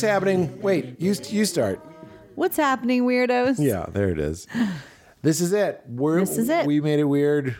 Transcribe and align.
What's 0.00 0.10
happening? 0.10 0.62
Wait, 0.62 0.98
you 0.98 1.14
you 1.28 1.44
start. 1.44 1.78
What's 2.34 2.56
happening, 2.56 3.02
weirdos? 3.02 3.56
Yeah, 3.58 3.84
there 3.92 4.08
it 4.08 4.18
is. 4.18 4.46
This 5.22 5.42
is 5.42 5.52
it. 5.52 5.82
We're, 5.86 6.20
This 6.20 6.38
is 6.38 6.48
it. 6.48 6.64
We 6.64 6.80
made 6.80 7.00
a 7.00 7.06
weird. 7.06 7.54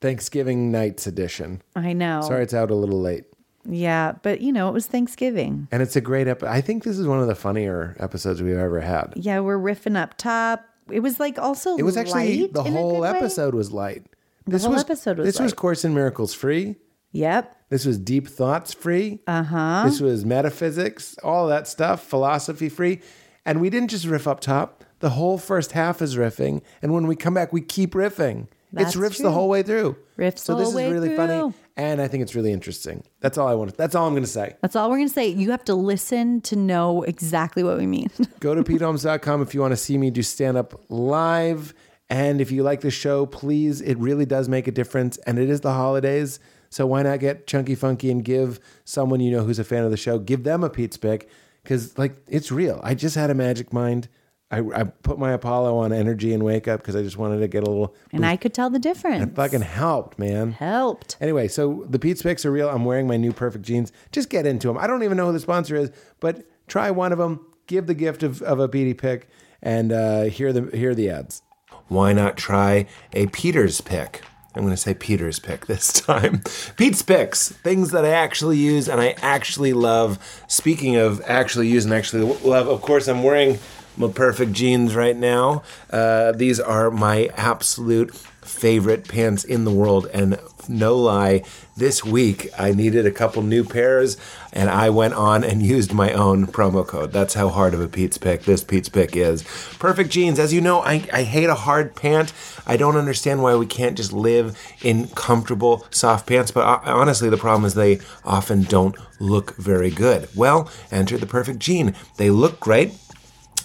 Thanksgiving 0.00 0.72
nights 0.72 1.06
edition. 1.06 1.62
I 1.76 1.92
know. 1.92 2.22
Sorry, 2.22 2.42
it's 2.42 2.52
out 2.52 2.72
a 2.72 2.74
little 2.74 3.00
late. 3.00 3.26
Yeah, 3.64 4.14
but 4.24 4.40
you 4.40 4.50
know, 4.52 4.68
it 4.68 4.72
was 4.72 4.88
Thanksgiving. 4.88 5.68
And 5.70 5.80
it's 5.80 5.94
a 5.94 6.00
great 6.00 6.26
episode. 6.26 6.50
I 6.50 6.60
think 6.60 6.82
this 6.82 6.98
is 6.98 7.06
one 7.06 7.20
of 7.20 7.28
the 7.28 7.36
funnier 7.36 7.94
episodes 8.00 8.42
we've 8.42 8.56
ever 8.56 8.80
had. 8.80 9.12
Yeah, 9.14 9.38
we're 9.38 9.56
riffing 9.56 9.96
up 9.96 10.18
top. 10.18 10.64
It 10.90 10.98
was 11.00 11.20
like 11.20 11.38
also 11.38 11.76
It 11.76 11.84
was 11.84 11.96
actually 11.96 12.40
light 12.40 12.52
the 12.52 12.62
in 12.64 12.74
a 12.74 12.76
whole 12.76 12.94
good 12.94 13.00
way. 13.02 13.10
episode 13.10 13.54
was 13.54 13.70
light. 13.72 14.04
This 14.48 14.64
whole 14.64 14.72
was 14.72 14.82
episode 14.82 15.18
was 15.18 15.26
this 15.26 15.38
was 15.38 15.52
light. 15.52 15.56
Course 15.56 15.84
in 15.84 15.94
Miracles 15.94 16.34
free. 16.34 16.74
Yep. 17.12 17.56
This 17.68 17.84
was 17.86 17.98
deep 17.98 18.28
thoughts 18.28 18.72
free. 18.74 19.20
Uh 19.26 19.30
Uh-huh. 19.30 19.82
This 19.86 20.00
was 20.00 20.24
metaphysics, 20.24 21.16
all 21.22 21.48
that 21.48 21.66
stuff, 21.68 22.04
philosophy 22.04 22.68
free. 22.68 23.00
And 23.44 23.60
we 23.60 23.70
didn't 23.70 23.88
just 23.90 24.06
riff 24.06 24.26
up 24.26 24.40
top. 24.40 24.84
The 25.00 25.10
whole 25.10 25.38
first 25.38 25.72
half 25.72 26.02
is 26.02 26.16
riffing. 26.16 26.62
And 26.82 26.92
when 26.92 27.06
we 27.06 27.16
come 27.16 27.34
back, 27.34 27.52
we 27.52 27.60
keep 27.60 27.92
riffing. 27.92 28.48
That's 28.72 28.94
it's 28.94 28.96
riffs 28.96 29.22
the 29.22 29.30
whole 29.30 29.48
way 29.48 29.62
through. 29.62 29.96
Riffs 30.18 30.40
so 30.40 30.54
the 30.54 30.64
this 30.64 30.72
whole 30.72 30.78
is 30.78 30.92
really 30.92 31.08
through. 31.08 31.16
funny. 31.16 31.54
And 31.76 32.00
I 32.00 32.08
think 32.08 32.22
it's 32.22 32.34
really 32.34 32.52
interesting. 32.52 33.04
That's 33.20 33.38
all 33.38 33.46
I 33.46 33.54
want. 33.54 33.76
That's 33.76 33.94
all 33.94 34.06
I'm 34.06 34.12
going 34.14 34.24
to 34.24 34.28
say. 34.28 34.56
That's 34.62 34.74
all 34.74 34.90
we're 34.90 34.96
gonna 34.98 35.08
say. 35.08 35.28
You 35.28 35.50
have 35.50 35.64
to 35.66 35.74
listen 35.74 36.40
to 36.42 36.56
know 36.56 37.02
exactly 37.02 37.62
what 37.62 37.78
we 37.78 37.86
mean. 37.86 38.08
Go 38.40 38.54
to 38.54 38.62
peteholmes.com 38.64 39.42
if 39.42 39.54
you 39.54 39.60
want 39.60 39.72
to 39.72 39.76
see 39.76 39.96
me 39.96 40.10
do 40.10 40.22
stand 40.22 40.56
up 40.56 40.80
live. 40.88 41.72
And 42.10 42.40
if 42.40 42.50
you 42.50 42.62
like 42.62 42.80
the 42.80 42.90
show, 42.90 43.26
please, 43.26 43.80
it 43.80 43.96
really 43.98 44.26
does 44.26 44.48
make 44.48 44.66
a 44.66 44.72
difference. 44.72 45.16
And 45.18 45.38
it 45.38 45.48
is 45.50 45.60
the 45.60 45.72
holidays. 45.72 46.38
So 46.70 46.86
why 46.86 47.02
not 47.02 47.20
get 47.20 47.46
chunky 47.46 47.74
funky 47.74 48.10
and 48.10 48.24
give 48.24 48.60
someone 48.84 49.20
you 49.20 49.30
know 49.30 49.44
who's 49.44 49.58
a 49.58 49.64
fan 49.64 49.84
of 49.84 49.90
the 49.90 49.96
show, 49.96 50.18
give 50.18 50.44
them 50.44 50.64
a 50.64 50.70
Pete's 50.70 50.96
pick? 50.96 51.28
Because, 51.62 51.98
like, 51.98 52.16
it's 52.28 52.52
real. 52.52 52.80
I 52.84 52.94
just 52.94 53.16
had 53.16 53.30
a 53.30 53.34
magic 53.34 53.72
mind. 53.72 54.08
I, 54.50 54.58
I 54.58 54.84
put 54.84 55.18
my 55.18 55.32
Apollo 55.32 55.76
on 55.76 55.92
energy 55.92 56.32
and 56.32 56.44
wake 56.44 56.68
up 56.68 56.80
because 56.80 56.94
I 56.94 57.02
just 57.02 57.16
wanted 57.16 57.40
to 57.40 57.48
get 57.48 57.64
a 57.64 57.66
little 57.66 57.96
and 58.12 58.24
I 58.24 58.36
could 58.36 58.54
tell 58.54 58.70
the 58.70 58.78
difference. 58.78 59.24
It 59.24 59.34
fucking 59.34 59.62
helped, 59.62 60.20
man. 60.20 60.52
helped. 60.52 61.16
Anyway, 61.20 61.48
so 61.48 61.84
the 61.88 61.98
Pete's 61.98 62.22
picks 62.22 62.46
are 62.46 62.52
real. 62.52 62.68
I'm 62.68 62.84
wearing 62.84 63.08
my 63.08 63.16
new 63.16 63.32
perfect 63.32 63.64
jeans. 63.64 63.90
Just 64.12 64.30
get 64.30 64.46
into 64.46 64.68
them. 64.68 64.78
I 64.78 64.86
don't 64.86 65.02
even 65.02 65.16
know 65.16 65.26
who 65.26 65.32
the 65.32 65.40
sponsor 65.40 65.74
is, 65.74 65.90
but 66.20 66.46
try 66.68 66.92
one 66.92 67.10
of 67.10 67.18
them. 67.18 67.44
Give 67.66 67.86
the 67.88 67.94
gift 67.94 68.22
of, 68.22 68.40
of 68.42 68.60
a 68.60 68.68
Petey 68.68 68.94
pick 68.94 69.28
and 69.60 69.90
uh, 69.90 70.22
hear 70.24 70.52
the 70.52 70.70
hear 70.76 70.94
the 70.94 71.10
ads. 71.10 71.42
Why 71.88 72.12
not 72.12 72.36
try 72.36 72.86
a 73.12 73.26
Peter's 73.26 73.80
pick? 73.80 74.22
I'm 74.56 74.62
going 74.62 74.72
to 74.74 74.76
say 74.78 74.94
Peter's 74.94 75.38
pick 75.38 75.66
this 75.66 75.92
time. 75.92 76.40
Pete's 76.76 77.02
picks, 77.02 77.50
things 77.50 77.90
that 77.90 78.06
I 78.06 78.10
actually 78.10 78.56
use 78.56 78.88
and 78.88 79.00
I 79.00 79.14
actually 79.20 79.74
love. 79.74 80.18
Speaking 80.48 80.96
of 80.96 81.20
actually 81.26 81.68
use 81.68 81.84
and 81.84 81.92
actually 81.92 82.22
love, 82.22 82.66
of 82.66 82.80
course, 82.80 83.06
I'm 83.06 83.22
wearing 83.22 83.58
my 83.98 84.08
perfect 84.08 84.52
jeans 84.52 84.94
right 84.94 85.16
now. 85.16 85.62
Uh, 85.90 86.32
these 86.32 86.58
are 86.58 86.90
my 86.90 87.30
absolute 87.36 88.14
favorite 88.14 89.06
pants 89.06 89.44
in 89.44 89.64
the 89.64 89.70
world. 89.70 90.08
And 90.14 90.38
no 90.68 90.96
lie, 90.96 91.42
this 91.76 92.04
week 92.04 92.48
I 92.58 92.72
needed 92.72 93.06
a 93.06 93.10
couple 93.10 93.42
new 93.42 93.62
pairs 93.62 94.16
and 94.52 94.70
I 94.70 94.90
went 94.90 95.14
on 95.14 95.44
and 95.44 95.62
used 95.76 95.92
my 95.92 96.12
own 96.12 96.46
promo 96.46 96.86
code. 96.86 97.12
That's 97.12 97.34
how 97.34 97.50
hard 97.50 97.74
of 97.74 97.80
a 97.80 97.88
Pete's 97.88 98.18
pick 98.18 98.42
this 98.42 98.64
Pete's 98.64 98.88
pick 98.88 99.14
is. 99.14 99.42
Perfect 99.78 100.10
jeans. 100.10 100.38
As 100.38 100.52
you 100.52 100.60
know, 100.60 100.80
I, 100.80 101.06
I 101.12 101.22
hate 101.22 101.48
a 101.48 101.54
hard 101.54 101.94
pant. 101.94 102.32
I 102.66 102.76
don't 102.76 102.96
understand 102.96 103.42
why 103.42 103.54
we 103.56 103.66
can't 103.66 103.96
just 103.96 104.12
live 104.12 104.58
in 104.82 105.08
comfortable, 105.08 105.86
soft 105.90 106.26
pants. 106.26 106.50
But 106.50 106.66
uh, 106.66 106.80
honestly, 106.86 107.28
the 107.28 107.36
problem 107.36 107.64
is 107.64 107.74
they 107.74 108.00
often 108.24 108.62
don't 108.62 108.96
look 109.20 109.56
very 109.56 109.90
good. 109.90 110.28
Well, 110.34 110.70
enter 110.90 111.18
the 111.18 111.26
perfect 111.26 111.58
jean. 111.58 111.94
They 112.16 112.30
look 112.30 112.58
great. 112.58 112.94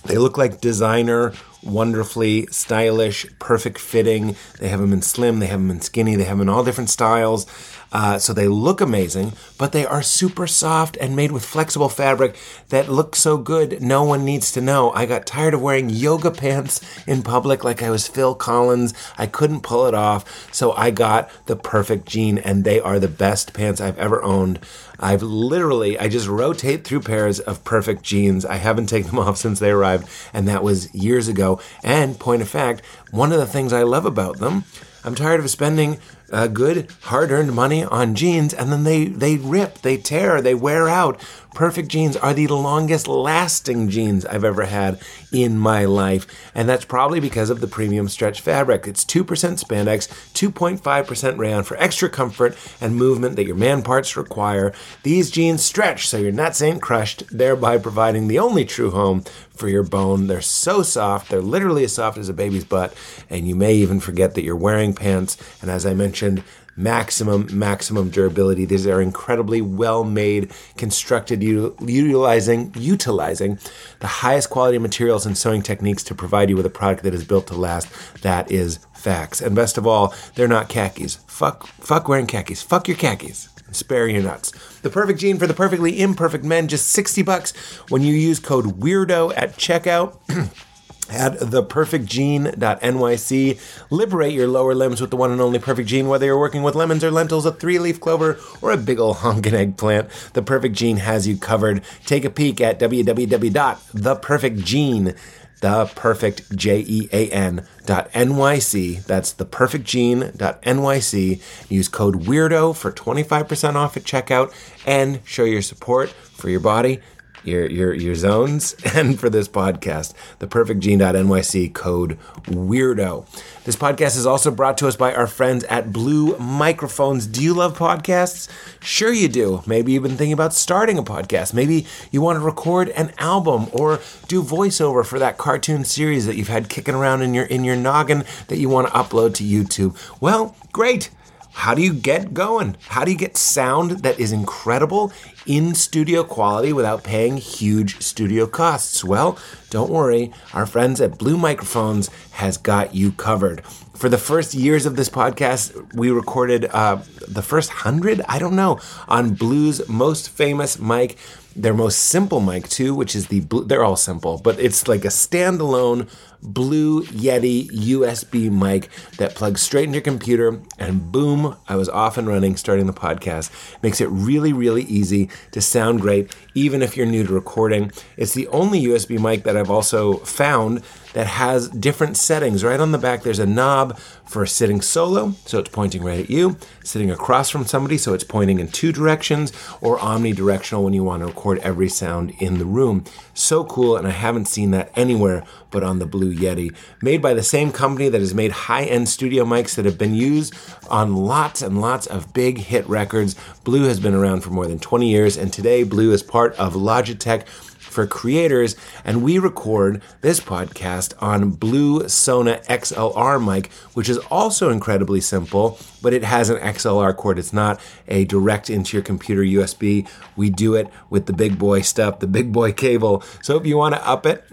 They 0.04 0.18
look 0.18 0.38
like 0.38 0.62
designer, 0.62 1.34
wonderfully 1.64 2.48
stylish, 2.48 3.26
perfect 3.40 3.80
fitting. 3.80 4.36
They 4.60 4.70
have 4.70 4.80
them 4.80 4.94
in 4.94 5.02
slim, 5.02 5.40
they 5.40 5.48
have 5.48 5.60
them 5.60 5.72
in 5.72 5.82
skinny, 5.82 6.16
they 6.16 6.24
have 6.24 6.38
them 6.38 6.48
in 6.48 6.54
all 6.54 6.64
different 6.64 6.90
styles. 6.90 7.46
Uh, 7.94 8.18
so 8.18 8.32
they 8.32 8.48
look 8.48 8.80
amazing, 8.80 9.34
but 9.58 9.74
they 9.74 9.86
are 9.86 10.02
super 10.02 10.48
soft 10.48 10.96
and 10.98 11.14
made 11.16 11.32
with 11.32 11.44
flexible 11.44 11.90
fabric 11.90 12.38
that 12.70 12.88
look 12.88 13.16
so 13.18 13.38
good. 13.38 13.82
No 13.82 14.04
one 14.04 14.24
needs 14.24 14.52
to 14.54 14.62
know. 14.62 14.92
I 14.92 15.06
got 15.06 15.26
tired 15.26 15.54
of 15.54 15.62
wearing 15.62 15.90
yoga 15.90 16.32
pants 16.42 16.80
in 17.06 17.22
public 17.22 17.64
like 17.66 17.84
I 17.84 17.90
was 17.90 18.08
Phil 18.08 18.34
Collins. 18.34 18.94
I 19.18 19.28
couldn't 19.28 19.62
pull 19.62 19.88
it 19.88 19.94
off, 19.94 20.54
so 20.54 20.72
I 20.72 20.92
got 20.92 21.30
the 21.48 21.58
perfect 21.58 22.08
jean, 22.08 22.38
and 22.38 22.64
they 22.64 22.80
are 22.80 23.00
the 23.00 23.10
best 23.10 23.54
pants 23.54 23.82
I've 23.82 24.00
ever 24.00 24.24
owned. 24.24 24.60
I've 25.02 25.24
literally, 25.24 25.98
I 25.98 26.08
just 26.08 26.28
rotate 26.28 26.86
through 26.86 27.02
pairs 27.02 27.40
of 27.40 27.64
perfect 27.64 28.04
jeans. 28.04 28.46
I 28.46 28.58
haven't 28.58 28.86
taken 28.86 29.10
them 29.10 29.20
off 29.28 29.38
since 29.38 29.60
they 29.60 29.72
arrived, 29.72 30.08
and 30.32 30.48
that 30.48 30.64
was 30.64 30.94
years 30.94 31.28
ago. 31.28 31.51
And 31.84 32.20
point 32.20 32.42
of 32.42 32.50
fact, 32.50 32.82
one 33.12 33.32
of 33.32 33.40
the 33.40 33.48
things 33.48 33.74
I 33.74 33.84
love 33.84 34.06
about 34.06 34.38
them, 34.38 34.64
I'm 35.04 35.16
tired 35.16 35.40
of 35.40 35.50
spending 35.50 36.00
uh, 36.32 36.48
good, 36.48 36.90
hard-earned 37.02 37.54
money 37.54 37.84
on 37.84 38.16
jeans, 38.16 38.54
and 38.54 38.72
then 38.72 38.84
they 38.84 39.06
they 39.06 39.38
rip, 39.38 39.80
they 39.82 39.98
tear, 39.98 40.42
they 40.42 40.54
wear 40.56 40.88
out. 40.88 41.20
Perfect 41.54 41.90
jeans 41.90 42.16
are 42.16 42.34
the 42.34 42.48
longest 42.48 43.10
lasting 43.10 43.90
jeans 43.90 44.26
I've 44.26 44.46
ever 44.46 44.66
had 44.66 45.02
in 45.34 45.58
my 45.58 45.84
life, 45.84 46.26
and 46.56 46.68
that's 46.68 46.86
probably 46.86 47.20
because 47.20 47.50
of 47.50 47.60
the 47.60 47.68
premium 47.68 48.08
stretch 48.08 48.40
fabric. 48.40 48.88
It's 48.88 49.04
2% 49.04 49.26
spandex, 49.26 50.08
2.5% 50.34 51.38
rayon 51.38 51.64
for 51.64 51.76
extra 51.78 52.10
comfort 52.10 52.58
and 52.80 52.96
movement 52.96 53.36
that 53.36 53.46
your 53.46 53.58
man 53.58 53.82
parts 53.82 54.16
require. 54.16 54.74
These 55.04 55.30
jeans 55.30 55.62
stretch 55.62 56.08
so 56.08 56.18
your 56.18 56.32
nuts 56.32 56.62
ain't 56.62 56.82
crushed, 56.82 57.24
thereby 57.30 57.78
providing 57.78 58.28
the 58.28 58.40
only 58.40 58.64
true 58.64 58.92
home 58.92 59.24
for 59.54 59.68
your 59.68 59.84
bone. 59.84 60.28
They're 60.28 60.42
so 60.42 60.82
soft, 60.84 61.30
they're 61.30 61.42
literally 61.42 61.84
as 61.84 61.94
soft 61.94 62.18
as 62.18 62.30
a 62.30 62.34
baby's 62.34 62.66
butt, 62.66 62.94
and 63.30 63.46
you 63.46 63.56
may 63.56 63.76
even 63.76 64.00
forget 64.00 64.36
that 64.36 64.44
you're 64.44 64.56
wearing 64.56 64.94
pants. 64.94 65.38
And 65.62 65.70
as 65.70 65.86
I 65.86 65.94
mentioned, 65.94 66.44
maximum 66.76 67.48
maximum 67.52 68.10
durability. 68.10 68.66
These 68.66 68.88
are 68.88 69.02
incredibly 69.02 69.62
well 69.62 70.04
made 70.04 70.52
constructed 70.78 71.44
utilizing 71.44 72.74
utilizing 72.78 73.60
the 74.00 74.08
highest 74.08 74.50
quality 74.50 74.78
materials 74.78 75.26
and 75.26 75.38
sewing 75.38 75.62
techniques 75.62 76.04
to 76.04 76.16
provide 76.16 76.50
you 76.50 76.56
with 76.56 76.66
a 76.66 76.70
product 76.70 77.04
that 77.04 77.14
is 77.14 77.24
built 77.24 77.48
to 77.48 77.56
last. 77.56 77.88
That 78.22 78.52
is 78.52 78.80
facts. 78.94 79.42
And 79.42 79.56
best 79.56 79.78
of 79.78 79.86
all 79.86 80.14
they're 80.36 80.48
not 80.48 80.70
khakis. 80.70 81.18
Fuck 81.28 81.68
fuck 81.68 82.08
wearing 82.08 82.28
khakis. 82.28 82.62
Fuck 82.62 82.88
your 82.88 82.98
khakis. 82.98 83.50
Spare 83.72 84.10
your 84.10 84.22
nuts. 84.22 84.52
The 84.82 84.90
perfect 84.90 85.20
jean 85.20 85.38
for 85.38 85.48
the 85.48 85.54
perfectly 85.54 86.02
imperfect 86.02 86.44
men 86.44 86.68
just 86.68 86.88
60 86.88 87.22
bucks. 87.22 87.54
When 87.88 88.02
you 88.02 88.14
use 88.14 88.40
code 88.40 88.66
weirdo 88.82 89.34
at 89.38 89.56
checkout 89.56 90.18
at 91.12 91.34
theperfectjean.nyc. 91.34 93.60
Liberate 93.90 94.34
your 94.34 94.48
lower 94.48 94.74
limbs 94.74 95.02
with 95.02 95.12
the 95.12 95.18
one 95.18 95.32
and 95.32 95.42
only 95.42 95.60
Perfect 95.60 95.90
Jean, 95.90 96.08
whether 96.08 96.26
you're 96.26 96.40
working 96.40 96.64
with 96.64 96.76
lemons 96.76 97.04
or 97.04 97.12
lentils, 97.12 97.46
a 97.46 97.52
three 97.52 97.78
leaf 97.80 98.00
clover, 98.00 98.40
or 98.62 98.72
a 98.72 98.78
big 98.78 99.00
ol' 99.00 99.16
honkin' 99.16 99.52
eggplant. 99.54 100.10
The 100.34 100.42
Perfect 100.42 100.76
Jean 100.76 100.98
has 100.98 101.28
you 101.28 101.38
covered. 101.38 101.82
Take 102.06 102.26
a 102.26 102.30
peek 102.30 102.62
at 102.62 102.80
www.theperfectjean. 102.80 105.18
The 105.62 105.90
perfect 105.96 106.56
J 106.58 106.84
E 106.88 107.08
A 107.14 107.30
N 107.30 107.66
dot 107.86 108.12
NYC. 108.14 109.06
That's 109.06 109.32
the 109.32 109.46
perfect 109.46 109.86
jean 109.86 110.32
dot 110.36 110.60
NYC. 110.64 111.40
Use 111.70 111.88
code 111.88 112.26
WEIRDO 112.26 112.76
for 112.76 112.92
25% 112.92 113.76
off 113.76 113.96
at 113.96 114.04
checkout 114.04 114.52
and 114.88 115.20
show 115.24 115.44
your 115.44 115.62
support 115.62 116.10
for 116.10 116.50
your 116.50 116.62
body 116.62 117.00
your 117.44 117.70
your 117.70 117.94
your 117.94 118.16
zones. 118.16 118.76
And 119.02 119.20
for 119.20 119.30
this 119.30 119.48
podcast 119.48 120.14
the 120.40 120.48
perfect 120.48 120.82
jean.nyc 120.82 121.74
code 121.74 122.20
weirdo. 122.44 123.26
This 123.64 123.76
podcast 123.76 124.18
is 124.18 124.26
also 124.26 124.52
brought 124.52 124.78
to 124.80 124.88
us 124.88 124.96
by 124.96 125.14
our 125.14 125.28
friends 125.28 125.64
at 125.66 125.94
blue 125.94 126.38
microphones. 126.38 127.26
Do 127.26 127.42
you 127.42 127.54
love 127.54 127.78
podcasts? 127.78 128.50
Sure 128.82 129.14
you 129.14 129.28
do. 129.28 129.64
Maybe 129.66 129.94
you've 129.94 130.04
been 130.04 130.18
thinking 130.18 130.34
about 130.34 130.54
starting 130.54 130.98
a 130.98 131.04
podcast. 131.04 131.54
Maybe 131.54 131.86
you 132.12 132.22
want 132.22 132.38
to 132.38 132.46
record 132.46 132.90
an 132.90 133.14
album 133.18 133.68
or 133.72 134.00
do 134.28 134.44
voiceover 134.44 135.06
for 135.06 135.20
that 135.20 135.38
cartoon 135.38 135.86
series 135.86 136.26
that 136.26 136.36
you've 136.36 136.48
had 136.48 136.70
kicking 136.70 136.96
around 136.96 137.22
in 137.22 137.34
your 137.34 137.46
in 137.46 137.64
your 137.64 137.76
noggin 137.76 138.24
that 138.48 138.58
you 138.58 138.68
want 138.68 138.88
to 138.88 138.94
upload 138.94 139.34
to 139.36 139.44
youtube. 139.44 139.96
Well 140.20 140.56
great 140.72 141.10
how 141.54 141.74
do 141.74 141.82
you 141.82 141.94
get 141.94 142.34
going? 142.34 142.78
How 142.88 143.04
do 143.06 143.12
you 143.12 143.18
get 143.18 143.38
sound 143.38 144.04
that 144.04 144.20
is 144.20 144.32
incredible 144.32 145.12
in 145.46 145.76
studio 145.76 146.24
quality 146.24 146.74
without 146.74 147.04
paying 147.04 147.38
huge 147.38 148.02
studio 148.02 148.48
costs? 148.48 149.04
Well, 149.04 149.38
don't 149.70 149.92
worry. 149.92 150.32
Our 150.54 150.66
friends 150.66 151.02
at 151.02 151.18
Blue 151.18 151.38
Microphones 151.38 152.10
has 152.32 152.58
got 152.58 152.96
you 152.96 153.12
covered. 153.12 153.66
For 153.94 154.10
the 154.10 154.18
first 154.18 154.54
years 154.54 154.86
of 154.86 154.96
this 154.96 155.10
podcast, 155.10 155.94
we 155.94 156.10
recorded 156.10 156.66
uh, 156.66 157.02
the 157.28 157.44
first 157.44 157.70
hundred, 157.70 158.22
I 158.28 158.40
don't 158.40 158.56
know, 158.56 158.80
on 159.08 159.36
Blue's 159.36 159.88
most 159.88 160.30
famous 160.30 160.80
mic, 160.80 161.18
their 161.56 161.74
most 161.74 162.00
simple 162.00 162.40
mic 162.40 162.68
too, 162.70 162.96
which 162.96 163.16
is 163.16 163.28
the 163.28 163.42
Blue. 163.42 163.66
They're 163.66 163.84
all 163.84 163.96
simple, 163.96 164.40
but 164.44 164.60
it's 164.60 164.88
like 164.88 165.06
a 165.06 165.10
standalone 165.10 166.10
Blue 166.44 167.04
Yeti 167.04 167.70
USB 167.70 168.52
mic 168.52 168.90
that 169.18 169.36
plugs 169.36 169.62
straight 169.62 169.84
into 169.84 169.98
your 169.98 170.04
computer, 170.04 170.60
and 170.80 171.12
boom, 171.12 171.56
I 171.68 171.76
was 171.76 171.88
off 171.90 172.18
and 172.18 172.28
running 172.28 172.58
starting 172.58 172.88
the 172.88 172.94
podcast. 172.94 173.52
Makes 173.84 174.02
it 174.02 174.08
really, 174.08 174.52
really 174.52 174.84
easy 174.84 175.30
to 175.52 175.62
sound 175.62 176.02
great, 176.02 176.36
even 176.56 176.82
if 176.82 176.98
you're 176.98 177.06
new 177.06 177.26
to 177.26 177.34
recording. 177.34 177.92
It's 178.18 178.34
the 178.34 178.48
only 178.48 178.82
USB 178.84 179.20
mic 179.20 179.44
that 179.44 179.56
I've 179.56 179.70
also 179.70 180.18
found 180.18 180.84
that 181.14 181.28
has 181.28 181.70
different 181.70 182.18
settings. 182.18 182.64
Right 182.64 182.80
on 182.80 182.92
the 182.92 182.98
back, 182.98 183.24
there's 183.24 183.40
a 183.40 183.46
knob 183.46 183.98
for 184.26 184.46
sitting 184.46 184.82
solo, 184.82 185.34
so 185.46 185.60
it's 185.60 185.70
pointing 185.70 186.04
right 186.04 186.20
at 186.20 186.30
you, 186.30 186.58
sitting 186.84 187.12
across 187.12 187.50
from 187.50 187.66
somebody, 187.66 187.98
so 187.98 188.14
it's 188.14 188.24
pointing 188.24 188.60
in 188.60 188.68
two 188.70 188.92
directions, 188.92 189.52
or 189.82 189.98
omnidirectional 189.98 190.84
when 190.84 190.94
you 190.94 191.04
want 191.04 191.22
to 191.22 191.28
record 191.28 191.60
every 191.60 191.90
sound 191.90 192.34
in 192.40 192.58
the 192.58 192.66
room. 192.66 193.04
So 193.34 193.64
cool, 193.64 193.98
and 193.98 194.08
I 194.08 194.12
haven't 194.12 194.46
seen 194.46 194.72
that 194.72 194.92
anywhere 194.96 195.44
but 195.72 195.84
on 195.84 196.00
the 196.00 196.06
Blue 196.06 196.34
Yeti. 196.34 196.76
Made 197.02 197.22
by 197.22 197.34
the 197.34 197.44
same 197.44 197.72
company 197.72 198.10
that 198.10 198.22
has 198.22 198.34
made 198.34 198.52
high 198.52 198.84
end 198.84 199.10
studio 199.10 199.46
mics 199.46 199.76
that 199.76 199.86
have 199.86 199.98
been 199.98 200.14
used 200.14 200.54
on 200.90 201.16
lots 201.16 201.62
and 201.62 201.82
lots 201.82 202.06
of 202.06 202.34
big 202.34 202.58
hit 202.58 202.88
records. 202.88 203.36
Blue 203.64 203.84
has 203.84 204.00
been 204.00 204.14
around 204.14 204.42
for 204.42 204.52
more 204.52 204.68
than 204.68 204.80
20 204.80 205.10
years, 205.10 205.38
and 205.38 205.52
today 205.52 205.84
Blue 205.84 206.12
is 206.12 206.22
part 206.22 206.54
of 206.56 206.74
Logitech 206.74 207.46
for 207.92 208.08
creators, 208.08 208.76
and 209.04 209.22
we 209.22 209.38
record 209.38 210.02
this 210.22 210.40
podcast 210.40 211.14
on 211.20 211.52
Blue 211.52 212.08
Sona 212.08 212.58
XLR 212.70 213.44
mic, 213.46 213.72
which 213.94 214.10
is 214.10 214.18
also 214.30 214.70
incredibly 214.70 215.22
simple, 215.22 215.78
but 216.02 216.14
it 216.14 216.24
has 216.24 216.50
an 216.50 216.58
XLR 216.58 217.16
cord. 217.16 217.38
It's 217.38 217.54
not 217.54 217.80
a 218.08 218.26
direct 218.26 218.70
into 218.70 218.98
your 218.98 219.04
computer 219.04 219.42
USB. 219.42 220.08
We 220.36 220.50
do 220.50 220.76
it 220.76 220.88
with 221.10 221.26
the 221.26 221.34
big 221.34 221.60
boy 221.60 221.82
stuff, 221.82 222.20
the 222.20 222.28
big 222.28 222.52
boy 222.52 222.72
cable. 222.72 223.24
So 223.42 223.58
if 223.58 223.66
you 223.66 223.78
want 223.78 223.96
to 223.96 224.08
up 224.08 224.26
it, 224.26 224.44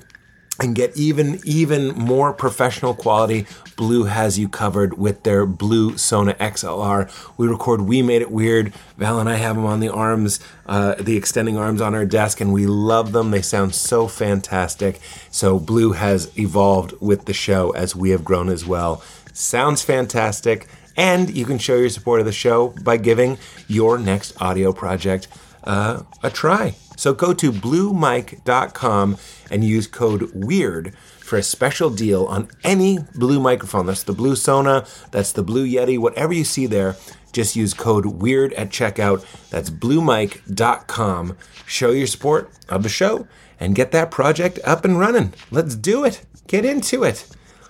and 0.60 0.75
get 0.75 0.96
even 0.96 1.40
even 1.44 1.88
more 1.90 2.32
professional 2.32 2.94
quality. 2.94 3.46
Blue 3.76 4.05
has 4.05 4.38
you 4.38 4.49
covered 4.49 4.99
with 4.99 5.22
their 5.22 5.46
blue 5.46 5.96
sona 5.96 6.34
xlr 6.34 7.08
we 7.37 7.46
record 7.46 7.82
we 7.82 8.02
made 8.02 8.22
it 8.22 8.31
weird. 8.31 8.72
Val 8.96 9.20
and 9.20 9.28
i 9.28 9.37
have 9.37 9.56
them 9.56 9.64
on 9.64 9.81
the 9.81 9.88
arms 9.88 10.40
uh, 10.66 10.94
the 10.96 11.16
extending 11.16 11.56
arms 11.56 11.81
on 11.81 11.94
our 11.94 12.05
desk 12.05 12.40
and 12.40 12.52
we 12.52 12.66
love 12.66 13.12
them. 13.12 13.31
They 13.31 13.43
sound 13.43 13.75
so 13.75 14.08
fantastic. 14.08 15.00
So 15.31 15.58
blue 15.58 15.93
has 15.93 16.37
evolved 16.38 16.94
with 17.00 17.25
the 17.25 17.32
show 17.32 17.70
as 17.70 17.94
we 17.94 18.10
have 18.10 18.25
grown 18.25 18.49
as 18.49 18.66
well. 18.66 19.02
Sounds 19.32 19.82
fantastic. 19.82 20.66
And 20.96 21.34
you 21.34 21.46
can 21.46 21.58
show 21.58 21.76
your 21.76 21.90
support 21.90 22.19
of 22.19 22.26
the 22.26 22.32
show 22.32 22.75
by 22.82 22.96
giving 22.96 23.38
your 23.69 23.99
next 23.99 24.40
audio 24.43 24.72
project 24.72 25.28
uh, 25.62 26.02
a 26.25 26.31
try. 26.31 26.75
So 26.96 27.14
go 27.14 27.32
to 27.34 27.52
bluemic.com 27.52 29.16
and 29.50 29.64
use 29.64 29.86
code 29.86 30.30
WEIRD 30.34 30.94
for 30.94 31.36
a 31.36 31.42
special 31.42 31.90
deal 31.90 32.24
on 32.24 32.48
any 32.64 32.98
Blue 33.14 33.40
microphone. 33.40 33.86
That's 33.86 34.02
the 34.02 34.12
Blue 34.12 34.36
Sona, 34.36 34.86
that's 35.10 35.32
the 35.32 35.42
Blue 35.42 35.66
Yeti, 35.66 35.98
whatever 35.98 36.32
you 36.32 36.44
see 36.44 36.66
there. 36.66 36.96
Just 37.32 37.56
use 37.56 37.74
code 37.74 38.06
WEIRD 38.06 38.52
at 38.54 38.70
checkout. 38.70 39.24
That's 39.50 39.70
bluemic.com. 39.70 41.36
Show 41.66 41.90
your 41.90 42.06
support 42.06 42.50
of 42.68 42.82
the 42.82 42.88
show 42.88 43.28
and 43.60 43.74
get 43.74 43.92
that 43.92 44.10
project 44.10 44.58
up 44.64 44.84
and 44.84 44.98
running. 44.98 45.34
Let's 45.50 45.76
do 45.76 46.04
it. 46.04 46.24
Get 46.46 46.64
into 46.64 47.04
it. 47.04 47.26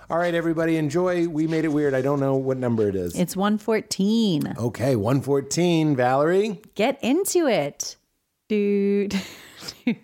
All 0.09 0.17
right, 0.17 0.33
everybody, 0.33 0.77
enjoy. 0.77 1.27
We 1.27 1.45
made 1.45 1.65
it 1.65 1.67
weird. 1.67 1.93
I 1.93 2.01
don't 2.01 2.19
know 2.19 2.35
what 2.35 2.57
number 2.57 2.87
it 2.87 2.95
is. 2.95 3.15
It's 3.15 3.35
114. 3.35 4.55
Okay, 4.57 4.95
114. 4.95 5.95
Valerie? 5.95 6.61
Get 6.73 6.97
into 7.03 7.45
it. 7.45 7.95
Dude. 8.49 9.13
I, 9.85 9.95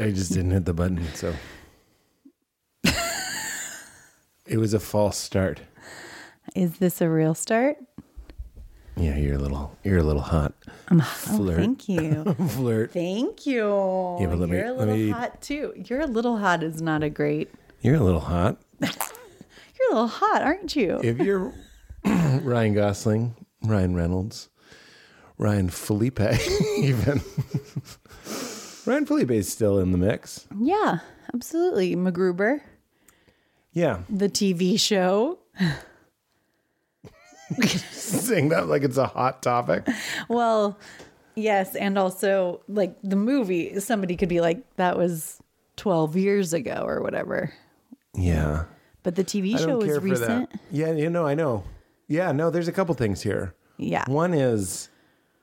I 0.00 0.10
just 0.10 0.32
didn't 0.32 0.52
hit 0.52 0.64
the 0.64 0.72
button, 0.72 1.04
so. 1.12 1.34
it 4.46 4.56
was 4.56 4.72
a 4.72 4.80
false 4.80 5.18
start. 5.18 5.60
Is 6.54 6.78
this 6.78 7.02
a 7.02 7.10
real 7.10 7.34
start? 7.34 7.76
Yeah, 8.96 9.16
you're 9.18 9.34
a 9.34 9.38
little, 9.38 9.76
you're 9.84 9.98
a 9.98 10.02
little 10.02 10.22
hot. 10.22 10.54
I'm 10.88 11.00
a 11.00 11.02
oh, 11.02 11.06
Flirt. 11.06 11.58
Oh, 11.58 11.60
thank 11.60 11.86
you. 11.86 12.24
Flirt. 12.48 12.92
thank 12.92 13.44
you. 13.44 14.16
Yeah, 14.18 14.28
but 14.28 14.38
let 14.38 14.48
You're 14.48 14.64
a 14.64 14.72
let 14.72 14.78
little 14.78 14.96
me- 14.96 15.10
hot 15.10 15.42
too. 15.42 15.74
You're 15.76 16.00
a 16.00 16.06
little 16.06 16.38
hot 16.38 16.62
is 16.62 16.80
not 16.80 17.02
a 17.02 17.10
great. 17.10 17.50
You're 17.82 17.96
a 17.96 18.00
little 18.00 18.20
hot. 18.20 18.62
You're 18.80 18.88
a 19.90 19.92
little 19.92 20.06
hot, 20.06 20.40
aren't 20.40 20.74
you? 20.74 21.00
If 21.04 21.18
you're 21.18 21.52
Ryan 22.06 22.72
Gosling, 22.72 23.34
Ryan 23.62 23.94
Reynolds, 23.94 24.48
Ryan 25.38 25.68
Phillippe, 25.68 26.20
even 26.78 27.20
Ryan 28.86 29.06
Phillippe 29.06 29.30
is 29.32 29.50
still 29.52 29.78
in 29.78 29.92
the 29.92 29.98
mix. 29.98 30.46
yeah, 30.60 30.98
absolutely. 31.34 31.96
MacGruber, 31.96 32.60
Yeah, 33.72 34.00
the 34.08 34.28
TV 34.28 34.78
show. 34.78 35.38
saying 37.60 38.48
that 38.50 38.68
like 38.68 38.82
it's 38.82 38.96
a 38.96 39.06
hot 39.06 39.42
topic. 39.42 39.86
Well, 40.28 40.78
yes, 41.34 41.74
and 41.74 41.98
also 41.98 42.60
like 42.68 42.96
the 43.02 43.16
movie. 43.16 43.78
Somebody 43.80 44.16
could 44.16 44.28
be 44.28 44.40
like, 44.40 44.62
"That 44.76 44.96
was 44.96 45.40
12 45.76 46.16
years 46.16 46.52
ago" 46.52 46.84
or 46.86 47.02
whatever. 47.02 47.52
Yeah, 48.16 48.64
But 49.02 49.16
the 49.16 49.24
TV 49.24 49.58
show 49.58 49.66
don't 49.80 49.86
was 49.86 49.98
recent. 50.00 50.50
that. 50.50 50.60
Yeah, 50.70 50.92
you 50.92 51.10
know, 51.10 51.26
I 51.26 51.34
know. 51.34 51.64
Yeah, 52.06 52.30
no, 52.32 52.50
there's 52.50 52.68
a 52.68 52.72
couple 52.72 52.94
things 52.94 53.22
here. 53.22 53.54
Yeah. 53.76 54.04
One 54.06 54.34
is. 54.34 54.88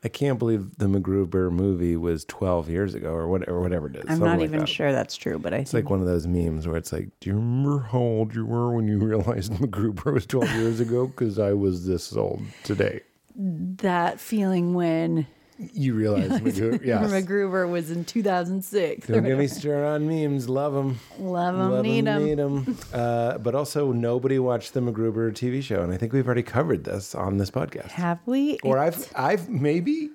I 0.03 0.07
can't 0.07 0.39
believe 0.39 0.77
the 0.77 0.88
MacGruber 0.88 1.51
movie 1.51 1.95
was 1.95 2.25
12 2.25 2.69
years 2.69 2.95
ago 2.95 3.12
or 3.12 3.27
what, 3.27 3.48
or 3.48 3.62
whatever 3.62 3.88
it 3.88 3.98
is. 3.98 4.06
I'm 4.07 4.19
not 4.19 4.39
like 4.39 4.45
even 4.45 4.62
that. 4.62 4.69
sure 4.69 4.92
that's 4.92 5.15
true, 5.15 5.38
but 5.38 5.53
I 5.53 5.57
It's 5.57 5.71
think 5.71 5.86
like 5.86 5.92
one 5.92 6.00
of 6.00 6.07
those 6.07 6.25
memes 6.25 6.68
where 6.68 6.77
it's 6.77 6.92
like, 6.92 7.09
"Do 7.19 7.30
you 7.30 7.36
remember 7.36 7.80
how 7.92 8.00
old 8.00 8.33
you 8.33 8.45
were 8.45 8.74
when 8.75 8.88
you 8.88 8.98
realized 9.06 9.51
MacGruber 9.53 10.13
was 10.13 10.25
12 10.25 10.50
years 10.56 10.80
ago? 10.80 11.06
Because 11.07 11.38
I 11.38 11.53
was 11.53 11.86
this 11.86 12.15
old 12.15 12.42
today." 12.63 13.01
that 13.33 14.19
feeling 14.19 14.74
when 14.74 15.25
You 15.74 15.94
realize 15.94 16.30
MacGruber? 16.42 16.84
Yes. 16.86 17.12
MacGruber 17.12 17.69
was 17.69 17.92
in 17.92 18.06
2006. 18.06 19.08
Don't 19.08 19.24
get 19.24 19.38
me 19.38 19.48
started 19.48 19.86
on 19.86 20.08
memes. 20.08 20.50
Love 20.50 20.74
them. 20.74 21.00
Love 21.19 21.56
'em, 21.56 21.72
Love 21.72 21.84
need 21.86 22.08
'em. 22.08 22.25
Need 22.25 22.40
'em. 22.40 22.78
Uh, 22.94 23.38
but 23.38 23.56
also, 23.56 23.92
nobody 23.92 24.40
watched 24.40 24.74
the 24.74 24.80
MacGruber 24.81 25.31
TV 25.34 25.62
show, 25.62 25.81
and 25.81 25.94
I 25.94 25.98
think 25.98 26.13
we've 26.13 26.25
already 26.25 26.44
covered 26.44 26.84
this 26.84 27.16
on 27.16 27.38
this 27.38 27.50
podcast. 27.52 27.88
Have 27.92 28.19
we? 28.25 28.58
Or 28.63 28.78
I've, 28.78 29.12
I've 29.16 29.50
maybe, 29.50 30.10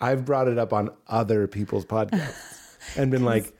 I've 0.00 0.24
brought 0.24 0.48
it 0.48 0.58
up 0.58 0.72
on 0.72 0.90
other 1.06 1.46
people's 1.46 1.84
podcasts 1.84 2.76
and 2.96 3.10
been 3.10 3.24
like, 3.24 3.52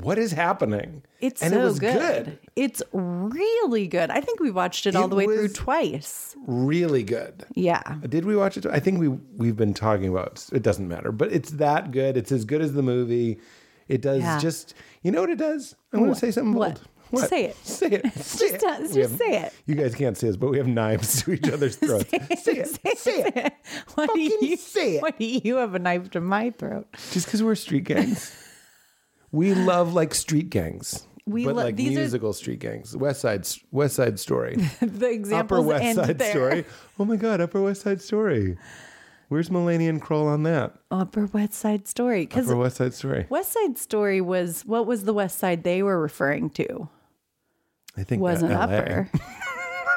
"What 0.00 0.18
is 0.18 0.32
happening?" 0.32 1.02
It's 1.20 1.42
and 1.42 1.52
so 1.52 1.60
it 1.60 1.64
was 1.64 1.78
good. 1.78 2.38
It's 2.56 2.82
really 2.92 3.86
good. 3.86 4.10
I 4.10 4.20
think 4.20 4.40
we 4.40 4.50
watched 4.50 4.86
it 4.86 4.94
all 4.96 5.08
the 5.08 5.16
way 5.16 5.24
through 5.24 5.48
twice. 5.48 6.34
Really 6.46 7.02
good. 7.02 7.44
Yeah. 7.54 7.82
Did 8.08 8.24
we 8.24 8.36
watch 8.36 8.56
it? 8.56 8.66
I 8.66 8.78
think 8.80 8.98
we 9.00 9.08
we've 9.08 9.56
been 9.56 9.74
talking 9.74 10.08
about. 10.08 10.46
It 10.52 10.62
doesn't 10.62 10.88
matter, 10.88 11.12
but 11.12 11.32
it's 11.32 11.50
that 11.52 11.90
good. 11.90 12.16
It's 12.16 12.32
as 12.32 12.44
good 12.44 12.60
as 12.62 12.72
the 12.72 12.82
movie. 12.82 13.38
It 13.88 14.02
does 14.02 14.20
Yeah. 14.22 14.38
just. 14.38 14.74
You 15.02 15.12
know 15.12 15.20
what 15.22 15.30
it 15.30 15.38
does? 15.38 15.74
I'm 15.92 16.00
going 16.00 16.12
to 16.12 16.18
say 16.18 16.30
something 16.30 16.52
What? 16.54 16.80
bold. 17.10 17.24
Say 17.28 17.46
it. 17.46 17.56
Say 17.64 17.86
it. 17.86 18.12
Say 18.16 18.50
Just, 18.50 18.62
it. 18.64 18.94
just 18.94 18.96
have- 18.96 19.18
say 19.18 19.42
it. 19.44 19.52
You 19.64 19.74
guys 19.76 19.94
can't 19.94 20.14
see 20.14 20.28
us, 20.28 20.36
but 20.36 20.50
we 20.50 20.58
have 20.58 20.66
knives 20.66 21.22
to 21.22 21.32
each 21.32 21.48
other's 21.48 21.76
throats. 21.76 22.10
say 22.10 22.52
it. 22.52 22.68
Say 22.98 23.22
it. 23.34 23.52
What 23.94 24.12
do 24.14 24.28
Fucking 24.28 24.48
you 24.50 24.56
say 24.58 24.96
it. 24.96 25.02
Why 25.02 25.10
do 25.12 25.24
you 25.24 25.56
have 25.56 25.74
a 25.74 25.78
knife 25.78 26.10
to 26.10 26.20
my 26.20 26.50
throat? 26.50 26.86
Just 27.12 27.24
because 27.26 27.42
we're 27.42 27.54
street 27.54 27.84
gangs. 27.84 28.30
We 29.32 29.54
love 29.54 29.94
like 29.94 30.14
street 30.14 30.50
gangs. 30.50 31.06
We 31.26 31.44
but 31.44 31.56
lo- 31.56 31.64
like 31.64 31.76
these 31.76 31.96
are- 31.96 32.00
musical 32.00 32.32
street 32.32 32.58
gangs. 32.60 32.96
West 32.96 33.20
Side 33.20 33.46
West 33.70 33.96
Side 33.96 34.18
Story. 34.18 34.56
The 34.80 34.86
Upper 34.86 35.06
examples 35.06 35.66
West 35.66 35.94
Side 35.96 36.18
there. 36.18 36.30
Story. 36.30 36.64
Oh 36.98 37.04
my 37.04 37.16
God, 37.16 37.40
Upper 37.40 37.60
West 37.60 37.82
Side 37.82 38.00
Story. 38.00 38.56
Where's 39.28 39.50
Millennium 39.50 40.00
Crawl 40.00 40.26
on 40.26 40.44
that? 40.44 40.72
Upper 40.90 41.26
West 41.26 41.52
Side 41.52 41.86
Story. 41.86 42.26
Upper 42.32 42.56
West 42.56 42.76
Side 42.76 42.94
Story. 42.94 43.26
West 43.28 43.52
Side 43.52 43.76
Story 43.76 44.22
was 44.22 44.64
what 44.64 44.86
was 44.86 45.04
the 45.04 45.12
West 45.12 45.38
Side 45.38 45.64
they 45.64 45.82
were 45.82 46.00
referring 46.00 46.48
to? 46.50 46.88
I 47.96 48.04
think 48.04 48.20
uh, 48.20 48.22
Wasn't 48.22 48.50
that 48.50 49.08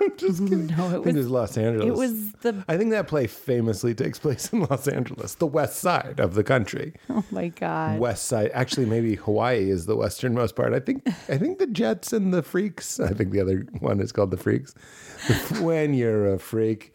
Upper. 0.06 0.16
Just 0.18 0.40
kidding. 0.44 0.68
No, 0.68 0.86
I 0.86 0.88
it 0.88 0.92
think 0.92 1.06
was 1.06 1.16
it 1.16 1.18
was 1.20 1.30
Los 1.30 1.58
Angeles. 1.58 1.88
it 1.88 1.94
was 1.96 2.32
the 2.42 2.64
I 2.68 2.78
think 2.78 2.92
that 2.92 3.08
play 3.08 3.28
famously 3.28 3.94
takes 3.94 4.20
place 4.20 4.52
in 4.54 4.62
Los 4.62 4.88
Angeles, 4.88 5.36
the 5.36 5.48
west 5.48 5.78
side 5.78 6.20
of 6.20 6.34
the 6.36 6.44
country. 6.44 6.94
oh 7.10 7.24
my 7.32 7.50
god. 7.50 8.00
West 8.00 8.26
side, 8.28 8.52
actually, 8.54 8.86
maybe 8.86 9.16
Hawaii 9.16 9.70
is 9.70 9.86
the 9.86 9.96
westernmost 9.96 10.56
part. 10.56 10.74
I 10.74 10.80
think. 10.80 11.08
I 11.30 11.38
think 11.38 11.60
the 11.60 11.68
Jets 11.68 12.14
and 12.14 12.34
the 12.34 12.42
Freaks. 12.44 13.00
I 13.00 13.14
think 13.14 13.32
the 13.32 13.40
other 13.42 13.66
one 13.80 14.00
is 14.00 14.12
called 14.12 14.32
the 14.32 14.38
Freaks. 14.38 14.74
when 15.62 15.94
you're 15.94 16.34
a 16.34 16.40
freak, 16.40 16.94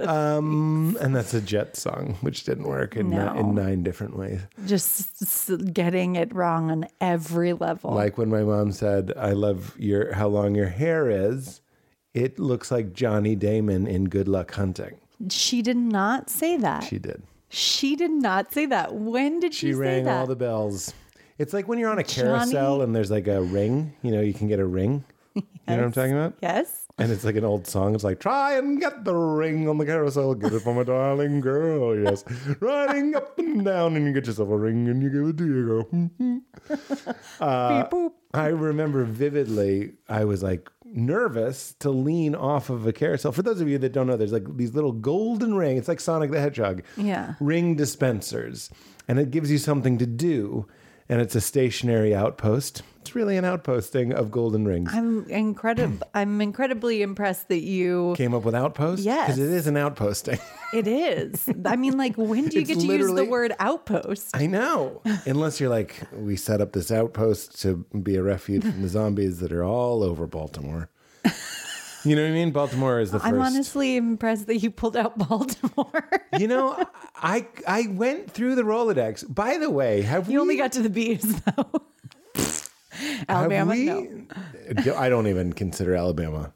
um, 0.00 0.96
and 1.00 1.14
that's 1.16 1.34
a 1.34 1.40
Jet 1.40 1.76
song, 1.76 2.16
which 2.20 2.44
didn't 2.44 2.68
work 2.68 2.96
in, 2.96 3.10
ni- 3.10 3.16
No. 3.16 3.34
in 3.34 3.54
nine 3.54 3.82
different 3.82 4.16
ways. 4.16 4.40
Just 4.66 5.50
getting 5.72 6.16
it 6.16 6.32
wrong 6.34 6.70
on 6.70 6.86
every 7.00 7.52
level. 7.52 7.92
Like 7.92 8.18
when 8.18 8.28
my 8.28 8.42
mom 8.42 8.72
said, 8.72 9.12
"I 9.16 9.32
love 9.32 9.74
your 9.78 10.12
how 10.14 10.28
long 10.28 10.54
your 10.54 10.68
hair 10.68 11.10
is." 11.10 11.60
It 12.14 12.38
looks 12.38 12.70
like 12.70 12.92
Johnny 12.92 13.34
Damon 13.36 13.86
in 13.86 14.04
Good 14.08 14.28
Luck 14.28 14.52
Hunting. 14.54 14.98
she 15.30 15.62
did 15.62 15.76
not 15.76 16.30
say 16.30 16.56
that. 16.56 16.84
She, 16.84 16.98
did. 16.98 17.22
She 17.48 17.96
did. 17.96 18.10
not 18.10 18.52
say 18.52 18.66
that. 18.66 18.94
When 18.94 19.40
did 19.40 19.54
she, 19.54 19.68
She 19.68 19.72
say 19.74 19.78
rang 19.78 20.08
all 20.08 20.26
the 20.26 20.36
bells. 20.36 20.92
It's 21.38 21.52
like 21.52 21.68
when 21.68 21.78
you're 21.78 21.90
on 21.90 21.98
a 21.98 22.02
Johnny- 22.02 22.28
carousel 22.28 22.82
and 22.82 22.94
there's 22.96 23.10
like 23.10 23.28
a 23.28 23.42
ring. 23.42 23.92
You 24.02 24.10
know, 24.12 24.20
you 24.20 24.34
can 24.34 24.48
get 24.48 24.58
a 24.58 24.66
ring. 24.66 25.04
You 25.34 25.42
know 25.68 25.76
what 25.76 25.84
I'm 25.84 25.92
talking 25.92 26.12
about? 26.14 26.34
yes. 26.42 26.86
And 27.00 27.12
it's 27.12 27.22
like 27.24 27.36
an 27.36 27.44
old 27.44 27.64
song. 27.68 27.94
It's 27.94 28.02
like, 28.02 28.18
try 28.18 28.56
and 28.58 28.80
get 28.80 29.04
the 29.04 29.14
ring 29.14 29.68
on 29.68 29.78
the 29.78 29.86
carousel. 29.86 30.34
Get 30.34 30.52
it 30.52 30.62
from 30.62 30.78
a 30.78 30.84
darling 30.84 31.40
girl. 31.40 31.94
Yes. 32.02 32.24
Riding 32.58 33.14
up 33.14 33.38
and 33.38 33.64
down, 33.64 33.94
and 33.94 34.04
you 34.04 34.12
get 34.12 34.26
yourself 34.26 34.48
a 34.48 34.56
ring 34.56 34.88
and 34.88 35.00
you 35.00 35.10
give 35.10 35.28
it 35.28 35.38
to 35.38 35.46
you. 35.46 35.66
Go, 35.68 35.82
hmm, 35.82 36.06
hmm. 36.06 36.38
Uh, 37.38 37.82
Beep, 37.82 37.90
boop. 37.92 38.12
I 38.34 38.48
remember 38.48 39.04
vividly, 39.04 39.92
I 40.08 40.24
was 40.24 40.42
like 40.42 40.68
nervous 40.92 41.74
to 41.80 41.90
lean 41.90 42.34
off 42.34 42.70
of 42.70 42.86
a 42.86 42.92
carousel. 42.92 43.32
For 43.32 43.42
those 43.42 43.60
of 43.60 43.68
you 43.68 43.78
that 43.78 43.92
don't 43.92 44.06
know, 44.06 44.16
there's 44.16 44.32
like 44.32 44.56
these 44.56 44.74
little 44.74 44.92
golden 44.92 45.54
ring. 45.54 45.76
It's 45.76 45.88
like 45.88 46.00
Sonic 46.00 46.30
the 46.30 46.40
Hedgehog. 46.40 46.82
Yeah. 46.96 47.34
Ring 47.40 47.76
dispensers. 47.76 48.70
And 49.06 49.18
it 49.18 49.30
gives 49.30 49.50
you 49.50 49.58
something 49.58 49.98
to 49.98 50.06
do. 50.06 50.66
And 51.08 51.20
it's 51.20 51.34
a 51.34 51.40
stationary 51.40 52.14
outpost. 52.14 52.82
It's 53.08 53.14
really 53.14 53.38
an 53.38 53.44
outposting 53.46 54.12
of 54.12 54.30
golden 54.30 54.66
rings. 54.68 54.90
I'm 54.92 55.26
incredible. 55.30 56.06
I'm 56.14 56.42
incredibly 56.42 57.00
impressed 57.00 57.48
that 57.48 57.62
you. 57.62 58.12
Came 58.18 58.34
up 58.34 58.42
with 58.42 58.54
outpost? 58.54 59.02
Yes. 59.02 59.28
Because 59.28 59.38
it 59.38 59.50
is 59.50 59.66
an 59.66 59.76
outposting. 59.76 60.38
It 60.74 60.86
is. 60.86 61.48
I 61.64 61.76
mean, 61.76 61.96
like, 61.96 62.16
when 62.16 62.48
do 62.48 62.56
you 62.56 62.60
It's 62.60 62.68
get 62.68 62.80
to 62.80 62.86
use 62.86 63.10
the 63.14 63.24
word 63.24 63.54
outpost? 63.58 64.36
I 64.36 64.44
know. 64.44 65.00
Unless 65.24 65.60
you're 65.60 65.70
like, 65.70 65.96
we 66.12 66.36
set 66.36 66.60
up 66.60 66.74
this 66.74 66.92
outpost 66.92 67.58
to 67.62 67.86
be 68.02 68.16
a 68.16 68.22
refuge 68.22 68.64
from 68.64 68.82
the 68.82 68.88
zombies 68.88 69.40
that 69.40 69.50
are 69.50 69.64
all 69.64 70.02
over 70.02 70.26
Baltimore. 70.26 70.90
You 72.04 72.16
know 72.16 72.22
what 72.22 72.28
I 72.28 72.32
mean? 72.32 72.50
Baltimore 72.50 73.00
is 73.00 73.12
the 73.12 73.18
1st 73.18 73.24
I'm 73.24 73.40
honestly 73.40 73.96
impressed 73.96 74.46
that 74.46 74.58
you 74.58 74.70
pulled 74.70 74.96
out 74.96 75.16
Baltimore. 75.28 76.10
You 76.38 76.48
know, 76.48 76.84
I 77.16 77.46
I 77.66 77.86
went 77.90 78.30
through 78.30 78.54
the 78.54 78.62
Rolodex. 78.62 79.24
By 79.34 79.56
the 79.56 79.70
way, 79.70 80.02
have 80.02 80.28
you 80.28 80.34
we 80.34 80.40
only 80.40 80.56
got 80.56 80.72
to 80.72 80.82
the 80.82 80.90
bees 80.90 81.40
though. 81.42 81.82
Alabama, 83.28 83.72
we- 83.72 83.84
no. 83.86 84.26
I 84.96 85.08
don't 85.08 85.26
even 85.26 85.52
consider 85.52 85.94
Alabama 85.94 86.52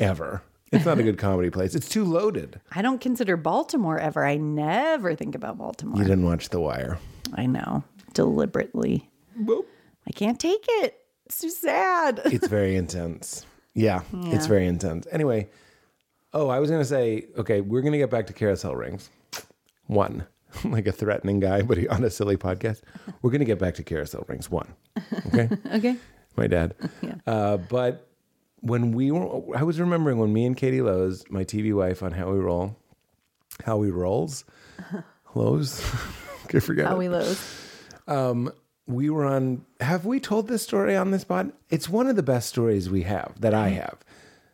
ever. 0.00 0.42
It's 0.72 0.84
not 0.84 0.98
a 0.98 1.02
good 1.02 1.16
comedy 1.18 1.48
place. 1.50 1.74
It's 1.74 1.88
too 1.88 2.04
loaded. 2.04 2.60
I 2.72 2.82
don't 2.82 3.00
consider 3.00 3.36
Baltimore 3.36 3.98
ever. 3.98 4.26
I 4.26 4.36
never 4.36 5.14
think 5.14 5.34
about 5.34 5.56
Baltimore. 5.58 5.96
You 5.98 6.04
didn't 6.04 6.24
watch 6.24 6.48
The 6.50 6.60
Wire. 6.60 6.98
I 7.34 7.46
know 7.46 7.84
deliberately. 8.14 9.08
Boop. 9.40 9.64
I 10.08 10.12
can't 10.12 10.38
take 10.40 10.64
it. 10.68 10.96
It's 11.26 11.40
too 11.40 11.50
sad. 11.50 12.20
It's 12.26 12.48
very 12.48 12.76
intense. 12.76 13.46
Yeah, 13.74 14.02
it's 14.12 14.46
very 14.46 14.66
intense. 14.66 15.06
Anyway, 15.12 15.48
oh, 16.32 16.48
I 16.48 16.58
was 16.60 16.70
going 16.70 16.80
to 16.82 16.88
say, 16.88 17.26
okay, 17.36 17.60
we're 17.60 17.82
going 17.82 17.92
to 17.92 17.98
get 17.98 18.10
back 18.10 18.26
to 18.28 18.32
carousel 18.32 18.74
rings. 18.74 19.10
One, 19.86 20.26
like 20.64 20.86
a 20.86 20.92
threatening 20.92 21.40
guy, 21.40 21.62
but 21.62 21.78
he, 21.78 21.88
on 21.88 22.04
a 22.04 22.10
silly 22.10 22.36
podcast. 22.36 22.82
We're 23.22 23.30
going 23.30 23.40
to 23.40 23.46
get 23.46 23.58
back 23.58 23.74
to 23.76 23.82
carousel 23.82 24.24
rings. 24.28 24.50
One. 24.50 24.74
Okay. 25.26 25.48
okay. 25.74 25.96
my 26.36 26.46
dad. 26.46 26.74
Yeah. 27.02 27.14
Uh, 27.26 27.56
but 27.56 28.08
when 28.60 28.92
we 28.92 29.10
were, 29.10 29.56
I 29.56 29.62
was 29.62 29.78
remembering 29.78 30.18
when 30.18 30.32
me 30.32 30.46
and 30.46 30.56
Katie 30.56 30.80
Lowes, 30.80 31.24
my 31.30 31.44
TV 31.44 31.74
wife 31.74 32.02
on 32.02 32.12
How 32.12 32.30
We 32.32 32.38
Roll, 32.38 32.76
How 33.64 33.76
We 33.76 33.90
Rolls, 33.90 34.44
Lowe's, 35.34 35.80
I 36.52 36.60
forget. 36.60 36.86
How 36.86 36.96
we 36.96 37.08
lose. 37.08 37.38
we 38.86 39.10
were 39.10 39.26
on. 39.26 39.64
Have 39.80 40.04
we 40.06 40.20
told 40.20 40.48
this 40.48 40.62
story 40.62 40.96
on 40.96 41.10
this 41.10 41.24
pod? 41.24 41.52
It's 41.70 41.88
one 41.88 42.06
of 42.06 42.16
the 42.16 42.22
best 42.22 42.48
stories 42.48 42.88
we 42.88 43.02
have 43.02 43.40
that 43.40 43.54
I 43.54 43.68
have. 43.68 43.98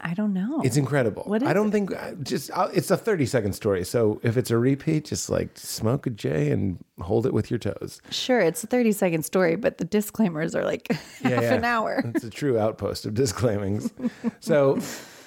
I 0.03 0.15
don't 0.15 0.33
know. 0.33 0.61
It's 0.65 0.77
incredible. 0.77 1.23
What 1.25 1.43
is 1.43 1.49
I 1.49 1.53
don't 1.53 1.71
think 1.71 1.93
just 2.23 2.51
I'll, 2.53 2.69
it's 2.69 2.91
a 2.91 2.97
thirty 2.97 3.27
second 3.27 3.53
story. 3.53 3.85
So 3.85 4.21
if 4.23 4.37
it's 4.37 4.51
a 4.51 4.59
repeat, 4.59 5.05
just 5.07 5.31
like 5.31 5.57
smoke 5.57 6.07
a 6.07 6.11
J 6.11 6.51
and 6.51 6.79
hold 7.01 7.27
it 7.27 7.33
with 7.33 7.51
your 7.51 7.59
toes. 7.59 8.01
Sure, 8.11 8.41
it's 8.41 8.65
a 8.65 8.67
30 8.67 8.93
second 8.93 9.25
story, 9.25 9.57
but 9.57 9.79
the 9.79 9.85
disclaimers 9.85 10.55
are 10.55 10.65
like 10.65 10.91
half 11.23 11.45
an 11.45 11.65
hour. 11.65 12.03
It's 12.15 12.25
a 12.25 12.31
true 12.31 12.59
outpost 12.59 13.07
of 13.07 13.15
disclaimings. 13.15 13.91
so 14.41 14.79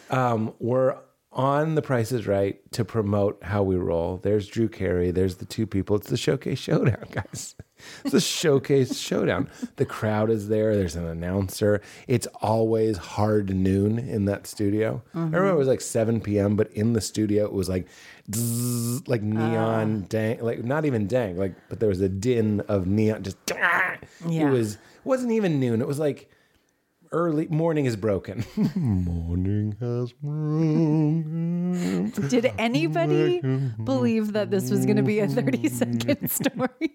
um, 0.10 0.53
we're 0.60 0.98
on 1.32 1.75
The 1.75 1.82
Price 1.82 2.12
is 2.12 2.27
Right 2.27 2.60
to 2.74 2.86
promote 2.86 3.44
how 3.44 3.63
we 3.63 3.75
roll. 3.75 4.17
There's 4.17 4.48
Drew 4.48 4.70
Carey. 4.70 5.12
There's 5.12 5.38
the 5.38 5.46
two 5.46 5.65
people. 5.65 5.96
It's 5.96 6.10
the 6.10 6.17
showcase 6.17 6.60
showdown, 6.60 7.05
guys. 7.12 7.55
It's 8.03 8.13
a 8.13 8.22
showcase 8.22 8.98
showdown. 9.00 9.50
The 9.75 9.86
crowd 9.86 10.29
is 10.29 10.48
there. 10.48 10.75
There's 10.75 10.96
an 10.96 11.05
announcer. 11.05 11.82
It's 12.08 12.27
always 12.41 12.98
hard 12.98 13.55
noon 13.55 14.00
in 14.00 14.25
that 14.25 14.48
studio. 14.48 15.01
I 15.13 15.20
remember 15.20 15.50
it 15.50 15.55
was 15.58 15.67
like 15.67 15.82
7 15.82 16.22
p.m., 16.22 16.55
but 16.55 16.72
in 16.72 16.94
the 16.94 17.01
studio 17.01 17.46
it 17.46 17.53
was 17.53 17.70
like 17.70 17.88
zzz, 18.34 19.08
like 19.08 19.22
neon 19.22 20.03
ah. 20.03 20.08
dang, 20.10 20.39
like 20.41 20.63
not 20.63 20.86
even 20.86 21.08
dang, 21.08 21.38
like 21.38 21.53
but 21.70 21.79
there 21.79 21.89
was 21.89 22.01
a 22.01 22.10
din 22.10 22.62
of 22.62 22.88
neon. 22.88 23.24
Just 23.24 23.38
Yeah. 24.27 24.48
it 24.48 24.51
was 24.51 24.75
it 24.75 24.79
wasn't 25.03 25.32
even 25.34 25.60
noon. 25.60 25.82
It 25.82 25.88
was 25.88 26.00
like 26.00 26.29
early 27.12 27.48
morning 27.48 27.86
is 27.86 27.96
broken. 27.96 28.44
morning 28.75 29.75
has 29.79 30.12
broken. 30.13 32.10
Did 32.29 32.51
anybody 32.58 33.39
believe 33.84 34.34
that 34.34 34.51
this 34.51 34.70
was 34.70 34.86
going 34.86 34.98
to 34.98 35.03
be 35.03 35.20
a 35.20 35.27
30 35.27 35.70
second 35.70 36.29
story? 36.29 36.91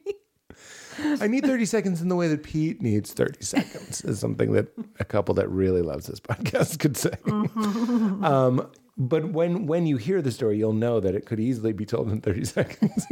I 1.21 1.27
need 1.27 1.45
30 1.45 1.65
seconds 1.67 2.01
in 2.03 2.09
the 2.09 2.17
way 2.17 2.29
that 2.29 2.43
Pete 2.43 2.81
needs 2.83 3.13
30 3.13 3.43
seconds 3.43 4.03
is 4.05 4.19
something 4.19 4.53
that 4.53 4.69
a 4.99 5.05
couple 5.05 5.35
that 5.37 5.49
really 5.49 5.83
loves 5.83 6.07
this 6.07 6.21
podcast 6.21 6.79
could 6.79 6.97
say. 6.97 7.13
um, 8.27 8.69
but 8.99 9.31
when 9.33 9.67
when 9.67 9.87
you 9.87 9.97
hear 9.97 10.21
the 10.21 10.31
story, 10.31 10.59
you'll 10.59 10.75
know 10.75 11.01
that 11.01 11.15
it 11.15 11.25
could 11.25 11.41
easily 11.41 11.73
be 11.73 11.87
told 11.87 12.11
in 12.11 12.21
30 12.21 12.45
seconds. 12.45 13.07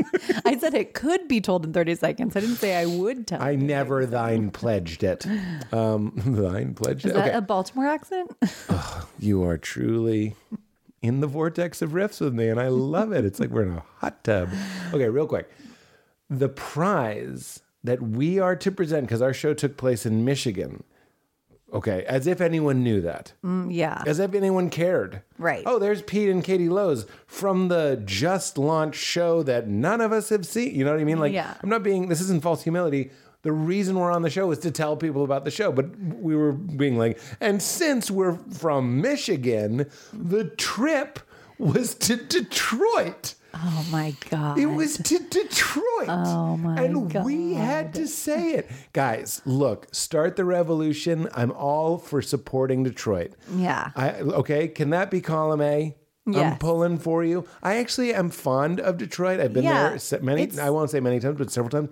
I 0.44 0.58
said 0.58 0.74
it 0.74 0.92
could 0.92 1.26
be 1.28 1.40
told 1.40 1.64
in 1.64 1.72
30 1.72 1.94
seconds. 1.94 2.36
I 2.36 2.40
didn't 2.40 2.56
say 2.56 2.76
I 2.76 2.84
would 2.84 3.26
tell. 3.26 3.42
I 3.42 3.54
never 3.54 4.04
thine 4.04 4.50
pledged 4.50 5.02
it. 5.02 5.24
Um, 5.72 6.12
thine 6.26 6.74
pledged 6.74 7.06
Is 7.06 7.12
it. 7.12 7.14
that 7.14 7.28
Okay. 7.28 7.36
a 7.36 7.40
Baltimore 7.40 7.86
accent? 7.86 8.30
You 9.18 9.42
are 9.44 9.56
truly 9.56 10.34
in 11.00 11.20
the 11.20 11.26
vortex 11.26 11.80
of 11.80 11.92
riffs 11.92 12.20
with 12.20 12.34
me, 12.34 12.48
and 12.48 12.60
I 12.60 12.68
love 12.68 13.12
it. 13.12 13.24
It's 13.24 13.40
like 13.40 13.48
we're 13.50 13.62
in 13.62 13.70
a 13.78 13.82
hot 13.98 14.22
tub. 14.24 14.50
Okay, 14.92 15.08
real 15.08 15.26
quick. 15.26 15.48
The 16.28 16.48
prize 16.50 17.60
that 17.84 18.02
we 18.02 18.38
are 18.38 18.56
to 18.56 18.70
present, 18.70 19.06
because 19.06 19.22
our 19.22 19.32
show 19.34 19.54
took 19.54 19.76
place 19.76 20.04
in 20.06 20.24
Michigan. 20.24 20.82
Okay, 21.72 22.02
as 22.06 22.26
if 22.26 22.40
anyone 22.40 22.82
knew 22.82 23.02
that. 23.02 23.34
Mm, 23.44 23.68
yeah. 23.70 24.02
As 24.06 24.18
if 24.18 24.34
anyone 24.34 24.70
cared. 24.70 25.20
Right. 25.36 25.62
Oh, 25.66 25.78
there's 25.78 26.00
Pete 26.00 26.30
and 26.30 26.42
Katie 26.42 26.70
Lowes 26.70 27.04
from 27.26 27.68
the 27.68 28.02
just 28.06 28.56
launched 28.56 28.98
show 29.00 29.42
that 29.42 29.68
none 29.68 30.00
of 30.00 30.10
us 30.10 30.30
have 30.30 30.46
seen. 30.46 30.74
You 30.74 30.84
know 30.86 30.92
what 30.92 31.00
I 31.00 31.04
mean? 31.04 31.18
Like, 31.20 31.34
Yeah. 31.34 31.54
I'm 31.62 31.68
not 31.68 31.82
being, 31.82 32.08
this 32.08 32.22
isn't 32.22 32.42
false 32.42 32.62
humility. 32.62 33.10
The 33.42 33.52
reason 33.52 33.98
we're 33.98 34.10
on 34.10 34.22
the 34.22 34.30
show 34.30 34.50
is 34.50 34.58
to 34.60 34.70
tell 34.70 34.96
people 34.96 35.24
about 35.24 35.44
the 35.44 35.50
show. 35.50 35.70
But 35.70 35.94
we 35.98 36.34
were 36.34 36.52
being 36.52 36.96
like, 36.96 37.20
and 37.38 37.60
since 37.62 38.10
we're 38.10 38.36
from 38.50 39.02
Michigan, 39.02 39.90
the 40.14 40.44
trip 40.56 41.20
was 41.58 41.94
to 41.96 42.16
Detroit. 42.16 43.34
Oh 43.54 43.86
my 43.90 44.14
God. 44.30 44.58
It 44.58 44.66
was 44.66 44.98
to 44.98 45.18
Detroit. 45.18 46.08
Oh, 46.08 46.56
my 46.56 46.76
God. 46.76 46.84
And 46.84 47.24
we 47.24 47.54
had 47.54 47.94
to 47.94 48.06
say 48.06 48.52
it. 48.52 48.70
Guys, 48.92 49.42
look, 49.44 49.92
start 49.92 50.36
the 50.36 50.44
revolution. 50.44 51.28
I'm 51.34 51.50
all 51.52 51.98
for 51.98 52.22
supporting 52.22 52.84
Detroit. 52.84 53.32
Yeah. 53.54 53.90
I 53.96 54.20
okay, 54.20 54.68
can 54.68 54.90
that 54.90 55.10
be 55.10 55.20
column 55.20 55.60
A? 55.60 55.96
am 56.34 56.58
pulling 56.58 56.98
for 56.98 57.24
you. 57.24 57.46
I 57.62 57.78
actually 57.78 58.12
am 58.12 58.30
fond 58.30 58.80
of 58.80 58.98
Detroit. 58.98 59.40
I've 59.40 59.54
been 59.54 59.64
Yeah, 59.64 59.96
there 59.96 60.20
many 60.20 60.58
I 60.60 60.70
won't 60.70 60.90
say 60.90 61.00
many 61.00 61.20
times, 61.20 61.38
but 61.38 61.50
several 61.50 61.70
times. 61.70 61.88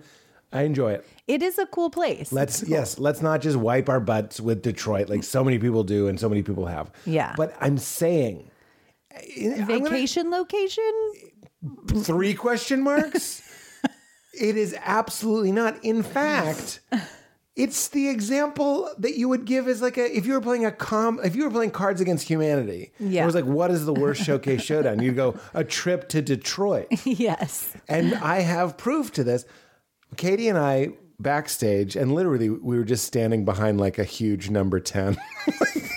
I 0.53 0.61
enjoy 0.61 0.93
it. 0.93 1.05
It 1.27 1.43
is 1.43 1.57
a 1.57 1.65
cool 1.65 1.89
place. 1.89 2.31
Let's 2.31 2.63
yes, 2.63 2.99
let's 2.99 3.21
not 3.21 3.41
just 3.41 3.57
wipe 3.57 3.89
our 3.89 3.99
butts 3.99 4.39
with 4.39 4.61
Detroit 4.61 5.09
like 5.09 5.23
so 5.23 5.43
many 5.43 5.59
people 5.59 5.83
do 5.83 6.07
and 6.07 6.17
so 6.19 6.29
many 6.29 6.41
people 6.41 6.67
have. 6.67 6.91
Yeah. 7.05 7.33
But 7.35 7.55
I'm 7.59 7.77
saying 7.77 8.49
I'm 9.37 9.65
gonna- 9.65 9.89
Vacation 9.89 10.29
location? 10.31 11.11
three 11.97 12.33
question 12.33 12.81
marks 12.81 13.41
it 14.39 14.55
is 14.55 14.75
absolutely 14.83 15.51
not 15.51 15.83
in 15.83 16.03
fact 16.03 16.79
it's 17.55 17.87
the 17.87 18.07
example 18.09 18.89
that 18.99 19.17
you 19.17 19.27
would 19.27 19.43
give 19.45 19.67
as 19.67 19.81
like 19.81 19.97
a 19.97 20.15
if 20.15 20.27
you 20.27 20.33
were 20.33 20.41
playing 20.41 20.65
a 20.65 20.71
com 20.71 21.19
if 21.23 21.35
you 21.35 21.43
were 21.43 21.49
playing 21.49 21.71
cards 21.71 21.99
against 21.99 22.27
humanity 22.27 22.91
Yeah. 22.99 23.23
it 23.23 23.25
was 23.25 23.33
like 23.35 23.45
what 23.45 23.71
is 23.71 23.85
the 23.87 23.93
worst 23.93 24.23
showcase 24.23 24.61
showdown 24.61 25.01
you'd 25.01 25.15
go 25.15 25.37
a 25.55 25.63
trip 25.63 26.07
to 26.09 26.21
detroit 26.21 26.87
yes. 27.05 27.73
and 27.89 28.13
i 28.15 28.41
have 28.41 28.77
proof 28.77 29.11
to 29.13 29.23
this 29.23 29.43
katie 30.15 30.47
and 30.47 30.59
i 30.59 30.89
backstage 31.19 31.95
and 31.95 32.13
literally 32.13 32.49
we 32.51 32.77
were 32.77 32.83
just 32.85 33.03
standing 33.03 33.43
behind 33.45 33.79
like 33.81 33.97
a 33.97 34.03
huge 34.03 34.51
number 34.51 34.79
10 34.79 35.17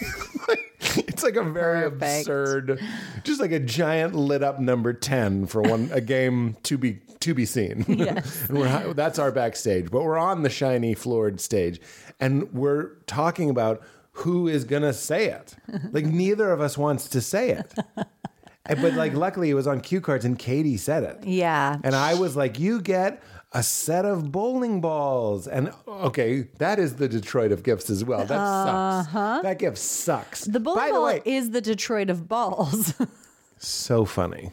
it's 1.09 1.23
like 1.23 1.37
a 1.37 1.43
very 1.45 1.91
Perfect. 1.91 2.03
absurd 2.21 2.81
just 3.25 3.41
like 3.41 3.53
a 3.53 3.61
giant 3.61 4.15
lit 4.15 4.43
up 4.43 4.59
number 4.61 4.93
10 4.93 5.47
for 5.47 5.63
one 5.63 5.91
a 5.93 6.01
game 6.01 6.57
to 6.65 6.77
be 6.79 7.01
to 7.21 7.35
be 7.35 7.45
seen 7.45 7.85
Yes. 7.89 8.49
and 8.49 8.59
we're 8.59 8.95
that's 8.95 9.19
our 9.19 9.31
backstage 9.33 9.91
but 9.91 10.03
we're 10.03 10.19
on 10.19 10.43
the 10.43 10.51
shiny 10.51 10.95
floored 10.95 11.41
stage 11.41 11.81
and 12.19 12.53
we're 12.53 12.95
talking 13.07 13.51
about 13.51 13.83
who 14.13 14.49
is 14.49 14.65
gonna 14.65 14.93
say 14.93 15.27
it 15.27 15.55
like 15.93 16.05
neither 16.07 16.51
of 16.53 16.61
us 16.61 16.77
wants 16.79 17.09
to 17.09 17.21
say 17.21 17.51
it 17.51 17.73
but 18.69 18.95
like 18.95 19.15
luckily 19.15 19.51
it 19.51 19.55
was 19.55 19.67
on 19.67 19.81
cue 19.81 20.01
cards 20.01 20.25
and 20.25 20.39
katie 20.39 20.77
said 20.77 21.03
it 21.03 21.25
Yeah. 21.25 21.79
and 21.83 21.95
I 21.95 22.15
was 22.15 22.37
like, 22.37 22.59
you 22.59 22.81
get 22.81 23.23
a 23.53 23.63
set 23.63 24.05
of 24.05 24.31
bowling 24.31 24.81
balls. 24.81 25.47
And 25.47 25.73
okay, 25.89 26.49
that 26.59 26.79
is 26.79 26.97
the 26.97 27.09
Detroit 27.09 27.53
of 27.53 27.63
gifts 27.63 27.91
as 27.91 28.05
well. 28.05 28.25
That 28.25 28.29
sucks. 28.29 29.09
Uh-huh. 29.09 29.41
That 29.43 29.59
gift 29.59 29.79
sucks. 29.79 30.45
The 30.45 30.61
bowling 30.61 30.79
By 30.79 30.87
the 30.89 30.93
ball 30.95 31.05
way, 31.05 31.23
is 31.25 31.51
the 31.51 31.61
Detroit 31.61 32.11
of 32.11 32.29
balls. 32.29 32.95
so 33.59 34.05
funny. 34.05 34.53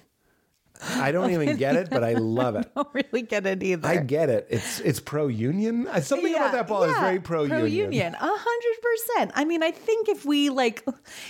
I 0.82 1.12
don't 1.12 1.32
even 1.32 1.58
get 1.58 1.76
it, 1.76 1.90
but 1.90 2.04
I 2.04 2.14
love 2.14 2.56
it. 2.56 2.70
I 2.76 2.84
don't 2.84 2.94
really 2.94 3.24
get 3.24 3.48
it 3.48 3.64
either. 3.64 3.88
I 3.88 3.98
get 3.98 4.30
it. 4.30 4.48
It's 4.50 4.80
it's 4.82 5.00
pro 5.00 5.28
union. 5.28 5.88
Something 6.02 6.36
about 6.36 6.52
that 6.52 6.68
ball 6.68 6.84
is 6.84 6.96
very 6.98 7.20
pro 7.20 7.44
union. 7.44 7.60
Pro-union, 7.60 8.14
a 8.14 8.18
hundred 8.20 8.82
percent. 8.82 9.32
I 9.34 9.46
mean, 9.46 9.64
I 9.64 9.72
think 9.72 10.08
if 10.08 10.24
we 10.24 10.50
like, 10.50 10.86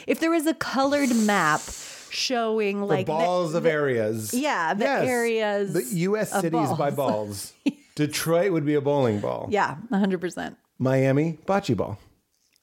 if 0.05 0.19
there 0.19 0.31
was 0.31 0.47
a 0.47 0.53
colored 0.53 1.15
map 1.15 1.61
showing 2.09 2.79
The 2.81 2.85
like 2.85 3.05
the- 3.05 3.11
balls 3.13 3.53
of 3.53 3.65
areas. 3.65 4.33
Yeah, 4.33 4.73
the 4.73 4.87
areas 4.87 5.73
The 5.73 5.83
U.S. 5.99 6.31
cities 6.31 6.69
by 6.77 6.91
balls. 6.91 7.53
Detroit 7.95 8.51
would 8.51 8.65
be 8.65 8.75
a 8.75 8.81
bowling 8.81 9.19
ball. 9.19 9.47
yeah, 9.49 9.77
a 9.91 9.97
hundred 9.97 10.21
percent. 10.21 10.57
Miami, 10.79 11.39
bocce 11.45 11.75
ball. 11.75 11.97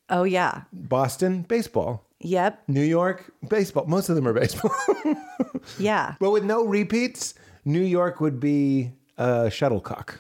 Oh 0.09 0.23
yeah, 0.25 0.63
Boston, 0.73 1.43
baseball. 1.43 2.05
yep, 2.21 2.63
New 2.69 2.83
York, 2.85 3.33
baseball. 3.49 3.87
Most 3.87 4.09
of 4.09 4.15
them 4.17 4.29
are 4.29 4.33
baseball. 4.33 4.71
yeah. 5.79 6.15
but 6.21 6.31
with 6.31 6.45
no 6.45 6.65
repeats, 6.65 7.35
New 7.65 7.81
York 7.83 8.21
would 8.21 8.39
be 8.39 8.93
a 9.19 9.51
shuttlecock. 9.51 10.19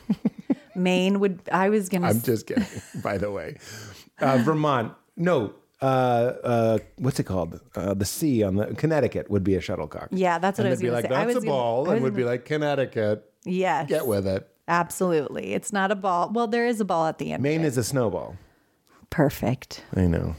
Maine 0.75 1.21
would. 1.21 1.41
I 1.53 1.69
was 1.69 1.89
gonna. 1.89 2.09
I'm 2.09 2.17
s- 2.17 2.23
just 2.25 2.47
kidding, 2.49 2.65
by 3.03 3.19
the 3.19 3.31
way. 3.31 3.59
Uh, 4.19 4.39
Vermont, 4.39 4.93
no. 5.17 5.55
Uh, 5.85 6.37
uh, 6.45 6.79
what's 6.97 7.21
it 7.21 7.25
called? 7.25 7.61
Uh, 7.77 7.93
the 7.95 8.05
C 8.07 8.43
on 8.43 8.57
the 8.57 8.75
Connecticut 8.75 9.31
would 9.31 9.45
be 9.45 9.55
a 9.55 9.61
shuttlecock. 9.61 10.09
Yeah, 10.13 10.39
that's 10.39 10.59
what 10.59 10.65
and 10.67 10.69
I 10.69 10.71
was 10.71 10.81
gonna 10.81 10.93
like, 10.95 11.05
say. 11.05 11.09
That's 11.11 11.31
a 11.33 11.35
gonna- 11.35 11.47
ball, 11.47 11.91
and 11.91 12.03
would 12.03 12.15
be 12.17 12.25
like 12.25 12.45
Connecticut. 12.47 13.31
yes, 13.45 13.89
Get 13.89 14.07
with 14.07 14.27
it. 14.27 14.49
absolutely. 14.67 15.53
It's 15.53 15.73
not 15.73 15.91
a 15.91 15.95
ball. 15.95 16.31
Well, 16.33 16.47
there 16.47 16.67
is 16.67 16.81
a 16.81 16.85
ball 16.87 17.07
at 17.07 17.19
the 17.19 17.33
end. 17.33 17.43
Maine 17.43 17.63
is 17.65 17.77
a 17.77 17.85
snowball. 17.85 18.37
perfect. 19.11 19.85
I 19.95 20.07
know. 20.07 20.35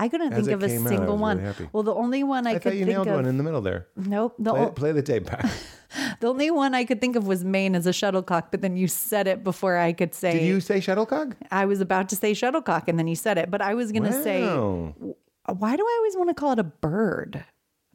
I 0.00 0.08
couldn't 0.08 0.32
As 0.32 0.46
think 0.46 0.54
of 0.54 0.62
a 0.62 0.66
out, 0.66 0.88
single 0.88 1.14
was 1.14 1.20
one. 1.20 1.38
really 1.42 1.68
well, 1.72 1.82
the 1.82 1.94
only 1.94 2.22
one 2.22 2.46
I, 2.46 2.50
I, 2.50 2.52
could 2.54 2.62
thought 2.64 2.72
you 2.74 2.84
think 2.84 2.88
nailed 2.90 3.08
of. 3.08 3.14
one 3.14 3.26
in 3.26 3.36
the 3.36 3.42
middle 3.42 3.60
there. 3.60 3.88
nope. 3.96 4.34
The, 4.38 4.52
Play, 4.52 4.60
o- 4.62 4.70
play 4.70 4.92
the 4.92 5.02
tape 5.02 5.26
back. 5.26 5.46
the 6.20 6.28
only 6.28 6.50
one 6.50 6.74
I 6.74 6.84
could 6.84 7.00
think 7.00 7.16
of 7.16 7.26
was 7.26 7.44
Maine 7.44 7.74
as 7.74 7.86
a 7.86 7.92
shuttlecock, 7.92 8.50
but 8.50 8.60
then 8.60 8.76
you 8.76 8.88
said 8.88 9.26
it 9.26 9.42
before 9.44 9.76
I 9.76 9.92
could 9.92 10.14
say. 10.14 10.32
Did 10.32 10.46
you 10.46 10.60
say 10.60 10.80
shuttlecock? 10.80 11.36
I 11.50 11.64
was 11.64 11.80
about 11.80 12.08
to 12.10 12.16
say 12.16 12.34
shuttlecock, 12.34 12.88
and 12.88 12.98
then 12.98 13.06
you 13.08 13.16
said 13.16 13.38
it, 13.38 13.50
but 13.50 13.60
I 13.60 13.74
was 13.74 13.92
gonna 13.92 14.12
say, 14.22 14.42
why 14.42 15.76
do 15.76 15.82
I 15.82 15.96
always 15.98 16.16
want 16.16 16.28
to 16.28 16.34
call 16.34 16.52
it 16.52 16.58
a 16.58 16.64
bird? 16.64 17.44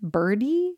Birdie? 0.01 0.75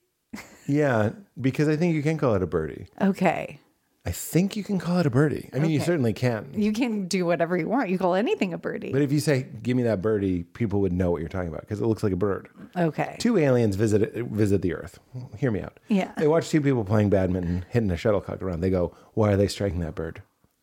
Yeah, 0.68 1.12
because 1.40 1.68
I 1.68 1.78
think 1.78 1.96
you 1.96 2.04
can 2.04 2.18
call 2.18 2.36
it 2.36 2.44
a 2.44 2.48
birdie. 2.48 2.88
Okay. 3.02 3.60
I 4.08 4.12
think 4.12 4.56
you 4.56 4.64
can 4.64 4.78
call 4.78 5.00
it 5.00 5.08
a 5.08 5.10
birdie. 5.10 5.50
I 5.52 5.58
mean, 5.58 5.72
you 5.72 5.80
certainly 5.80 6.14
can. 6.14 6.52
You 6.54 6.74
can 6.74 7.08
do 7.08 7.26
whatever 7.26 7.58
you 7.58 7.68
want. 7.68 7.90
You 7.90 7.98
call 7.98 8.14
anything 8.14 8.54
a 8.54 8.58
birdie. 8.58 8.92
But 8.92 9.02
if 9.02 9.12
you 9.12 9.20
say, 9.20 9.48
"Give 9.64 9.76
me 9.76 9.82
that 9.84 10.02
birdie," 10.04 10.44
people 10.44 10.82
would 10.82 10.94
know 10.94 11.10
what 11.10 11.22
you're 11.22 11.30
talking 11.30 11.48
about 11.50 11.62
because 11.62 11.82
it 11.82 11.88
looks 11.88 12.04
like 12.04 12.14
a 12.14 12.18
bird. 12.18 12.50
okay. 12.78 13.16
Two 13.20 13.38
aliens 13.38 13.76
visit 13.76 14.14
visit 14.14 14.62
the 14.62 14.76
Earth. 14.76 15.00
Hear 15.38 15.50
me 15.50 15.62
out. 15.62 15.80
Yeah. 15.88 16.12
They 16.18 16.28
watch 16.28 16.50
two 16.50 16.62
people 16.62 16.84
playing 16.86 17.10
badminton, 17.10 17.66
hitting 17.70 17.90
a 17.90 17.98
shuttlecock 17.98 18.44
around. 18.44 18.62
They 18.62 18.70
go, 18.70 18.96
"Why 19.16 19.34
are 19.34 19.38
they 19.38 19.48
striking 19.48 19.80
that 19.80 19.96
bird?" 19.96 20.22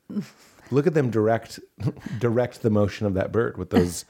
Look 0.70 0.86
at 0.86 0.94
them 0.94 1.10
direct 1.10 1.58
direct 2.20 2.62
the 2.62 2.70
motion 2.70 3.06
of 3.06 3.14
that 3.14 3.32
bird 3.32 3.58
with 3.58 3.70
those 3.70 4.04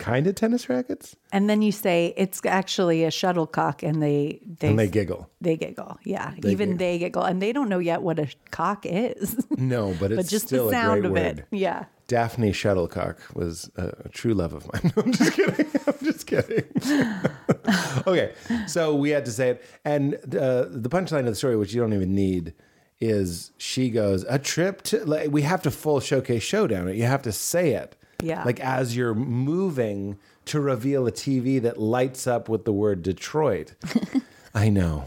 kind 0.00 0.26
of 0.26 0.34
tennis 0.34 0.68
rackets, 0.68 1.14
And 1.30 1.48
then 1.48 1.62
you 1.62 1.70
say 1.70 2.14
it's 2.16 2.40
actually 2.44 3.04
a 3.04 3.10
shuttlecock, 3.10 3.82
and 3.84 4.02
they 4.02 4.40
they 4.58 4.68
and 4.68 4.78
they 4.78 4.88
giggle. 4.88 5.28
they 5.40 5.56
giggle. 5.56 5.98
Yeah, 6.04 6.32
even 6.42 6.70
giggle. 6.70 6.76
they 6.78 6.98
giggle, 6.98 7.22
and 7.22 7.40
they 7.40 7.52
don't 7.52 7.68
know 7.68 7.78
yet 7.78 8.02
what 8.02 8.18
a 8.18 8.26
cock 8.50 8.84
is, 8.86 9.46
No, 9.56 9.94
but 10.00 10.10
it's 10.10 10.22
but 10.22 10.26
just 10.26 10.46
still 10.46 10.66
the 10.66 10.72
sound 10.72 11.04
a 11.04 11.08
of 11.08 11.12
great 11.14 11.38
it. 11.38 11.46
Yeah. 11.52 11.84
Daphne 12.08 12.50
Shuttlecock 12.50 13.18
was 13.36 13.70
a, 13.76 13.92
a 14.06 14.08
true 14.08 14.34
love 14.34 14.52
of 14.52 14.66
mine. 14.72 14.92
I'm 14.96 15.12
just 15.12 15.32
kidding. 15.32 15.66
I'm 15.86 15.98
just 16.02 16.26
kidding. 16.26 16.64
okay, 18.06 18.32
so 18.66 18.96
we 18.96 19.10
had 19.10 19.24
to 19.26 19.30
say 19.30 19.50
it, 19.50 19.64
and 19.84 20.14
uh, 20.34 20.64
the 20.68 20.88
punchline 20.88 21.20
of 21.20 21.26
the 21.26 21.34
story, 21.36 21.56
which 21.56 21.72
you 21.72 21.80
don't 21.80 21.92
even 21.92 22.14
need, 22.14 22.54
is 23.00 23.52
she 23.58 23.90
goes 23.90 24.24
a 24.28 24.38
trip 24.38 24.82
to. 24.82 25.04
Like, 25.04 25.30
we 25.30 25.42
have 25.42 25.62
to 25.62 25.70
full 25.70 26.00
showcase 26.00 26.42
showdown 26.42 26.88
it. 26.88 26.96
You 26.96 27.04
have 27.04 27.22
to 27.22 27.32
say 27.32 27.72
it. 27.74 27.96
Yeah. 28.22 28.44
Like 28.44 28.60
as 28.60 28.96
you're 28.96 29.14
moving 29.14 30.18
to 30.46 30.60
reveal 30.60 31.06
a 31.06 31.12
TV 31.12 31.60
that 31.62 31.78
lights 31.78 32.26
up 32.26 32.48
with 32.48 32.64
the 32.64 32.72
word 32.72 33.02
Detroit. 33.02 33.74
I 34.54 34.68
know. 34.68 35.04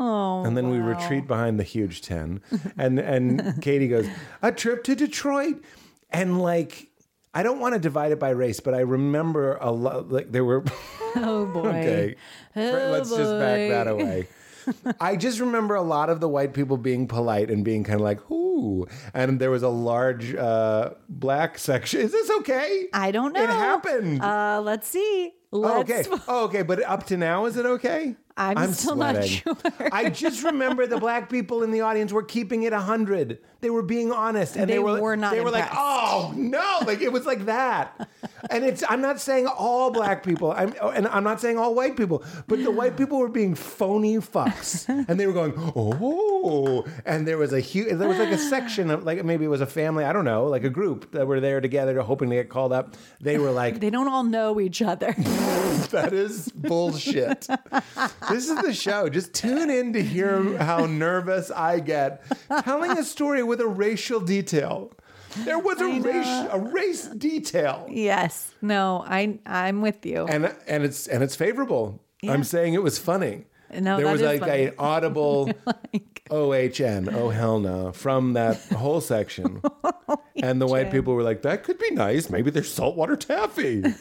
Oh. 0.00 0.44
And 0.44 0.56
then 0.56 0.70
we 0.70 0.78
retreat 0.78 1.26
behind 1.26 1.58
the 1.60 1.64
huge 1.64 2.00
10. 2.02 2.40
And 2.78 2.98
and 2.98 3.60
Katie 3.62 3.88
goes, 3.88 4.08
"A 4.42 4.52
trip 4.52 4.84
to 4.84 4.94
Detroit." 4.94 5.62
And 6.10 6.40
like 6.40 6.88
I 7.34 7.42
don't 7.42 7.60
want 7.60 7.74
to 7.74 7.78
divide 7.78 8.12
it 8.12 8.18
by 8.18 8.30
race, 8.30 8.60
but 8.60 8.72
I 8.72 8.80
remember 8.80 9.58
a 9.60 9.70
lot 9.70 10.10
like 10.10 10.32
there 10.32 10.44
were 10.44 10.64
Oh 11.16 11.46
boy. 11.52 11.68
Okay. 11.68 12.14
Oh, 12.54 12.90
Let's 12.92 13.10
just 13.10 13.38
back 13.38 13.68
that 13.70 13.88
oh, 13.88 13.94
away. 13.98 14.28
I 15.00 15.16
just 15.16 15.40
remember 15.40 15.74
a 15.74 15.82
lot 15.82 16.10
of 16.10 16.20
the 16.20 16.28
white 16.28 16.54
people 16.54 16.76
being 16.76 17.06
polite 17.06 17.50
and 17.50 17.64
being 17.64 17.84
kind 17.84 17.96
of 17.96 18.04
like, 18.04 18.30
ooh. 18.30 18.86
And 19.14 19.40
there 19.40 19.50
was 19.50 19.62
a 19.62 19.68
large 19.68 20.34
uh, 20.34 20.90
black 21.08 21.58
section. 21.58 22.00
Is 22.00 22.12
this 22.12 22.30
okay? 22.38 22.86
I 22.92 23.10
don't 23.10 23.32
know. 23.32 23.42
It 23.42 23.50
happened. 23.50 24.22
Uh, 24.22 24.60
let's 24.64 24.88
see. 24.88 25.32
Oh, 25.52 25.58
Let's. 25.58 25.90
okay. 25.90 26.22
Oh, 26.28 26.44
okay. 26.46 26.62
But 26.62 26.82
up 26.82 27.06
to 27.06 27.16
now, 27.16 27.46
is 27.46 27.56
it 27.56 27.66
okay? 27.66 28.16
I'm 28.36 28.72
still 28.74 28.96
not 28.96 29.24
sure. 29.24 29.56
I 29.92 30.10
just 30.10 30.44
remember 30.44 30.86
the 30.86 30.98
black 30.98 31.30
people 31.30 31.62
in 31.62 31.70
the 31.70 31.80
audience 31.80 32.12
were 32.12 32.22
keeping 32.22 32.64
it 32.64 32.72
100. 32.72 33.38
They 33.60 33.70
were 33.70 33.82
being 33.82 34.12
honest. 34.12 34.56
And 34.56 34.68
they, 34.68 34.74
They 34.74 34.78
were, 34.78 35.00
were 35.00 35.16
not 35.16 35.32
They 35.32 35.40
were 35.40 35.50
like, 35.50 35.70
oh, 35.72 36.34
no. 36.36 36.80
Like, 36.86 37.00
it 37.00 37.12
was 37.12 37.24
like 37.24 37.46
that. 37.46 38.08
And 38.50 38.64
it's, 38.64 38.82
I'm 38.88 39.00
not 39.00 39.20
saying 39.20 39.46
all 39.46 39.90
black 39.90 40.22
people, 40.22 40.52
I'm, 40.52 40.74
and 40.94 41.06
I'm 41.08 41.24
not 41.24 41.40
saying 41.40 41.58
all 41.58 41.74
white 41.74 41.96
people, 41.96 42.24
but 42.46 42.62
the 42.62 42.70
white 42.70 42.96
people 42.96 43.18
were 43.18 43.28
being 43.28 43.54
phony 43.54 44.16
fucks. 44.16 44.86
And 45.08 45.20
they 45.20 45.26
were 45.26 45.32
going, 45.32 45.54
oh. 45.56 46.86
And 47.04 47.26
there 47.26 47.38
was 47.38 47.52
a 47.52 47.60
huge, 47.60 47.96
there 47.96 48.08
was 48.08 48.18
like 48.18 48.30
a 48.30 48.38
section 48.38 48.90
of, 48.90 49.04
like, 49.04 49.24
maybe 49.24 49.44
it 49.44 49.48
was 49.48 49.60
a 49.60 49.66
family, 49.66 50.04
I 50.04 50.12
don't 50.12 50.24
know, 50.24 50.46
like 50.46 50.64
a 50.64 50.70
group 50.70 51.12
that 51.12 51.26
were 51.26 51.40
there 51.40 51.60
together 51.60 52.00
hoping 52.00 52.30
to 52.30 52.36
get 52.36 52.48
called 52.48 52.72
up. 52.72 52.96
They 53.20 53.38
were 53.38 53.50
like, 53.50 53.80
They 53.80 53.90
don't 53.90 54.08
all 54.08 54.24
know 54.24 54.60
each 54.60 54.82
other. 54.82 55.12
that 55.90 56.10
is 56.12 56.50
bullshit. 56.52 57.46
this 58.28 58.48
is 58.48 58.60
the 58.62 58.74
show. 58.74 59.08
Just 59.08 59.34
tune 59.34 59.70
in 59.70 59.92
to 59.92 60.02
hear 60.02 60.58
how 60.58 60.86
nervous 60.86 61.50
I 61.50 61.80
get 61.80 62.22
telling 62.64 62.98
a 62.98 63.04
story 63.04 63.42
with 63.42 63.60
a 63.60 63.66
racial 63.66 64.20
detail. 64.20 64.92
There 65.44 65.58
was 65.58 65.80
a 65.80 65.88
race 66.00 66.48
a 66.52 66.58
race 66.58 67.06
detail. 67.08 67.86
yes. 67.90 68.52
No. 68.62 69.04
I. 69.06 69.38
I'm 69.46 69.82
with 69.82 70.04
you. 70.06 70.26
And 70.26 70.54
and 70.66 70.84
it's 70.84 71.06
and 71.06 71.22
it's 71.22 71.36
favorable. 71.36 72.02
Yeah. 72.22 72.32
I'm 72.32 72.44
saying 72.44 72.74
it 72.74 72.82
was 72.82 72.98
funny. 72.98 73.46
No, 73.80 73.96
there 73.96 74.10
was 74.10 74.22
like 74.22 74.40
funny. 74.40 74.66
a 74.66 74.74
audible 74.78 75.50
OHN, 76.30 77.12
oh 77.12 77.30
hell 77.30 77.58
no, 77.60 77.92
from 77.92 78.32
that 78.34 78.58
whole 78.66 79.00
section. 79.00 79.60
and 80.36 80.60
the 80.60 80.66
white 80.66 80.90
people 80.90 81.14
were 81.14 81.22
like, 81.22 81.42
that 81.42 81.64
could 81.64 81.78
be 81.78 81.90
nice. 81.90 82.30
Maybe 82.30 82.50
there's 82.50 82.72
saltwater 82.72 83.16
taffy. 83.16 83.82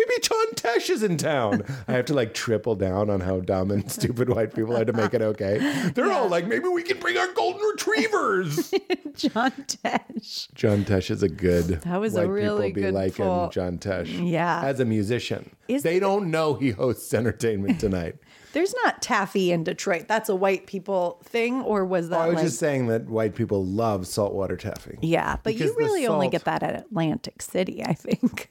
Maybe 0.00 0.20
John 0.22 0.46
Tesh 0.54 0.88
is 0.88 1.02
in 1.02 1.18
town. 1.18 1.62
I 1.86 1.92
have 1.92 2.06
to 2.06 2.14
like 2.14 2.32
triple 2.32 2.74
down 2.74 3.10
on 3.10 3.20
how 3.20 3.40
dumb 3.40 3.70
and 3.70 3.90
stupid 3.92 4.30
white 4.30 4.54
people 4.54 4.74
are 4.76 4.84
to 4.84 4.92
make 4.94 5.12
it 5.12 5.20
okay. 5.20 5.90
They're 5.94 6.10
all 6.10 6.28
like, 6.28 6.46
maybe 6.46 6.68
we 6.68 6.82
can 6.82 6.98
bring 6.98 7.18
our 7.18 7.30
golden 7.34 7.60
retrievers. 7.60 8.70
John 9.14 9.50
Tesh. 9.50 10.52
John 10.54 10.84
Tesh 10.84 11.10
is 11.10 11.22
a 11.22 11.28
good. 11.28 11.82
That 11.82 12.00
was 12.00 12.14
a 12.16 12.26
really 12.26 12.68
people 12.68 12.74
be 12.74 12.80
good 12.86 12.94
liking. 12.94 13.50
John 13.50 13.78
Tesh. 13.78 14.30
Yeah. 14.30 14.62
as 14.64 14.80
a 14.80 14.84
musician, 14.86 15.50
Is 15.68 15.82
they 15.82 16.00
don't 16.00 16.30
know 16.30 16.54
he 16.54 16.70
hosts 16.70 17.12
Entertainment 17.12 17.78
Tonight. 17.80 18.16
There's 18.52 18.74
not 18.84 19.02
taffy 19.02 19.52
in 19.52 19.64
Detroit. 19.64 20.06
That's 20.08 20.28
a 20.28 20.34
white 20.34 20.66
people 20.66 21.20
thing, 21.24 21.60
or 21.60 21.84
was 21.84 22.08
that 22.08 22.20
I 22.20 22.26
was 22.28 22.36
like? 22.36 22.44
just 22.46 22.58
saying 22.58 22.86
that 22.88 23.06
white 23.06 23.34
people 23.34 23.64
love 23.64 24.06
saltwater 24.06 24.56
taffy. 24.56 24.98
yeah, 25.02 25.36
but 25.36 25.52
because 25.52 25.68
you 25.70 25.76
the 25.76 25.84
really 25.84 26.06
only 26.06 26.28
get 26.28 26.44
that 26.44 26.62
at 26.62 26.74
Atlantic 26.74 27.42
City, 27.42 27.84
I 27.84 27.92
think. 27.92 28.48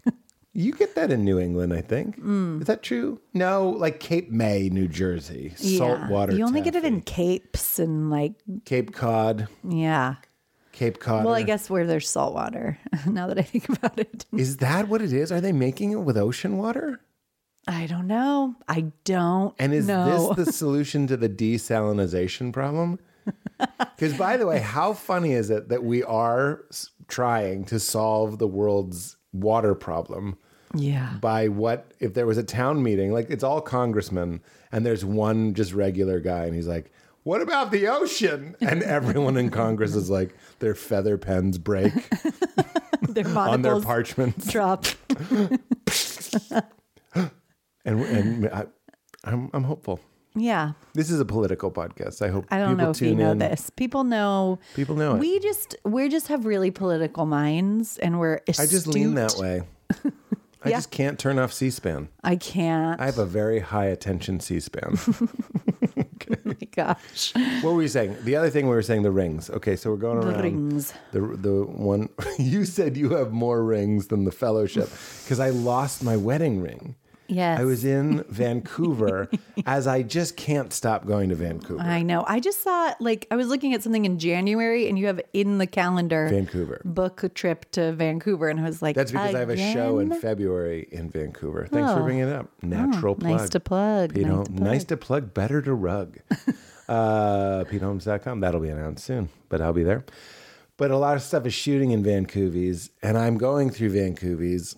You 0.53 0.73
get 0.73 0.95
that 0.95 1.11
in 1.11 1.23
New 1.23 1.39
England, 1.39 1.73
I 1.73 1.81
think. 1.81 2.19
Mm. 2.19 2.61
Is 2.61 2.67
that 2.67 2.81
true? 2.81 3.21
No, 3.33 3.69
like 3.69 3.99
Cape 3.99 4.31
May, 4.31 4.69
New 4.69 4.87
Jersey, 4.87 5.53
saltwater. 5.55 6.33
You 6.35 6.43
only 6.45 6.61
get 6.61 6.75
it 6.75 6.83
in 6.83 7.01
capes 7.01 7.77
and 7.77 8.09
like 8.09 8.33
Cape 8.65 8.93
Cod. 8.93 9.47
yeah. 9.63 10.15
Cape 10.71 10.99
Cod. 10.99 11.25
Well, 11.25 11.33
I 11.33 11.43
guess 11.43 11.69
where 11.69 11.85
there's 11.85 12.07
salt 12.07 12.33
water. 12.33 12.77
now 13.05 13.27
that 13.27 13.37
I 13.37 13.41
think 13.41 13.67
about 13.69 13.99
it, 13.99 14.25
Is 14.31 14.57
that 14.57 14.87
what 14.87 15.01
it 15.01 15.11
is? 15.11 15.31
Are 15.31 15.41
they 15.41 15.51
making 15.51 15.91
it 15.91 15.97
with 15.97 16.17
ocean 16.17 16.57
water? 16.57 17.01
I 17.67 17.85
don't 17.85 18.07
know. 18.07 18.55
I 18.67 18.85
don't. 19.03 19.53
And 19.59 19.73
is 19.73 19.87
know. 19.87 20.33
this 20.33 20.45
the 20.45 20.51
solution 20.53 21.05
to 21.07 21.17
the 21.17 21.29
desalinization 21.29 22.51
problem? 22.53 22.99
Because, 23.97 24.17
by 24.17 24.37
the 24.37 24.47
way, 24.47 24.59
how 24.59 24.93
funny 24.93 25.33
is 25.33 25.49
it 25.49 25.67
that 25.67 25.83
we 25.83 26.01
are 26.03 26.63
trying 27.09 27.65
to 27.65 27.77
solve 27.77 28.39
the 28.39 28.47
world's 28.47 29.17
water 29.33 29.75
problem 29.75 30.37
yeah. 30.75 31.13
by 31.21 31.47
what 31.47 31.93
if 31.99 32.13
there 32.13 32.25
was 32.25 32.37
a 32.37 32.43
town 32.43 32.81
meeting 32.81 33.11
like 33.11 33.29
it's 33.29 33.43
all 33.43 33.61
congressmen 33.61 34.41
and 34.71 34.85
there's 34.85 35.03
one 35.05 35.53
just 35.53 35.73
regular 35.73 36.19
guy 36.19 36.45
and 36.45 36.55
he's 36.55 36.67
like 36.67 36.91
what 37.23 37.41
about 37.41 37.71
the 37.71 37.87
ocean? 37.87 38.55
And 38.61 38.81
everyone 38.83 39.37
in 39.37 39.49
Congress 39.49 39.95
is 39.95 40.09
like, 40.09 40.35
their 40.59 40.75
feather 40.75 41.17
pens 41.17 41.57
break 41.57 41.93
Their 43.01 43.27
on 43.37 43.61
their 43.61 43.79
parchments. 43.81 44.51
drop. 44.51 44.85
And 47.85 48.01
and 48.01 48.49
I, 48.49 48.65
I'm 49.23 49.49
I'm 49.53 49.63
hopeful. 49.63 49.99
Yeah. 50.35 50.73
This 50.93 51.09
is 51.09 51.19
a 51.19 51.25
political 51.25 51.71
podcast. 51.71 52.21
I 52.21 52.29
hope 52.29 52.45
I 52.51 52.59
don't 52.59 52.69
people 52.71 52.85
know 52.85 52.91
if 52.91 53.01
you 53.01 53.15
know 53.15 53.31
in. 53.31 53.39
this. 53.39 53.69
People 53.71 54.03
know. 54.03 54.59
People 54.75 54.95
know 54.95 55.15
it. 55.15 55.19
We 55.19 55.39
just 55.39 55.75
we 55.83 56.07
just 56.09 56.27
have 56.27 56.45
really 56.45 56.71
political 56.71 57.25
minds, 57.25 57.97
and 57.97 58.19
we're 58.19 58.41
astute. 58.47 58.67
I 58.67 58.69
just 58.69 58.87
lean 58.87 59.15
that 59.15 59.35
way. 59.37 59.63
I 60.61 60.69
just 60.71 60.91
can't 60.91 61.17
turn 61.17 61.39
off 61.39 61.53
C-SPAN. 61.53 62.09
I 62.21 62.35
can't. 62.35 62.99
I 62.99 63.05
have 63.05 63.17
a 63.17 63.25
very 63.25 63.59
high 63.59 63.85
attention 63.85 64.41
C-SPAN. 64.41 64.97
oh 66.31 66.35
my 66.43 66.55
gosh. 66.75 67.33
what 67.61 67.73
were 67.73 67.81
you 67.81 67.87
saying? 67.87 68.17
The 68.23 68.35
other 68.35 68.49
thing 68.49 68.65
we 68.65 68.71
were 68.75 68.81
saying 68.81 69.03
the 69.03 69.11
rings. 69.11 69.49
Okay, 69.49 69.75
so 69.77 69.89
we're 69.89 69.95
going 69.97 70.19
The 70.19 70.27
around 70.29 70.41
rings. 70.43 70.93
the 71.13 71.21
the 71.21 71.63
one 71.63 72.09
you 72.39 72.65
said 72.65 72.97
you 72.97 73.11
have 73.11 73.31
more 73.31 73.63
rings 73.63 74.07
than 74.07 74.25
the 74.25 74.31
fellowship 74.31 74.89
because 75.23 75.39
I 75.39 75.49
lost 75.49 76.03
my 76.03 76.17
wedding 76.17 76.61
ring. 76.61 76.95
Yes. 77.29 77.59
I 77.59 77.63
was 77.63 77.85
in 77.85 78.23
Vancouver 78.29 79.29
as 79.65 79.87
I 79.87 80.01
just 80.01 80.35
can't 80.35 80.73
stop 80.73 81.05
going 81.05 81.29
to 81.29 81.35
Vancouver. 81.35 81.79
I 81.81 82.01
know. 82.01 82.25
I 82.27 82.39
just 82.39 82.63
saw 82.63 82.93
like 82.99 83.27
I 83.31 83.35
was 83.35 83.47
looking 83.47 83.73
at 83.73 83.83
something 83.83 84.03
in 84.05 84.19
January, 84.19 84.89
and 84.89 84.97
you 84.97 85.05
have 85.07 85.21
in 85.31 85.59
the 85.59 85.67
calendar 85.67 86.27
Vancouver. 86.29 86.81
book 86.83 87.23
a 87.23 87.29
trip 87.29 87.69
to 87.71 87.93
Vancouver, 87.93 88.49
and 88.49 88.59
I 88.59 88.63
was 88.63 88.81
like, 88.81 88.95
That's 88.95 89.11
because 89.11 89.35
I 89.35 89.39
have 89.39 89.49
a 89.49 89.57
show 89.73 89.99
in 89.99 90.11
February 90.19 90.87
in 90.91 91.09
Vancouver. 91.09 91.67
Thanks 91.71 91.91
for 91.93 91.99
Oh. 91.99 92.03
bringing 92.03 92.23
it 92.27 92.33
up. 92.33 92.49
Natural 92.61 93.15
plug. 93.15 93.39
Nice 93.39 93.49
to 93.49 93.59
plug. 93.59 94.13
Pete 94.13 94.23
nice, 94.25 94.31
Holmes- 94.33 94.47
to 94.47 94.53
plug. 94.55 94.63
nice 94.67 94.83
to 94.85 94.97
plug. 94.97 95.33
Better 95.33 95.61
to 95.61 95.73
rug. 95.73 96.17
uh, 96.89 97.63
PeteHolmes.com. 97.65 98.39
That'll 98.39 98.61
be 98.61 98.69
announced 98.69 99.05
soon, 99.05 99.29
but 99.49 99.61
I'll 99.61 99.73
be 99.73 99.83
there. 99.83 100.03
But 100.77 100.91
a 100.91 100.97
lot 100.97 101.15
of 101.15 101.21
stuff 101.21 101.45
is 101.45 101.53
shooting 101.53 101.91
in 101.91 102.03
Vancouver's, 102.03 102.89
and 103.03 103.17
I'm 103.17 103.37
going 103.37 103.69
through 103.69 103.89
Vancouver's. 103.91 104.75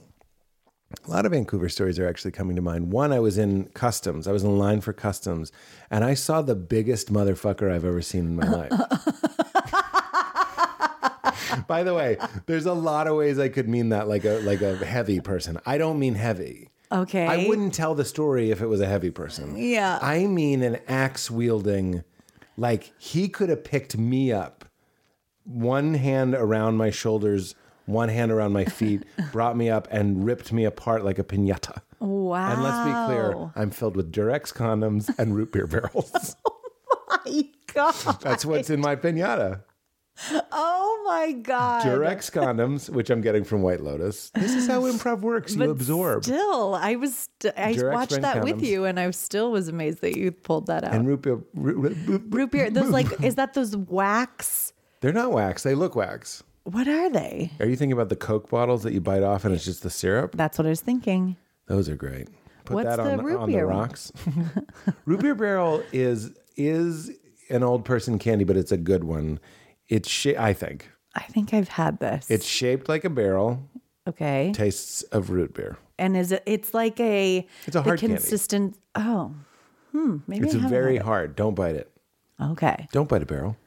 A 1.05 1.09
lot 1.09 1.25
of 1.25 1.31
Vancouver 1.31 1.69
stories 1.69 1.99
are 1.99 2.07
actually 2.07 2.31
coming 2.31 2.55
to 2.55 2.61
mind. 2.61 2.91
One, 2.91 3.11
I 3.11 3.19
was 3.19 3.37
in 3.37 3.65
customs. 3.69 4.27
I 4.27 4.31
was 4.31 4.43
in 4.43 4.57
line 4.57 4.81
for 4.81 4.93
customs, 4.93 5.51
and 5.89 6.03
I 6.03 6.13
saw 6.13 6.41
the 6.41 6.55
biggest 6.55 7.11
motherfucker 7.11 7.71
I've 7.71 7.85
ever 7.85 8.01
seen 8.01 8.25
in 8.25 8.35
my 8.35 8.47
life. 8.47 8.71
By 11.67 11.83
the 11.83 11.93
way, 11.93 12.17
there's 12.45 12.65
a 12.65 12.73
lot 12.73 13.07
of 13.07 13.15
ways 13.15 13.39
I 13.39 13.49
could 13.49 13.67
mean 13.67 13.89
that, 13.89 14.07
like 14.07 14.25
a 14.25 14.39
like 14.41 14.61
a 14.61 14.77
heavy 14.85 15.19
person. 15.19 15.59
I 15.65 15.77
don't 15.77 15.99
mean 15.99 16.15
heavy. 16.15 16.69
Okay. 16.91 17.25
I 17.25 17.47
wouldn't 17.47 17.73
tell 17.73 17.95
the 17.95 18.05
story 18.05 18.51
if 18.51 18.61
it 18.61 18.67
was 18.67 18.81
a 18.81 18.87
heavy 18.87 19.11
person. 19.11 19.57
Yeah. 19.57 19.99
I 20.01 20.27
mean 20.27 20.61
an 20.61 20.79
axe 20.87 21.31
wielding, 21.31 22.03
like 22.57 22.93
he 22.97 23.29
could 23.29 23.49
have 23.49 23.63
picked 23.63 23.97
me 23.97 24.31
up, 24.31 24.65
one 25.43 25.93
hand 25.93 26.35
around 26.35 26.75
my 26.75 26.89
shoulders, 26.89 27.55
one 27.85 28.09
hand 28.09 28.31
around 28.31 28.53
my 28.53 28.65
feet, 28.65 29.03
brought 29.31 29.55
me 29.57 29.69
up 29.69 29.87
and 29.91 30.25
ripped 30.25 30.51
me 30.53 30.65
apart 30.65 31.03
like 31.03 31.19
a 31.19 31.23
pinata. 31.23 31.81
Wow. 31.99 32.51
And 32.53 32.63
let's 32.63 32.85
be 32.87 33.05
clear, 33.05 33.51
I'm 33.55 33.69
filled 33.71 33.95
with 33.95 34.11
Durex 34.11 34.53
condoms 34.53 35.13
and 35.19 35.35
root 35.35 35.51
beer 35.51 35.67
barrels. 35.67 36.35
Oh 37.13 37.19
my 37.25 37.43
God. 37.73 38.21
That's 38.21 38.45
what's 38.45 38.69
in 38.69 38.79
my 38.81 38.95
pinata. 38.95 39.61
Oh 40.51 41.03
my 41.05 41.31
God. 41.33 41.83
Durex 41.83 42.31
condoms, 42.31 42.89
which 42.89 43.09
I'm 43.09 43.21
getting 43.21 43.43
from 43.43 43.61
White 43.61 43.81
Lotus. 43.81 44.29
This 44.31 44.53
is 44.53 44.67
how 44.67 44.81
improv 44.81 45.21
works. 45.21 45.53
You 45.53 45.59
But 45.59 45.69
absorb. 45.69 46.23
Still, 46.23 46.75
I 46.75 46.95
was. 46.95 47.27
St- 47.41 47.53
I 47.57 47.73
Durex 47.73 47.93
watched 47.93 48.21
that 48.21 48.43
with 48.43 48.61
you, 48.61 48.85
and 48.85 48.99
I 48.99 49.09
still 49.11 49.51
was 49.51 49.67
amazed 49.67 50.01
that 50.01 50.15
you 50.17 50.31
pulled 50.31 50.67
that 50.67 50.83
out. 50.83 50.93
and 50.93 51.07
root 51.07 51.21
beer. 51.21 51.39
root- 51.53 51.97
root- 52.07 52.23
Root 52.29 52.51
beer. 52.51 52.69
Those 52.69 52.89
like, 52.89 53.07
is 53.23 53.35
that 53.35 53.53
those 53.53 53.75
wax? 53.77 54.73
They're 55.01 55.13
not 55.13 55.31
wax. 55.31 55.63
They 55.63 55.75
look 55.75 55.95
wax. 55.95 56.43
What 56.63 56.87
are 56.87 57.09
they? 57.09 57.51
Are 57.59 57.65
you 57.65 57.75
thinking 57.75 57.93
about 57.93 58.09
the 58.09 58.15
Coke 58.15 58.49
bottles 58.49 58.83
that 58.83 58.93
you 58.93 59.01
bite 59.01 59.23
off 59.23 59.45
and 59.45 59.53
it's 59.53 59.65
just 59.65 59.81
the 59.83 59.89
syrup? 59.89 60.35
That's 60.35 60.57
what 60.57 60.65
I 60.67 60.69
was 60.69 60.81
thinking. 60.81 61.35
Those 61.67 61.89
are 61.89 61.95
great. 61.95 62.27
Put 62.65 62.75
What's 62.75 62.89
that 62.89 62.99
on, 62.99 63.17
the 63.17 63.23
root 63.23 63.39
on 63.39 63.49
the 63.49 63.55
beer 63.55 63.67
one? 63.67 63.77
rocks. 63.77 64.11
root 65.05 65.21
beer 65.21 65.35
barrel 65.35 65.83
is 65.91 66.31
is 66.55 67.11
an 67.49 67.63
old 67.63 67.83
person 67.85 68.19
candy, 68.19 68.43
but 68.43 68.55
it's 68.57 68.71
a 68.71 68.77
good 68.77 69.03
one. 69.03 69.39
It's 69.89 70.07
sh- 70.09 70.27
I 70.37 70.53
think 70.53 70.89
I 71.15 71.21
think 71.23 71.53
I've 71.53 71.69
had 71.69 71.99
this. 71.99 72.29
it's 72.29 72.45
shaped 72.45 72.87
like 72.87 73.03
a 73.03 73.09
barrel. 73.09 73.67
okay. 74.07 74.51
Tastes 74.53 75.01
of 75.03 75.31
root 75.31 75.53
beer. 75.55 75.77
And 75.97 76.15
is 76.15 76.31
it? 76.31 76.43
It's 76.45 76.73
like 76.73 76.99
a. 76.99 77.47
It's 77.65 77.75
a 77.75 77.79
the 77.79 77.81
hard 77.83 77.99
candy. 77.99 78.15
consistent. 78.17 78.77
Oh, 78.95 79.33
hmm. 79.91 80.17
Maybe 80.27 80.45
It's 80.45 80.53
I 80.55 80.59
haven't 80.59 80.69
very 80.71 80.97
hard. 80.97 81.35
Don't 81.35 81.55
bite 81.55 81.75
it. 81.75 81.91
it. 82.39 82.43
Okay. 82.43 82.87
Don't 82.91 83.09
bite 83.09 83.21
a 83.23 83.25
barrel. 83.25 83.57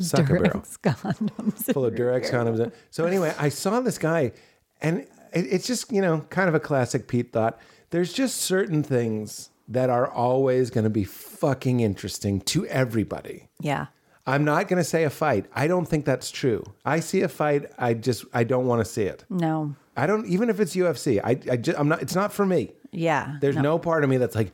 Suck 0.00 0.30
a 0.30 0.34
barrel. 0.34 0.60
Durex 0.60 0.78
condoms. 0.80 1.72
full 1.72 1.84
of 1.84 1.94
Durex 1.94 2.30
condoms. 2.30 2.72
So 2.90 3.04
anyway, 3.04 3.34
I 3.38 3.48
saw 3.48 3.80
this 3.80 3.98
guy, 3.98 4.32
and 4.80 5.00
it, 5.00 5.08
it's 5.32 5.66
just 5.66 5.92
you 5.92 6.00
know 6.00 6.20
kind 6.30 6.48
of 6.48 6.54
a 6.54 6.60
classic 6.60 7.08
Pete 7.08 7.32
thought. 7.32 7.58
There's 7.90 8.12
just 8.12 8.38
certain 8.38 8.82
things 8.82 9.50
that 9.68 9.88
are 9.90 10.08
always 10.08 10.70
going 10.70 10.84
to 10.84 10.90
be 10.90 11.04
fucking 11.04 11.80
interesting 11.80 12.40
to 12.40 12.66
everybody. 12.66 13.48
Yeah. 13.60 13.86
I'm 14.26 14.44
not 14.44 14.68
going 14.68 14.78
to 14.78 14.84
say 14.84 15.04
a 15.04 15.10
fight. 15.10 15.46
I 15.54 15.66
don't 15.66 15.86
think 15.86 16.04
that's 16.04 16.30
true. 16.30 16.62
I 16.84 17.00
see 17.00 17.22
a 17.22 17.28
fight. 17.28 17.70
I 17.78 17.94
just 17.94 18.24
I 18.32 18.44
don't 18.44 18.66
want 18.66 18.84
to 18.84 18.90
see 18.90 19.04
it. 19.04 19.24
No. 19.30 19.74
I 19.96 20.06
don't 20.06 20.26
even 20.26 20.50
if 20.50 20.60
it's 20.60 20.76
UFC. 20.76 21.20
I 21.22 21.30
I 21.50 21.56
just, 21.56 21.78
I'm 21.78 21.88
not. 21.88 22.02
It's 22.02 22.14
not 22.14 22.32
for 22.32 22.46
me. 22.46 22.72
Yeah. 22.92 23.36
There's 23.40 23.56
no. 23.56 23.78
part 23.78 24.04
of 24.04 24.10
me 24.10 24.18
that's 24.18 24.34
like, 24.34 24.52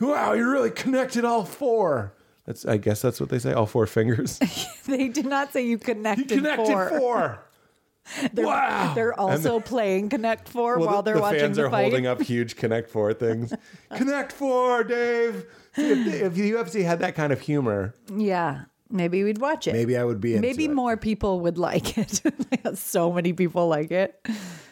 wow, 0.00 0.32
you 0.32 0.48
really 0.48 0.70
connected 0.70 1.24
all 1.24 1.44
four. 1.44 2.12
That's 2.46 2.64
I 2.64 2.76
guess 2.76 3.02
that's 3.02 3.20
what 3.20 3.28
they 3.28 3.38
say. 3.38 3.52
All 3.52 3.66
four 3.66 3.86
fingers. 3.86 4.38
They 4.86 5.08
did 5.08 5.26
not 5.26 5.52
say 5.52 5.62
you 5.62 5.70
You 5.70 5.78
connected, 5.78 6.28
connected 6.28 6.66
four. 6.66 6.88
four. 6.98 7.38
They're, 8.32 8.46
Wow. 8.46 8.92
They're 8.94 9.18
also 9.18 9.58
playing 9.58 10.10
Connect 10.10 10.48
Four 10.48 10.78
Well, 10.78 10.86
while 10.86 11.02
they're 11.02 11.16
the 11.16 11.20
watching 11.22 11.40
fans 11.40 11.56
the 11.56 11.64
are 11.66 11.70
fight. 11.70 11.82
holding 11.82 12.06
up 12.06 12.22
huge 12.22 12.54
Connect 12.54 12.88
Four 12.88 13.12
things. 13.14 13.52
Connect 13.96 14.30
Four, 14.32 14.84
Dave. 14.84 15.44
If, 15.76 16.22
if 16.22 16.34
the 16.34 16.52
UFC 16.52 16.84
had 16.84 17.00
that 17.00 17.16
kind 17.16 17.32
of 17.32 17.40
humor, 17.40 17.94
Yeah. 18.14 18.66
Maybe 18.88 19.24
we'd 19.24 19.38
watch 19.38 19.66
it. 19.66 19.72
maybe 19.72 19.96
I 19.96 20.04
would 20.04 20.20
be. 20.20 20.38
Maybe 20.38 20.66
it. 20.66 20.70
more 20.72 20.96
people 20.96 21.40
would 21.40 21.58
like 21.58 21.98
it. 21.98 22.22
so 22.74 23.12
many 23.12 23.32
people 23.32 23.66
like 23.66 23.90
it. 23.90 24.24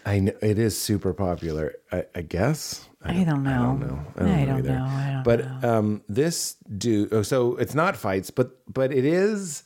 I 0.06 0.20
know 0.20 0.32
it 0.40 0.56
is 0.56 0.80
super 0.80 1.12
popular. 1.12 1.74
I, 1.90 2.04
I 2.14 2.22
guess. 2.22 2.88
I 3.04 3.24
don't 3.24 3.42
know. 3.42 3.50
I 3.50 3.56
don't 3.56 3.80
know. 3.80 4.00
I 4.16 4.18
don't, 4.20 4.28
I 4.28 4.40
know, 4.40 4.46
don't 4.46 4.58
either. 4.58 4.78
know. 4.78 4.84
I 4.84 5.10
don't 5.12 5.24
but 5.24 5.64
um, 5.64 6.02
this 6.08 6.54
dude. 6.76 7.12
Oh, 7.12 7.22
so 7.22 7.56
it's 7.56 7.74
not 7.74 7.96
fights, 7.96 8.30
but 8.30 8.56
but 8.72 8.92
it 8.92 9.04
is. 9.04 9.64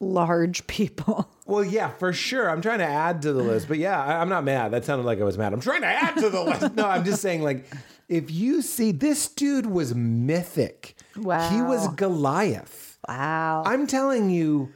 Large 0.00 0.66
people. 0.66 1.30
Well, 1.46 1.62
yeah, 1.62 1.90
for 1.90 2.14
sure. 2.14 2.48
I'm 2.48 2.62
trying 2.62 2.78
to 2.78 2.86
add 2.86 3.20
to 3.20 3.34
the 3.34 3.42
list, 3.42 3.68
but 3.68 3.76
yeah, 3.76 4.02
I, 4.02 4.18
I'm 4.22 4.30
not 4.30 4.44
mad. 4.44 4.70
That 4.70 4.86
sounded 4.86 5.04
like 5.04 5.20
I 5.20 5.24
was 5.24 5.36
mad. 5.36 5.52
I'm 5.52 5.60
trying 5.60 5.82
to 5.82 5.86
add 5.86 6.16
to 6.16 6.30
the 6.30 6.40
list. 6.40 6.72
No, 6.74 6.88
I'm 6.88 7.04
just 7.04 7.20
saying, 7.20 7.42
like, 7.42 7.66
if 8.08 8.30
you 8.30 8.62
see 8.62 8.92
this 8.92 9.28
dude 9.28 9.66
was 9.66 9.94
mythic. 9.94 10.96
Wow. 11.18 11.50
He 11.50 11.60
was 11.60 11.86
Goliath. 11.96 12.98
Wow. 13.06 13.62
I'm 13.66 13.86
telling 13.86 14.30
you, 14.30 14.72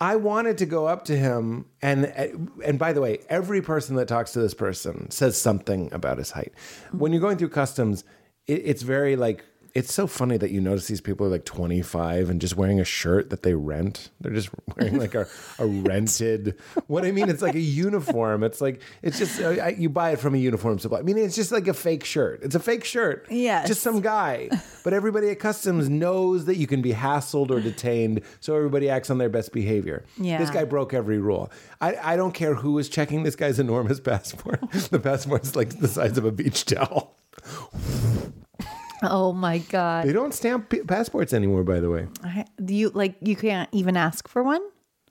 I 0.00 0.16
wanted 0.16 0.58
to 0.58 0.66
go 0.66 0.86
up 0.86 1.04
to 1.06 1.16
him, 1.16 1.66
and 1.80 2.06
and 2.64 2.78
by 2.78 2.92
the 2.92 3.00
way, 3.00 3.20
every 3.28 3.62
person 3.62 3.96
that 3.96 4.08
talks 4.08 4.32
to 4.32 4.40
this 4.40 4.54
person 4.54 5.10
says 5.10 5.40
something 5.40 5.88
about 5.92 6.18
his 6.18 6.32
height. 6.32 6.52
When 6.92 7.12
you're 7.12 7.20
going 7.20 7.38
through 7.38 7.50
customs, 7.50 8.04
it, 8.46 8.62
it's 8.64 8.82
very 8.82 9.16
like 9.16 9.44
it's 9.74 9.92
so 9.92 10.06
funny 10.06 10.36
that 10.36 10.52
you 10.52 10.60
notice 10.60 10.86
these 10.86 11.00
people 11.00 11.26
are 11.26 11.30
like 11.30 11.44
25 11.44 12.30
and 12.30 12.40
just 12.40 12.56
wearing 12.56 12.78
a 12.78 12.84
shirt 12.84 13.30
that 13.30 13.42
they 13.42 13.54
rent. 13.54 14.10
They're 14.20 14.32
just 14.32 14.48
wearing 14.76 14.98
like 14.98 15.16
a, 15.16 15.26
a 15.58 15.66
rented. 15.66 16.54
What 16.86 17.04
I 17.04 17.10
mean, 17.10 17.28
it's 17.28 17.42
like 17.42 17.56
a 17.56 17.60
uniform. 17.60 18.44
It's 18.44 18.60
like 18.60 18.80
it's 19.02 19.18
just 19.18 19.40
uh, 19.40 19.48
I- 19.50 19.68
you 19.76 19.88
buy 19.88 20.10
it 20.12 20.20
from 20.20 20.34
a 20.34 20.38
uniform 20.38 20.78
supply. 20.78 21.00
I 21.00 21.02
mean, 21.02 21.18
it's 21.18 21.34
just 21.34 21.50
like 21.50 21.66
a 21.66 21.74
fake 21.74 22.04
shirt. 22.04 22.40
It's 22.44 22.54
a 22.54 22.60
fake 22.60 22.84
shirt. 22.84 23.26
Yes. 23.30 23.66
just 23.66 23.82
some 23.82 24.00
guy. 24.00 24.48
But 24.84 24.92
everybody 24.92 25.28
at 25.30 25.40
customs 25.40 25.88
knows 25.88 26.44
that 26.44 26.56
you 26.56 26.66
can 26.68 26.80
be 26.80 26.92
hassled 26.92 27.50
or 27.50 27.60
detained, 27.60 28.20
so 28.40 28.54
everybody 28.54 28.88
acts 28.88 29.10
on 29.10 29.18
their 29.18 29.28
best 29.28 29.52
behavior. 29.52 30.04
Yeah. 30.20 30.38
This 30.38 30.50
guy 30.50 30.62
broke 30.64 30.94
every 30.94 31.18
rule. 31.18 31.50
I, 31.80 31.96
I 32.12 32.16
don't 32.16 32.32
care 32.32 32.54
who 32.54 32.78
is 32.78 32.88
checking 32.88 33.24
this 33.24 33.34
guy's 33.34 33.58
enormous 33.58 33.98
passport. 34.10 34.60
the 34.90 35.00
passport's 35.00 35.56
like 35.56 35.80
the 35.80 35.88
size 35.88 36.16
of 36.16 36.24
a 36.24 36.30
beach 36.32 36.64
towel. 36.64 37.16
Oh 39.10 39.32
my 39.32 39.58
god. 39.58 40.06
They 40.06 40.12
don't 40.12 40.34
stamp 40.34 40.70
p- 40.70 40.80
passports 40.82 41.32
anymore, 41.32 41.64
by 41.64 41.80
the 41.80 41.90
way. 41.90 42.08
I, 42.22 42.44
you 42.66 42.90
like 42.90 43.16
you 43.20 43.36
can't 43.36 43.68
even 43.72 43.96
ask 43.96 44.28
for 44.28 44.42
one. 44.42 44.62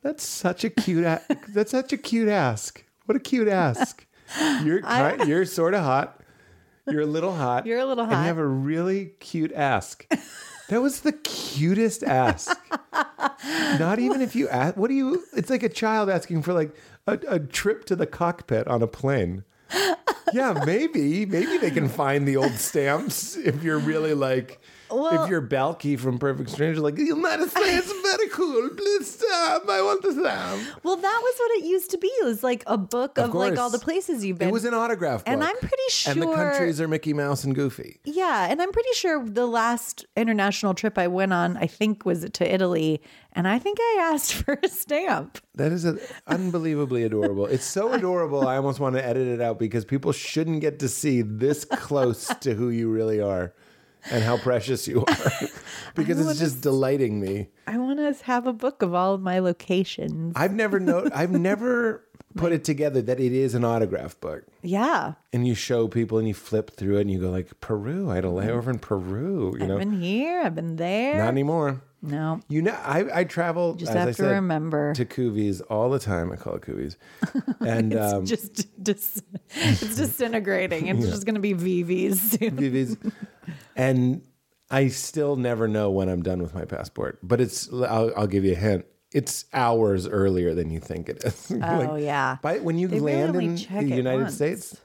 That's 0.01 0.23
such 0.23 0.63
a 0.63 0.69
cute. 0.69 1.05
A- 1.05 1.21
that's 1.49 1.71
such 1.71 1.93
a 1.93 1.97
cute 1.97 2.29
ask. 2.29 2.83
What 3.05 3.15
a 3.15 3.19
cute 3.19 3.47
ask. 3.47 4.05
You're 4.63 4.81
kind, 4.81 5.27
you're 5.27 5.45
sort 5.45 5.75
of 5.75 5.83
hot. 5.83 6.19
You're 6.87 7.01
a 7.01 7.05
little 7.05 7.35
hot. 7.35 7.67
You're 7.67 7.79
a 7.79 7.85
little 7.85 8.05
hot. 8.05 8.13
And 8.13 8.21
you 8.23 8.27
have 8.27 8.39
a 8.39 8.47
really 8.47 9.11
cute 9.19 9.51
ask. 9.51 10.07
That 10.69 10.81
was 10.81 11.01
the 11.01 11.11
cutest 11.11 12.03
ask. 12.03 12.57
Not 13.79 13.99
even 13.99 14.21
if 14.21 14.35
you 14.35 14.49
ask. 14.49 14.75
What 14.75 14.87
do 14.87 14.95
you? 14.95 15.23
It's 15.33 15.49
like 15.49 15.61
a 15.61 15.69
child 15.69 16.09
asking 16.09 16.41
for 16.41 16.53
like 16.53 16.75
a, 17.05 17.19
a 17.27 17.39
trip 17.39 17.85
to 17.85 17.95
the 17.95 18.07
cockpit 18.07 18.67
on 18.67 18.81
a 18.81 18.87
plane. 18.87 19.43
Yeah, 20.33 20.63
maybe. 20.65 21.25
Maybe 21.25 21.57
they 21.59 21.71
can 21.71 21.87
find 21.87 22.27
the 22.27 22.37
old 22.37 22.53
stamps 22.53 23.35
if 23.37 23.63
you're 23.63 23.79
really 23.79 24.13
like. 24.13 24.59
Well- 24.95 25.23
if 25.23 25.29
you're 25.29 25.41
Balki 25.41 25.99
from 25.99 26.17
Perfect 26.19 26.49
Stranger, 26.49 26.81
like 26.81 26.95
the 26.95 27.03
United 27.05 27.49
States, 27.49 27.91
very 28.01 28.29
cool. 28.29 28.69
Please 28.69 29.11
stop. 29.15 29.67
I 29.69 29.81
want 29.81 30.01
to 30.03 30.11
stop. 30.13 30.59
Well, 30.83 30.95
that 30.97 31.19
was 31.23 31.35
what 31.39 31.51
it 31.59 31.65
used 31.65 31.91
to 31.91 31.97
be. 31.97 32.07
It 32.07 32.25
was 32.25 32.43
like 32.43 32.63
a 32.67 32.77
book 32.77 33.17
of, 33.17 33.33
like 33.33 33.57
all 33.57 33.69
the 33.69 33.79
places 33.79 34.23
you've 34.23 34.37
been. 34.37 34.49
It 34.49 34.51
was 34.51 34.65
an 34.65 34.73
autograph 34.73 35.25
book. 35.25 35.31
And 35.31 35.43
I'm 35.43 35.57
pretty 35.57 35.75
sure. 35.89 36.13
And 36.13 36.21
the 36.21 36.33
countries 36.33 36.79
are 36.81 36.87
Mickey 36.87 37.13
Mouse 37.13 37.43
and 37.43 37.55
Goofy. 37.55 37.99
Yeah, 38.03 38.47
and 38.49 38.61
I'm 38.61 38.71
pretty 38.71 38.93
sure 38.93 39.23
the 39.25 39.45
last 39.47 40.05
international 40.15 40.73
trip 40.73 40.97
I 40.97 41.07
went 41.07 41.33
on, 41.33 41.57
I 41.57 41.67
think 41.67 42.05
was 42.05 42.27
to 42.29 42.53
Italy, 42.53 43.01
and 43.33 43.47
I 43.47 43.59
think 43.59 43.77
I 43.81 44.11
asked 44.13 44.33
for 44.45 44.59
a 44.63 44.67
stamp. 44.67 45.39
That 45.55 45.71
is 45.71 45.85
a, 45.85 45.97
unbelievably 46.27 47.03
adorable. 47.03 47.45
It's 47.45 47.65
so 47.65 47.91
adorable. 47.93 48.47
I 48.47 48.57
almost 48.57 48.79
want 48.79 48.95
to 48.95 49.05
edit 49.05 49.27
it 49.27 49.41
out 49.41 49.59
because 49.59 49.85
people 49.85 50.11
shouldn't 50.11 50.61
get 50.61 50.79
to 50.79 50.87
see 50.89 51.21
this 51.21 51.65
close 51.65 52.27
to 52.41 52.53
who 52.53 52.69
you 52.69 52.89
really 52.89 53.21
are 53.21 53.53
and 54.11 54.23
how 54.23 54.37
precious 54.37 54.87
you 54.87 55.05
are 55.07 55.31
because 55.95 56.25
it's 56.25 56.39
just 56.39 56.61
delighting 56.61 57.19
me. 57.19 57.49
I 57.67 57.77
want 57.77 57.99
to 57.99 58.23
have 58.25 58.47
a 58.47 58.53
book 58.53 58.81
of 58.81 58.93
all 58.93 59.13
of 59.13 59.21
my 59.21 59.39
locations. 59.39 60.33
I've 60.35 60.53
never 60.53 60.79
know 60.79 61.09
I've 61.13 61.31
never 61.31 62.03
put 62.35 62.51
it 62.51 62.63
together 62.63 63.01
that 63.01 63.19
it 63.19 63.31
is 63.31 63.53
an 63.55 63.63
autograph 63.63 64.19
book. 64.19 64.43
Yeah, 64.61 65.13
And 65.31 65.47
you 65.47 65.55
show 65.55 65.87
people 65.87 66.17
and 66.17 66.27
you 66.27 66.33
flip 66.33 66.71
through 66.71 66.97
it 66.97 67.01
and 67.01 67.11
you 67.11 67.19
go 67.19 67.29
like 67.29 67.59
Peru. 67.59 68.09
I 68.09 68.15
had 68.15 68.25
a 68.25 68.29
layover 68.29 68.69
in 68.69 68.79
Peru, 68.79 69.55
you 69.59 69.67
know. 69.67 69.75
I've 69.75 69.79
been 69.79 70.01
here, 70.01 70.41
I've 70.41 70.55
been 70.55 70.75
there. 70.77 71.17
Not 71.17 71.27
anymore. 71.27 71.81
No, 72.05 72.41
You 72.49 72.61
know, 72.61 72.71
I, 72.83 73.21
I 73.21 73.23
travel 73.23 73.75
Just 73.75 73.91
as 73.91 73.97
have 73.97 74.07
I 74.09 74.11
to 74.11 74.17
said, 74.17 74.31
remember. 74.31 74.93
to 74.93 75.05
Kuvies 75.05 75.61
all 75.69 75.89
the 75.89 75.99
time. 75.99 76.31
I 76.31 76.35
call 76.35 76.55
it 76.55 76.61
Kuvies. 76.63 76.97
And 77.65 77.95
um, 77.95 78.25
just 78.25 78.67
dis- 78.83 79.21
it's 79.55 79.95
disintegrating. 79.95 80.87
It's 80.87 81.05
just 81.09 81.25
going 81.25 81.35
to 81.35 81.41
be 81.41 81.53
VVs 81.53 82.15
soon. 82.37 82.57
Vivi's. 82.57 82.97
and 83.75 84.21
I 84.69 84.87
still 84.89 85.35
never 85.37 85.67
know 85.67 85.89
when 85.91 86.09
I'm 86.09 86.21
done 86.23 86.41
with 86.41 86.53
my 86.53 86.65
passport. 86.65 87.19
But 87.23 87.39
it's 87.39 87.71
I'll, 87.71 88.11
I'll 88.17 88.27
give 88.27 88.43
you 88.43 88.51
a 88.51 88.55
hint. 88.55 88.85
It's 89.13 89.45
hours 89.53 90.07
earlier 90.07 90.53
than 90.55 90.71
you 90.71 90.79
think 90.79 91.07
it 91.07 91.23
is. 91.23 91.51
Oh, 91.63 91.95
yeah. 91.95 92.37
By, 92.41 92.57
when 92.59 92.77
you 92.79 92.87
They 92.87 92.99
really 92.99 93.13
land 93.15 93.29
only 93.35 93.45
in 93.45 93.55
the 93.55 93.93
it 93.93 93.97
United 93.97 94.23
once. 94.23 94.35
States, 94.35 94.75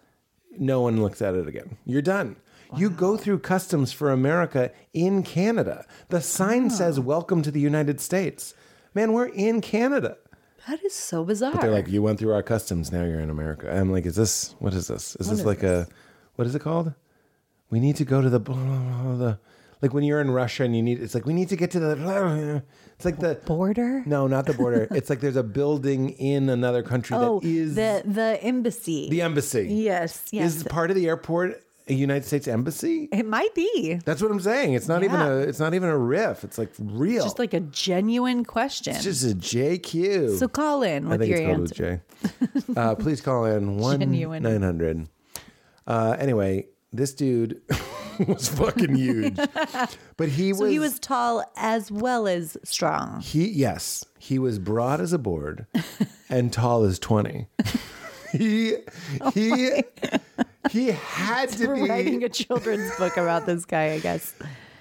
no 0.58 0.82
one 0.82 1.02
looks 1.02 1.22
at 1.22 1.34
it 1.34 1.48
again. 1.48 1.76
You're 1.86 2.02
done. 2.02 2.36
You 2.76 2.90
go 2.90 3.16
through 3.16 3.40
customs 3.40 3.92
for 3.92 4.10
America 4.10 4.70
in 4.92 5.22
Canada. 5.22 5.86
The 6.08 6.20
sign 6.20 6.66
Oh. 6.66 6.68
says 6.68 7.00
"Welcome 7.00 7.42
to 7.42 7.50
the 7.50 7.60
United 7.60 8.00
States." 8.00 8.54
Man, 8.94 9.12
we're 9.12 9.26
in 9.26 9.60
Canada. 9.60 10.16
That 10.66 10.84
is 10.84 10.92
so 10.92 11.24
bizarre. 11.24 11.52
But 11.52 11.62
They're 11.62 11.70
like, 11.70 11.88
you 11.88 12.02
went 12.02 12.18
through 12.18 12.32
our 12.32 12.42
customs. 12.42 12.92
Now 12.92 13.04
you're 13.04 13.20
in 13.20 13.30
America. 13.30 13.72
I'm 13.74 13.90
like, 13.90 14.04
is 14.04 14.16
this 14.16 14.54
what 14.58 14.74
is 14.74 14.88
this? 14.88 15.16
Is 15.16 15.28
this 15.30 15.40
is 15.40 15.46
like 15.46 15.62
a 15.62 15.86
what 16.36 16.46
is 16.46 16.54
it 16.54 16.60
called? 16.60 16.92
We 17.70 17.80
need 17.80 17.96
to 17.96 18.04
go 18.04 18.20
to 18.22 18.30
the 18.30 18.40
blah, 18.40 18.56
blah, 18.56 19.02
blah, 19.02 19.16
the 19.16 19.38
like 19.80 19.94
when 19.94 20.04
you're 20.04 20.20
in 20.20 20.30
Russia 20.30 20.64
and 20.64 20.74
you 20.76 20.82
need. 20.82 21.00
It's 21.00 21.14
like 21.14 21.24
we 21.24 21.32
need 21.32 21.48
to 21.50 21.56
get 21.56 21.70
to 21.72 21.80
the. 21.80 22.62
It's 22.96 23.04
like 23.04 23.18
the 23.18 23.36
border. 23.46 24.02
no, 24.06 24.26
not 24.26 24.46
the 24.46 24.54
border. 24.54 24.88
it's 24.90 25.08
like 25.08 25.20
there's 25.20 25.36
a 25.36 25.42
building 25.42 26.10
in 26.10 26.48
another 26.48 26.82
country 26.82 27.16
oh, 27.16 27.40
that 27.40 27.46
is 27.46 27.74
the 27.76 28.02
the 28.04 28.38
embassy. 28.42 29.08
the 29.08 29.22
embassy. 29.22 29.68
yes, 29.68 30.28
yes. 30.32 30.56
Is 30.56 30.64
part 30.64 30.90
of 30.90 30.96
the 30.96 31.06
airport 31.06 31.62
a 31.88 31.94
United 31.94 32.24
States 32.24 32.46
embassy? 32.48 33.08
it 33.12 33.24
might 33.26 33.54
be 33.54 34.00
That's 34.04 34.20
what 34.22 34.30
I'm 34.30 34.40
saying. 34.40 34.74
It's 34.74 34.88
not 34.88 35.02
even 35.02 35.18
Yeah. 35.20 35.28
a. 35.28 35.36
It's 35.38 35.58
not 35.60 35.74
even 35.74 35.88
a 35.88 35.96
riff. 35.98 36.44
It's 36.44 36.58
like 36.58 36.72
real. 36.78 37.22
just 37.24 37.38
like 37.38 37.54
a 37.54 37.60
genuine 37.60 38.44
question. 38.44 38.94
it's 38.94 39.04
just 39.04 39.24
a 39.24 39.34
JQ. 39.34 40.38
so 40.38 40.48
call 40.48 40.82
in 40.82 41.06
I 41.06 41.10
with 41.10 41.20
think 41.20 41.30
your 41.30 41.38
it's 41.40 41.46
called 41.46 41.60
answer. 41.60 42.02
with 42.40 42.66
J. 42.66 42.72
Uh, 42.76 42.94
please 43.04 43.20
call 43.20 43.44
in 43.46 43.78
one 43.78 44.00
Genuine. 44.00 44.42
nine 44.42 44.62
hundred. 44.62 45.08
Uh, 45.86 46.16
anyway, 46.18 46.66
this 46.92 47.14
dude 47.14 47.60
was 48.28 48.48
fucking 48.48 48.94
huge, 48.94 49.36
but 50.16 50.28
he 50.28 50.52
So 50.52 50.62
was 50.64 50.70
he 50.72 50.78
was 50.78 50.98
tall 50.98 51.42
as 51.56 51.90
well 51.90 52.26
as 52.28 52.56
strong. 52.64 53.20
he 53.20 53.48
yes 53.48 54.04
he 54.18 54.38
was 54.38 54.58
broad 54.58 55.00
as 55.00 55.12
a 55.12 55.18
board 55.18 55.66
and 56.28 56.52
tall 56.52 56.84
as 56.84 56.98
twenty. 56.98 57.46
he 58.32 58.76
he 59.32 59.82
he 60.70 60.88
had 60.92 61.48
to 61.50 61.74
be 61.74 61.88
writing 61.88 62.24
a 62.24 62.28
children's 62.28 62.94
book 62.96 63.16
about 63.16 63.46
this 63.46 63.64
guy, 63.64 63.92
I 63.92 63.98
guess. 64.00 64.34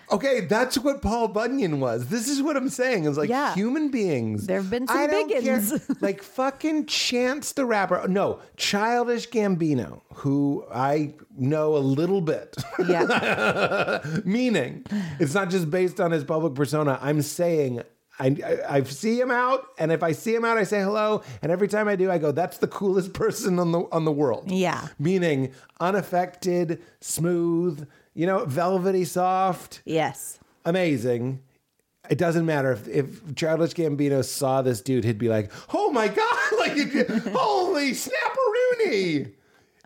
Okay, 0.09 0.41
that's 0.41 0.77
what 0.77 1.01
Paul 1.01 1.27
Bunyan 1.27 1.81
was. 1.81 2.07
This 2.07 2.29
is 2.29 2.41
what 2.41 2.55
I'm 2.55 2.69
saying. 2.69 3.03
Is 3.03 3.17
like 3.17 3.29
Yeah. 3.29 3.53
human 3.53 3.89
beings. 3.91 4.47
There 4.47 4.61
have 4.61 4.69
been 4.69 4.87
some 4.87 4.97
I 4.97 5.05
don't 5.07 5.29
care. 5.29 5.41
biggins. 5.41 5.97
like 6.01 6.23
fucking 6.23 6.85
Chance 6.85 7.51
the 7.53 7.65
Rapper. 7.65 8.07
No, 8.07 8.39
Childish 8.55 9.29
Gambino, 9.29 9.99
who 10.13 10.65
I 10.73 11.13
know 11.37 11.75
a 11.75 11.79
little 11.79 12.21
bit. 12.21 12.55
Yeah. 12.87 13.99
Meaning, 14.25 14.85
it's 15.19 15.33
not 15.33 15.49
just 15.49 15.69
based 15.69 15.99
on 15.99 16.11
his 16.11 16.23
public 16.23 16.55
persona. 16.55 16.97
I'm 17.01 17.21
saying. 17.21 17.81
I, 18.19 18.35
I, 18.45 18.77
I 18.77 18.83
see 18.83 19.19
him 19.19 19.29
out, 19.31 19.67
and 19.77 19.91
if 19.91 20.01
I 20.01 20.11
see 20.11 20.33
him 20.33 20.43
out, 20.43 20.57
I 20.57 20.63
say 20.63 20.81
hello. 20.81 21.21
And 21.41 21.51
every 21.51 21.67
time 21.67 21.87
I 21.87 21.95
do, 21.95 22.09
I 22.09 22.17
go, 22.17 22.31
"That's 22.31 22.57
the 22.57 22.67
coolest 22.67 23.13
person 23.23 23.59
on 23.59 23.71
the 23.71 23.81
on 23.91 24.05
the 24.05 24.11
world." 24.11 24.51
Yeah. 24.51 24.87
meaning 24.99 25.51
unaffected, 25.79 26.81
smooth, 27.01 27.87
you 28.13 28.25
know, 28.25 28.45
velvety, 28.45 29.05
soft 29.05 29.81
yes. 29.85 30.39
amazing. 30.65 31.41
It 32.09 32.17
doesn't 32.17 32.45
matter 32.45 32.71
if, 32.71 32.87
if 32.87 33.35
Childish 33.35 33.73
Gambino 33.73 34.23
saw 34.23 34.61
this 34.61 34.81
dude, 34.81 35.03
he'd 35.03 35.17
be 35.17 35.29
like, 35.29 35.51
"Oh 35.73 35.91
my 35.91 36.07
god! 36.07 36.33
Like, 36.57 36.77
holy 37.33 37.91
snapperoonie!" 37.91 39.33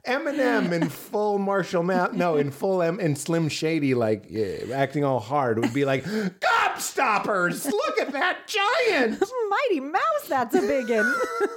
Eminem 0.06 0.72
in 0.72 0.90
full 0.90 1.38
Marshall 1.38 1.84
Math, 1.84 2.14
no, 2.14 2.36
in 2.36 2.52
full 2.52 2.82
M 2.82 3.00
in 3.00 3.16
Slim 3.16 3.50
Shady, 3.50 3.94
like 3.94 4.26
yeah, 4.30 4.74
acting 4.74 5.04
all 5.04 5.20
hard, 5.20 5.60
would 5.60 5.74
be 5.74 5.86
like, 5.86 6.04
"Gobstoppers! 6.04 7.66
Look 7.66 8.00
at 8.00 8.12
that 8.12 8.48
giant!" 8.48 9.24
Mighty 9.50 9.80
Mouse, 9.80 10.28
that's 10.28 10.56
a 10.56 10.62
big 10.62 10.90
one. 10.90 11.14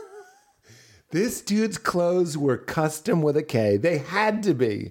This 1.10 1.42
dude's 1.42 1.78
clothes 1.78 2.36
were 2.36 2.56
custom 2.56 3.22
with 3.22 3.36
a 3.36 3.42
K. 3.44 3.76
They 3.76 3.98
had 3.98 4.42
to 4.42 4.52
be. 4.52 4.90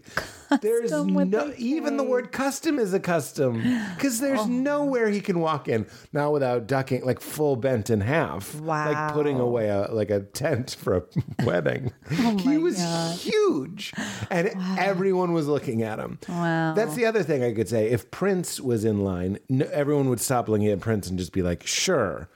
There's 0.61 0.91
no 0.91 1.53
even 1.57 1.97
the 1.97 2.03
word 2.03 2.31
custom 2.31 2.79
is 2.79 2.93
a 2.93 2.99
custom 2.99 3.61
because 3.95 4.19
there's 4.19 4.39
Oh. 4.41 4.45
nowhere 4.45 5.09
he 5.09 5.21
can 5.21 5.39
walk 5.39 5.67
in 5.67 5.85
now 6.11 6.31
without 6.31 6.67
ducking 6.67 7.03
like 7.05 7.19
full 7.19 7.55
bent 7.55 7.89
in 7.89 8.01
half, 8.01 8.59
like 8.61 9.13
putting 9.13 9.39
away 9.39 9.69
a 9.69 9.87
like 9.91 10.09
a 10.09 10.21
tent 10.21 10.75
for 10.79 10.97
a 10.97 11.03
wedding. 11.45 11.91
Oh 12.11 12.37
he 12.37 12.49
Oh 12.49 12.51
my 12.51 12.57
was 12.57 12.77
God. 12.77 13.15
huge, 13.17 13.93
and 14.29 14.51
everyone 14.77 15.33
was 15.33 15.47
looking 15.47 15.81
at 15.83 15.99
him. 15.99 16.19
Wow. 16.27 16.73
That's 16.73 16.95
the 16.95 17.05
other 17.05 17.23
thing 17.23 17.43
I 17.43 17.53
could 17.53 17.69
say. 17.69 17.89
If 17.89 18.11
Prince 18.11 18.59
was 18.59 18.85
in 18.85 19.03
line, 19.03 19.39
no, 19.49 19.65
everyone 19.71 20.09
would 20.09 20.19
stop 20.21 20.47
looking 20.49 20.67
at 20.67 20.79
Prince 20.79 21.09
and 21.09 21.17
just 21.19 21.31
be 21.33 21.41
like, 21.41 21.65
"Sure." 21.65 22.29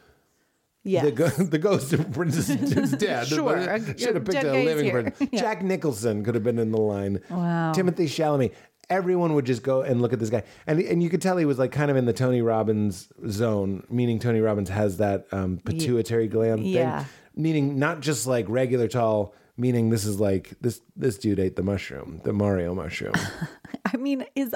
Yes. 0.88 1.04
The, 1.06 1.12
go- 1.12 1.28
the 1.56 1.58
ghost 1.60 1.94
of 1.94 2.12
Princess 2.12 2.50
is 2.78 2.92
dead. 2.94 3.28
Sure. 3.28 3.62
Should 3.98 4.16
have 4.16 4.26
picked 4.26 4.44
a 4.44 4.64
living. 4.64 4.92
Prince. 4.92 5.16
Yeah. 5.32 5.40
Jack 5.40 5.62
Nicholson 5.64 6.24
could 6.24 6.36
have 6.36 6.44
been 6.44 6.60
in 6.60 6.72
the 6.72 6.80
line. 6.82 7.22
Wow. 7.30 7.74
Timothée 7.76 8.06
Chalamet. 8.06 8.54
Everyone 8.90 9.34
would 9.34 9.46
just 9.46 9.64
go 9.64 9.82
and 9.82 10.02
look 10.02 10.14
at 10.14 10.20
this 10.20 10.30
guy, 10.30 10.44
and 10.66 10.80
and 10.80 11.04
you 11.04 11.10
could 11.10 11.22
tell 11.22 11.36
he 11.36 11.44
was 11.44 11.60
like 11.60 11.74
kind 11.74 11.92
of 11.92 11.98
in 11.98 12.06
the 12.06 12.14
Tony 12.14 12.42
Robbins 12.42 13.10
zone, 13.30 13.84
meaning 13.90 14.18
Tony 14.18 14.40
Robbins 14.40 14.70
has 14.70 14.96
that 14.98 15.28
um, 15.34 15.60
pituitary 15.66 16.30
gland 16.30 16.66
Yeah. 16.66 17.00
thing, 17.04 17.10
meaning 17.36 17.80
not 17.80 18.00
just 18.00 18.28
like 18.28 18.46
regular 18.48 18.88
tall, 18.88 19.36
meaning 19.58 19.90
this 19.90 20.06
is 20.06 20.22
like 20.22 20.54
this 20.62 20.80
this 20.96 21.18
dude 21.18 21.38
ate 21.38 21.58
the 21.58 21.64
mushroom, 21.64 22.22
the 22.24 22.32
Mario 22.32 22.74
mushroom. 22.74 23.12
I 23.94 23.98
mean, 23.98 24.24
is 24.36 24.56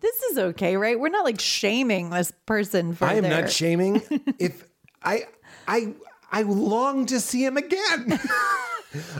this 0.00 0.22
is 0.30 0.38
okay, 0.38 0.78
right? 0.78 0.98
We're 0.98 1.10
not 1.10 1.26
like 1.26 1.38
shaming 1.38 2.08
this 2.08 2.32
person 2.46 2.94
for 2.94 3.04
I 3.04 3.14
am 3.16 3.24
their- 3.24 3.42
not 3.42 3.50
shaming. 3.50 4.00
if 4.38 4.64
I 5.02 5.26
I 5.66 5.94
I 6.30 6.42
long 6.42 7.06
to 7.06 7.20
see 7.20 7.44
him 7.44 7.56
again. 7.56 8.20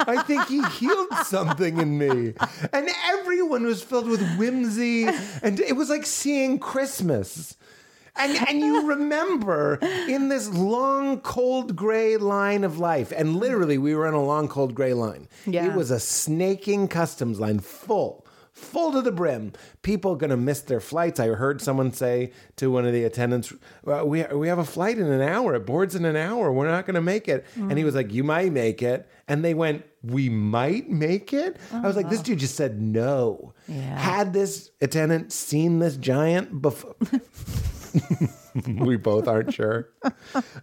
I 0.00 0.22
think 0.22 0.46
he 0.46 0.62
healed 0.64 1.12
something 1.24 1.78
in 1.78 1.98
me. 1.98 2.34
And 2.72 2.88
everyone 3.06 3.64
was 3.64 3.82
filled 3.82 4.08
with 4.08 4.36
whimsy 4.36 5.04
and 5.42 5.60
it 5.60 5.76
was 5.76 5.90
like 5.90 6.06
seeing 6.06 6.58
Christmas. 6.58 7.56
And 8.14 8.36
and 8.48 8.60
you 8.60 8.86
remember 8.88 9.78
in 10.08 10.28
this 10.28 10.48
long 10.48 11.20
cold 11.20 11.76
gray 11.76 12.16
line 12.16 12.64
of 12.64 12.78
life 12.78 13.12
and 13.14 13.36
literally 13.36 13.78
we 13.78 13.94
were 13.94 14.06
in 14.06 14.14
a 14.14 14.22
long 14.22 14.48
cold 14.48 14.74
gray 14.74 14.94
line. 14.94 15.28
Yeah. 15.46 15.66
It 15.66 15.74
was 15.74 15.90
a 15.90 16.00
snaking 16.00 16.88
customs 16.88 17.38
line 17.40 17.60
full 17.60 18.25
full 18.56 18.90
to 18.92 19.02
the 19.02 19.12
brim. 19.12 19.52
People 19.82 20.16
going 20.16 20.30
to 20.30 20.36
miss 20.36 20.62
their 20.62 20.80
flights. 20.80 21.20
I 21.20 21.28
heard 21.28 21.60
someone 21.60 21.92
say 21.92 22.32
to 22.56 22.70
one 22.70 22.86
of 22.86 22.92
the 22.92 23.04
attendants, 23.04 23.52
well, 23.84 24.08
"We 24.08 24.24
we 24.24 24.48
have 24.48 24.58
a 24.58 24.64
flight 24.64 24.98
in 24.98 25.06
an 25.06 25.20
hour. 25.20 25.54
It 25.54 25.66
boards 25.66 25.94
in 25.94 26.04
an 26.04 26.16
hour. 26.16 26.50
We're 26.50 26.68
not 26.68 26.86
going 26.86 26.94
to 26.94 27.02
make 27.02 27.28
it." 27.28 27.44
And 27.54 27.76
he 27.76 27.84
was 27.84 27.94
like, 27.94 28.12
"You 28.12 28.24
might 28.24 28.52
make 28.52 28.82
it." 28.82 29.08
And 29.28 29.44
they 29.44 29.54
went, 29.54 29.84
"We 30.02 30.28
might 30.28 30.88
make 30.88 31.32
it." 31.32 31.58
I 31.72 31.80
was 31.80 31.96
like, 31.96 32.08
"This 32.08 32.20
oh. 32.20 32.24
dude 32.24 32.38
just 32.38 32.56
said 32.56 32.80
no." 32.80 33.52
Yeah. 33.68 33.98
Had 33.98 34.32
this 34.32 34.70
attendant 34.80 35.32
seen 35.32 35.78
this 35.78 35.96
giant 35.96 36.62
before? 36.62 36.96
we 38.66 38.96
both 38.96 39.28
aren't 39.28 39.52
sure. 39.52 39.90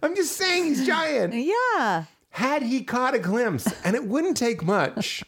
I'm 0.02 0.16
just 0.16 0.36
saying 0.36 0.64
he's 0.64 0.86
giant. 0.86 1.34
Yeah. 1.34 2.04
Had 2.30 2.62
he 2.62 2.82
caught 2.82 3.14
a 3.14 3.20
glimpse, 3.20 3.72
and 3.84 3.94
it 3.94 4.04
wouldn't 4.06 4.36
take 4.36 4.64
much, 4.64 5.22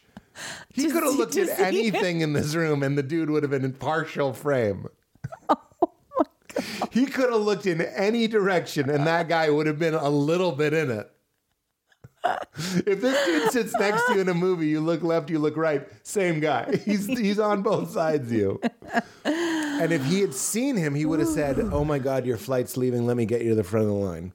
he 0.68 0.90
could 0.90 1.02
have 1.02 1.14
looked 1.14 1.36
at 1.36 1.58
anything 1.58 2.20
in 2.20 2.32
this 2.32 2.54
room, 2.54 2.82
and 2.82 2.96
the 2.96 3.02
dude 3.02 3.30
would 3.30 3.42
have 3.42 3.50
been 3.50 3.64
in 3.64 3.72
partial 3.72 4.32
frame. 4.32 4.86
he 6.90 7.06
could 7.06 7.32
have 7.32 7.42
looked 7.42 7.66
in 7.66 7.80
any 7.80 8.26
direction 8.26 8.88
and 8.88 9.06
that 9.06 9.28
guy 9.28 9.50
would 9.50 9.66
have 9.66 9.78
been 9.78 9.94
a 9.94 10.08
little 10.08 10.52
bit 10.52 10.72
in 10.72 10.90
it. 10.90 11.10
If 12.86 13.00
this 13.00 13.24
dude 13.24 13.52
sits 13.52 13.72
next 13.78 14.04
to 14.06 14.14
you 14.14 14.20
in 14.20 14.28
a 14.28 14.34
movie, 14.34 14.66
you 14.66 14.80
look 14.80 15.02
left, 15.02 15.30
you 15.30 15.38
look 15.38 15.56
right, 15.56 15.86
same 16.02 16.40
guy. 16.40 16.76
He's 16.84 17.06
he's 17.06 17.38
on 17.38 17.62
both 17.62 17.90
sides 17.90 18.26
of 18.26 18.32
you. 18.32 18.60
And 19.24 19.92
if 19.92 20.04
he 20.06 20.22
had 20.22 20.34
seen 20.34 20.76
him, 20.76 20.94
he 20.94 21.04
would 21.04 21.20
have 21.20 21.28
said, 21.28 21.60
"Oh 21.70 21.84
my 21.84 22.00
God, 22.00 22.26
your 22.26 22.36
flight's 22.36 22.76
leaving. 22.76 23.06
Let 23.06 23.16
me 23.16 23.26
get 23.26 23.42
you 23.42 23.50
to 23.50 23.54
the 23.54 23.62
front 23.62 23.84
of 23.84 23.90
the 23.90 23.96
line." 23.96 24.32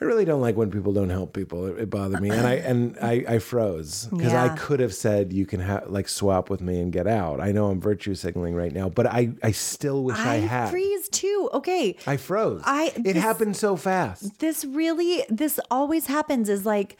I 0.00 0.04
really 0.06 0.24
don't 0.24 0.40
like 0.40 0.56
when 0.56 0.70
people 0.72 0.92
don't 0.92 1.08
help 1.10 1.32
people. 1.32 1.66
It, 1.66 1.78
it 1.82 1.90
bothered 1.90 2.20
me, 2.20 2.28
and 2.30 2.44
I 2.46 2.54
and 2.54 2.98
I, 3.00 3.24
I 3.28 3.38
froze 3.38 4.06
because 4.10 4.32
I 4.32 4.48
could 4.56 4.80
have 4.80 4.92
said, 4.92 5.32
"You 5.32 5.46
can 5.46 5.60
have 5.60 5.88
like 5.88 6.08
swap 6.08 6.50
with 6.50 6.60
me 6.60 6.80
and 6.80 6.92
get 6.92 7.06
out." 7.06 7.40
I 7.40 7.52
know 7.52 7.66
I'm 7.70 7.80
virtue 7.80 8.14
signaling 8.16 8.54
right 8.56 8.72
now, 8.72 8.88
but 8.88 9.06
I 9.06 9.30
I 9.42 9.52
still 9.52 10.02
wish 10.02 10.18
I, 10.18 10.34
I 10.34 10.36
had. 10.38 10.70
freeze 10.70 11.08
too. 11.10 11.48
Okay. 11.52 11.96
I 12.08 12.16
froze. 12.16 12.62
I- 12.64 12.92
it 12.96 13.02
this- 13.04 13.16
happened 13.22 13.56
so 13.56 13.76
fast. 13.76 14.40
this 14.40 14.64
really 14.64 15.24
this 15.28 15.60
always 15.70 16.06
happens 16.06 16.48
is 16.48 16.66
like 16.66 16.96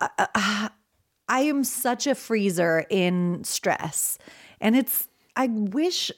uh, 0.00 0.08
uh, 0.18 0.68
i 1.28 1.40
am 1.42 1.62
such 1.62 2.06
a 2.06 2.14
freezer 2.14 2.86
in 2.90 3.44
stress 3.44 4.16
and 4.60 4.74
it's 4.74 5.06
i 5.36 5.46
wish 5.46 6.10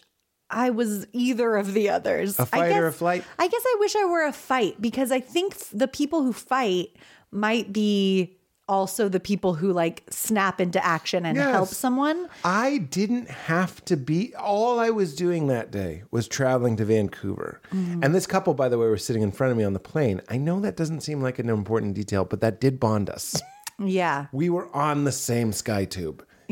i 0.52 0.70
was 0.70 1.06
either 1.12 1.56
of 1.56 1.74
the 1.74 1.88
others 1.88 2.38
A 2.38 2.42
I 2.42 2.44
fight 2.44 2.72
or 2.72 2.86
a 2.86 2.90
guess- 2.90 2.98
flight? 2.98 3.24
i 3.38 3.48
guess 3.48 3.62
i 3.66 3.76
wish 3.80 3.96
i 3.96 4.04
were 4.04 4.24
a 4.24 4.32
fight 4.32 4.80
because 4.80 5.10
i 5.10 5.20
think 5.20 5.56
the 5.72 5.88
people 5.88 6.22
who 6.22 6.32
fight 6.32 6.90
might 7.30 7.72
be 7.72 8.36
also 8.68 9.08
the 9.08 9.20
people 9.20 9.54
who 9.54 9.72
like 9.72 10.02
snap 10.08 10.60
into 10.60 10.82
action 10.84 11.26
and 11.26 11.36
help 11.36 11.68
someone 11.68 12.28
I 12.44 12.78
didn't 12.78 13.28
have 13.28 13.84
to 13.86 13.96
be. 13.96 14.34
All 14.36 14.78
I 14.78 14.88
was 14.90 15.14
doing 15.16 15.48
that 15.48 15.70
day 15.72 16.04
was 16.10 16.28
traveling 16.28 16.76
to 16.76 16.84
Vancouver. 16.84 17.60
Mm-hmm. 17.72 18.02
And 18.04 18.14
this 18.14 18.26
couple, 18.26 18.54
by 18.54 18.68
the 18.68 18.78
way, 18.78 18.86
were 18.86 18.96
sitting 18.96 19.22
in 19.22 19.32
front 19.32 19.50
of 19.50 19.58
me 19.58 19.64
on 19.64 19.72
the 19.72 19.80
plane. 19.80 20.22
I 20.28 20.38
know 20.38 20.60
that 20.60 20.76
doesn't 20.76 21.00
seem 21.00 21.20
like 21.20 21.38
an 21.40 21.50
important 21.50 21.94
detail, 21.94 22.24
but 22.24 22.40
that 22.40 22.60
did 22.60 22.78
bond 22.78 23.10
us. 23.10 23.40
yeah 23.84 24.26
we 24.32 24.48
were 24.48 24.74
on 24.76 25.04
the 25.04 25.12
same 25.12 25.52
sky 25.52 25.84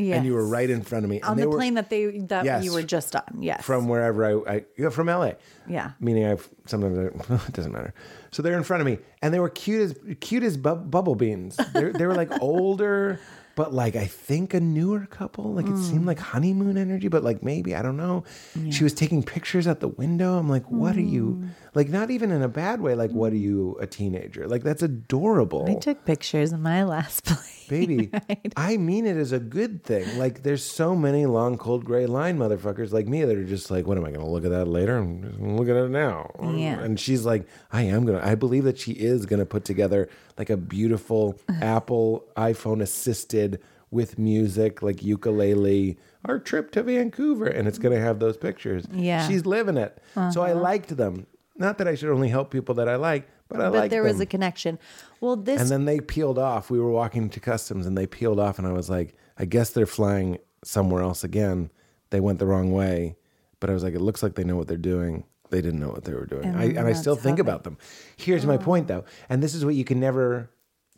tube. 0.05 0.13
And 0.17 0.25
you 0.25 0.33
were 0.33 0.47
right 0.47 0.69
in 0.69 0.81
front 0.83 1.03
of 1.05 1.09
me. 1.11 1.21
On 1.21 1.37
the 1.37 1.47
were 1.49 1.57
plane 1.57 1.75
that 1.75 1.89
they 1.89 2.05
that 2.27 2.45
Yes. 2.45 2.63
you 2.65 2.73
were 2.73 2.83
just 2.83 3.15
on 3.15 3.23
yes 3.41 3.63
from 3.63 3.87
wherever 3.87 4.25
I, 4.25 4.53
I 4.55 4.65
yeah, 4.77 4.89
from 4.89 5.07
LA. 5.07 5.33
Yeah. 5.67 5.91
Meaning 5.99 6.25
I've 6.25 6.47
sometimes 6.65 6.97
I, 6.97 7.33
it 7.47 7.53
doesn't 7.53 7.71
matter. 7.71 7.93
So 8.31 8.41
they're 8.41 8.57
in 8.57 8.63
front 8.63 8.81
of 8.81 8.87
me 8.87 8.99
and 9.21 9.33
they 9.33 9.39
were 9.39 9.49
cute 9.49 9.81
as 9.81 10.15
cute 10.19 10.43
as 10.43 10.57
bu- 10.57 10.75
bubble 10.75 11.15
beans. 11.15 11.57
They're, 11.73 11.93
they 11.93 12.05
were 12.05 12.15
like 12.15 12.31
older, 12.41 13.19
but 13.55 13.73
like 13.73 13.95
I 13.95 14.05
think 14.05 14.53
a 14.53 14.59
newer 14.59 15.05
couple. 15.07 15.53
Like 15.53 15.65
it 15.67 15.73
Mm. 15.73 15.89
seemed 15.89 16.05
like 16.05 16.19
honeymoon 16.19 16.77
energy, 16.77 17.07
but 17.09 17.23
like 17.23 17.43
maybe 17.43 17.75
I 17.75 17.81
don't 17.81 17.97
know. 17.97 18.23
She 18.69 18.83
was 18.83 18.93
taking 18.93 19.23
pictures 19.23 19.67
at 19.67 19.79
the 19.81 19.87
window. 19.89 20.37
I'm 20.37 20.49
like, 20.49 20.69
what 20.71 20.95
are 20.95 21.01
you? 21.01 21.43
Like 21.73 21.89
not 21.89 22.11
even 22.11 22.31
in 22.31 22.41
a 22.41 22.49
bad 22.49 22.81
way. 22.81 22.95
Like 22.95 23.11
what 23.11 23.33
are 23.33 23.37
you? 23.37 23.77
A 23.79 23.87
teenager? 23.87 24.47
Like 24.47 24.63
that's 24.63 24.83
adorable. 24.83 25.65
i 25.69 25.75
took 25.75 26.05
pictures 26.05 26.51
in 26.51 26.61
my 26.61 26.83
last 26.83 27.25
plane 27.25 27.61
Baby, 27.71 28.11
I 28.57 28.75
mean 28.75 29.05
it 29.05 29.15
as 29.15 29.31
a 29.31 29.39
good 29.39 29.81
thing. 29.81 30.19
Like, 30.19 30.43
there's 30.43 30.61
so 30.61 30.93
many 30.93 31.25
long, 31.25 31.57
cold, 31.57 31.85
gray 31.85 32.05
line 32.05 32.37
motherfuckers 32.37 32.91
like 32.91 33.07
me 33.07 33.23
that 33.23 33.37
are 33.37 33.45
just 33.45 33.71
like, 33.71 33.87
what 33.87 33.97
am 33.97 34.03
I 34.03 34.09
going 34.09 34.19
to 34.19 34.29
look 34.29 34.43
at 34.43 34.51
that 34.51 34.65
later? 34.65 34.97
I'm 34.97 35.23
just 35.23 35.37
to 35.37 35.45
look 35.45 35.69
at 35.69 35.77
it 35.77 35.89
now. 35.89 36.31
Yeah. 36.53 36.81
And 36.81 36.99
she's 36.99 37.25
like, 37.25 37.47
I 37.71 37.83
am 37.83 38.03
going 38.03 38.19
to, 38.19 38.27
I 38.27 38.35
believe 38.35 38.65
that 38.65 38.77
she 38.77 38.91
is 38.91 39.25
going 39.25 39.39
to 39.39 39.45
put 39.45 39.63
together 39.63 40.09
like 40.37 40.49
a 40.49 40.57
beautiful 40.57 41.39
Apple 41.61 42.25
iPhone 42.35 42.81
assisted 42.81 43.61
with 43.89 44.19
music, 44.19 44.81
like 44.81 45.01
ukulele, 45.01 45.97
our 46.25 46.39
trip 46.39 46.71
to 46.71 46.83
Vancouver. 46.83 47.47
And 47.47 47.69
it's 47.69 47.77
going 47.77 47.95
to 47.95 48.01
have 48.01 48.19
those 48.19 48.35
pictures. 48.35 48.85
Yeah. 48.91 49.25
She's 49.29 49.45
living 49.45 49.77
it. 49.77 49.97
So 50.33 50.41
I 50.41 50.51
uh-huh. 50.51 50.59
liked 50.59 50.97
them. 50.97 51.25
Not 51.57 51.77
that 51.77 51.87
I 51.87 51.95
should 51.95 52.09
only 52.09 52.29
help 52.29 52.51
people 52.51 52.75
that 52.75 52.87
I 52.87 52.95
like, 52.95 53.27
but 53.47 53.61
I 53.61 53.67
like. 53.67 53.73
but 53.73 53.89
there 53.89 54.03
them. 54.03 54.11
was 54.11 54.19
a 54.19 54.25
connection 54.25 54.79
well 55.19 55.35
this 55.35 55.61
And 55.61 55.69
then 55.69 55.85
they 55.85 55.99
peeled 55.99 56.37
off. 56.37 56.69
We 56.69 56.79
were 56.79 56.91
walking 56.91 57.29
to 57.29 57.39
customs 57.39 57.85
and 57.85 57.97
they 57.97 58.07
peeled 58.07 58.39
off. 58.39 58.57
And 58.57 58.67
I 58.67 58.71
was 58.71 58.89
like, 58.89 59.15
I 59.37 59.45
guess 59.45 59.69
they're 59.71 59.85
flying 59.85 60.39
somewhere 60.63 61.01
else 61.01 61.23
again. 61.23 61.69
They 62.09 62.19
went 62.19 62.39
the 62.39 62.45
wrong 62.45 62.71
way. 62.71 63.15
But 63.59 63.69
I 63.69 63.73
was 63.73 63.83
like, 63.83 63.93
it 63.93 64.01
looks 64.01 64.23
like 64.23 64.35
they 64.35 64.43
know 64.43 64.55
what 64.55 64.67
they're 64.67 64.77
doing. 64.77 65.23
They 65.49 65.61
didn't 65.61 65.79
know 65.79 65.89
what 65.89 66.05
they 66.05 66.13
were 66.13 66.25
doing. 66.25 66.45
And 66.45 66.57
I, 66.57 66.63
and 66.63 66.87
I 66.87 66.93
still 66.93 67.15
think 67.15 67.37
they- 67.37 67.41
about 67.41 67.63
them. 67.63 67.77
Here's 68.17 68.45
my 68.45 68.55
oh. 68.55 68.59
point, 68.59 68.87
though. 68.87 69.03
And 69.29 69.43
this 69.43 69.53
is 69.53 69.63
what 69.65 69.75
you 69.75 69.83
can 69.83 69.99
never 69.99 70.49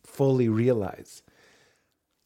fully 0.06 0.48
realize. 0.48 1.24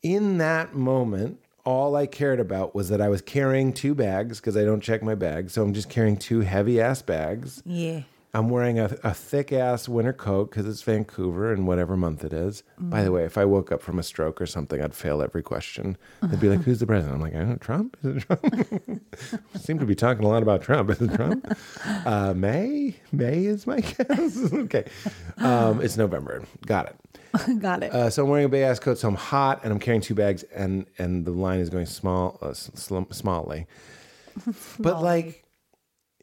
In 0.03 0.37
that 0.37 0.75
moment, 0.75 1.39
all 1.65 1.95
I 1.95 2.05
cared 2.05 2.39
about 2.39 2.75
was 2.75 2.89
that 2.89 3.01
I 3.01 3.09
was 3.09 3.21
carrying 3.21 3.73
two 3.73 3.95
bags 3.95 4.39
because 4.39 4.55
I 4.55 4.63
don't 4.63 4.81
check 4.81 5.01
my 5.01 5.15
bags. 5.15 5.53
So 5.53 5.63
I'm 5.63 5.73
just 5.73 5.89
carrying 5.89 6.17
two 6.17 6.41
heavy 6.41 6.79
ass 6.79 7.01
bags. 7.01 7.63
yeah 7.65 8.01
I'm 8.37 8.49
wearing 8.49 8.77
a, 8.77 8.95
a 9.03 9.15
thick 9.15 9.51
ass 9.51 9.89
winter 9.89 10.13
coat 10.13 10.51
because 10.51 10.67
it's 10.67 10.83
Vancouver 10.83 11.51
and 11.51 11.65
whatever 11.65 11.97
month 11.97 12.23
it 12.23 12.33
is. 12.33 12.61
By 12.77 13.03
the 13.03 13.11
way, 13.11 13.23
if 13.25 13.35
I 13.35 13.45
woke 13.45 13.71
up 13.71 13.81
from 13.81 13.97
a 13.97 14.03
stroke 14.03 14.39
or 14.39 14.45
something, 14.45 14.79
I'd 14.79 14.93
fail 14.93 15.23
every 15.23 15.41
question. 15.41 15.97
They'd 16.21 16.39
be 16.39 16.47
like, 16.47 16.61
"Who's 16.61 16.79
the 16.79 16.85
president?" 16.85 17.15
I'm 17.15 17.21
like, 17.21 17.33
"I 17.33 17.39
don't 17.39 17.49
know. 17.49 17.55
Trump? 17.55 17.97
Is 18.03 18.17
it 18.17 18.19
Trump?" 18.27 19.01
Seem 19.55 19.79
to 19.79 19.85
be 19.87 19.95
talking 19.95 20.23
a 20.23 20.27
lot 20.27 20.43
about 20.43 20.61
Trump. 20.61 20.89
Is 20.91 21.01
it 21.01 21.15
Trump? 21.15 21.51
Uh, 22.05 22.35
May? 22.35 22.95
May 23.11 23.45
is 23.45 23.65
my 23.65 23.79
guess. 23.97 24.53
okay, 24.53 24.85
um, 25.37 25.81
it's 25.81 25.97
November. 25.97 26.43
Got 26.65 26.89
it. 26.89 27.59
got 27.59 27.81
it 27.81 27.91
Uh, 27.91 28.11
so 28.11 28.23
I'm 28.23 28.29
wearing 28.29 28.45
a 28.45 28.49
big 28.49 28.61
ass 28.61 28.77
coat, 28.77 28.99
so 28.99 29.07
I'm 29.07 29.15
hot, 29.15 29.61
and 29.63 29.73
I'm 29.73 29.79
carrying 29.79 30.01
two 30.01 30.13
bags, 30.13 30.43
and 30.53 30.85
and 30.99 31.25
the 31.25 31.31
line 31.31 31.59
is 31.59 31.71
going 31.71 31.87
small, 31.87 32.37
uh, 32.43 32.53
sl- 32.53 32.99
smallly. 33.09 33.65
But 34.77 35.01
like, 35.01 35.43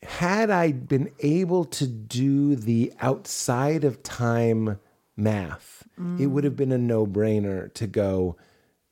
had 0.04 0.50
I 0.50 0.72
been 0.72 1.10
able 1.20 1.64
to 1.66 1.86
do 1.86 2.56
the 2.56 2.92
outside 3.00 3.84
of 3.84 4.02
time 4.02 4.78
math, 5.16 5.86
it 6.18 6.26
would 6.26 6.44
have 6.44 6.56
been 6.56 6.72
a 6.72 6.78
no 6.78 7.06
brainer 7.06 7.72
to 7.74 7.86
go. 7.86 8.36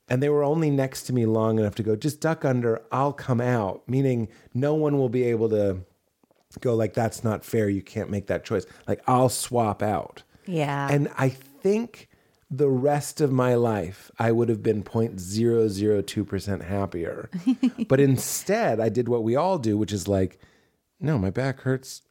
And 0.09 0.23
they 0.23 0.29
were 0.29 0.45
only 0.45 0.71
next 0.71 1.05
to 1.05 1.13
me 1.13 1.27
long 1.27 1.59
enough 1.59 1.75
to 1.77 1.83
go, 1.83 1.97
just 1.97 2.21
duck 2.21 2.45
under, 2.45 2.83
I'll 2.93 3.13
come 3.13 3.41
out. 3.41 3.83
Meaning, 3.89 4.29
no 4.55 4.75
one 4.75 4.99
will 4.99 5.09
be 5.09 5.25
able 5.25 5.49
to 5.51 5.79
go, 6.61 6.75
like, 6.75 6.95
that's 6.95 7.25
not 7.25 7.45
fair. 7.45 7.69
You 7.69 7.83
can't 7.83 8.11
make 8.11 8.27
that 8.27 8.45
choice. 8.45 8.67
Like, 8.87 9.03
I'll 9.07 9.29
swap 9.29 9.83
out. 9.83 10.23
yeah 10.47 10.89
And 10.91 11.09
I 11.17 11.29
think 11.31 12.09
the 12.51 12.69
rest 12.69 13.21
of 13.21 13.33
my 13.33 13.55
life, 13.55 14.11
I 14.19 14.31
would 14.33 14.49
have 14.49 14.63
been 14.63 14.83
0.002% 14.83 16.63
happier. 16.63 17.31
but 17.89 17.99
instead, 17.99 18.79
I 18.79 18.91
did 18.91 19.09
what 19.09 19.25
we 19.25 19.35
all 19.35 19.59
do, 19.59 19.79
which 19.79 19.93
is 19.93 20.07
like, 20.07 20.39
no, 21.03 21.19
my 21.19 21.31
back 21.31 21.61
hurts 21.61 22.03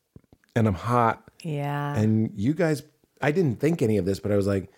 and 0.56 0.68
I'm 0.68 0.76
hot. 0.76 1.30
yeah 1.44 1.96
And 1.96 2.32
you 2.36 2.54
guys, 2.54 2.84
I 3.22 3.32
didn't 3.32 3.60
think 3.60 3.82
any 3.82 3.98
of 3.98 4.06
this, 4.06 4.20
but 4.20 4.32
I 4.32 4.36
was 4.36 4.48
like, 4.48 4.72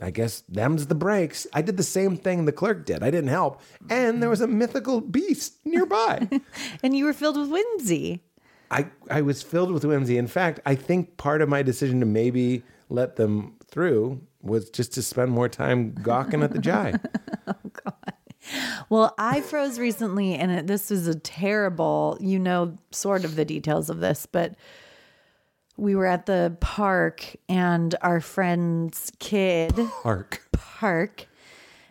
I 0.00 0.10
guess 0.10 0.42
them's 0.48 0.86
the 0.86 0.94
breaks. 0.94 1.46
I 1.52 1.62
did 1.62 1.76
the 1.76 1.82
same 1.82 2.16
thing 2.16 2.44
the 2.44 2.52
clerk 2.52 2.84
did. 2.84 3.02
I 3.02 3.10
didn't 3.10 3.30
help. 3.30 3.62
And 3.88 4.22
there 4.22 4.28
was 4.30 4.42
a 4.42 4.46
mythical 4.46 5.00
beast 5.00 5.54
nearby. 5.64 6.28
and 6.82 6.96
you 6.96 7.04
were 7.04 7.14
filled 7.14 7.38
with 7.38 7.50
whimsy 7.50 8.22
I, 8.70 8.86
I 9.10 9.22
was 9.22 9.42
filled 9.42 9.70
with 9.72 9.84
whimsy. 9.84 10.18
In 10.18 10.26
fact, 10.26 10.60
I 10.66 10.74
think 10.74 11.16
part 11.16 11.40
of 11.40 11.48
my 11.48 11.62
decision 11.62 12.00
to 12.00 12.06
maybe 12.06 12.62
let 12.88 13.16
them 13.16 13.54
through 13.64 14.20
was 14.42 14.70
just 14.70 14.92
to 14.94 15.02
spend 15.02 15.30
more 15.30 15.48
time 15.48 15.94
gawking 16.02 16.42
at 16.42 16.52
the 16.52 16.58
jai. 16.68 16.94
Well, 18.88 19.14
I 19.18 19.40
froze 19.40 19.78
recently, 19.78 20.34
and 20.34 20.50
it, 20.52 20.66
this 20.66 20.90
is 20.90 21.06
a 21.06 21.14
terrible, 21.18 22.16
you 22.20 22.38
know, 22.38 22.76
sort 22.92 23.24
of 23.24 23.36
the 23.36 23.44
details 23.44 23.90
of 23.90 23.98
this, 24.00 24.26
but 24.26 24.54
we 25.76 25.94
were 25.94 26.06
at 26.06 26.26
the 26.26 26.56
park, 26.60 27.36
and 27.48 27.94
our 28.02 28.20
friend's 28.20 29.12
kid, 29.18 29.74
Park. 30.02 30.48
park, 30.52 31.26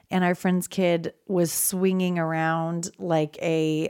and 0.10 0.24
our 0.24 0.36
friend's 0.36 0.68
kid 0.68 1.14
was 1.28 1.52
swinging 1.52 2.18
around 2.18 2.90
like 2.98 3.38
a 3.42 3.90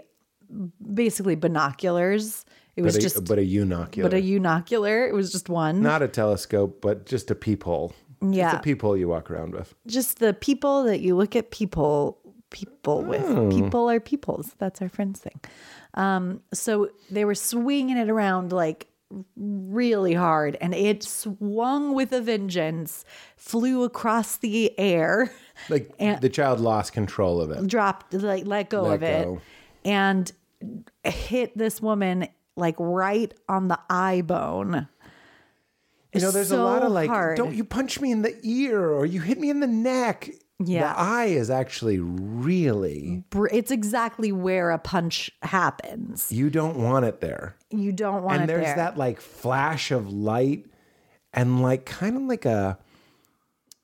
basically 0.94 1.36
binoculars. 1.36 2.46
It 2.76 2.82
was 2.82 2.96
But 2.96 3.00
a, 3.00 3.02
just, 3.04 3.26
but 3.26 3.40
a 3.40 3.42
unocular. 3.42 4.02
but 4.02 4.14
a 4.14 4.22
unocular. 4.22 5.08
It 5.08 5.14
was 5.14 5.32
just 5.32 5.48
one. 5.48 5.82
Not 5.82 6.02
a 6.02 6.08
telescope, 6.10 6.80
but 6.82 7.06
just 7.06 7.32
a 7.32 7.36
peephole. 7.36 7.94
Yeah. 8.22 8.52
Just 8.52 8.58
a 8.58 8.62
peephole 8.64 8.98
you 8.98 9.08
walk 9.08 9.30
around 9.32 9.54
with. 9.54 9.76
just 9.88 10.20
the 10.20 10.34
people 10.34 10.84
that 10.84 11.00
you 11.00 11.16
look 11.16 11.36
at 11.38 11.52
people 11.52 12.18
people 12.56 13.02
with 13.04 13.26
Hmm. 13.28 13.50
people 13.50 13.90
are 13.90 14.00
peoples 14.00 14.56
that's 14.58 14.82
our 14.82 14.88
friends 14.90 15.20
thing 15.20 15.40
um 15.96 16.42
so 16.54 16.90
they 17.12 17.26
were 17.26 17.36
swinging 17.36 17.98
it 17.98 18.10
around 18.10 18.52
like 18.54 18.88
really 19.38 20.14
hard 20.14 20.58
and 20.62 20.74
it 20.74 21.04
swung 21.04 21.94
with 21.94 22.12
a 22.14 22.22
vengeance 22.22 23.04
flew 23.36 23.84
across 23.84 24.38
the 24.38 24.78
air 24.80 25.32
Like 25.70 25.92
And- 26.00 26.22
the 26.22 26.30
child 26.30 26.60
lost 26.60 26.94
control 26.94 27.42
of 27.42 27.52
it. 27.52 27.68
dropped 27.68 28.14
like 28.14 28.46
let 28.48 28.70
go 28.70 28.84
Let 28.84 28.96
of 28.96 29.04
it 29.04 29.28
and 29.84 30.32
hit 31.04 31.58
this 31.58 31.82
woman 31.82 32.28
like 32.56 32.76
right 32.80 33.34
on 33.50 33.68
the 33.68 33.80
eye 33.90 34.22
bone 34.22 34.88
You 36.14 36.22
know, 36.22 36.32
there's 36.32 36.52
a 36.52 36.64
lot 36.64 36.82
of 36.84 36.92
like, 36.94 37.10
hard. 37.10 37.36
don't 37.38 37.54
you 37.54 37.66
punch 37.66 38.00
me 38.00 38.10
in 38.12 38.22
the 38.22 38.34
ear 38.44 38.80
or 38.90 39.06
you 39.06 39.20
hit 39.20 39.38
me 39.38 39.50
in 39.50 39.60
the 39.60 39.68
neck. 39.68 40.30
Yeah. 40.64 40.94
The 40.94 41.00
eye 41.00 41.26
is 41.26 41.50
actually 41.50 42.00
really. 42.00 43.24
It's 43.52 43.72
exactly 43.72 44.32
where 44.32 44.72
a 44.72 44.80
punch 44.80 45.30
happens. 45.42 46.32
you 46.32 46.50
don't 46.50 46.78
want 46.78 47.06
it 47.06 47.20
there. 47.20 47.56
You 47.72 47.92
don't 47.92 48.24
want 48.24 48.42
and 48.42 48.44
it 48.44 48.48
there. 48.48 48.58
And 48.58 48.66
there's 48.66 48.76
that 48.78 48.98
like 48.98 49.20
flash 49.20 49.92
of 49.92 50.12
light 50.12 50.66
and 51.34 51.62
like 51.62 51.86
kind 51.86 52.16
of 52.16 52.22
like 52.24 52.46
a, 52.46 52.78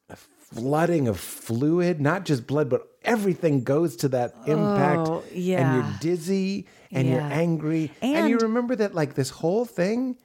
a 0.10 0.16
flooding 0.16 1.10
of 1.10 1.20
fluid, 1.20 2.00
not 2.00 2.24
just 2.24 2.48
blood, 2.48 2.70
but 2.70 2.88
everything 3.04 3.64
goes 3.64 3.98
to 3.98 4.08
that 4.10 4.34
impact. 4.48 5.10
Oh, 5.10 5.24
And 5.30 5.76
you're 5.76 5.94
dizzy 6.00 6.68
and 6.92 7.08
you're 7.08 7.20
angry. 7.20 7.92
And, 8.02 8.30
you 8.30 8.38
remember 8.38 8.78
that 8.78 8.96
like 8.96 9.16
this 9.16 9.30
whole 9.30 9.66
thing, 9.66 10.16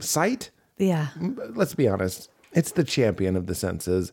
sight, 0.00 0.50
yeah. 0.76 1.08
let's 1.54 1.74
be 1.74 1.86
honest, 1.86 2.30
it's 2.52 2.72
the 2.72 2.84
champion 2.84 3.36
of 3.36 3.46
the 3.46 3.54
senses. 3.54 4.12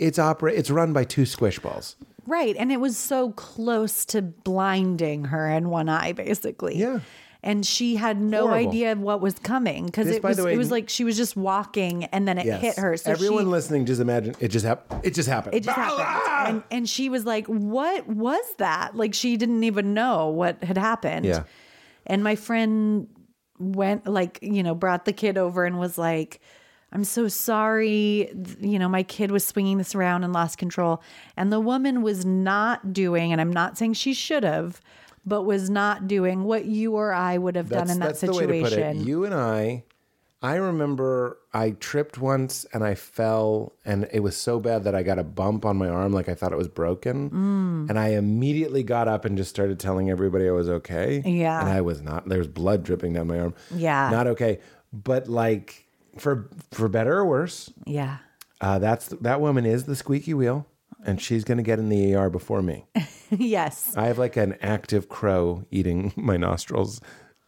It's 0.00 0.18
opera. 0.18 0.52
It's 0.52 0.70
run 0.70 0.92
by 0.92 1.04
two 1.04 1.26
squish 1.26 1.58
balls. 1.60 1.94
Right. 2.26 2.56
And 2.58 2.72
it 2.72 2.80
was 2.80 2.96
so 2.96 3.30
close 3.32 4.04
to 4.06 4.22
blinding 4.22 5.26
her 5.26 5.48
in 5.48 5.68
one 5.70 5.88
eye, 5.88 6.12
basically. 6.12 6.76
Yeah. 6.76 7.00
And 7.42 7.64
she 7.64 7.96
had 7.96 8.20
no 8.20 8.48
Horrible. 8.48 8.68
idea 8.68 8.94
what 8.96 9.20
was 9.22 9.38
coming 9.38 9.86
because 9.86 10.06
This, 10.06 10.16
it 10.16 10.22
by 10.22 10.28
was 10.28 10.36
the 10.36 10.44
way- 10.44 10.52
it 10.54 10.58
was 10.58 10.70
like 10.70 10.90
she 10.90 11.04
was 11.04 11.16
just 11.16 11.36
walking 11.36 12.04
and 12.04 12.28
then 12.28 12.36
it 12.38 12.44
hit 12.60 12.76
her. 12.78 12.96
So 12.98 13.10
Everyone 13.10 13.44
she, 13.44 13.46
listening, 13.46 13.86
just 13.86 14.00
imagine 14.00 14.34
it 14.40 14.48
just 14.48 14.66
happened. 14.66 15.00
It 15.04 15.14
just 15.14 15.26
happened. 15.28 15.54
it 15.54 15.64
just 15.64 15.74
happened. 15.76 16.00
Ah! 16.06 16.44
And 16.48 16.62
and 16.70 16.88
she 16.88 17.08
was 17.08 17.24
like, 17.24 17.46
What 17.46 18.06
was 18.06 18.44
that? 18.58 18.94
Like 18.94 19.14
she 19.14 19.38
didn't 19.38 19.64
even 19.64 19.94
know 19.94 20.28
what 20.28 20.62
had 20.62 20.76
happened. 20.76 21.24
Yeah. 21.24 21.44
And 22.06 22.22
my 22.22 22.36
friend 22.36 23.08
went 23.58 24.06
like, 24.06 24.38
you 24.42 24.62
know, 24.62 24.74
brought 24.74 25.04
the 25.06 25.12
kid 25.14 25.38
over 25.38 25.64
and 25.64 25.78
was 25.78 25.96
like, 25.96 26.40
I'm 26.92 27.04
so 27.04 27.28
sorry. 27.28 28.32
You 28.60 28.78
know, 28.78 28.88
my 28.88 29.02
kid 29.02 29.30
was 29.30 29.44
swinging 29.44 29.78
this 29.78 29.94
around 29.94 30.24
and 30.24 30.32
lost 30.32 30.58
control. 30.58 31.02
And 31.36 31.52
the 31.52 31.60
woman 31.60 32.02
was 32.02 32.24
not 32.24 32.92
doing, 32.92 33.32
and 33.32 33.40
I'm 33.40 33.52
not 33.52 33.78
saying 33.78 33.94
she 33.94 34.12
should 34.12 34.42
have, 34.42 34.80
but 35.24 35.42
was 35.42 35.70
not 35.70 36.08
doing 36.08 36.44
what 36.44 36.64
you 36.64 36.96
or 36.96 37.12
I 37.12 37.38
would 37.38 37.54
have 37.56 37.68
done 37.68 37.90
in 37.90 37.98
that 38.00 38.06
that's 38.06 38.20
the 38.22 38.32
way 38.32 38.46
to 38.46 38.46
put 38.46 38.54
it. 38.54 38.70
situation. 38.70 39.06
You 39.06 39.24
and 39.24 39.34
I, 39.34 39.84
I 40.42 40.54
remember 40.54 41.38
I 41.52 41.72
tripped 41.72 42.18
once 42.18 42.64
and 42.72 42.82
I 42.82 42.94
fell, 42.94 43.74
and 43.84 44.08
it 44.12 44.20
was 44.20 44.36
so 44.36 44.58
bad 44.58 44.84
that 44.84 44.94
I 44.94 45.02
got 45.02 45.18
a 45.18 45.22
bump 45.22 45.66
on 45.66 45.76
my 45.76 45.88
arm, 45.88 46.12
like 46.12 46.28
I 46.28 46.34
thought 46.34 46.52
it 46.52 46.58
was 46.58 46.68
broken. 46.68 47.30
Mm. 47.30 47.90
And 47.90 47.98
I 47.98 48.08
immediately 48.08 48.82
got 48.82 49.06
up 49.06 49.24
and 49.24 49.36
just 49.36 49.50
started 49.50 49.78
telling 49.78 50.10
everybody 50.10 50.48
I 50.48 50.52
was 50.52 50.68
okay. 50.68 51.22
Yeah. 51.24 51.60
And 51.60 51.68
I 51.68 51.82
was 51.82 52.00
not. 52.00 52.28
There 52.28 52.38
was 52.38 52.48
blood 52.48 52.82
dripping 52.82 53.12
down 53.12 53.26
my 53.26 53.38
arm. 53.38 53.54
Yeah. 53.74 54.08
Not 54.10 54.26
okay. 54.28 54.60
But 54.92 55.28
like 55.28 55.86
for 56.20 56.48
for 56.70 56.88
better 56.88 57.18
or 57.18 57.24
worse, 57.24 57.72
yeah. 57.86 58.18
uh, 58.60 58.78
that's 58.78 59.08
that 59.08 59.40
woman 59.40 59.66
is 59.66 59.84
the 59.84 59.96
squeaky 59.96 60.34
wheel, 60.34 60.66
and 61.04 61.20
she's 61.20 61.44
going 61.44 61.58
to 61.58 61.64
get 61.64 61.78
in 61.78 61.88
the 61.88 62.14
ER 62.14 62.30
before 62.30 62.62
me. 62.62 62.86
yes. 63.30 63.96
I 63.96 64.06
have 64.06 64.18
like 64.18 64.36
an 64.36 64.56
active 64.60 65.08
crow 65.08 65.64
eating 65.70 66.12
my 66.16 66.36
nostrils. 66.36 67.00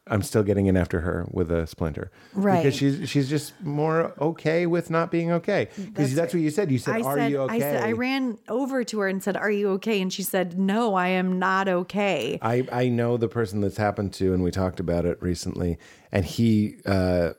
I'm 0.09 0.23
still 0.23 0.43
getting 0.43 0.67
in 0.67 0.77
after 0.77 1.01
her 1.03 1.29
with 1.31 1.53
a 1.53 1.65
splinter, 1.69 2.11
Right. 2.35 2.61
Because 2.61 2.75
she's 2.75 3.09
she's 3.09 3.31
just 3.31 3.59
more 3.63 4.13
okay 4.21 4.67
with 4.67 4.91
not 4.91 5.13
being 5.13 5.31
okay. 5.31 5.69
Because 5.77 6.13
that's, 6.13 6.35
what 6.35 6.43
you 6.43 6.51
said. 6.51 6.73
You 6.73 6.79
said, 6.79 6.97
I 6.97 7.03
"Are 7.03 7.17
said, 7.17 7.31
you 7.31 7.39
okay?" 7.43 7.55
I 7.55 7.59
said, 7.61 7.85
I 7.85 7.93
ran 7.93 8.37
over 8.49 8.83
to 8.83 8.99
her 8.99 9.07
and 9.07 9.23
said, 9.23 9.37
Are 9.37 9.51
you 9.51 9.71
okay? 9.75 10.03
And 10.03 10.13
she 10.13 10.25
said, 10.25 10.59
No, 10.59 10.97
I 10.97 11.07
am 11.09 11.39
not 11.39 11.69
okay. 11.69 12.41
I, 12.43 12.67
I 12.73 12.89
know 12.89 13.17
the 13.17 13.29
person 13.29 13.61
that's 13.61 13.77
happened 13.77 14.13
to, 14.15 14.35
and 14.35 14.43
we 14.43 14.51
talked 14.51 14.81
about 14.81 15.05
it 15.07 15.23
recently. 15.23 15.79
And 16.11 16.25
he 16.25 16.79
uh, 16.85 17.35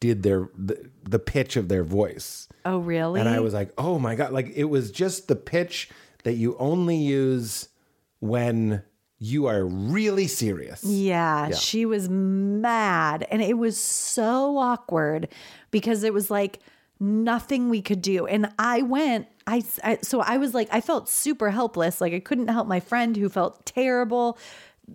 did 0.00 0.22
their 0.22 0.48
the, 0.56 0.90
the 1.08 1.18
pitch 1.18 1.56
of 1.56 1.68
their 1.68 1.84
voice, 1.84 2.48
Oh, 2.64 2.78
really? 2.78 3.20
and 3.20 3.28
I 3.28 3.40
was 3.40 3.54
like, 3.54 3.72
"Oh 3.78 3.98
my 3.98 4.14
god!" 4.14 4.32
Like 4.32 4.52
it 4.54 4.64
was 4.64 4.90
just 4.90 5.28
the 5.28 5.36
pitch 5.36 5.88
that 6.24 6.34
you 6.34 6.56
only 6.58 6.96
use 6.96 7.68
when 8.18 8.82
you 9.18 9.46
are 9.46 9.64
really 9.64 10.26
serious. 10.26 10.82
Yeah, 10.84 11.48
Yeah. 11.48 11.54
she 11.56 11.84
was 11.86 12.08
mad. 12.08 13.26
And 13.30 13.42
it 13.42 13.58
was 13.58 13.78
so 13.78 14.56
awkward 14.58 15.28
because 15.70 16.04
it 16.04 16.14
was 16.14 16.30
like 16.30 16.58
nothing 16.98 17.68
we 17.68 17.82
could 17.82 18.00
do. 18.02 18.26
And 18.26 18.50
I 18.58 18.82
went, 18.82 19.26
I, 19.46 19.62
I- 19.84 19.98
so 20.02 20.20
I 20.20 20.36
was 20.38 20.54
like, 20.54 20.68
I 20.72 20.80
felt 20.80 21.08
super 21.08 21.50
helpless. 21.50 22.00
Like 22.00 22.12
I 22.14 22.20
couldn't 22.20 22.48
help 22.48 22.66
my 22.66 22.80
friend 22.80 23.16
who 23.16 23.28
felt 23.28 23.64
terrible. 23.66 24.38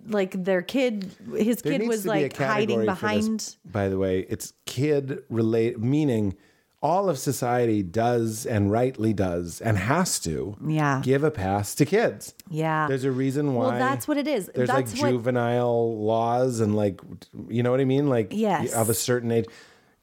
Like 0.06 0.44
their 0.44 0.62
kid, 0.62 1.10
his 1.36 1.62
There 1.62 1.78
kid 1.78 1.88
was 1.88 2.02
be 2.04 2.08
like 2.08 2.36
hiding 2.36 2.80
for 2.80 2.86
this, 2.86 2.86
behind. 3.00 3.56
by 3.64 3.88
the 3.88 3.98
way, 3.98 4.20
it's 4.28 4.52
kid 4.66 5.22
relate, 5.28 5.78
meaning 5.80 6.36
all 6.82 7.08
of 7.08 7.18
society 7.18 7.82
does 7.82 8.46
and 8.46 8.70
rightly 8.70 9.12
does 9.12 9.60
and 9.60 9.76
has 9.78 10.20
to 10.20 10.56
Yeah. 10.64 11.00
give 11.02 11.24
a 11.24 11.30
pass 11.30 11.74
to 11.76 11.84
kids. 11.86 12.34
Yeah. 12.50 12.86
There's 12.86 13.02
a 13.04 13.10
reason 13.10 13.54
why. 13.54 13.68
Well, 13.70 13.78
that's 13.78 14.06
what 14.06 14.18
it 14.18 14.28
is. 14.28 14.50
There's 14.54 14.68
That's 14.68 14.92
like 14.92 15.02
what- 15.02 15.10
juvenile 15.10 15.98
laws 15.98 16.60
and 16.60 16.76
like, 16.76 17.00
you 17.48 17.62
know 17.62 17.70
what 17.70 17.80
I 17.80 17.84
mean? 17.86 18.08
Like, 18.08 18.28
Yes. 18.30 18.72
of 18.74 18.88
a 18.90 18.94
certain 18.94 19.32
age. 19.32 19.46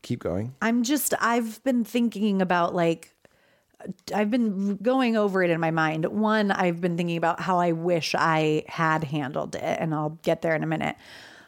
Keep 0.01 0.23
going. 0.23 0.55
I'm 0.61 0.83
just, 0.83 1.13
I've 1.21 1.63
been 1.63 1.85
thinking 1.85 2.41
about 2.41 2.75
like, 2.75 3.12
I've 4.13 4.31
been 4.31 4.77
going 4.77 5.17
over 5.17 5.43
it 5.43 5.49
in 5.49 5.59
my 5.59 5.71
mind. 5.71 6.05
One, 6.05 6.51
I've 6.51 6.81
been 6.81 6.97
thinking 6.97 7.17
about 7.17 7.39
how 7.39 7.59
I 7.59 7.71
wish 7.71 8.15
I 8.17 8.63
had 8.67 9.03
handled 9.03 9.55
it, 9.55 9.61
and 9.63 9.93
I'll 9.93 10.17
get 10.23 10.41
there 10.41 10.55
in 10.55 10.63
a 10.63 10.67
minute. 10.67 10.95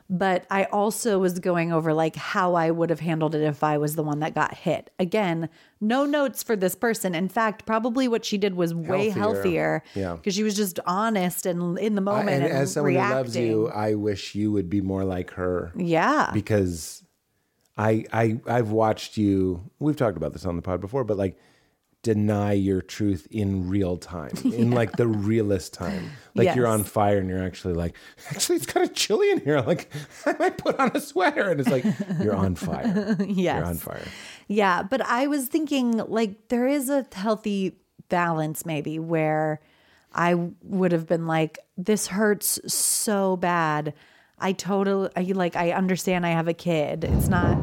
But 0.08 0.46
I 0.52 0.66
also 0.66 1.18
was 1.18 1.40
going 1.40 1.74
over 1.74 1.92
like 1.92 2.16
how 2.16 2.54
I 2.54 2.70
would 2.70 2.92
have 2.92 3.00
handled 3.00 3.34
it 3.34 3.42
if 3.42 3.64
I 3.64 3.80
was 3.80 3.96
the 3.96 4.04
one 4.04 4.20
that 4.20 4.36
got 4.36 4.54
hit. 4.54 4.92
Again, 5.00 5.50
no 5.82 6.06
notes 6.06 6.44
for 6.44 6.56
this 6.56 6.76
person. 6.76 7.16
In 7.16 7.28
fact, 7.28 7.66
probably 7.66 8.08
what 8.08 8.24
she 8.24 8.38
did 8.38 8.54
was 8.54 8.72
way 8.76 9.10
Healthier. 9.10 9.82
Yeah. 9.96 10.14
Because 10.14 10.36
she 10.36 10.44
was 10.44 10.56
just 10.56 10.80
honest 10.86 11.48
and 11.48 11.80
in 11.80 11.96
the 11.96 12.02
I- 12.02 12.06
moment. 12.06 12.30
and 12.30 12.44
and 12.44 12.54
as 12.54 12.74
someone 12.74 12.94
reacting. 12.94 13.18
who 13.18 13.18
loves 13.18 13.36
you, 13.36 13.68
I 13.70 13.96
wish 13.96 14.36
you 14.36 14.52
would 14.52 14.70
be 14.70 14.80
more 14.80 15.04
like 15.04 15.32
her. 15.32 15.72
Yeah. 15.76 16.30
because 16.34 17.04
I 17.76 18.06
I 18.14 18.40
I've 18.46 18.70
watched 18.70 19.18
you. 19.18 19.72
We've 19.80 19.98
talked 19.98 20.18
about 20.18 20.34
this 20.34 20.46
on 20.46 20.56
the 20.56 20.62
pod 20.62 20.82
before, 20.82 21.04
but 21.04 21.18
like 21.18 21.36
deny 22.06 22.54
your 22.54 22.82
truth 22.82 23.28
in 23.32 23.68
real 23.68 23.98
time, 23.98 24.32
in 24.46 24.70
like 24.70 24.92
the 24.94 25.08
realest 25.08 25.74
time. 25.74 26.12
Like 26.36 26.56
you're 26.56 26.68
on 26.68 26.84
fire 26.84 27.18
and 27.18 27.28
you're 27.28 27.44
actually 27.44 27.74
like, 27.74 27.96
actually, 28.30 28.58
it's 28.58 28.68
kind 28.68 28.88
of 28.88 28.94
chilly 28.96 29.32
in 29.32 29.40
here. 29.42 29.60
Like 29.66 29.90
I 30.28 30.34
might 30.38 30.58
put 30.60 30.80
on 30.80 30.92
a 30.94 31.00
sweater, 31.02 31.50
and 31.50 31.60
it's 31.60 31.70
like 31.70 31.84
you're 32.22 32.36
on 32.36 32.54
fire. 32.56 33.16
yes. 33.20 33.56
You're 33.58 33.66
on 33.66 33.78
fire. 33.78 34.04
Yeah, 34.48 34.84
but 34.84 35.02
I 35.02 35.26
was 35.26 35.48
thinking 35.48 35.98
like 35.98 36.50
there 36.50 36.68
is 36.68 36.90
a 36.90 37.06
healthy 37.12 37.78
balance 38.10 38.66
maybe 38.68 39.00
where 39.00 39.60
I 40.14 40.36
would 40.62 40.92
have 40.92 41.08
been 41.08 41.26
like 41.26 41.58
this 41.76 42.08
hurts 42.08 42.60
so 42.72 43.36
bad. 43.38 43.94
I 44.38 44.52
totally 44.52 45.10
I, 45.16 45.22
like 45.34 45.56
I 45.56 45.72
understand 45.72 46.26
I 46.26 46.30
have 46.32 46.48
a 46.48 46.54
kid. 46.54 47.04
It's 47.06 47.28
not 47.28 47.58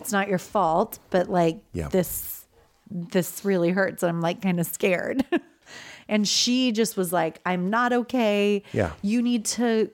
it's 0.00 0.12
not 0.12 0.28
your 0.28 0.38
fault, 0.38 1.00
but 1.10 1.28
like 1.28 1.58
Yeah. 1.72 1.88
this 1.88 2.39
this 2.90 3.44
really 3.44 3.70
hurts. 3.70 4.02
I'm 4.02 4.20
like 4.20 4.42
kind 4.42 4.60
of 4.60 4.66
scared. 4.66 5.24
and 6.08 6.26
she 6.26 6.72
just 6.72 6.96
was 6.96 7.12
like 7.12 7.40
I'm 7.46 7.70
not 7.70 7.92
okay. 7.92 8.62
Yeah. 8.72 8.92
You 9.02 9.22
need 9.22 9.44
to 9.46 9.90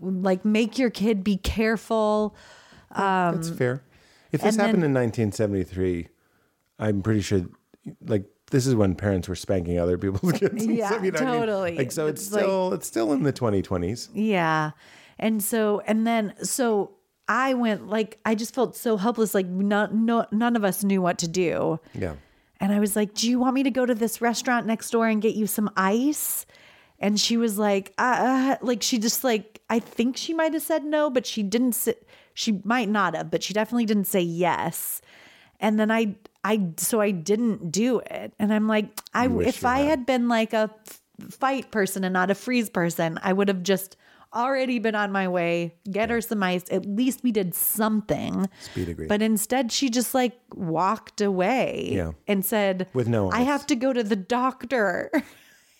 like 0.00 0.44
make 0.44 0.78
your 0.78 0.90
kid 0.90 1.22
be 1.24 1.36
careful. 1.36 2.34
That's 2.94 3.50
fair. 3.50 3.82
If 4.32 4.40
this 4.42 4.54
Um, 4.56 4.60
happened 4.66 4.82
then- 4.82 4.90
in 4.90 4.94
1973, 4.94 6.08
I'm 6.78 7.02
pretty 7.02 7.20
sure, 7.20 7.42
like 8.06 8.24
this 8.50 8.66
is 8.66 8.74
when 8.74 8.94
parents 8.94 9.28
were 9.28 9.34
spanking 9.34 9.78
other 9.78 9.98
people's 9.98 10.32
kids. 10.32 10.66
Yeah, 10.66 10.88
stuff, 10.88 11.04
you 11.04 11.10
know 11.10 11.18
what 11.20 11.22
I 11.28 11.30
mean? 11.32 11.40
totally. 11.40 11.76
Like 11.78 11.92
so, 11.92 12.06
it's, 12.06 12.22
It's 12.26 12.32
like- 12.32 12.42
still 12.42 12.72
it's 12.74 12.86
still 12.86 13.12
in 13.12 13.22
the 13.22 13.32
2020s. 13.32 14.08
Yeah. 14.14 14.72
And 15.18 15.42
so, 15.42 15.80
and 15.86 16.06
then, 16.06 16.34
so 16.42 16.95
I 17.28 17.54
went 17.54 17.88
like, 17.88 18.18
I 18.24 18.34
just 18.34 18.54
felt 18.54 18.76
so 18.76 18.96
helpless. 18.96 19.34
Like, 19.34 19.46
no, 19.46 19.86
no, 19.86 20.26
none 20.30 20.56
of 20.56 20.64
us 20.64 20.84
knew 20.84 21.02
what 21.02 21.18
to 21.18 21.28
do. 21.28 21.80
Yeah. 21.94 22.14
And 22.60 22.72
I 22.72 22.80
was 22.80 22.96
like, 22.96 23.14
Do 23.14 23.28
you 23.28 23.38
want 23.38 23.54
me 23.54 23.62
to 23.64 23.70
go 23.70 23.84
to 23.84 23.94
this 23.94 24.20
restaurant 24.20 24.66
next 24.66 24.90
door 24.90 25.06
and 25.08 25.20
get 25.20 25.34
you 25.34 25.46
some 25.46 25.70
ice? 25.76 26.46
And 26.98 27.20
she 27.20 27.36
was 27.36 27.58
like, 27.58 27.92
uh, 27.98 28.56
uh, 28.60 28.64
like, 28.64 28.82
she 28.82 28.98
just 28.98 29.22
like, 29.22 29.60
I 29.68 29.80
think 29.80 30.16
she 30.16 30.32
might 30.32 30.54
have 30.54 30.62
said 30.62 30.84
no, 30.84 31.10
but 31.10 31.26
she 31.26 31.42
didn't 31.42 31.72
say, 31.74 31.94
she 32.32 32.60
might 32.64 32.88
not 32.88 33.14
have, 33.14 33.30
but 33.30 33.42
she 33.42 33.52
definitely 33.52 33.84
didn't 33.84 34.06
say 34.06 34.22
yes. 34.22 35.02
And 35.60 35.78
then 35.78 35.90
I, 35.90 36.16
I, 36.42 36.68
so 36.78 37.00
I 37.00 37.10
didn't 37.10 37.70
do 37.70 38.00
it. 38.00 38.32
And 38.38 38.52
I'm 38.52 38.66
like, 38.66 38.86
I, 39.12 39.28
if 39.28 39.64
I 39.64 39.80
had. 39.80 39.88
had 39.88 40.06
been 40.06 40.28
like 40.28 40.52
a 40.52 40.70
fight 41.30 41.70
person 41.70 42.04
and 42.04 42.12
not 42.12 42.30
a 42.30 42.34
freeze 42.34 42.70
person, 42.70 43.18
I 43.22 43.32
would 43.32 43.48
have 43.48 43.62
just 43.62 43.96
already 44.36 44.78
been 44.78 44.94
on 44.94 45.10
my 45.10 45.26
way, 45.28 45.74
get 45.90 46.10
her 46.10 46.20
some 46.20 46.42
ice. 46.42 46.64
At 46.70 46.84
least 46.86 47.22
we 47.24 47.32
did 47.32 47.54
something. 47.54 48.48
Speed 48.60 48.88
agreed. 48.90 49.08
But 49.08 49.22
instead, 49.22 49.72
she 49.72 49.88
just 49.90 50.14
like 50.14 50.38
walked 50.54 51.20
away 51.20 51.88
Yeah. 51.92 52.12
and 52.28 52.44
said, 52.44 52.88
With 52.94 53.08
no 53.08 53.30
I 53.30 53.40
ice. 53.40 53.46
have 53.46 53.66
to 53.68 53.74
go 53.76 53.92
to 53.92 54.02
the 54.04 54.16
doctor. 54.16 55.10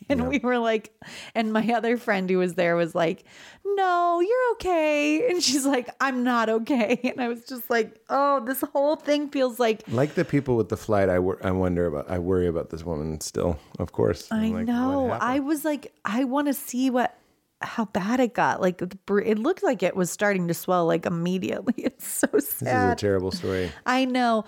And 0.09 0.29
we 0.29 0.39
were 0.39 0.59
like, 0.59 0.93
and 1.35 1.53
my 1.53 1.67
other 1.75 1.97
friend 1.97 2.31
who 2.31 2.39
was 2.39 2.55
there 2.55 2.77
was 2.77 2.95
like, 2.95 3.25
no, 3.65 4.21
you're 4.21 4.53
okay. 4.53 5.29
And 5.29 5.43
she's 5.43 5.67
like, 5.67 5.89
I'm 6.01 6.23
not 6.23 6.49
okay. 6.49 7.01
And 7.17 7.21
I 7.21 7.27
was 7.27 7.45
just 7.45 7.69
like, 7.69 7.99
oh, 8.09 8.39
this 8.45 8.61
whole 8.73 8.95
thing 8.95 9.29
feels 9.31 9.59
like 9.59 9.83
Like 9.89 10.15
the 10.15 10.25
people 10.25 10.57
with 10.57 10.69
the 10.69 10.77
flight, 10.77 11.09
I, 11.09 11.19
wor- 11.19 11.41
I 11.45 11.51
wonder 11.51 11.87
about. 11.87 12.09
I 12.09 12.21
worry 12.21 12.47
about 12.47 12.71
this 12.71 12.85
woman 12.85 13.21
still. 13.21 13.59
Of 13.81 13.91
course, 13.91 14.31
I 14.31 14.51
know. 14.51 15.11
I 15.11 15.41
was 15.41 15.65
like, 15.65 15.93
I 16.05 16.23
want 16.23 16.47
to 16.47 16.55
see 16.55 16.89
what 16.89 17.19
how 17.63 17.87
bad 17.87 18.21
it 18.21 18.35
got. 18.35 18.61
Like 18.61 18.83
it 18.83 19.39
looked 19.39 19.63
like 19.63 19.83
it 19.83 19.97
was 19.97 20.11
starting 20.11 20.49
to 20.49 20.55
swell 20.55 20.87
like 20.87 21.07
immediately. 21.07 21.75
It's 21.87 22.07
so 22.07 22.27
sad. 22.27 22.41
This 22.41 22.61
is 22.61 22.93
a 22.93 22.97
terrible 22.97 23.31
story. 23.31 23.71
I 23.87 24.05
know. 24.05 24.45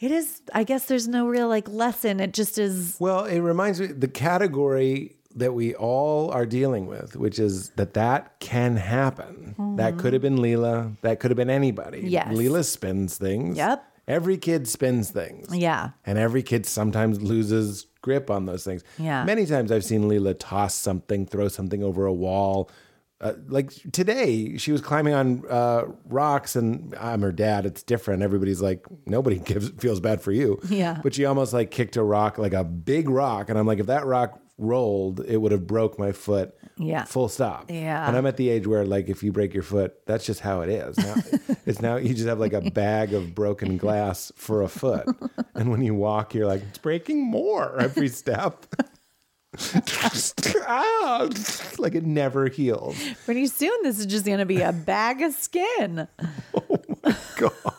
It 0.00 0.10
is. 0.10 0.42
I 0.54 0.64
guess 0.64 0.84
there's 0.86 1.08
no 1.08 1.26
real 1.26 1.48
like 1.48 1.68
lesson. 1.68 2.20
It 2.20 2.32
just 2.32 2.58
is. 2.58 2.96
Well, 3.00 3.24
it 3.24 3.40
reminds 3.40 3.80
me 3.80 3.86
the 3.86 4.08
category 4.08 5.16
that 5.34 5.54
we 5.54 5.74
all 5.74 6.30
are 6.30 6.46
dealing 6.46 6.86
with, 6.86 7.16
which 7.16 7.38
is 7.38 7.70
that 7.70 7.94
that 7.94 8.38
can 8.40 8.76
happen. 8.76 9.54
That 9.76 9.98
could 9.98 10.12
have 10.12 10.22
been 10.22 10.38
Leela. 10.38 10.96
That 11.02 11.20
could 11.20 11.30
have 11.30 11.36
been 11.36 11.50
anybody. 11.50 11.98
Mm-hmm. 11.98 12.08
Yes. 12.08 12.28
Leela 12.34 12.64
spins 12.64 13.16
things. 13.16 13.56
Yep. 13.56 13.84
Every 14.08 14.38
kid 14.38 14.66
spins 14.66 15.10
things. 15.10 15.54
Yeah. 15.54 15.90
And 16.06 16.18
every 16.18 16.42
kid 16.42 16.64
sometimes 16.66 17.20
loses 17.20 17.86
grip 18.08 18.30
on 18.30 18.46
those 18.46 18.64
things. 18.64 18.82
Yeah. 18.98 19.22
Many 19.24 19.44
times 19.44 19.70
I've 19.70 19.84
seen 19.84 20.04
Leela 20.04 20.34
toss 20.38 20.74
something, 20.74 21.26
throw 21.26 21.48
something 21.48 21.82
over 21.84 22.06
a 22.06 22.12
wall. 22.12 22.70
Uh, 23.20 23.34
like 23.48 23.70
today, 23.92 24.56
she 24.56 24.72
was 24.72 24.80
climbing 24.80 25.12
on 25.12 25.42
uh, 25.50 25.84
rocks, 26.06 26.56
and 26.56 26.94
I'm 26.98 27.20
her 27.20 27.32
dad. 27.32 27.66
It's 27.66 27.82
different. 27.82 28.22
Everybody's 28.22 28.62
like, 28.62 28.86
nobody 29.04 29.38
gives 29.50 29.68
feels 29.70 30.00
bad 30.00 30.22
for 30.22 30.32
you. 30.32 30.58
Yeah. 30.70 31.00
But 31.02 31.14
she 31.14 31.26
almost 31.26 31.52
like 31.52 31.70
kicked 31.70 31.96
a 31.96 32.02
rock, 32.02 32.38
like 32.38 32.54
a 32.54 32.64
big 32.64 33.10
rock, 33.10 33.50
and 33.50 33.58
I'm 33.58 33.66
like, 33.66 33.78
if 33.78 33.86
that 33.86 34.06
rock 34.06 34.40
rolled, 34.58 35.20
it 35.20 35.36
would 35.38 35.52
have 35.52 35.66
broke 35.66 35.98
my 35.98 36.12
foot. 36.12 36.54
Yeah. 36.76 37.04
Full 37.04 37.28
stop. 37.28 37.70
Yeah. 37.70 38.06
And 38.06 38.16
I'm 38.16 38.26
at 38.26 38.36
the 38.36 38.48
age 38.48 38.66
where, 38.66 38.84
like, 38.84 39.08
if 39.08 39.22
you 39.22 39.32
break 39.32 39.54
your 39.54 39.62
foot, 39.62 39.94
that's 40.06 40.26
just 40.26 40.40
how 40.40 40.60
it 40.60 40.68
is. 40.68 40.98
Now, 40.98 41.14
it's 41.66 41.80
now 41.80 41.96
you 41.96 42.14
just 42.14 42.28
have 42.28 42.38
like 42.38 42.52
a 42.52 42.70
bag 42.70 43.14
of 43.14 43.34
broken 43.34 43.76
glass 43.76 44.30
for 44.36 44.62
a 44.62 44.68
foot, 44.68 45.06
and 45.54 45.70
when 45.70 45.82
you 45.82 45.94
walk, 45.94 46.34
you're 46.34 46.46
like, 46.46 46.62
it's 46.62 46.78
breaking 46.78 47.24
more 47.24 47.80
every 47.80 48.08
step. 48.08 48.66
ah, 50.66 51.28
like 51.78 51.94
it 51.94 52.04
never 52.04 52.48
heals. 52.48 52.96
Pretty 53.24 53.46
soon, 53.46 53.76
this 53.82 53.98
is 53.98 54.06
just 54.06 54.24
to 54.24 54.44
be 54.44 54.60
a 54.60 54.72
bag 54.72 55.22
of 55.22 55.32
skin. 55.32 56.06
oh 56.54 56.78
my 57.02 57.16
God. 57.36 57.74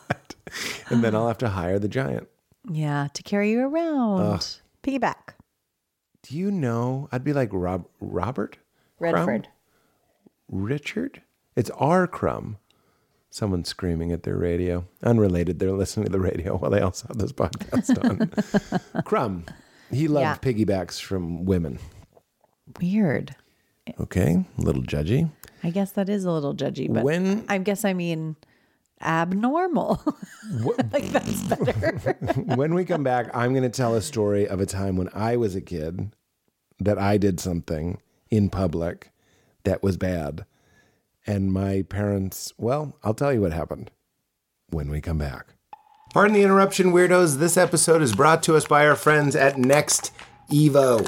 And 0.88 1.04
then 1.04 1.14
I'll 1.14 1.28
have 1.28 1.38
to 1.38 1.48
hire 1.48 1.78
the 1.78 1.88
giant. 1.88 2.28
Yeah, 2.68 3.08
to 3.14 3.22
carry 3.22 3.52
you 3.52 3.60
around. 3.60 4.20
Piggyback. 4.82 5.34
Do 6.22 6.36
you 6.36 6.50
know? 6.50 7.08
I'd 7.12 7.24
be 7.24 7.32
like 7.32 7.50
Rob, 7.52 7.86
Robert 8.00 8.58
Crumb? 8.98 9.14
Redford. 9.14 9.48
Richard. 10.48 11.22
It's 11.56 11.70
R. 11.70 12.06
Crumb. 12.06 12.58
Someone 13.30 13.64
screaming 13.64 14.10
at 14.12 14.24
their 14.24 14.36
radio. 14.36 14.86
Unrelated. 15.02 15.58
They're 15.58 15.72
listening 15.72 16.06
to 16.06 16.12
the 16.12 16.20
radio 16.20 16.56
while 16.56 16.70
they 16.70 16.80
also 16.80 17.06
have 17.08 17.18
this 17.18 17.32
podcast 17.32 18.90
on. 18.96 19.02
Crumb. 19.04 19.46
He 19.90 20.08
loved 20.08 20.22
Yeah. 20.24 20.36
piggybacks 20.52 21.00
from 21.00 21.44
women. 21.44 21.78
Weird. 22.80 23.34
Okay, 23.98 24.44
a 24.58 24.60
little 24.60 24.82
judgy. 24.82 25.30
I 25.64 25.70
guess 25.70 25.92
that 25.92 26.08
is 26.08 26.24
a 26.24 26.30
little 26.30 26.54
judgy, 26.54 26.92
but 26.92 27.02
When- 27.04 27.44
I 27.48 27.58
guess 27.58 27.84
I 27.84 27.92
mean 27.92 28.36
abnormal. 29.00 30.02
like 30.92 31.10
that's 31.10 31.42
better. 31.42 32.12
when 32.54 32.74
we 32.74 32.84
come 32.84 33.02
back, 33.02 33.30
I'm 33.34 33.52
going 33.52 33.62
to 33.62 33.68
tell 33.68 33.94
a 33.94 34.02
story 34.02 34.46
of 34.46 34.60
a 34.60 34.66
time 34.66 34.96
when 34.96 35.08
I 35.14 35.36
was 35.36 35.54
a 35.54 35.60
kid 35.60 36.14
that 36.78 36.98
I 36.98 37.16
did 37.16 37.40
something 37.40 38.00
in 38.30 38.50
public 38.50 39.10
that 39.64 39.82
was 39.82 39.96
bad. 39.96 40.44
And 41.26 41.52
my 41.52 41.82
parents, 41.82 42.52
well, 42.56 42.96
I'll 43.04 43.14
tell 43.14 43.32
you 43.32 43.42
what 43.42 43.52
happened 43.52 43.90
when 44.70 44.90
we 44.90 45.00
come 45.00 45.18
back. 45.18 45.54
Pardon 46.12 46.34
the 46.34 46.42
interruption, 46.42 46.92
weirdos. 46.92 47.38
This 47.38 47.56
episode 47.56 48.02
is 48.02 48.14
brought 48.14 48.42
to 48.44 48.56
us 48.56 48.66
by 48.66 48.86
our 48.86 48.96
friends 48.96 49.36
at 49.36 49.58
Next 49.58 50.12
Evo. 50.50 51.06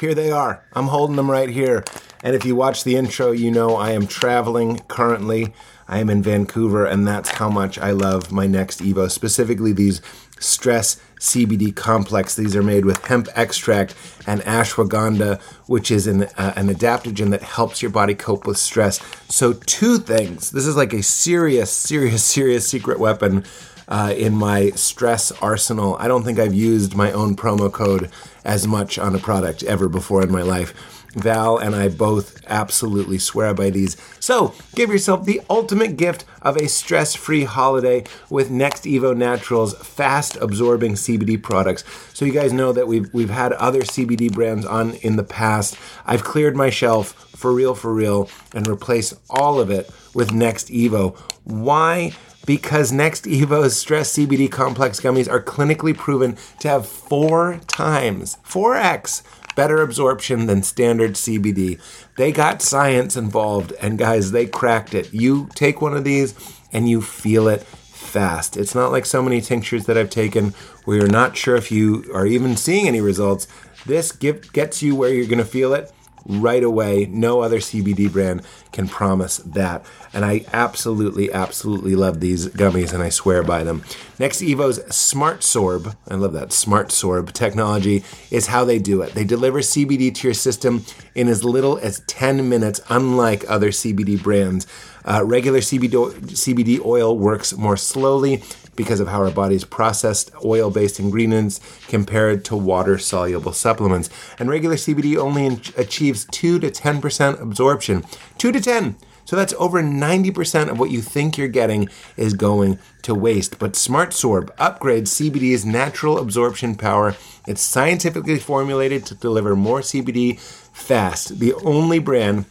Here 0.00 0.14
they 0.14 0.32
are. 0.32 0.66
I'm 0.72 0.88
holding 0.88 1.16
them 1.16 1.30
right 1.30 1.50
here. 1.50 1.84
And 2.24 2.34
if 2.34 2.44
you 2.44 2.56
watch 2.56 2.84
the 2.84 2.96
intro, 2.96 3.30
you 3.30 3.50
know 3.50 3.76
I 3.76 3.92
am 3.92 4.06
traveling 4.06 4.80
currently. 4.88 5.54
I 5.90 5.98
am 5.98 6.08
in 6.08 6.22
Vancouver, 6.22 6.86
and 6.86 7.06
that's 7.06 7.30
how 7.30 7.50
much 7.50 7.76
I 7.76 7.90
love 7.90 8.30
my 8.30 8.46
Next 8.46 8.80
Evo, 8.80 9.10
specifically 9.10 9.72
these 9.72 10.00
Stress 10.38 11.02
CBD 11.18 11.74
complex. 11.74 12.36
These 12.36 12.54
are 12.54 12.62
made 12.62 12.84
with 12.84 13.04
hemp 13.04 13.26
extract 13.34 13.96
and 14.24 14.40
ashwagandha, 14.42 15.40
which 15.66 15.90
is 15.90 16.06
an, 16.06 16.22
uh, 16.38 16.54
an 16.54 16.68
adaptogen 16.68 17.30
that 17.30 17.42
helps 17.42 17.82
your 17.82 17.90
body 17.90 18.14
cope 18.14 18.46
with 18.46 18.56
stress. 18.56 19.00
So, 19.28 19.52
two 19.52 19.98
things. 19.98 20.52
This 20.52 20.66
is 20.66 20.76
like 20.76 20.94
a 20.94 21.02
serious, 21.02 21.70
serious, 21.70 22.24
serious 22.24 22.66
secret 22.66 23.00
weapon 23.00 23.44
uh, 23.88 24.14
in 24.16 24.34
my 24.34 24.70
stress 24.70 25.32
arsenal. 25.42 25.96
I 25.98 26.06
don't 26.08 26.22
think 26.22 26.38
I've 26.38 26.54
used 26.54 26.94
my 26.94 27.10
own 27.12 27.34
promo 27.34 27.70
code 27.70 28.10
as 28.44 28.66
much 28.66 28.98
on 28.98 29.14
a 29.14 29.18
product 29.18 29.64
ever 29.64 29.88
before 29.88 30.22
in 30.22 30.30
my 30.30 30.42
life. 30.42 30.99
Val 31.14 31.58
and 31.58 31.74
I 31.74 31.88
both 31.88 32.40
absolutely 32.46 33.18
swear 33.18 33.54
by 33.54 33.70
these. 33.70 33.96
So, 34.20 34.54
give 34.74 34.90
yourself 34.90 35.24
the 35.24 35.40
ultimate 35.50 35.96
gift 35.96 36.24
of 36.42 36.56
a 36.56 36.68
stress 36.68 37.14
free 37.14 37.44
holiday 37.44 38.04
with 38.28 38.50
Next 38.50 38.84
Evo 38.84 39.16
Naturals 39.16 39.74
fast 39.74 40.36
absorbing 40.36 40.92
CBD 40.92 41.42
products. 41.42 41.84
So, 42.14 42.24
you 42.24 42.32
guys 42.32 42.52
know 42.52 42.72
that 42.72 42.86
we've, 42.86 43.12
we've 43.12 43.30
had 43.30 43.52
other 43.54 43.82
CBD 43.82 44.32
brands 44.32 44.64
on 44.66 44.94
in 44.96 45.16
the 45.16 45.24
past. 45.24 45.76
I've 46.06 46.24
cleared 46.24 46.56
my 46.56 46.70
shelf 46.70 47.30
for 47.36 47.52
real, 47.52 47.74
for 47.74 47.92
real, 47.92 48.28
and 48.54 48.68
replaced 48.68 49.14
all 49.30 49.60
of 49.60 49.70
it 49.70 49.90
with 50.14 50.32
Next 50.32 50.68
Evo. 50.68 51.16
Why? 51.44 52.12
Because 52.46 52.92
Next 52.92 53.24
Evo's 53.24 53.78
Stress 53.78 54.16
CBD 54.16 54.50
Complex 54.50 55.00
gummies 55.00 55.30
are 55.30 55.42
clinically 55.42 55.96
proven 55.96 56.36
to 56.60 56.68
have 56.68 56.86
four 56.86 57.60
times, 57.66 58.36
4x, 58.46 59.22
better 59.54 59.82
absorption 59.82 60.46
than 60.46 60.62
standard 60.62 61.12
CBD. 61.12 61.80
They 62.16 62.32
got 62.32 62.62
science 62.62 63.16
involved, 63.16 63.72
and 63.80 63.98
guys, 63.98 64.32
they 64.32 64.46
cracked 64.46 64.94
it. 64.94 65.12
You 65.12 65.48
take 65.54 65.80
one 65.80 65.96
of 65.96 66.04
these 66.04 66.34
and 66.72 66.88
you 66.88 67.02
feel 67.02 67.48
it 67.48 67.62
fast. 67.62 68.56
It's 68.56 68.74
not 68.74 68.92
like 68.92 69.06
so 69.06 69.22
many 69.22 69.40
tinctures 69.40 69.86
that 69.86 69.96
I've 69.96 70.10
taken 70.10 70.54
where 70.84 70.98
you're 70.98 71.08
not 71.08 71.36
sure 71.36 71.56
if 71.56 71.70
you 71.70 72.10
are 72.14 72.26
even 72.26 72.56
seeing 72.56 72.88
any 72.88 73.00
results. 73.00 73.46
This 73.86 74.12
gift 74.12 74.52
gets 74.52 74.82
you 74.82 74.94
where 74.94 75.12
you're 75.12 75.26
going 75.26 75.38
to 75.38 75.44
feel 75.44 75.72
it 75.72 75.92
right 76.26 76.62
away. 76.62 77.06
No 77.06 77.40
other 77.40 77.58
CBD 77.58 78.10
brand 78.10 78.42
can 78.72 78.88
promise 78.88 79.38
that. 79.38 79.84
And 80.12 80.24
I 80.24 80.44
absolutely, 80.52 81.32
absolutely 81.32 81.94
love 81.94 82.20
these 82.20 82.48
gummies 82.48 82.92
and 82.92 83.02
I 83.02 83.08
swear 83.08 83.42
by 83.42 83.64
them. 83.64 83.84
Next 84.18 84.42
Evo's 84.42 84.80
Smart 84.94 85.40
Sorb, 85.40 85.96
I 86.08 86.14
love 86.14 86.32
that 86.34 86.52
Smart 86.52 86.88
Sorb 86.88 87.32
technology, 87.32 88.04
is 88.30 88.48
how 88.48 88.64
they 88.64 88.78
do 88.78 89.02
it. 89.02 89.14
They 89.14 89.24
deliver 89.24 89.60
CBD 89.60 90.14
to 90.14 90.28
your 90.28 90.34
system 90.34 90.84
in 91.14 91.28
as 91.28 91.44
little 91.44 91.78
as 91.78 92.00
10 92.06 92.48
minutes, 92.48 92.80
unlike 92.88 93.44
other 93.48 93.70
CBD 93.70 94.22
brands. 94.22 94.66
Uh, 95.04 95.24
regular 95.24 95.60
CBD, 95.60 95.90
CBD 95.90 96.84
oil 96.84 97.16
works 97.16 97.56
more 97.56 97.76
slowly 97.76 98.42
because 98.80 98.98
of 98.98 99.08
how 99.08 99.18
our 99.22 99.30
bodies 99.30 99.62
process 99.62 100.30
oil 100.42 100.70
based 100.70 100.98
ingredients 100.98 101.60
compared 101.86 102.46
to 102.46 102.56
water 102.56 102.96
soluble 102.96 103.52
supplements. 103.52 104.08
And 104.38 104.48
regular 104.48 104.76
CBD 104.76 105.18
only 105.18 105.60
achieves 105.76 106.24
2 106.24 106.58
to 106.60 106.70
10% 106.70 107.42
absorption. 107.42 108.06
2 108.38 108.52
to 108.52 108.58
10! 108.58 108.96
So 109.26 109.36
that's 109.36 109.52
over 109.58 109.82
90% 109.82 110.70
of 110.70 110.80
what 110.80 110.90
you 110.90 111.02
think 111.02 111.36
you're 111.36 111.48
getting 111.48 111.90
is 112.16 112.32
going 112.32 112.78
to 113.02 113.14
waste. 113.14 113.58
But 113.58 113.76
Smart 113.76 114.10
Sorb 114.10 114.46
upgrades 114.56 115.08
CBD's 115.08 115.66
natural 115.66 116.18
absorption 116.18 116.74
power. 116.74 117.14
It's 117.46 117.60
scientifically 117.60 118.38
formulated 118.38 119.04
to 119.06 119.14
deliver 119.14 119.54
more 119.54 119.80
CBD 119.82 120.40
fast. 120.40 121.38
The 121.38 121.52
only 121.54 121.98
brand 121.98 122.46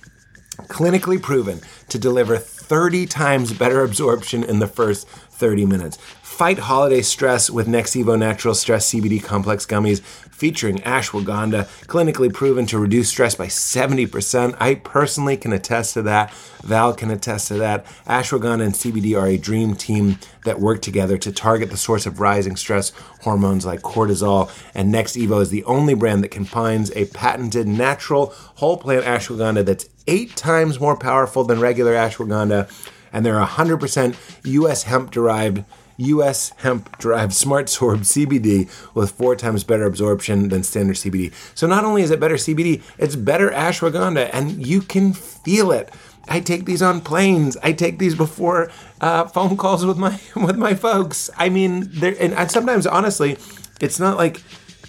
clinically 0.68 1.22
proven 1.22 1.62
to 1.90 1.98
deliver 1.98 2.38
30 2.38 3.08
times 3.08 3.52
better 3.52 3.84
absorption 3.84 4.44
in 4.44 4.60
the 4.60 4.68
first 4.68 5.08
30 5.08 5.66
minutes. 5.66 5.98
Fight 6.40 6.60
holiday 6.60 7.02
stress 7.02 7.50
with 7.50 7.68
Next 7.68 7.96
Evo 7.96 8.18
Natural 8.18 8.54
Stress 8.54 8.90
CBD 8.94 9.22
Complex 9.22 9.66
Gummies 9.66 10.00
featuring 10.00 10.78
ashwagandha, 10.78 11.66
clinically 11.86 12.34
proven 12.34 12.66
to 12.68 12.80
reduce 12.80 13.10
stress 13.10 13.36
by 13.36 13.48
70%. 13.48 14.56
I 14.58 14.76
personally 14.76 15.36
can 15.36 15.52
attest 15.52 15.96
to 15.96 16.02
that. 16.04 16.34
Val 16.64 16.94
can 16.94 17.12
attest 17.12 17.50
to 17.50 17.56
that. 17.56 17.86
Ashwagandha 18.08 18.64
and 18.64 18.74
CBD 18.74 19.22
are 19.22 19.28
a 19.28 19.36
dream 19.36 19.76
team 19.76 20.18
that 20.46 20.62
work 20.62 20.82
together 20.82 21.18
to 21.18 21.34
target 21.34 21.72
the 21.72 21.76
source 21.76 22.06
of 22.06 22.22
rising 22.22 22.56
stress 22.56 22.94
hormones 23.24 23.66
like 23.66 23.82
cortisol. 23.82 24.50
And 24.74 24.94
Next 24.94 25.18
Evo 25.18 25.42
is 25.42 25.50
the 25.50 25.66
only 25.66 25.94
brand 25.94 26.24
that 26.24 26.32
combines 26.32 26.90
a 26.96 27.08
patented 27.08 27.68
natural 27.68 28.28
whole 28.56 28.78
plant 28.78 29.04
ashwagandha 29.04 29.66
that's 29.66 29.90
eight 30.08 30.38
times 30.38 30.80
more 30.80 30.96
powerful 30.96 31.44
than 31.44 31.60
regular 31.60 31.96
ashwagandha. 31.96 32.72
And 33.12 33.26
they're 33.26 33.44
100% 33.44 34.16
US 34.46 34.84
hemp 34.84 35.12
derived 35.12 35.66
U.S. 36.00 36.52
hemp 36.58 36.98
derived 37.00 37.34
Smart 37.34 37.68
Sorb 37.68 38.00
CBD 38.00 38.70
with 38.96 39.12
four 39.12 39.36
times 39.36 39.64
better 39.64 39.86
absorption 39.86 40.50
than 40.50 40.64
standard 40.64 40.96
CBD. 40.96 41.34
So 41.56 41.68
not 41.68 41.84
only 41.86 42.02
is 42.02 42.12
it 42.12 42.20
better 42.20 42.36
CBD, 42.36 42.82
it's 42.98 43.16
better 43.16 43.50
ashwagandha, 43.50 44.30
and 44.34 44.66
you 44.66 44.82
can 44.82 45.14
feel 45.14 45.72
it. 45.72 45.94
I 46.28 46.40
take 46.40 46.66
these 46.66 46.82
on 46.82 47.02
planes. 47.02 47.58
I 47.64 47.74
take 47.74 48.00
these 48.00 48.16
before 48.16 48.72
uh, 49.02 49.26
phone 49.26 49.58
calls 49.58 49.86
with 49.86 49.98
my 49.98 50.20
with 50.36 50.58
my 50.58 50.76
folks. 50.76 51.30
I 51.38 51.50
mean, 51.50 51.90
and, 52.02 52.34
and 52.34 52.52
sometimes 52.52 52.86
honestly, 52.88 53.38
it's 53.82 54.00
not 54.00 54.18
like 54.18 54.42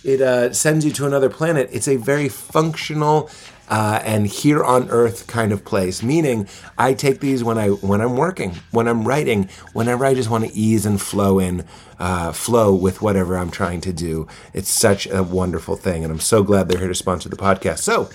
it 0.05 0.21
uh, 0.21 0.53
sends 0.53 0.85
you 0.85 0.93
to 0.93 1.07
another 1.07 1.29
planet. 1.29 1.69
It's 1.73 1.89
a 1.89 1.97
very 1.97 2.29
functional 2.29 3.31
uh, 3.71 4.03
and 4.05 4.27
here 4.27 4.63
on 4.63 4.91
earth 4.91 5.27
kind 5.27 5.53
of 5.53 5.65
place. 5.65 6.03
Meaning, 6.03 6.49
I 6.77 6.93
take 6.93 7.21
these 7.21 7.43
when 7.43 7.57
I 7.57 7.69
when 7.69 8.01
I'm 8.01 8.17
working, 8.17 8.57
when 8.73 8.89
I'm 8.89 9.07
writing, 9.07 9.49
whenever 9.73 10.05
I 10.05 10.13
just 10.13 10.29
want 10.29 10.45
to 10.45 10.53
ease 10.53 10.85
and 10.85 11.01
flow 11.01 11.39
in, 11.39 11.65
uh, 11.99 12.33
flow 12.33 12.75
with 12.75 13.01
whatever 13.01 13.39
I'm 13.39 13.51
trying 13.51 13.81
to 13.83 13.93
do. 13.93 14.27
It's 14.53 14.69
such 14.69 15.07
a 15.07 15.23
wonderful 15.23 15.77
thing, 15.77 16.05
and 16.05 16.13
I'm 16.13 16.21
so 16.21 16.43
glad 16.43 16.69
they're 16.69 16.81
here 16.81 16.89
to 16.89 16.95
sponsor 16.95 17.29
the 17.29 17.37
podcast. 17.37 17.79
So. 17.79 18.11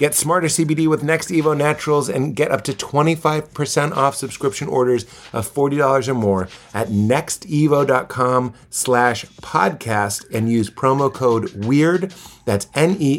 Get 0.00 0.14
smarter 0.14 0.46
CBD 0.46 0.88
with 0.88 1.02
Next 1.02 1.28
Evo 1.28 1.54
Naturals 1.54 2.08
and 2.08 2.34
get 2.34 2.50
up 2.50 2.64
to 2.64 2.72
25% 2.72 3.94
off 3.94 4.14
subscription 4.14 4.66
orders 4.66 5.04
of 5.30 5.46
$40 5.52 6.08
or 6.08 6.14
more 6.14 6.48
at 6.72 6.88
nextevo.com 6.88 8.54
slash 8.70 9.26
podcast 9.42 10.24
and 10.32 10.50
use 10.50 10.70
promo 10.70 11.12
code 11.12 11.50
WEIRD. 11.50 12.14
That's 12.46 12.68
N-E-X-T-E-V-O 12.74 13.18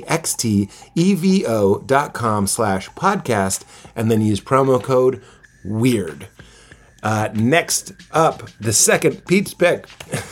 dot 1.86 2.14
com 2.14 2.48
slash 2.48 2.90
podcast 2.90 3.64
and 3.96 4.10
then 4.10 4.22
use 4.22 4.42
promo 4.42 4.82
code 4.82 5.22
WEIRD. 5.64 6.30
Uh, 7.04 7.30
next 7.36 7.94
up, 8.10 8.50
the 8.60 8.74
second 8.74 9.28
Pete's 9.28 9.54
pick. 9.54 9.86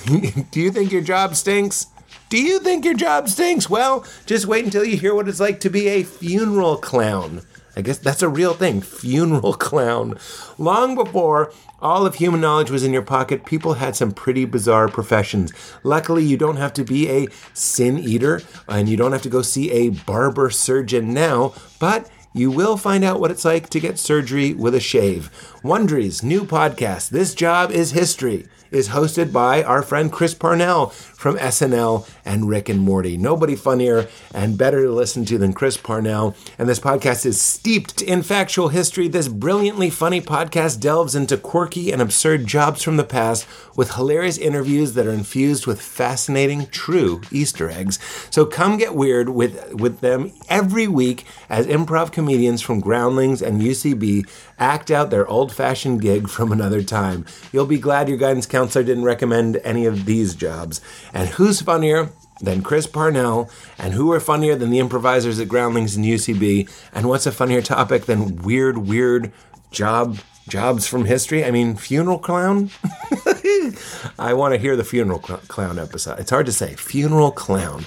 Do 0.50 0.60
you 0.60 0.72
think 0.72 0.92
your 0.92 1.04
job 1.04 1.36
stinks? 1.36 1.86
Do 2.30 2.40
you 2.40 2.60
think 2.60 2.86
your 2.86 2.94
job 2.94 3.28
stinks? 3.28 3.72
Well, 3.72 4.06
just 4.28 4.46
wait 4.46 4.64
until 4.64 4.86
you 4.86 4.98
hear 4.98 5.16
what 5.16 5.28
it's 5.28 5.40
like 5.40 5.60
to 5.62 5.70
be 5.72 5.88
a 5.88 6.04
funeral 6.04 6.78
clown. 6.78 7.42
I 7.76 7.82
guess 7.82 7.98
that's 7.98 8.22
a 8.22 8.30
real 8.30 8.54
thing, 8.54 8.82
funeral 8.82 9.54
clown. 9.68 10.16
Long 10.60 10.94
before 10.94 11.52
all 11.82 12.06
of 12.06 12.16
human 12.16 12.40
knowledge 12.40 12.70
was 12.70 12.84
in 12.84 12.94
your 12.94 13.02
pocket, 13.02 13.48
people 13.48 13.74
had 13.74 13.96
some 13.96 14.12
pretty 14.12 14.46
bizarre 14.46 14.90
professions. 14.90 15.52
Luckily, 15.82 16.24
you 16.24 16.38
don't 16.38 16.58
have 16.58 16.74
to 16.74 16.84
be 16.84 17.10
a 17.10 17.30
sin 17.56 17.98
eater 17.98 18.44
and 18.68 18.88
you 18.88 18.96
don't 18.96 19.12
have 19.14 19.24
to 19.24 19.30
go 19.30 19.42
see 19.42 19.72
a 19.72 19.90
barber 19.90 20.52
surgeon 20.52 21.16
now, 21.16 21.54
but 21.80 22.12
you 22.32 22.52
will 22.52 22.78
find 22.78 23.04
out 23.04 23.20
what 23.20 23.32
it's 23.32 23.46
like 23.46 23.70
to 23.72 23.80
get 23.80 23.98
surgery 23.98 24.54
with 24.54 24.76
a 24.76 24.80
shave. 24.80 25.32
Wondery's 25.64 26.22
new 26.22 26.42
podcast, 26.42 27.10
This 27.10 27.34
Job 27.34 27.72
is 27.72 27.92
History, 27.92 28.46
is 28.72 28.90
hosted 28.90 29.32
by 29.34 29.64
our 29.64 29.82
friend 29.82 30.12
Chris 30.12 30.36
Parnell 30.36 30.88
from 30.88 31.38
SNL 31.38 32.08
and 32.30 32.48
Rick 32.48 32.70
and 32.70 32.80
Morty. 32.80 33.18
Nobody 33.18 33.56
funnier 33.56 34.08
and 34.32 34.56
better 34.56 34.84
to 34.84 34.92
listen 34.92 35.26
to 35.26 35.40
than 35.40 35.52
Chris 35.52 35.78
Parnell. 35.78 36.36
And 36.60 36.70
this 36.70 36.80
podcast 36.80 37.26
is 37.26 37.42
steeped 37.42 38.04
in 38.04 38.22
factual 38.22 38.68
history. 38.68 39.08
This 39.08 39.28
brilliantly 39.28 39.90
funny 39.90 40.22
podcast 40.22 40.80
delves 40.80 41.16
into 41.16 41.38
quirky 41.38 41.92
and 41.92 42.04
absurd 42.04 42.46
jobs 42.46 42.84
from 42.84 42.98
the 42.98 43.04
past 43.04 43.48
with 43.76 43.96
hilarious 43.96 44.38
interviews 44.38 44.94
that 44.94 45.08
are 45.08 45.12
infused 45.12 45.66
with 45.66 45.82
fascinating, 45.82 46.68
true 46.68 47.22
Easter 47.32 47.68
eggs. 47.68 47.98
So 48.30 48.46
come 48.46 48.78
get 48.78 48.94
weird 48.94 49.30
with, 49.30 49.74
with 49.74 50.02
them 50.02 50.32
every 50.48 50.88
week 50.88 51.26
as 51.50 51.66
improv 51.66 52.12
comedians 52.12 52.62
from 52.62 52.80
Groundlings 52.80 53.42
and 53.42 53.60
UCB 53.60 54.30
act 54.60 54.92
out 54.92 55.10
their 55.10 55.28
old 55.28 55.52
fashioned 55.52 56.02
gig 56.02 56.30
from 56.30 56.52
another 56.52 56.84
time. 56.84 57.26
You'll 57.52 57.66
be 57.66 57.80
glad 57.80 58.08
your 58.08 58.18
guidance 58.18 58.46
counselor 58.46 58.86
didn't 58.86 59.06
recommend 59.06 59.58
any 59.64 59.86
of 59.86 60.06
these 60.06 60.36
jobs. 60.36 60.82
And 61.12 61.30
who's 61.30 61.62
funnier 61.62 62.12
than 62.42 62.62
Chris 62.62 62.88
Parnell? 62.88 63.50
And 63.78 63.94
who 63.94 64.12
are 64.12 64.20
funnier 64.20 64.56
than 64.56 64.70
the 64.70 64.80
improvisers 64.80 65.40
at 65.40 65.48
Groundlings 65.48 65.96
and 65.96 66.06
UCB? 66.06 66.70
And 66.94 67.08
what's 67.08 67.26
a 67.26 67.32
funnier 67.32 67.62
topic 67.62 68.06
than 68.06 68.38
weird, 68.38 68.78
weird 68.78 69.32
job 69.72 70.20
jobs 70.48 70.88
from 70.88 71.06
history? 71.06 71.46
I 71.46 71.52
mean, 71.52 71.76
funeral 71.76 72.20
clown? 72.20 72.72
I 74.20 74.34
want 74.34 74.54
to 74.54 74.60
hear 74.60 74.76
the 74.76 74.84
funeral 74.84 75.22
cl- 75.22 75.40
clown 75.48 75.80
episode. 75.80 76.20
It's 76.20 76.32
hard 76.32 76.46
to 76.48 76.52
say. 76.52 76.76
Funeral 76.76 77.32
clown. 77.32 77.86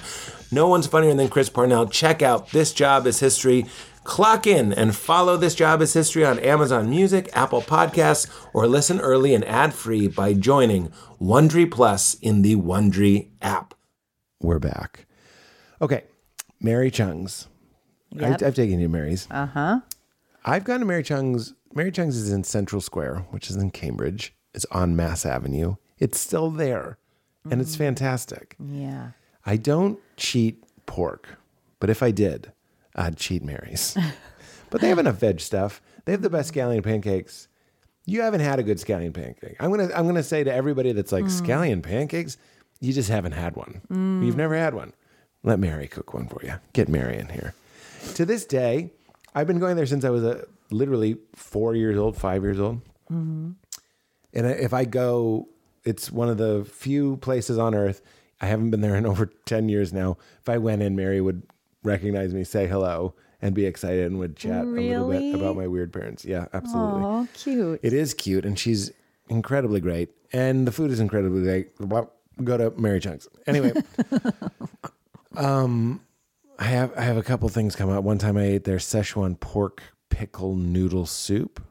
No 0.51 0.67
one's 0.67 0.87
funnier 0.87 1.13
than 1.15 1.29
Chris 1.29 1.49
Parnell. 1.49 1.87
Check 1.87 2.21
out 2.21 2.49
This 2.51 2.73
Job 2.73 3.07
is 3.07 3.19
History. 3.19 3.65
Clock 4.03 4.45
in 4.45 4.73
and 4.73 4.95
follow 4.95 5.37
This 5.37 5.55
Job 5.55 5.81
is 5.81 5.93
History 5.93 6.25
on 6.25 6.37
Amazon 6.39 6.89
Music, 6.89 7.29
Apple 7.33 7.61
Podcasts, 7.61 8.29
or 8.53 8.67
listen 8.67 8.99
early 8.99 9.33
and 9.33 9.45
ad 9.45 9.73
free 9.73 10.07
by 10.07 10.33
joining 10.33 10.89
Wondery 11.21 11.71
Plus 11.71 12.15
in 12.15 12.41
the 12.41 12.55
Wondery 12.55 13.29
app. 13.41 13.73
We're 14.43 14.59
back. 14.59 15.05
Okay, 15.81 16.03
Mary 16.59 16.91
Chung's. 16.91 17.47
Yep. 18.09 18.41
I, 18.41 18.47
I've 18.47 18.55
taken 18.55 18.77
you 18.77 18.87
to 18.87 18.91
Mary's. 18.91 19.25
Uh 19.31 19.45
huh. 19.45 19.79
I've 20.43 20.65
gone 20.65 20.81
to 20.81 20.85
Mary 20.85 21.01
Chung's. 21.01 21.53
Mary 21.73 21.93
Chung's 21.93 22.17
is 22.17 22.29
in 22.29 22.43
Central 22.43 22.81
Square, 22.81 23.25
which 23.31 23.49
is 23.49 23.55
in 23.55 23.71
Cambridge. 23.71 24.35
It's 24.53 24.65
on 24.69 24.97
Mass 24.97 25.25
Avenue. 25.25 25.75
It's 25.97 26.19
still 26.19 26.51
there, 26.51 26.97
and 27.49 27.61
it's 27.61 27.77
fantastic. 27.77 28.57
Yeah. 28.59 29.11
I 29.45 29.55
don't 29.55 29.97
cheat 30.17 30.61
pork, 30.87 31.37
but 31.79 31.89
if 31.89 32.03
I 32.03 32.11
did, 32.11 32.51
I'd 32.97 33.15
cheat 33.15 33.43
Mary's. 33.43 33.97
but 34.69 34.81
they 34.81 34.89
have 34.89 34.99
enough 34.99 35.15
veg 35.15 35.39
stuff. 35.39 35.81
They 36.03 36.11
have 36.11 36.21
the 36.21 36.29
best 36.29 36.53
scallion 36.53 36.83
pancakes. 36.83 37.47
You 38.05 38.21
haven't 38.21 38.41
had 38.41 38.59
a 38.59 38.63
good 38.63 38.77
scallion 38.77 39.13
pancake. 39.13 39.55
I'm 39.61 39.71
gonna 39.71 39.89
I'm 39.95 40.05
gonna 40.05 40.21
say 40.21 40.43
to 40.43 40.53
everybody 40.53 40.91
that's 40.91 41.13
like 41.13 41.25
scallion 41.25 41.81
pancakes, 41.81 42.37
you 42.83 42.91
just 42.91 43.09
haven't 43.09 43.31
had 43.31 43.55
one. 43.55 43.81
You've 44.23 44.35
never 44.35 44.55
had 44.55 44.73
one. 44.73 44.93
Let 45.41 45.57
Mary 45.59 45.87
cook 45.87 46.13
one 46.13 46.27
for 46.27 46.43
you. 46.43 46.55
Get 46.73 46.89
Mary 46.89 47.17
in 47.17 47.29
here. 47.29 47.53
To 48.15 48.25
this 48.25 48.45
day, 48.45 48.91
I've 49.33 49.47
been 49.47 49.59
going 49.59 49.77
there 49.77 49.85
since 49.85 50.03
I 50.03 50.09
was 50.09 50.23
a, 50.23 50.45
literally 50.69 51.17
four 51.33 51.75
years 51.75 51.97
old, 51.97 52.17
five 52.17 52.43
years 52.43 52.59
old. 52.59 52.81
Mm-hmm. 53.11 53.51
And 54.33 54.47
if 54.47 54.73
I 54.73 54.83
go, 54.83 55.47
it's 55.85 56.11
one 56.11 56.27
of 56.27 56.37
the 56.37 56.65
few 56.65 57.17
places 57.17 57.57
on 57.57 57.73
earth. 57.73 58.01
I 58.41 58.47
haven't 58.47 58.71
been 58.71 58.81
there 58.81 58.95
in 58.95 59.05
over 59.13 59.27
10 59.45 59.69
years 59.69 59.93
now. 59.93 60.17
If 60.41 60.49
I 60.49 60.57
went 60.57 60.81
in, 60.81 60.95
Mary 60.95 61.21
would 61.21 61.43
recognize 61.83 62.33
me, 62.33 62.43
say 62.43 62.67
hello, 62.67 63.13
and 63.41 63.55
be 63.55 63.65
excited 63.65 64.05
and 64.05 64.19
would 64.19 64.35
chat 64.35 64.65
a 64.65 64.67
little 64.67 65.09
bit 65.09 65.35
about 65.35 65.55
my 65.55 65.67
weird 65.67 65.93
parents. 65.93 66.25
Yeah, 66.25 66.47
absolutely. 66.53 67.01
Oh, 67.03 67.27
cute. 67.33 67.79
It 67.81 67.93
is 67.93 68.13
cute, 68.13 68.45
and 68.45 68.59
she's 68.59 68.91
incredibly 69.29 69.79
great. 69.79 70.09
And 70.31 70.67
the 70.67 70.71
food 70.71 70.91
is 70.91 70.99
incredibly 70.99 71.43
great. 71.43 71.71
Well, 71.79 72.11
Go 72.43 72.57
to 72.57 72.71
Mary 72.79 72.99
Chung's. 72.99 73.27
Anyway, 73.47 73.73
um, 75.35 76.01
I 76.59 76.65
have 76.65 76.93
I 76.97 77.01
have 77.01 77.17
a 77.17 77.23
couple 77.23 77.49
things 77.49 77.75
come 77.75 77.89
up. 77.89 78.03
One 78.03 78.17
time 78.17 78.37
I 78.37 78.43
ate 78.43 78.63
their 78.63 78.77
Szechuan 78.77 79.39
pork 79.39 79.81
pickle 80.09 80.55
noodle 80.55 81.05
soup. 81.05 81.61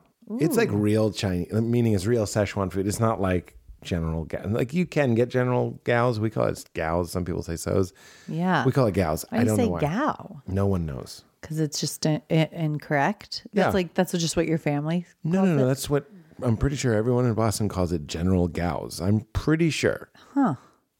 It's 0.40 0.56
like 0.56 0.70
real 0.72 1.10
Chinese, 1.10 1.52
meaning 1.52 1.92
it's 1.92 2.06
real 2.06 2.24
Szechuan 2.24 2.72
food. 2.72 2.86
It's 2.86 3.00
not 3.00 3.20
like 3.20 3.58
general 3.82 4.24
ga- 4.24 4.44
like 4.46 4.72
you 4.72 4.86
can 4.86 5.14
get 5.14 5.28
general 5.28 5.78
gals. 5.84 6.18
We 6.20 6.30
call 6.30 6.46
it 6.46 6.64
gals. 6.74 7.10
Some 7.10 7.24
people 7.24 7.42
say 7.42 7.56
Tso's. 7.56 7.92
yeah. 8.28 8.64
We 8.64 8.72
call 8.72 8.86
it 8.86 8.94
gals. 8.94 9.26
Why 9.28 9.38
I 9.38 9.40
you 9.42 9.46
don't 9.48 9.56
say 9.56 9.64
know 9.66 9.70
why. 9.72 10.40
No 10.46 10.66
one 10.66 10.86
knows. 10.86 11.24
Because 11.40 11.58
it's 11.60 11.80
just 11.80 12.06
in, 12.06 12.22
in- 12.30 12.48
incorrect. 12.52 13.46
That's 13.52 13.66
Yeah. 13.66 13.70
like 13.72 13.94
that's 13.94 14.12
just 14.12 14.36
what 14.36 14.46
your 14.46 14.58
family. 14.58 15.06
No, 15.22 15.44
no, 15.44 15.56
no. 15.56 15.64
it? 15.64 15.66
That's 15.66 15.90
what 15.90 16.06
I'm 16.42 16.56
pretty 16.56 16.76
sure 16.76 16.94
everyone 16.94 17.26
in 17.26 17.34
Boston 17.34 17.68
calls 17.68 17.92
it 17.92 18.06
general 18.06 18.48
gals. 18.48 19.00
I'm 19.00 19.20
pretty 19.32 19.70
sure. 19.70 20.10
Huh. 20.34 20.54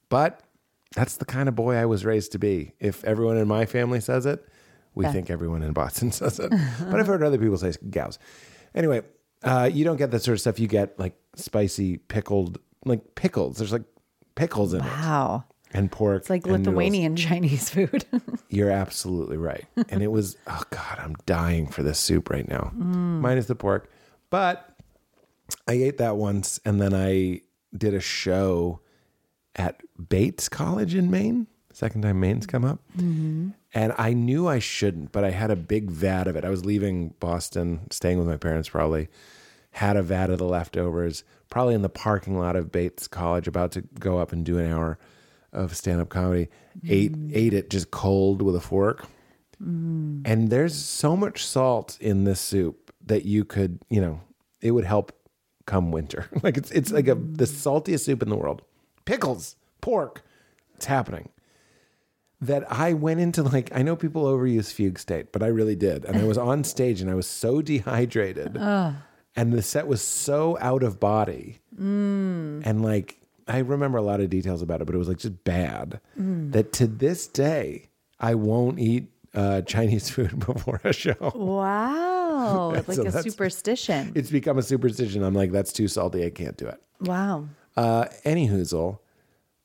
But 0.09 0.41
that's 0.95 1.16
the 1.16 1.24
kind 1.24 1.49
of 1.49 1.55
boy 1.55 1.74
I 1.76 1.87
was 1.87 2.05
raised 2.05 2.33
to 2.33 2.39
be. 2.39 2.72
If 2.80 3.03
everyone 3.05 3.39
in 3.39 3.49
my 3.49 3.64
family 3.66 4.01
says 4.01 4.26
it, 4.26 4.47
we 4.95 5.07
think 5.07 5.30
everyone 5.30 5.62
in 5.62 5.72
Boston 5.72 6.12
says 6.12 6.39
it. 6.39 6.51
but 6.51 7.01
I've 7.01 7.07
heard 7.07 7.22
other 7.22 7.39
people 7.39 7.57
say 7.57 7.72
gals. 7.91 8.18
Anyway, 8.74 9.03
uh, 9.43 9.70
you 9.72 9.85
don't 9.85 9.97
get 9.97 10.11
that 10.11 10.22
sort 10.22 10.35
of 10.35 10.41
stuff. 10.41 10.59
You 10.61 10.68
get 10.68 10.99
like 10.99 11.14
spicy 11.35 11.97
pickled, 11.99 12.59
like 12.85 13.14
pickles. 13.14 13.57
There's 13.59 13.72
like 13.72 13.85
pickles 14.35 14.74
in 14.74 14.80
it 14.80 14.85
Wow. 14.87 15.45
and 15.72 15.91
pork. 15.91 16.20
It's 16.22 16.30
like 16.30 16.43
and 16.45 16.53
noodles. 16.59 16.66
Lithuanian 16.68 17.16
Chinese 17.16 17.70
food. 17.70 18.05
You're 18.51 18.70
absolutely 18.70 19.39
right. 19.39 19.64
And 19.89 20.03
it 20.03 20.09
was, 20.12 20.37
oh 20.47 20.62
God, 20.70 20.99
I'm 20.99 21.14
dying 21.24 21.66
for 21.68 21.83
this 21.83 21.99
soup 21.99 22.28
right 22.28 22.47
now, 22.49 22.70
minus 22.74 23.47
the 23.47 23.55
pork. 23.55 23.91
But 24.30 24.72
I 25.67 25.73
ate 25.73 25.99
that 25.99 26.17
once 26.17 26.61
and 26.65 26.81
then 26.81 26.95
I 26.95 27.43
did 27.77 27.95
a 27.95 28.01
show 28.01 28.81
at 29.57 29.81
Bates 30.09 30.49
College 30.49 30.95
in 30.95 31.11
Maine. 31.11 31.47
Second 31.73 32.03
time 32.03 32.21
Maine's 32.21 32.47
come 32.47 32.65
up. 32.65 32.81
Mm-hmm. 32.97 33.51
And 33.75 33.95
I 33.97 34.13
knew 34.13 34.47
I 34.47 34.59
shouldn't, 34.59 35.13
but 35.13 35.25
I 35.25 35.31
had 35.31 35.51
a 35.51 35.57
big 35.57 35.91
vat 35.91 36.29
of 36.29 36.37
it. 36.37 36.45
I 36.45 36.51
was 36.51 36.65
leaving 36.65 37.15
Boston, 37.21 37.91
staying 37.91 38.19
with 38.19 38.29
my 38.29 38.37
parents 38.37 38.69
probably, 38.69 39.09
had 39.71 39.97
a 39.97 40.03
vat 40.03 40.29
of 40.29 40.39
the 40.39 40.45
leftovers, 40.45 41.25
probably 41.49 41.75
in 41.75 41.83
the 41.83 41.89
parking 41.89 42.39
lot 42.39 42.57
of 42.57 42.71
Bates 42.71 43.09
College, 43.09 43.49
about 43.49 43.73
to 43.73 43.83
go 43.99 44.19
up 44.19 44.33
and 44.33 44.45
do 44.45 44.59
an 44.59 44.71
hour 44.71 44.99
of 45.53 45.75
stand 45.75 46.01
up 46.01 46.11
comedy. 46.11 46.49
Ate 46.87 47.13
mm. 47.13 47.31
ate 47.35 47.55
it 47.55 47.71
just 47.71 47.91
cold 47.91 48.43
with 48.43 48.57
a 48.57 48.61
fork. 48.61 49.07
Mm. 49.63 50.23
And 50.25 50.51
there's 50.51 50.75
so 50.75 51.17
much 51.17 51.45
salt 51.45 51.97
in 52.01 52.25
this 52.25 52.41
soup 52.41 52.93
that 53.07 53.25
you 53.25 53.45
could, 53.45 53.79
you 53.89 54.01
know, 54.01 54.21
it 54.61 54.73
would 54.73 54.85
help 54.85 55.13
come 55.67 55.91
winter. 55.91 56.27
like 56.43 56.57
it's 56.57 56.71
it's 56.71 56.93
like 56.93 57.09
a 57.09 57.15
the 57.15 57.45
saltiest 57.45 58.05
soup 58.05 58.23
in 58.23 58.29
the 58.29 58.37
world. 58.37 58.63
Pickles, 59.05 59.57
pork, 59.81 60.23
it's 60.77 60.87
happening. 60.87 61.31
That 62.41 62.71
I 62.73 62.93
went 62.93 63.21
into 63.21 63.43
like 63.43 63.71
I 63.75 63.83
know 63.83 63.97
people 63.97 64.25
overuse 64.25 64.73
fugue 64.73 64.99
state, 64.99 65.33
but 65.33 65.43
I 65.43 65.47
really 65.47 65.77
did, 65.77 66.05
and 66.05 66.17
I 66.17 66.25
was 66.25 66.39
on 66.39 66.65
stage 66.75 67.01
and 67.01 67.11
I 67.11 67.15
was 67.15 67.27
so 67.27 67.63
dehydrated, 67.63 68.57
and 68.57 69.53
the 69.53 69.63
set 69.63 69.87
was 69.87 70.03
so 70.03 70.59
out 70.61 70.83
of 70.83 70.99
body, 70.99 71.61
mm. 71.79 72.63
and 72.65 72.83
like 72.83 73.19
I 73.47 73.59
remember 73.59 73.99
a 73.99 74.03
lot 74.03 74.21
of 74.21 74.31
details 74.31 74.63
about 74.63 74.81
it, 74.81 74.87
but 74.87 74.95
it 74.95 74.99
was 74.99 75.09
like 75.09 75.19
just 75.19 75.45
bad. 75.45 76.01
Mm. 76.19 76.53
That 76.53 76.73
to 76.75 76.87
this 76.87 77.27
day 77.27 77.91
I 78.19 78.35
won't 78.35 78.79
eat 78.79 79.12
uh, 79.35 79.62
Chinese 79.62 80.11
food 80.14 80.39
before 80.39 80.80
a 80.85 80.93
show. 80.93 81.33
Wow. 81.35 82.72
It's 82.76 82.89
like 82.89 82.97
So 82.97 83.05
a 83.18 83.22
superstition. 83.22 84.12
It's 84.14 84.30
become 84.30 84.59
a 84.59 84.62
superstition. 84.62 85.22
I'm 85.22 85.35
like, 85.35 85.53
that's 85.53 85.72
too 85.72 85.87
salty. 85.89 86.24
I 86.24 86.30
can't 86.30 86.57
do 86.57 86.66
it. 86.66 86.80
Wow. 87.01 87.47
Uh, 87.76 88.07
anyhoozle, 88.24 88.99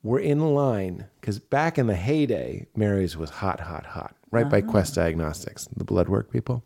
we're 0.04 0.20
in 0.20 0.54
line 0.54 1.06
because 1.20 1.40
back 1.40 1.78
in 1.78 1.88
the 1.88 1.96
heyday, 1.96 2.68
Mary's 2.76 3.16
was 3.18 3.30
hot, 3.30 3.60
hot, 3.62 3.86
hot, 3.86 4.16
right 4.32 4.50
by 4.50 4.62
Quest 4.62 4.96
Diagnostics, 4.96 5.68
the 5.76 5.84
blood 5.86 6.08
work 6.10 6.32
people. 6.32 6.64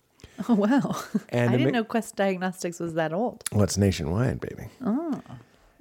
Oh, 0.50 0.56
wow. 0.56 0.96
And 1.30 1.50
I 1.50 1.52
didn't 1.54 1.66
make- 1.66 1.74
know 1.74 1.84
Quest 1.84 2.16
Diagnostics 2.16 2.80
was 2.80 2.96
that 2.96 3.14
old. 3.14 3.44
Well, 3.52 3.64
it's 3.64 3.78
nationwide, 3.78 4.40
baby. 4.42 4.68
Oh. 4.84 5.22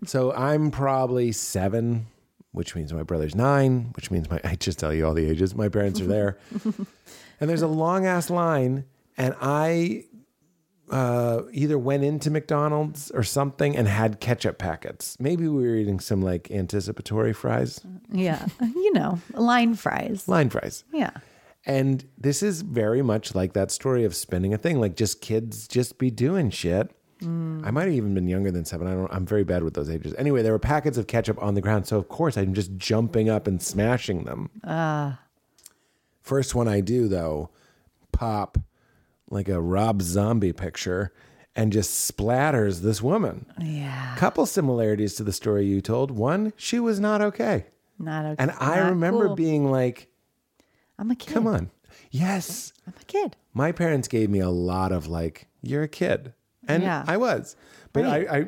So 0.04 0.32
I'm 0.32 0.70
probably 0.70 1.32
seven, 1.32 2.06
which 2.52 2.74
means 2.74 2.92
my 2.92 3.02
brother's 3.02 3.34
nine, 3.34 3.90
which 3.96 4.10
means 4.10 4.28
my, 4.30 4.40
I 4.44 4.54
just 4.56 4.78
tell 4.78 4.92
you 4.92 5.06
all 5.06 5.14
the 5.14 5.28
ages. 5.28 5.54
My 5.54 5.68
parents 5.68 6.00
are 6.00 6.06
there. 6.06 6.38
and 7.40 7.48
there's 7.50 7.62
a 7.62 7.66
long 7.68 8.06
ass 8.06 8.30
line. 8.30 8.84
And 9.16 9.34
I 9.40 10.04
uh, 10.90 11.42
either 11.52 11.78
went 11.78 12.02
into 12.02 12.30
McDonald's 12.30 13.10
or 13.12 13.22
something 13.22 13.76
and 13.76 13.86
had 13.86 14.18
ketchup 14.20 14.58
packets. 14.58 15.16
Maybe 15.20 15.46
we 15.46 15.66
were 15.68 15.76
eating 15.76 16.00
some 16.00 16.20
like 16.22 16.50
anticipatory 16.50 17.32
fries, 17.32 17.80
Yeah. 18.10 18.46
you 18.60 18.92
know, 18.94 19.20
line 19.34 19.74
fries. 19.74 20.26
line 20.26 20.50
fries. 20.50 20.84
Yeah. 20.92 21.10
And 21.66 22.04
this 22.16 22.42
is 22.42 22.62
very 22.62 23.02
much 23.02 23.34
like 23.34 23.52
that 23.52 23.70
story 23.70 24.04
of 24.04 24.16
spinning 24.16 24.54
a 24.54 24.58
thing, 24.58 24.80
like 24.80 24.96
just 24.96 25.20
kids 25.20 25.68
just 25.68 25.98
be 25.98 26.10
doing 26.10 26.50
shit. 26.50 26.90
I 27.22 27.70
might 27.70 27.84
have 27.84 27.92
even 27.92 28.14
been 28.14 28.28
younger 28.28 28.50
than 28.50 28.64
seven. 28.64 28.86
I 28.86 28.92
don't. 28.94 29.12
I'm 29.12 29.26
very 29.26 29.44
bad 29.44 29.62
with 29.62 29.74
those 29.74 29.90
ages. 29.90 30.14
Anyway, 30.16 30.42
there 30.42 30.52
were 30.52 30.58
packets 30.58 30.96
of 30.96 31.06
ketchup 31.06 31.42
on 31.42 31.54
the 31.54 31.60
ground, 31.60 31.86
so 31.86 31.98
of 31.98 32.08
course 32.08 32.36
I'm 32.38 32.54
just 32.54 32.76
jumping 32.76 33.28
up 33.28 33.46
and 33.46 33.60
smashing 33.62 34.24
them. 34.24 34.48
Ah! 34.64 35.20
First 36.22 36.54
one 36.54 36.68
I 36.68 36.80
do 36.80 37.08
though, 37.08 37.50
pop 38.12 38.58
like 39.30 39.48
a 39.48 39.60
Rob 39.60 40.02
Zombie 40.02 40.52
picture, 40.52 41.12
and 41.54 41.72
just 41.72 42.10
splatters 42.10 42.80
this 42.80 43.00
woman. 43.02 43.46
Yeah. 43.60 44.14
Couple 44.16 44.46
similarities 44.46 45.14
to 45.16 45.24
the 45.24 45.32
story 45.32 45.66
you 45.66 45.80
told. 45.80 46.10
One, 46.10 46.52
she 46.56 46.80
was 46.80 46.98
not 47.00 47.20
okay, 47.20 47.66
Not 47.98 48.24
okay. 48.24 48.36
and 48.38 48.50
I 48.52 48.76
not 48.80 48.88
remember 48.90 49.26
cool. 49.28 49.36
being 49.36 49.70
like, 49.70 50.08
I'm 50.98 51.10
a 51.10 51.14
kid. 51.16 51.32
"Come 51.34 51.46
on, 51.46 51.70
yes." 52.10 52.72
I'm 52.86 52.94
a 53.00 53.04
kid. 53.04 53.36
my 53.54 53.72
parents 53.72 54.08
gave 54.08 54.30
me 54.30 54.40
a 54.40 54.50
lot 54.50 54.90
of 54.90 55.06
like, 55.06 55.46
you're 55.62 55.82
a 55.84 55.88
kid. 55.88 56.32
And 56.74 56.82
Yeah. 56.82 57.04
I 57.06 57.16
was. 57.16 57.56
But 57.92 58.04
Right. 58.04 58.28
I, 58.28 58.38
I 58.38 58.46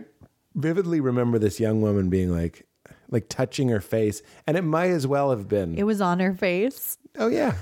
vividly 0.55 1.01
remember 1.01 1.39
this 1.39 1.59
young 1.61 1.81
woman 1.83 2.09
being 2.11 2.31
like, 2.31 2.66
like 3.11 3.29
touching 3.29 3.68
her 3.68 3.81
face. 3.81 4.23
And 4.47 4.57
it 4.57 4.62
might 4.62 4.91
as 4.91 5.07
well 5.07 5.31
have 5.31 5.49
been, 5.49 5.77
It 5.79 5.85
was 5.85 6.01
on 6.01 6.20
her 6.20 6.35
face. 6.35 6.99
oh 7.18 7.29
yeah. 7.29 7.55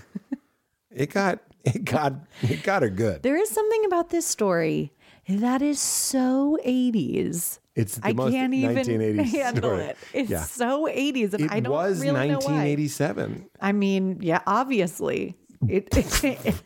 it 0.91 1.11
got, 1.11 1.41
it 1.65 1.85
got, 1.85 2.15
it 2.43 2.63
got 2.63 2.83
her 2.83 2.91
good. 2.91 3.23
There 3.23 3.37
is 3.37 3.49
something 3.51 3.85
about 3.85 4.11
this 4.11 4.27
story 4.27 4.93
that 5.29 5.63
is 5.63 5.79
so 5.81 6.59
80s. 6.67 7.59
It's 7.77 7.97
the 7.99 8.09
I 8.09 8.13
most 8.13 8.33
can't 8.33 8.53
even 8.53 8.77
1980s 8.77 9.25
handle 9.31 9.71
story. 9.71 9.85
it. 9.85 9.97
It's 10.13 10.31
Yeah. 10.31 10.43
so 10.43 10.87
80s, 10.87 11.35
and 11.35 11.45
It 11.45 11.53
I 11.53 11.61
don't 11.61 11.73
was 11.73 12.01
really 12.01 12.13
know 12.29 12.39
why. 12.41 12.75
1987. 12.75 13.49
I 13.61 13.73
mean, 13.73 14.19
yeah, 14.21 14.41
obviously. 14.47 15.37
It, 15.69 15.95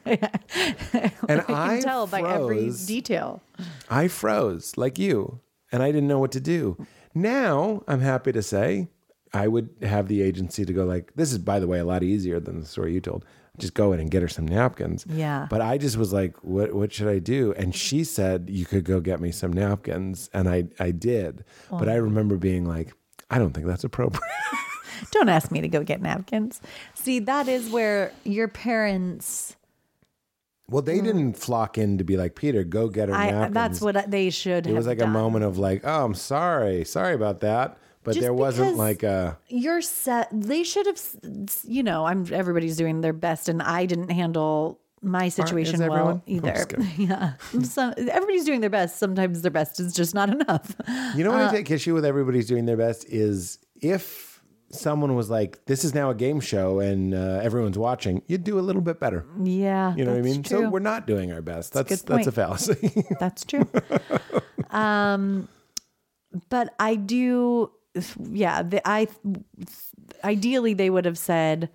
And 1.28 1.40
I 1.40 1.44
can 1.76 1.82
tell 1.82 2.06
by 2.06 2.20
every 2.20 2.66
froze. 2.66 2.86
detail. 2.86 3.42
I 3.90 4.08
froze 4.08 4.76
like 4.76 4.98
you, 4.98 5.40
and 5.72 5.82
I 5.82 5.90
didn't 5.90 6.08
know 6.08 6.18
what 6.18 6.32
to 6.32 6.40
do. 6.40 6.76
Now 7.14 7.82
I'm 7.88 8.00
happy 8.00 8.32
to 8.32 8.42
say 8.42 8.88
I 9.32 9.48
would 9.48 9.70
have 9.82 10.08
the 10.08 10.22
agency 10.22 10.64
to 10.64 10.72
go 10.72 10.84
like, 10.84 11.12
this 11.16 11.32
is 11.32 11.38
by 11.38 11.58
the 11.58 11.66
way 11.66 11.78
a 11.80 11.84
lot 11.84 12.02
easier 12.02 12.38
than 12.40 12.60
the 12.60 12.66
story 12.66 12.92
you 12.92 13.00
told. 13.00 13.24
Just 13.56 13.74
go 13.74 13.92
in 13.92 14.00
and 14.00 14.10
get 14.10 14.22
her 14.22 14.28
some 14.28 14.46
napkins. 14.46 15.06
Yeah. 15.08 15.46
But 15.48 15.60
I 15.60 15.78
just 15.78 15.96
was 15.96 16.12
like, 16.12 16.36
what 16.42 16.74
what 16.74 16.92
should 16.92 17.06
I 17.08 17.20
do? 17.20 17.52
And 17.56 17.72
she 17.74 18.02
said 18.02 18.48
you 18.50 18.66
could 18.66 18.84
go 18.84 19.00
get 19.00 19.20
me 19.20 19.30
some 19.30 19.52
napkins, 19.52 20.28
and 20.34 20.48
I 20.48 20.64
I 20.80 20.90
did. 20.90 21.44
But 21.70 21.88
I 21.88 21.94
remember 21.94 22.36
being 22.36 22.64
like, 22.64 22.94
I 23.30 23.38
don't 23.38 23.52
think 23.52 23.66
that's 23.66 23.84
appropriate. 23.84 24.22
Don't 25.10 25.28
ask 25.28 25.50
me 25.50 25.60
to 25.60 25.68
go 25.68 25.82
get 25.82 26.00
napkins. 26.02 26.60
See, 26.94 27.18
that 27.20 27.48
is 27.48 27.70
where 27.70 28.12
your 28.24 28.48
parents. 28.48 29.56
well, 30.68 30.82
they 30.82 31.00
didn't 31.00 31.34
flock 31.34 31.76
in 31.78 31.98
to 31.98 32.04
be 32.04 32.16
like, 32.16 32.34
Peter, 32.34 32.64
go 32.64 32.88
get 32.88 33.08
her 33.08 33.14
I 33.14 33.30
napkins. 33.30 33.54
that's 33.54 33.80
what 33.80 34.10
they 34.10 34.30
should. 34.30 34.66
it 34.66 34.72
was 34.72 34.86
like 34.86 35.00
a 35.00 35.06
moment 35.06 35.44
of 35.44 35.58
like, 35.58 35.82
oh, 35.84 36.04
I'm 36.04 36.14
sorry, 36.14 36.84
sorry 36.84 37.14
about 37.14 37.40
that. 37.40 37.76
But 38.02 38.12
Just 38.16 38.22
there 38.22 38.34
wasn't 38.34 38.76
like 38.76 39.02
a 39.02 39.38
You're 39.48 39.80
set. 39.80 40.28
They 40.30 40.62
should 40.62 40.84
have. 40.84 40.96
s- 40.96 41.16
s- 41.24 41.64
You 41.66 41.82
know, 41.82 42.04
I'm. 42.04 42.26
Everybody's 42.30 42.76
doing 42.76 43.00
their 43.00 43.14
best, 43.14 43.48
and 43.48 43.62
I 43.62 43.86
didn't 43.86 44.10
handle 44.10 44.78
my 45.00 45.30
situation 45.30 45.80
well 45.80 45.92
everyone? 45.92 46.22
Either. 46.26 46.66
yeah, 46.98 47.32
Some, 47.62 47.94
everybody's 47.96 48.44
doing 48.44 48.60
their 48.60 48.68
best. 48.68 48.98
Sometimes 48.98 49.40
their 49.40 49.50
best 49.50 49.80
is 49.80 49.94
just 49.94 50.14
not 50.14 50.28
enough. 50.38 50.76
You 51.16 51.24
know 51.24 51.30
what 51.30 51.40
Uh, 51.42 51.48
I 51.48 51.52
take 51.52 51.70
issue 51.70 51.94
with 51.94 52.04
everybody's 52.04 52.46
doing 52.46 52.66
their 52.66 52.76
best 52.76 53.06
is 53.08 53.58
if 53.80 54.23
someone 54.74 55.14
was 55.14 55.30
like, 55.30 55.64
"This 55.66 55.84
is 55.84 55.94
now 55.94 56.10
a 56.10 56.14
game 56.14 56.40
show 56.40 56.80
and 56.80 57.14
uh, 57.14 57.40
everyone's 57.42 57.78
watching," 57.78 58.22
you'd 58.26 58.44
do 58.44 58.58
a 58.58 58.62
little 58.62 58.82
bit 58.82 59.00
better. 59.00 59.24
Yeah, 59.42 59.94
You 59.96 60.04
know 60.04 60.12
what 60.12 60.18
I 60.18 60.22
mean? 60.22 60.42
True. 60.42 60.62
So 60.62 60.68
we're 60.70 60.80
not 60.80 61.06
doing 61.06 61.32
our 61.32 61.42
best. 61.42 61.72
That's 61.72 62.02
good 62.02 62.08
that's 62.08 62.26
a 62.26 62.32
fallacy. 62.32 63.04
That's 63.20 63.44
true. 63.44 63.66
um, 64.70 65.48
but 66.48 66.74
I 66.78 66.96
do, 66.96 67.70
yeah. 68.18 68.62
The, 68.62 68.86
I 68.86 69.08
ideally 70.24 70.74
they 70.74 70.90
would 70.90 71.04
have 71.04 71.18
said, 71.18 71.70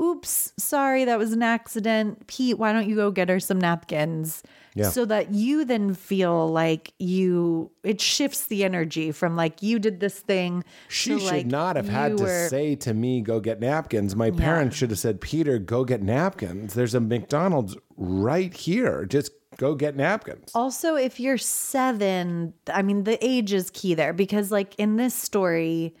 "Oops, 0.00 0.52
sorry, 0.56 1.04
that 1.04 1.18
was 1.18 1.32
an 1.32 1.42
accident." 1.42 2.26
Pete, 2.26 2.58
why 2.58 2.72
don't 2.72 2.88
you 2.88 2.94
go 2.96 3.10
get 3.10 3.28
her 3.28 3.40
some 3.40 3.58
napkins? 3.58 4.42
Yeah. 4.74 4.90
So 4.90 5.04
that 5.06 5.32
you 5.32 5.64
then 5.64 5.94
feel 5.94 6.52
like 6.52 6.92
you, 6.98 7.70
it 7.82 8.00
shifts 8.00 8.46
the 8.46 8.62
energy 8.62 9.10
from 9.10 9.34
like 9.34 9.60
you 9.60 9.78
did 9.80 9.98
this 9.98 10.20
thing. 10.20 10.62
she 10.88 11.18
should 11.18 11.22
like, 11.22 11.46
not 11.46 11.74
have 11.74 11.88
had 11.88 12.12
you 12.12 12.18
to 12.18 12.22
were- 12.24 12.48
say 12.48 12.76
to 12.76 12.94
me, 12.94 13.20
"Go 13.20 13.40
get 13.40 13.60
napkins." 13.60 14.14
My 14.14 14.30
parents 14.30 14.76
should 14.76 14.90
have 14.90 14.98
said, 14.98 15.20
"Peter, 15.20 15.58
go 15.58 15.84
get 15.84 16.02
napkins." 16.02 16.74
There's 16.74 16.94
a 16.94 17.00
McDonald's 17.00 17.76
right 17.96 18.54
here. 18.54 19.04
Just 19.04 19.32
go 19.56 19.74
get 19.74 19.96
napkins. 19.96 20.52
Also, 20.54 20.94
if 20.94 21.18
you're 21.18 21.38
seven, 21.38 22.54
I 22.72 22.82
mean, 22.82 23.02
the 23.02 23.18
age 23.24 23.52
is 23.52 23.70
key 23.70 23.94
there 23.94 24.12
because, 24.12 24.52
like, 24.52 24.76
in 24.76 24.94
this 24.96 25.14
story, 25.14 25.96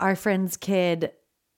our 0.00 0.16
friend's 0.16 0.56
kid 0.56 1.12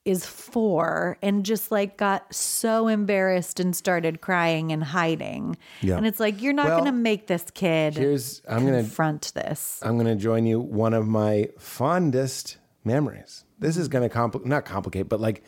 is 0.04 0.26
four 0.26 1.16
and 1.22 1.44
just 1.44 1.70
like 1.70 1.96
got 1.96 2.34
so 2.34 2.88
embarrassed 2.88 3.60
and 3.60 3.74
started 3.74 4.20
crying 4.20 4.72
and 4.72 4.82
hiding. 4.82 5.56
Yeah. 5.80 5.96
And 5.96 6.06
it's 6.06 6.18
like, 6.18 6.42
you're 6.42 6.52
not 6.52 6.66
Well, 6.66 6.80
going 6.80 6.92
to 6.92 6.98
make 6.98 7.28
this 7.28 7.44
kid 7.54 7.94
Here's 7.96 8.42
I'm 8.48 8.64
gonna 8.64 8.82
confront 8.82 9.32
this. 9.34 9.80
I'm 9.82 9.96
going 9.96 10.06
to 10.06 10.20
join 10.20 10.44
you. 10.44 10.60
One 10.60 10.94
of 10.94 11.06
my 11.06 11.48
fondest 11.58 12.56
memories. 12.84 13.44
This 13.58 13.76
is 13.76 13.88
going 13.88 14.08
to 14.08 14.14
compl- 14.14 14.44
not 14.44 14.64
complicate, 14.64 15.08
but 15.08 15.20
like 15.20 15.44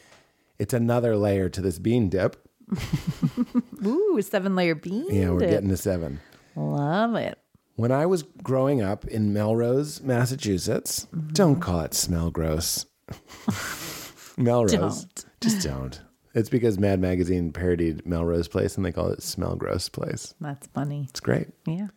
it's 0.59 0.73
another 0.73 1.17
layer 1.17 1.49
to 1.49 1.61
this 1.61 1.79
bean 1.79 2.09
dip. 2.09 2.37
Ooh, 3.85 4.23
seven 4.23 4.55
layer 4.55 4.75
bean. 4.75 5.07
Yeah, 5.11 5.31
we're 5.31 5.41
dip. 5.41 5.51
getting 5.51 5.69
to 5.71 5.77
seven. 5.77 6.21
Love 6.55 7.17
it. 7.17 7.39
When 7.77 7.91
I 7.91 8.07
was 8.07 8.23
growing 8.23 8.83
up 8.83 9.05
in 9.07 9.33
Melrose, 9.33 10.01
Massachusetts, 10.01 11.09
mm-hmm. 11.13 11.33
don't 11.33 11.61
call 11.61 11.81
it 11.81 11.93
smell 11.93 12.31
gross. 12.31 12.87
Melrose. 14.43 14.73
Don't. 14.73 15.25
Just 15.41 15.67
don't. 15.67 16.01
It's 16.35 16.49
because 16.49 16.79
Mad 16.79 17.01
Magazine 17.01 17.53
parodied 17.53 18.05
Melrose 18.07 18.49
Place 18.49 18.77
and 18.77 18.85
they 18.85 18.93
call 18.93 19.09
it 19.09 19.23
Smell 19.23 19.55
Gross 19.55 19.89
Place. 19.89 20.35
That's 20.41 20.67
funny. 20.69 21.07
It's 21.09 21.21
great. 21.21 21.49
Yeah. 21.67 21.89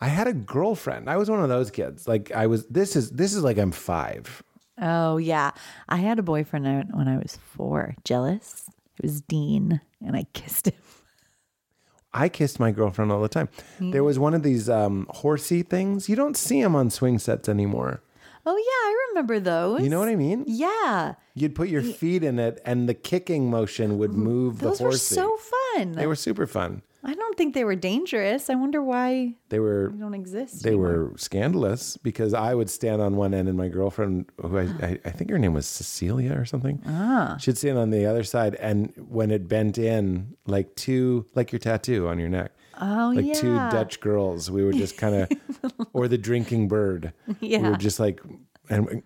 I 0.00 0.08
had 0.08 0.26
a 0.26 0.32
girlfriend. 0.32 1.08
I 1.08 1.16
was 1.16 1.30
one 1.30 1.42
of 1.42 1.48
those 1.48 1.70
kids. 1.70 2.08
Like 2.08 2.32
I 2.32 2.48
was 2.48 2.66
this 2.66 2.96
is 2.96 3.10
this 3.12 3.34
is 3.34 3.44
like 3.44 3.58
I'm 3.58 3.72
5. 3.72 4.42
Oh, 4.80 5.16
yeah. 5.16 5.52
I 5.88 5.96
had 5.96 6.18
a 6.18 6.22
boyfriend 6.22 6.92
when 6.92 7.08
I 7.08 7.16
was 7.16 7.36
four. 7.36 7.94
Jealous? 8.04 8.68
It 8.98 9.02
was 9.04 9.20
Dean, 9.22 9.80
and 10.04 10.16
I 10.16 10.24
kissed 10.34 10.68
him. 10.68 10.74
I 12.12 12.28
kissed 12.28 12.58
my 12.58 12.70
girlfriend 12.72 13.12
all 13.12 13.20
the 13.20 13.28
time. 13.28 13.48
There 13.78 14.04
was 14.04 14.18
one 14.18 14.32
of 14.32 14.42
these 14.42 14.70
um, 14.70 15.06
horsey 15.10 15.62
things. 15.62 16.08
You 16.08 16.16
don't 16.16 16.36
see 16.36 16.62
them 16.62 16.74
on 16.74 16.88
swing 16.88 17.18
sets 17.18 17.46
anymore. 17.46 18.02
Oh, 18.48 18.56
yeah. 18.56 18.88
I 18.88 19.08
remember 19.10 19.40
those. 19.40 19.82
You 19.82 19.88
know 19.90 19.98
what 19.98 20.08
I 20.08 20.16
mean? 20.16 20.44
Yeah. 20.46 21.14
You'd 21.34 21.54
put 21.54 21.68
your 21.68 21.82
feet 21.82 22.22
in 22.22 22.38
it, 22.38 22.60
and 22.64 22.88
the 22.88 22.94
kicking 22.94 23.50
motion 23.50 23.98
would 23.98 24.12
move 24.12 24.60
Those 24.60 24.78
the 24.78 24.84
were 24.84 24.92
so 24.92 25.36
fun. 25.74 25.92
they 25.92 26.06
were 26.06 26.14
super 26.14 26.46
fun. 26.46 26.82
I 27.04 27.14
don't 27.14 27.36
think 27.38 27.54
they 27.54 27.62
were 27.62 27.76
dangerous. 27.76 28.50
I 28.50 28.56
wonder 28.56 28.82
why 28.82 29.34
They 29.50 29.60
were 29.60 29.90
they 29.92 30.00
don't 30.00 30.14
exist. 30.14 30.64
they 30.64 30.70
anymore. 30.70 31.10
were 31.10 31.18
scandalous 31.18 31.96
because 31.96 32.34
I 32.34 32.52
would 32.52 32.68
stand 32.68 33.00
on 33.00 33.14
one 33.14 33.32
end 33.32 33.48
and 33.48 33.56
my 33.56 33.68
girlfriend, 33.68 34.26
who 34.42 34.58
I, 34.58 34.62
I, 34.82 34.98
I 35.04 35.10
think 35.10 35.30
her 35.30 35.38
name 35.38 35.54
was 35.54 35.66
Cecilia 35.68 36.32
or 36.36 36.44
something, 36.44 36.82
ah. 36.86 37.36
she'd 37.38 37.58
stand 37.58 37.78
on 37.78 37.90
the 37.90 38.06
other 38.06 38.24
side. 38.24 38.56
And 38.56 38.92
when 39.08 39.30
it 39.30 39.46
bent 39.46 39.78
in, 39.78 40.34
like 40.46 40.74
two, 40.74 41.26
like 41.36 41.52
your 41.52 41.60
tattoo 41.60 42.08
on 42.08 42.18
your 42.18 42.28
neck, 42.28 42.50
Oh 42.80 43.12
like 43.14 43.24
yeah. 43.24 43.34
two 43.34 43.54
Dutch 43.54 44.00
girls, 44.00 44.50
we 44.50 44.64
were 44.64 44.72
just 44.72 44.96
kind 44.96 45.14
of, 45.14 45.72
or 45.92 46.08
the 46.08 46.18
drinking 46.18 46.68
bird. 46.68 47.12
We 47.40 47.56
were 47.58 47.76
just 47.76 47.98
like, 47.98 48.20
and 48.68 49.02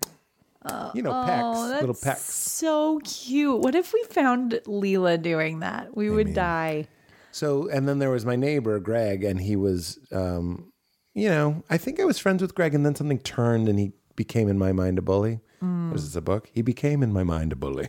you 0.95 1.03
know, 1.03 1.25
pecks, 1.25 1.43
Oh, 1.45 1.79
little 1.81 1.95
pecks. 1.95 2.23
so 2.23 3.01
cute. 3.05 3.61
What 3.61 3.75
if 3.75 3.93
we 3.93 4.03
found 4.05 4.61
Leela 4.67 5.21
doing 5.21 5.61
that? 5.61 5.97
We 5.97 6.11
would 6.11 6.35
die. 6.35 6.87
So, 7.33 7.69
and 7.69 7.89
then 7.89 7.99
there 8.01 8.11
was 8.11 8.27
my 8.27 8.37
neighbor, 8.37 8.79
Greg, 8.81 9.23
and 9.23 9.41
he 9.41 9.55
was, 9.57 9.99
um, 10.13 10.73
you 11.15 11.29
know, 11.29 11.63
I 11.71 11.79
think 11.79 12.01
I 12.01 12.05
was 12.05 12.19
friends 12.19 12.43
with 12.43 12.55
Greg, 12.55 12.75
and 12.75 12.85
then 12.85 12.95
something 12.95 13.21
turned 13.21 13.69
and 13.69 13.79
he 13.79 13.93
became 14.17 14.49
in 14.49 14.59
my 14.59 14.73
mind 14.73 14.99
a 14.99 15.03
bully. 15.03 15.41
Mm. 15.63 15.93
Was 15.93 16.05
this 16.05 16.17
a 16.17 16.21
book? 16.21 16.49
He 16.53 16.63
became 16.63 17.03
in 17.03 17.13
my 17.13 17.23
mind 17.23 17.53
a 17.53 17.57
bully. 17.57 17.89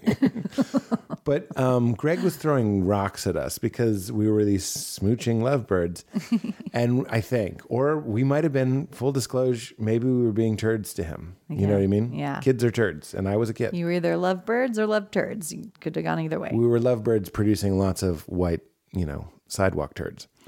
but 1.24 1.58
um, 1.58 1.94
Greg 1.94 2.20
was 2.22 2.36
throwing 2.36 2.86
rocks 2.86 3.26
at 3.26 3.38
us 3.38 3.58
because 3.58 4.12
we 4.12 4.30
were 4.30 4.44
these 4.44 4.66
smooching 4.66 5.42
lovebirds. 5.42 6.04
and 6.74 7.06
I 7.10 7.22
think, 7.22 7.62
or 7.68 7.98
we 8.00 8.24
might 8.24 8.44
have 8.44 8.54
been, 8.54 8.88
full 8.88 9.12
disclosure, 9.12 9.74
maybe 9.78 10.08
we 10.08 10.24
were 10.26 10.34
being 10.34 10.58
turds 10.58 10.94
to 10.96 11.04
him. 11.04 11.38
You 11.50 11.68
know 11.68 11.74
what 11.74 11.84
I 11.84 11.88
mean? 11.88 12.14
Yeah. 12.14 12.40
Kids 12.40 12.64
are 12.64 12.72
turds, 12.72 13.14
and 13.14 13.28
I 13.28 13.36
was 13.38 13.50
a 13.50 13.54
kid. 13.54 13.74
You 13.74 13.86
were 13.86 13.92
either 13.92 14.16
love 14.18 14.46
birds 14.46 14.80
or 14.80 14.88
love 14.88 15.12
turds. 15.12 15.52
You 15.54 15.72
could 15.80 15.96
have 15.96 16.06
gone 16.06 16.20
either 16.20 16.40
way. 16.40 16.52
we 16.54 16.66
were 16.66 16.80
lovebirds 16.80 17.30
producing 17.30 17.78
lots 17.78 18.04
of 18.04 18.22
white, 18.28 18.62
you 18.94 19.06
know, 19.06 19.28
sidewalk 19.48 19.96
turds. 19.96 20.28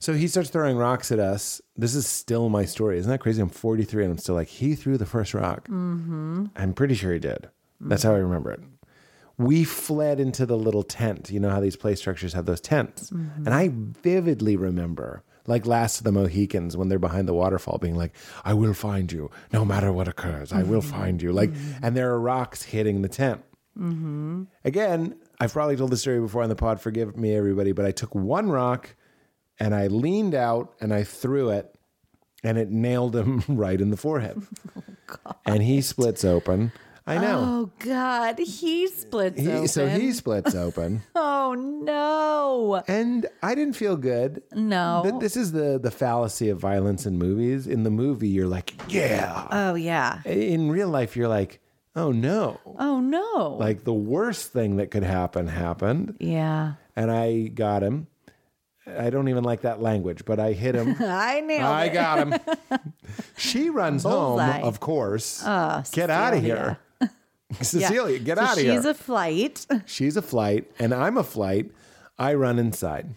so 0.00 0.14
he 0.14 0.26
starts 0.28 0.48
throwing 0.48 0.76
rocks 0.76 1.12
at 1.12 1.18
us. 1.18 1.60
This 1.76 1.94
is 1.94 2.06
still 2.06 2.48
my 2.48 2.64
story. 2.64 2.98
Isn't 2.98 3.10
that 3.10 3.20
crazy? 3.20 3.42
I'm 3.42 3.50
43 3.50 4.04
and 4.04 4.12
I'm 4.12 4.18
still 4.18 4.34
like, 4.34 4.48
he 4.48 4.74
threw 4.74 4.96
the 4.96 5.06
first 5.06 5.34
rock. 5.34 5.68
Mm-hmm. 5.68 6.46
I'm 6.56 6.72
pretty 6.72 6.94
sure 6.94 7.12
he 7.12 7.18
did. 7.18 7.50
That's 7.82 8.02
how 8.02 8.14
I 8.14 8.18
remember 8.18 8.50
it. 8.50 8.60
We 9.38 9.64
fled 9.64 10.18
into 10.18 10.44
the 10.44 10.56
little 10.56 10.82
tent. 10.82 11.30
You 11.30 11.40
know 11.40 11.50
how 11.50 11.60
these 11.60 11.76
play 11.76 11.94
structures 11.94 12.32
have 12.32 12.46
those 12.46 12.60
tents. 12.60 13.10
Mm-hmm. 13.10 13.46
And 13.46 13.54
I 13.54 13.70
vividly 13.72 14.56
remember, 14.56 15.22
like 15.46 15.64
Last 15.64 15.98
of 15.98 16.04
the 16.04 16.12
Mohicans, 16.12 16.76
when 16.76 16.88
they're 16.88 16.98
behind 16.98 17.26
the 17.28 17.34
waterfall, 17.34 17.78
being 17.78 17.96
like, 17.96 18.14
I 18.44 18.52
will 18.54 18.74
find 18.74 19.10
you 19.10 19.30
no 19.52 19.64
matter 19.64 19.92
what 19.92 20.08
occurs. 20.08 20.52
I 20.52 20.62
will 20.62 20.80
mm-hmm. 20.80 20.90
find 20.90 21.22
you. 21.22 21.32
Like, 21.32 21.50
mm-hmm. 21.50 21.84
and 21.84 21.96
there 21.96 22.12
are 22.12 22.20
rocks 22.20 22.62
hitting 22.62 23.02
the 23.02 23.08
tent. 23.08 23.42
Again, 24.64 25.16
I've 25.38 25.52
probably 25.52 25.76
told 25.76 25.90
this 25.90 26.02
story 26.02 26.20
before 26.20 26.42
on 26.42 26.50
the 26.50 26.56
pod. 26.56 26.80
Forgive 26.80 27.16
me, 27.16 27.34
everybody, 27.34 27.72
but 27.72 27.86
I 27.86 27.92
took 27.92 28.14
one 28.14 28.50
rock 28.50 28.94
and 29.60 29.74
I 29.74 29.86
leaned 29.88 30.34
out 30.34 30.72
and 30.80 30.92
I 30.92 31.04
threw 31.04 31.50
it, 31.50 31.72
and 32.42 32.58
it 32.58 32.70
nailed 32.70 33.14
him 33.14 33.44
right 33.48 33.80
in 33.80 33.90
the 33.90 33.96
forehead. 33.96 34.42
Oh, 35.26 35.32
and 35.44 35.60
he 35.60 35.80
splits 35.80 36.24
open. 36.24 36.70
I 37.04 37.18
know. 37.18 37.40
Oh 37.44 37.70
God, 37.84 38.38
he 38.38 38.86
splits 38.86 39.40
He, 39.40 39.50
open. 39.50 39.66
so 39.66 39.88
he 39.88 40.12
splits 40.22 40.54
open, 40.54 41.02
Oh 41.16 41.54
no, 42.04 42.82
and 42.86 43.26
I 43.42 43.56
didn't 43.56 43.74
feel 43.74 43.96
good. 43.96 44.42
no. 44.54 45.00
Th- 45.02 45.18
This 45.20 45.36
is 45.36 45.50
the 45.50 45.80
the 45.82 45.90
fallacy 45.90 46.48
of 46.48 46.60
violence 46.60 47.06
in 47.06 47.18
movies. 47.18 47.66
In 47.66 47.82
the 47.82 47.90
movie, 47.90 48.28
you're 48.28 48.46
like, 48.46 48.74
yeah. 48.88 49.48
oh 49.50 49.74
yeah. 49.74 50.22
In 50.24 50.70
real 50.70 50.88
life, 50.88 51.16
you're 51.16 51.26
like, 51.28 51.58
oh 51.96 52.12
no. 52.12 52.60
Oh 52.78 53.00
no. 53.00 53.56
Like 53.58 53.82
the 53.82 53.92
worst 53.92 54.52
thing 54.52 54.76
that 54.76 54.92
could 54.92 55.02
happen 55.02 55.48
happened. 55.48 56.14
yeah. 56.20 56.74
and 56.94 57.10
I 57.10 57.48
got 57.48 57.82
him. 57.82 58.06
I 58.98 59.10
don't 59.10 59.28
even 59.28 59.44
like 59.44 59.62
that 59.62 59.80
language, 59.82 60.24
but 60.24 60.38
I 60.40 60.52
hit 60.52 60.74
him. 60.74 60.96
I 61.00 61.40
nailed 61.40 61.62
I 61.64 61.84
it. 61.86 61.92
got 61.92 62.18
him. 62.18 62.58
she 63.36 63.70
runs 63.70 64.02
Bullseye. 64.02 64.52
home, 64.58 64.64
of 64.64 64.80
course. 64.80 65.42
Oh, 65.44 65.82
get 65.92 66.10
out 66.10 66.34
of 66.34 66.42
here. 66.42 66.78
Cecilia, 67.60 68.18
get 68.18 68.38
So 68.38 68.44
out 68.44 68.56
of 68.56 68.62
here. 68.62 68.74
she's 68.76 68.84
a 68.84 68.94
flight. 68.94 69.66
she's 69.86 70.16
a 70.16 70.22
flight, 70.22 70.70
and 70.78 70.94
I'm 70.94 71.16
a 71.18 71.24
flight. 71.24 71.70
I 72.18 72.34
run 72.34 72.58
inside. 72.58 73.08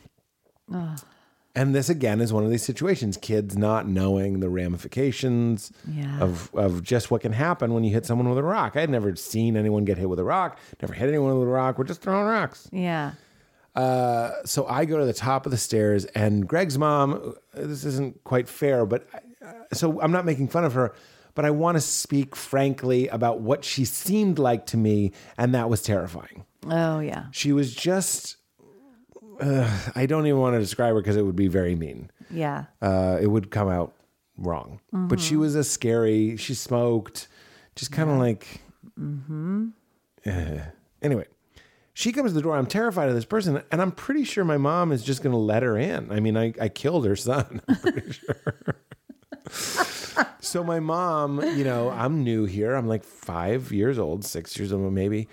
Ah. 0.72 0.96
And 1.56 1.76
this 1.76 1.88
again 1.88 2.20
is 2.20 2.34
one 2.34 2.44
of 2.44 2.50
these 2.50 2.64
situations 2.64 3.16
kids 3.16 3.56
not 3.56 3.88
knowing 3.88 4.40
the 4.40 4.50
ramifications 4.50 5.72
Yeah. 5.88 6.20
of, 6.20 6.50
of 6.56 6.82
just 6.82 7.12
what 7.12 7.22
can 7.22 7.32
happen 7.34 7.76
when 7.76 7.84
you 7.84 7.94
hit 7.94 8.08
someone 8.08 8.28
with 8.28 8.40
a 8.40 8.44
rock. 8.44 8.76
I 8.76 8.80
had 8.80 8.90
never 8.90 9.16
seen 9.16 9.56
anyone 9.56 9.86
get 9.86 10.00
hit 10.00 10.10
with 10.10 10.18
a 10.18 10.24
rock, 10.24 10.58
never 10.82 10.94
hit 10.96 11.10
anyone 11.10 11.38
with 11.38 11.48
a 11.48 11.52
rock. 11.52 11.78
We're 11.78 11.84
just 11.84 12.02
throwing 12.02 12.26
rocks. 12.26 12.68
Yeah. 12.72 13.12
Uh, 13.76 14.32
so 14.46 14.68
I 14.68 14.86
go 14.86 15.00
to 15.00 15.06
the 15.06 15.14
top 15.14 15.46
of 15.46 15.52
the 15.52 15.58
stairs, 15.58 16.06
and 16.06 16.48
Greg's 16.48 16.78
mom. 16.78 17.36
This 17.54 17.86
isn't 17.86 18.24
quite 18.24 18.48
fair, 18.48 18.86
but 18.86 19.08
uh, 19.44 19.52
so 19.74 20.00
I'm 20.02 20.12
not 20.12 20.26
making 20.26 20.50
fun 20.50 20.64
of 20.64 20.74
her, 20.74 20.94
but 21.34 21.46
I 21.46 21.52
want 21.52 21.76
to 21.78 21.82
speak 21.82 22.36
frankly 22.36 23.08
about 23.08 23.42
what 23.42 23.66
she 23.66 23.84
seemed 23.86 24.38
like 24.38 24.66
to 24.68 24.78
me, 24.78 25.12
and 25.38 25.56
that 25.56 25.70
was 25.70 25.82
terrifying. 25.82 26.46
Oh 26.70 27.00
yeah. 27.00 27.26
She 27.32 27.52
was 27.52 27.74
just. 27.74 28.38
Uh, 29.40 29.68
I 29.96 30.06
don't 30.06 30.28
even 30.28 30.40
want 30.40 30.54
to 30.54 30.60
describe 30.60 30.94
her 30.94 31.02
because 31.02 31.16
it 31.16 31.24
would 31.24 31.36
be 31.36 31.48
very 31.48 31.76
mean. 31.76 32.12
Yeah. 32.30 32.66
Uh, 32.82 33.18
it 33.20 33.28
would 33.28 33.50
come 33.50 33.68
out 33.68 33.94
wrong. 34.38 34.80
But 34.92 35.20
she 35.20 35.36
was 35.36 35.56
a 35.56 35.64
scary. 35.64 36.38
She 36.38 36.54
smoked, 36.54 37.28
just 37.76 37.92
kind 37.92 38.12
of 38.12 38.18
like. 38.20 38.62
Uh, 40.26 40.60
anyway, 41.02 41.26
she 41.94 42.12
comes 42.12 42.32
to 42.32 42.36
the 42.36 42.42
door. 42.42 42.58
I'm 42.58 42.66
terrified 42.66 43.10
of 43.10 43.16
this 43.16 43.26
person, 43.26 43.62
and 43.72 43.82
I'm 43.82 43.92
pretty 43.92 44.24
sure 44.24 44.44
my 44.44 44.58
mom 44.58 44.92
is 44.92 45.04
just 45.04 45.22
going 45.22 45.34
to 45.34 45.38
let 45.38 45.64
her 45.64 45.78
in. 45.78 46.12
I 46.12 46.20
mean, 46.20 46.36
I, 46.36 46.54
I 46.60 46.70
killed 46.70 47.06
her 47.06 47.16
son. 47.16 47.62
I'm 47.68 47.76
pretty 47.76 48.12
sure. 48.12 48.56
so 50.40 50.64
my 50.64 50.80
mom, 50.80 51.42
you 51.56 51.64
know, 51.64 51.90
I'm 51.90 52.24
new 52.24 52.46
here. 52.46 52.74
I'm 52.74 52.88
like 52.88 53.04
five 53.04 53.72
years 53.72 54.00
old, 54.00 54.26
six 54.26 54.58
years 54.58 54.74
old, 54.74 54.92
maybe. 54.92 55.28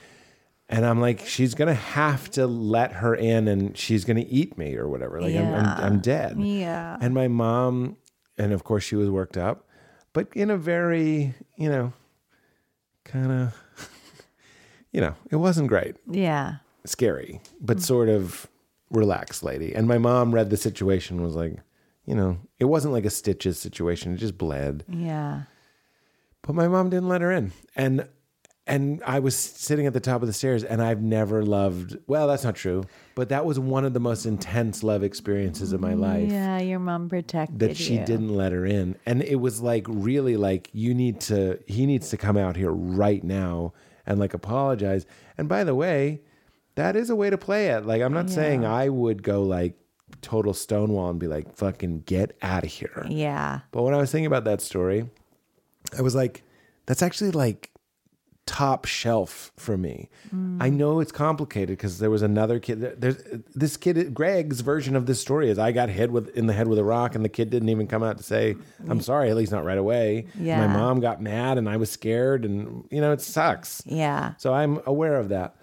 And 0.68 0.84
I'm 0.84 1.00
like, 1.00 1.26
she's 1.26 1.54
gonna 1.54 1.74
have 1.74 2.30
to 2.32 2.46
let 2.46 2.92
her 2.92 3.14
in, 3.14 3.48
and 3.48 3.76
she's 3.76 4.04
gonna 4.04 4.24
eat 4.28 4.56
me 4.56 4.76
or 4.76 4.88
whatever. 4.88 5.20
Like 5.20 5.34
I'm, 5.34 5.52
I'm, 5.52 5.84
I'm 5.84 5.98
dead. 6.00 6.38
Yeah. 6.40 6.96
And 7.00 7.12
my 7.12 7.26
mom, 7.26 7.96
and 8.38 8.52
of 8.52 8.62
course 8.62 8.84
she 8.84 8.94
was 8.94 9.10
worked 9.10 9.36
up, 9.36 9.66
but 10.12 10.28
in 10.34 10.48
a 10.48 10.56
very, 10.56 11.34
you 11.56 11.68
know, 11.68 11.92
kind 13.04 13.32
of, 13.32 13.54
you 14.92 15.00
know, 15.00 15.14
it 15.30 15.36
wasn't 15.36 15.68
great, 15.68 15.96
Yeah. 16.10 16.56
scary, 16.84 17.40
but 17.60 17.78
mm. 17.78 17.82
sort 17.82 18.08
of 18.08 18.48
relaxed 18.90 19.42
lady. 19.42 19.74
And 19.74 19.86
my 19.86 19.98
mom 19.98 20.34
read 20.34 20.50
the 20.50 20.56
situation, 20.56 21.22
was 21.22 21.34
like, 21.34 21.58
you 22.06 22.14
know, 22.14 22.38
it 22.58 22.64
wasn't 22.64 22.92
like 22.92 23.04
a 23.04 23.10
stitches 23.10 23.58
situation; 23.58 24.14
it 24.14 24.16
just 24.16 24.36
bled. 24.38 24.84
Yeah. 24.88 25.42
But 26.42 26.54
my 26.54 26.66
mom 26.68 26.90
didn't 26.90 27.08
let 27.08 27.20
her 27.20 27.30
in, 27.30 27.52
and 27.76 28.08
and 28.66 29.02
I 29.04 29.18
was 29.18 29.36
sitting 29.36 29.86
at 29.86 29.92
the 29.92 30.00
top 30.00 30.22
of 30.22 30.28
the 30.28 30.32
stairs, 30.32 30.64
and 30.64 30.80
I've 30.82 31.02
never 31.02 31.44
loved. 31.44 31.96
Well, 32.06 32.26
that's 32.28 32.44
not 32.44 32.54
true, 32.56 32.84
but 33.14 33.28
that 33.28 33.44
was 33.44 33.58
one 33.58 33.84
of 33.84 33.94
the 33.94 34.00
most 34.00 34.26
intense 34.26 34.82
love 34.82 35.02
experiences 35.02 35.72
of 35.72 35.80
my 35.80 35.92
mm, 35.94 36.00
life 36.00 36.30
Yeah. 36.30 36.58
Your 36.60 36.78
mom 36.78 37.08
protected 37.08 37.58
that 37.60 37.76
she 37.76 37.98
you. 37.98 38.04
didn't 38.06 38.34
let 38.34 38.52
her 38.52 38.64
in 38.64 38.96
and 39.06 39.22
it 39.22 39.36
was 39.36 39.60
like 39.60 39.86
really 39.88 40.36
like 40.36 40.68
you 40.72 40.94
need 40.94 41.20
to 41.22 41.58
he 41.66 41.84
needs 41.86 42.10
to 42.10 42.16
come 42.16 42.36
out 42.36 42.56
here 42.56 42.70
right 42.70 43.22
now 43.24 43.72
and 44.10 44.18
like 44.20 44.34
apologize. 44.34 45.06
And 45.38 45.48
by 45.48 45.64
the 45.64 45.74
way 45.74 46.20
that 46.74 46.96
is 46.96 47.10
a 47.10 47.16
way 47.16 47.30
to 47.30 47.38
play 47.38 47.68
it. 47.68 47.84
Like 47.86 48.02
i'm 48.02 48.12
not 48.12 48.30
saying 48.30 48.64
i 48.64 48.88
would 48.88 49.22
go 49.22 49.42
like 49.42 49.76
total 50.22 50.52
stonewall 50.52 51.08
and 51.10 51.18
be 51.18 51.26
like 51.26 51.54
fucking 51.54 52.02
get 52.06 52.36
out 52.42 52.64
of 52.64 52.70
here. 52.70 53.06
Yeah. 53.08 53.60
but 53.70 53.82
when 53.82 53.94
i 53.94 53.96
was 53.96 54.10
thinking 54.10 54.26
about 54.26 54.44
that 54.44 54.60
story 54.60 55.08
i 55.96 56.02
was 56.02 56.14
like 56.14 56.42
that's 56.86 57.02
actually 57.02 57.30
like 57.30 57.70
top 58.50 58.84
shelf 58.84 59.52
for 59.56 59.78
me. 59.78 60.08
Hmm. 60.30 60.60
I 60.60 60.70
know 60.70 60.98
it's 60.98 61.12
complicated 61.12 61.78
because 61.78 62.00
there 62.00 62.10
was 62.10 62.20
another 62.20 62.58
kid. 62.58 63.00
There's 63.00 63.22
this 63.54 63.76
kid. 63.76 64.12
Greg's 64.12 64.60
version 64.60 64.96
of 64.96 65.06
this 65.06 65.20
story 65.20 65.50
is 65.50 65.56
I 65.56 65.70
got 65.70 65.88
hit 65.88 66.10
with 66.10 66.36
in 66.36 66.48
the 66.48 66.52
head 66.52 66.66
with 66.66 66.76
a 66.80 66.82
rock, 66.82 67.14
and 67.14 67.24
the 67.24 67.28
kid 67.28 67.48
didn't 67.48 67.68
even 67.68 67.86
come 67.86 68.02
out 68.02 68.16
to 68.16 68.24
say 68.24 68.56
I'm 68.88 68.98
mm. 68.98 69.02
sorry. 69.04 69.30
At 69.30 69.36
least 69.36 69.52
not 69.52 69.64
right 69.64 69.78
away. 69.78 70.26
Yeah. 70.36 70.66
My 70.66 70.72
mom 70.72 70.98
got 70.98 71.22
mad, 71.22 71.58
and 71.58 71.68
I 71.68 71.76
was 71.76 71.92
scared, 71.92 72.44
and 72.44 72.88
you 72.90 73.00
know 73.00 73.12
it 73.12 73.20
sucks. 73.20 73.84
Yeah. 73.86 74.34
So 74.38 74.52
I'm 74.52 74.80
aware 74.84 75.14
of 75.14 75.28
that. 75.28 75.54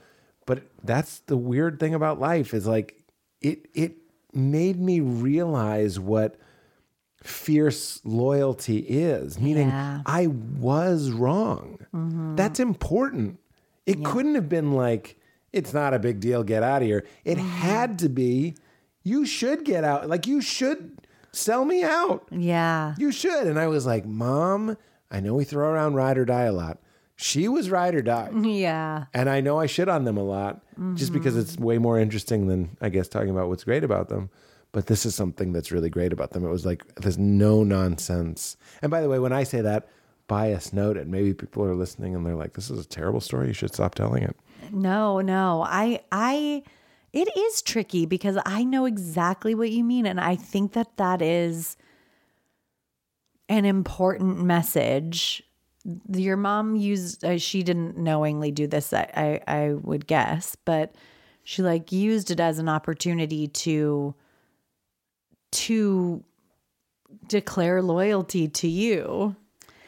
But 0.45 0.63
that's 0.81 1.19
the 1.19 1.35
weird 1.35 1.77
thing 1.77 1.93
about 1.93 2.21
life 2.21 2.53
is 2.53 2.65
like 2.65 3.03
it 3.41 3.67
it 3.73 3.97
made 4.31 4.79
me 4.79 5.01
realize 5.01 5.99
what 5.99 6.37
fierce 7.23 8.01
loyalty 8.03 8.77
is, 8.79 9.39
meaning 9.39 9.69
Yeah. 9.69 10.01
I 10.05 10.27
was 10.27 11.11
wrong. 11.11 11.79
Mm-hmm. 11.93 12.35
That's 12.35 12.59
important. 12.59 13.39
It 13.85 14.03
couldn't 14.03 14.35
have 14.35 14.49
been 14.49 14.73
like 14.73 15.17
it's 15.53 15.73
not 15.73 15.93
a 15.93 15.99
big 15.99 16.19
deal, 16.19 16.43
get 16.43 16.61
out 16.61 16.81
of 16.81 16.87
here. 16.87 17.05
It 17.23 17.37
mm-hmm. 17.37 17.47
had 17.47 17.99
to 17.99 18.09
be 18.09 18.55
you 19.03 19.25
should 19.25 19.63
get 19.63 19.83
out. 19.83 20.09
Like 20.09 20.27
you 20.27 20.41
should 20.41 20.97
sell 21.31 21.63
me 21.65 21.83
out. 21.83 22.27
Yeah. 22.31 22.95
You 22.97 23.11
should. 23.11 23.47
And 23.47 23.57
I 23.57 23.67
was 23.67 23.85
like, 23.85 24.05
Mom, 24.05 24.77
I 25.09 25.19
know 25.19 25.33
we 25.33 25.45
throw 25.45 25.69
around 25.69 25.95
ride 25.95 26.17
or 26.17 26.25
die 26.25 26.43
a 26.43 26.51
lot. 26.51 26.79
She 27.15 27.47
was 27.47 27.69
ride 27.69 27.95
or 27.95 28.01
die. 28.01 28.29
Yeah. 28.43 29.05
And 29.13 29.29
I 29.29 29.41
know 29.41 29.59
I 29.59 29.65
shit 29.65 29.89
on 29.89 30.03
them 30.03 30.17
a 30.17 30.23
lot 30.23 30.61
just 30.95 31.13
because 31.13 31.33
mm-hmm. 31.33 31.41
it's 31.41 31.57
way 31.57 31.77
more 31.77 31.99
interesting 31.99 32.47
than, 32.47 32.77
I 32.81 32.89
guess, 32.89 33.07
talking 33.07 33.29
about 33.29 33.49
what's 33.49 33.63
great 33.63 33.83
about 33.83 34.09
them. 34.09 34.29
But 34.77 34.85
this 34.85 35.07
is 35.07 35.15
something 35.15 35.53
that's 35.53 35.71
really 35.71 35.89
great 35.89 36.13
about 36.13 36.33
them. 36.33 36.45
It 36.45 36.49
was 36.49 36.63
like 36.63 36.85
there's 36.97 37.17
no 37.17 37.63
nonsense. 37.63 38.57
And 38.83 38.91
by 38.91 39.01
the 39.01 39.09
way, 39.09 39.17
when 39.17 39.33
I 39.33 39.41
say 39.41 39.59
that, 39.61 39.87
bias 40.27 40.71
noted, 40.71 41.07
maybe 41.07 41.33
people 41.33 41.63
are 41.63 41.73
listening 41.73 42.13
and 42.13 42.23
they're 42.23 42.35
like, 42.35 42.53
"This 42.53 42.69
is 42.69 42.85
a 42.85 42.87
terrible 42.87 43.19
story. 43.19 43.47
You 43.47 43.53
should 43.53 43.73
stop 43.73 43.95
telling 43.95 44.21
it." 44.21 44.35
No, 44.71 45.19
no. 45.19 45.63
I 45.67 46.01
I 46.11 46.61
it 47.11 47.27
is 47.35 47.63
tricky 47.63 48.05
because 48.05 48.37
I 48.45 48.65
know 48.65 48.85
exactly 48.85 49.55
what 49.55 49.71
you 49.71 49.83
mean 49.83 50.05
and 50.05 50.19
I 50.19 50.35
think 50.35 50.73
that 50.73 50.95
that 50.97 51.23
is 51.23 51.75
an 53.49 53.65
important 53.65 54.43
message. 54.43 55.41
Your 56.13 56.37
mom 56.37 56.75
used 56.75 57.25
uh, 57.25 57.39
she 57.39 57.63
didn't 57.63 57.97
knowingly 57.97 58.51
do 58.51 58.67
this 58.67 58.93
I, 58.93 59.41
I 59.47 59.55
I 59.55 59.73
would 59.73 60.05
guess, 60.05 60.55
but 60.65 60.93
she 61.43 61.63
like 61.63 61.91
used 61.91 62.29
it 62.29 62.39
as 62.39 62.59
an 62.59 62.69
opportunity 62.69 63.47
to 63.47 64.13
to 65.51 66.23
declare 67.27 67.81
loyalty 67.81 68.47
to 68.47 68.67
you. 68.67 69.35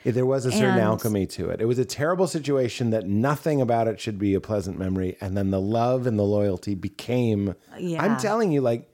There 0.05 0.25
was 0.25 0.45
a 0.45 0.51
certain 0.51 0.69
And- 0.71 0.79
alchemy 0.81 1.25
to 1.27 1.49
it. 1.49 1.61
It 1.61 1.65
was 1.65 1.77
a 1.77 1.85
terrible 1.85 2.25
situation 2.25 2.89
that 2.91 3.05
nothing 3.07 3.61
about 3.61 3.87
it 3.87 3.99
should 3.99 4.17
be 4.17 4.33
a 4.33 4.39
pleasant 4.41 4.79
memory. 4.79 5.17
And 5.21 5.35
then 5.37 5.51
the 5.51 5.59
love 5.61 6.07
and 6.07 6.17
the 6.17 6.23
loyalty 6.23 6.73
became. 6.73 7.53
Yeah. 7.77 8.01
I'm 8.03 8.17
telling 8.17 8.51
you, 8.51 8.61
like, 8.61 8.89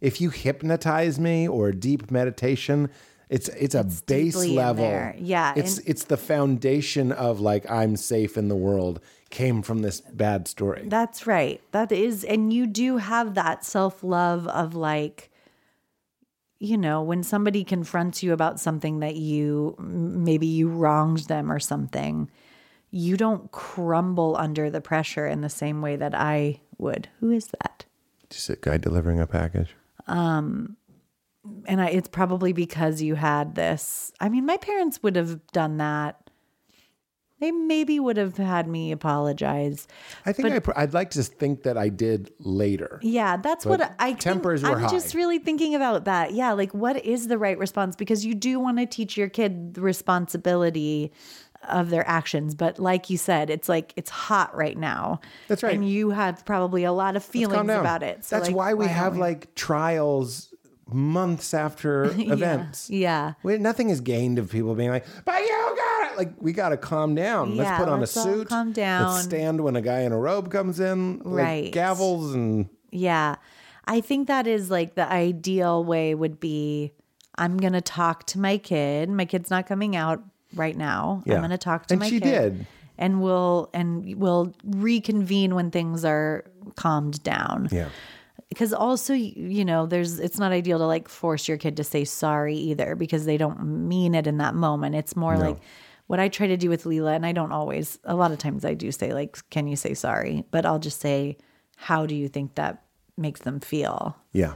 if 0.00 0.20
you 0.20 0.30
hypnotize 0.30 1.18
me 1.18 1.48
or 1.48 1.72
deep 1.72 2.10
meditation, 2.10 2.88
it's 3.28 3.48
it's 3.48 3.74
a 3.74 3.84
base 4.06 4.36
level. 4.46 5.12
Yeah, 5.18 5.54
It's 5.56 5.78
and- 5.78 5.88
it's 5.88 6.04
the 6.04 6.16
foundation 6.16 7.10
of 7.10 7.40
like 7.40 7.68
I'm 7.70 7.96
safe 7.96 8.36
in 8.38 8.48
the 8.48 8.56
world 8.56 9.00
came 9.30 9.60
from 9.62 9.82
this 9.82 10.00
bad 10.00 10.46
story. 10.46 10.84
That's 10.86 11.26
right. 11.26 11.60
That 11.72 11.90
is, 11.90 12.22
and 12.22 12.52
you 12.52 12.66
do 12.66 12.98
have 12.98 13.34
that 13.34 13.64
self 13.64 14.04
love 14.04 14.46
of 14.46 14.74
like, 14.76 15.30
you 16.64 16.78
know, 16.78 17.02
when 17.02 17.22
somebody 17.22 17.64
confronts 17.64 18.22
you 18.22 18.32
about 18.32 18.58
something 18.58 19.00
that 19.00 19.16
you 19.16 19.76
maybe 19.78 20.46
you 20.46 20.68
wronged 20.68 21.28
them 21.28 21.52
or 21.52 21.60
something, 21.60 22.30
you 22.90 23.16
don't 23.16 23.50
crumble 23.52 24.36
under 24.36 24.70
the 24.70 24.80
pressure 24.80 25.26
in 25.26 25.40
the 25.40 25.48
same 25.48 25.82
way 25.82 25.96
that 25.96 26.14
I 26.14 26.60
would. 26.78 27.08
Who 27.20 27.30
is 27.30 27.48
that? 27.60 27.84
Just 28.30 28.48
a 28.50 28.56
guy 28.56 28.78
delivering 28.78 29.20
a 29.20 29.26
package. 29.26 29.74
Um, 30.06 30.76
and 31.66 31.80
I, 31.80 31.88
it's 31.88 32.08
probably 32.08 32.52
because 32.52 33.02
you 33.02 33.14
had 33.14 33.54
this. 33.54 34.12
I 34.20 34.28
mean, 34.28 34.46
my 34.46 34.56
parents 34.56 35.02
would 35.02 35.16
have 35.16 35.46
done 35.48 35.76
that. 35.78 36.23
They 37.40 37.50
maybe 37.50 37.98
would 38.00 38.16
have 38.16 38.36
had 38.36 38.68
me 38.68 38.92
apologize. 38.92 39.86
I 40.24 40.32
think 40.32 40.52
I, 40.52 40.58
pr- 40.60 40.70
I'd 40.76 40.94
like 40.94 41.10
to 41.10 41.22
think 41.22 41.64
that 41.64 41.76
I 41.76 41.88
did 41.88 42.32
later. 42.38 43.00
Yeah, 43.02 43.36
that's 43.36 43.64
But 43.64 43.80
what 43.80 43.94
I 43.98 44.06
think- 44.08 44.20
tempers 44.20 44.62
were 44.62 44.70
I'm 44.70 44.80
high. 44.82 44.88
just 44.88 45.14
really 45.14 45.38
thinking 45.38 45.74
about 45.74 46.04
that. 46.04 46.32
Yeah, 46.32 46.52
like 46.52 46.72
what 46.72 47.04
is 47.04 47.26
the 47.28 47.36
right 47.36 47.58
response? 47.58 47.96
Because 47.96 48.24
you 48.24 48.34
do 48.34 48.58
want 48.60 48.78
to 48.78 48.86
teach 48.86 49.16
your 49.16 49.28
kid 49.28 49.74
the 49.74 49.80
responsibility 49.80 51.12
of 51.68 51.90
their 51.90 52.06
actions, 52.08 52.54
but 52.54 52.78
like 52.78 53.08
you 53.08 53.16
said, 53.16 53.48
it's 53.50 53.68
like 53.68 53.92
it's 53.96 54.10
hot 54.10 54.54
right 54.54 54.76
now. 54.76 55.20
That's 55.48 55.62
right. 55.62 55.74
and 55.74 55.88
you 55.88 56.10
have 56.10 56.44
probably 56.44 56.84
a 56.84 56.92
lot 56.92 57.16
of 57.16 57.24
feelings 57.24 57.70
about 57.70 58.02
it. 58.02 58.24
So 58.24 58.36
That's 58.36 58.48
like, 58.48 58.56
why 58.56 58.74
we 58.74 58.84
don't 58.84 58.94
have 58.94 59.16
like 59.16 59.54
trials 59.54 60.53
months 60.92 61.54
after 61.54 62.04
events. 62.18 62.90
yeah. 62.90 63.34
We, 63.42 63.58
nothing 63.58 63.90
is 63.90 64.00
gained 64.00 64.38
of 64.38 64.50
people 64.50 64.74
being 64.74 64.90
like, 64.90 65.06
but 65.24 65.40
you 65.40 65.48
got 65.76 66.12
it. 66.12 66.18
Like, 66.18 66.32
we 66.38 66.52
got 66.52 66.68
to 66.70 66.76
calm 66.76 67.14
down. 67.14 67.54
Yeah, 67.54 67.62
let's 67.64 67.78
put 67.78 67.88
on 67.88 68.00
let's 68.00 68.16
a 68.16 68.20
all 68.20 68.24
suit. 68.26 68.48
calm 68.48 68.72
down. 68.72 69.12
Let's 69.12 69.24
stand 69.24 69.60
when 69.62 69.76
a 69.76 69.82
guy 69.82 70.00
in 70.00 70.12
a 70.12 70.18
robe 70.18 70.50
comes 70.50 70.80
in. 70.80 71.18
Like 71.20 71.44
Right. 71.44 71.72
Gavels 71.72 72.34
and 72.34 72.68
Yeah. 72.90 73.36
I 73.86 74.00
think 74.00 74.28
that 74.28 74.46
is 74.46 74.70
like 74.70 74.94
the 74.94 75.10
ideal 75.10 75.84
way 75.84 76.14
would 76.14 76.38
be 76.40 76.92
I'm 77.36 77.56
going 77.58 77.72
to 77.72 77.80
talk 77.80 78.24
to 78.28 78.38
my 78.38 78.58
kid. 78.58 79.10
My 79.10 79.24
kid's 79.24 79.50
not 79.50 79.66
coming 79.66 79.96
out 79.96 80.22
right 80.54 80.76
now. 80.76 81.22
Yeah. 81.26 81.34
I'm 81.34 81.40
going 81.40 81.50
to 81.50 81.58
talk 81.58 81.86
to 81.86 81.94
And 81.94 82.00
my 82.00 82.08
she 82.08 82.20
kid. 82.20 82.30
did. 82.58 82.66
And 82.96 83.20
we'll 83.20 83.70
and 83.74 84.14
we'll 84.20 84.54
reconvene 84.64 85.56
when 85.56 85.72
things 85.72 86.04
are 86.04 86.44
calmed 86.76 87.22
down. 87.24 87.68
yeah. 87.72 87.88
Because 88.54 88.72
also, 88.72 89.12
you 89.12 89.64
know, 89.64 89.84
there's 89.86 90.18
it's 90.18 90.38
not 90.38 90.52
ideal 90.52 90.78
to 90.78 90.86
like 90.86 91.08
force 91.08 91.48
your 91.48 91.58
kid 91.58 91.76
to 91.76 91.84
say 91.84 92.04
sorry 92.04 92.56
either 92.56 92.94
because 92.94 93.26
they 93.26 93.36
don't 93.36 93.62
mean 93.64 94.14
it 94.14 94.26
in 94.26 94.38
that 94.38 94.54
moment. 94.54 94.94
It's 94.94 95.14
more 95.16 95.36
like 95.36 95.58
what 96.06 96.20
I 96.20 96.28
try 96.28 96.46
to 96.46 96.56
do 96.56 96.68
with 96.68 96.84
Leela, 96.84 97.14
and 97.16 97.24
I 97.26 97.32
don't 97.32 97.52
always, 97.52 97.98
a 98.04 98.14
lot 98.14 98.30
of 98.30 98.38
times 98.38 98.64
I 98.64 98.74
do 98.74 98.92
say, 98.92 99.12
like, 99.14 99.38
can 99.50 99.66
you 99.66 99.74
say 99.76 99.94
sorry? 99.94 100.44
But 100.50 100.64
I'll 100.66 100.78
just 100.78 101.00
say, 101.00 101.36
how 101.76 102.06
do 102.06 102.14
you 102.14 102.28
think 102.28 102.54
that 102.54 102.82
makes 103.16 103.40
them 103.40 103.58
feel? 103.60 104.16
Yeah. 104.32 104.54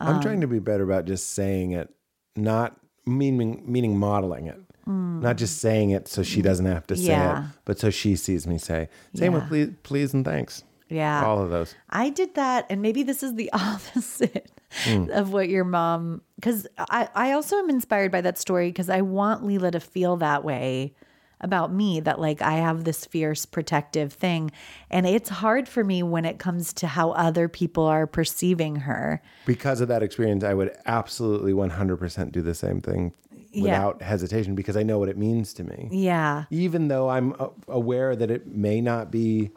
Um, 0.00 0.16
I'm 0.16 0.20
trying 0.22 0.40
to 0.40 0.46
be 0.46 0.58
better 0.58 0.84
about 0.84 1.04
just 1.04 1.30
saying 1.30 1.72
it, 1.72 1.92
not 2.36 2.76
meaning 3.06 3.62
meaning 3.66 3.98
modeling 3.98 4.46
it. 4.46 4.60
Not 4.86 5.36
just 5.36 5.58
saying 5.58 5.90
it 5.90 6.08
so 6.08 6.24
she 6.24 6.42
doesn't 6.42 6.66
have 6.66 6.84
to 6.88 6.96
say 6.96 7.02
Mm. 7.04 7.06
Yeah. 7.08 7.44
it, 7.44 7.50
but 7.64 7.78
so 7.78 7.90
she 7.90 8.16
sees 8.16 8.44
me 8.48 8.58
say. 8.58 8.88
Same 9.14 9.32
with 9.34 9.46
please, 9.46 9.70
please 9.84 10.12
and 10.14 10.24
thanks. 10.24 10.64
Yeah. 10.90 11.24
All 11.24 11.40
of 11.42 11.50
those. 11.50 11.74
I 11.88 12.10
did 12.10 12.34
that, 12.34 12.66
and 12.68 12.82
maybe 12.82 13.02
this 13.02 13.22
is 13.22 13.34
the 13.34 13.50
opposite 13.54 14.50
hmm. 14.84 15.10
of 15.10 15.32
what 15.32 15.48
your 15.48 15.64
mom. 15.64 16.22
Because 16.36 16.66
I, 16.78 17.08
I 17.14 17.32
also 17.32 17.56
am 17.56 17.70
inspired 17.70 18.12
by 18.12 18.20
that 18.22 18.38
story 18.38 18.68
because 18.68 18.90
I 18.90 19.00
want 19.00 19.44
Leela 19.44 19.72
to 19.72 19.80
feel 19.80 20.16
that 20.18 20.44
way 20.44 20.94
about 21.42 21.72
me 21.72 22.00
that 22.00 22.20
like 22.20 22.42
I 22.42 22.54
have 22.54 22.84
this 22.84 23.06
fierce 23.06 23.46
protective 23.46 24.12
thing, 24.12 24.50
and 24.90 25.06
it's 25.06 25.30
hard 25.30 25.68
for 25.68 25.82
me 25.82 26.02
when 26.02 26.24
it 26.24 26.38
comes 26.38 26.72
to 26.74 26.86
how 26.86 27.12
other 27.12 27.48
people 27.48 27.84
are 27.84 28.06
perceiving 28.06 28.76
her. 28.76 29.22
because 29.46 29.80
of 29.80 29.88
that 29.88 30.02
experience, 30.02 30.44
I 30.44 30.54
would 30.54 30.76
absolutely 30.86 31.52
100% 31.52 32.32
do 32.32 32.42
the 32.42 32.54
same 32.54 32.80
thing 32.80 33.14
Yeah. 33.52 33.62
without 33.62 34.02
hesitation 34.02 34.54
because 34.54 34.76
I 34.76 34.82
know 34.82 34.98
what 34.98 35.08
it 35.08 35.16
means 35.16 35.54
to 35.54 35.64
me. 35.64 35.88
Yeah, 35.90 36.44
Even 36.50 36.88
though 36.88 37.08
I'm 37.08 37.34
aware 37.68 38.14
that 38.14 38.30
it 38.30 38.46
may 38.46 38.80
not 38.82 39.10
be, 39.10 39.50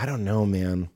I 0.00 0.06
don't 0.06 0.24
know, 0.24 0.46
man. 0.46 0.88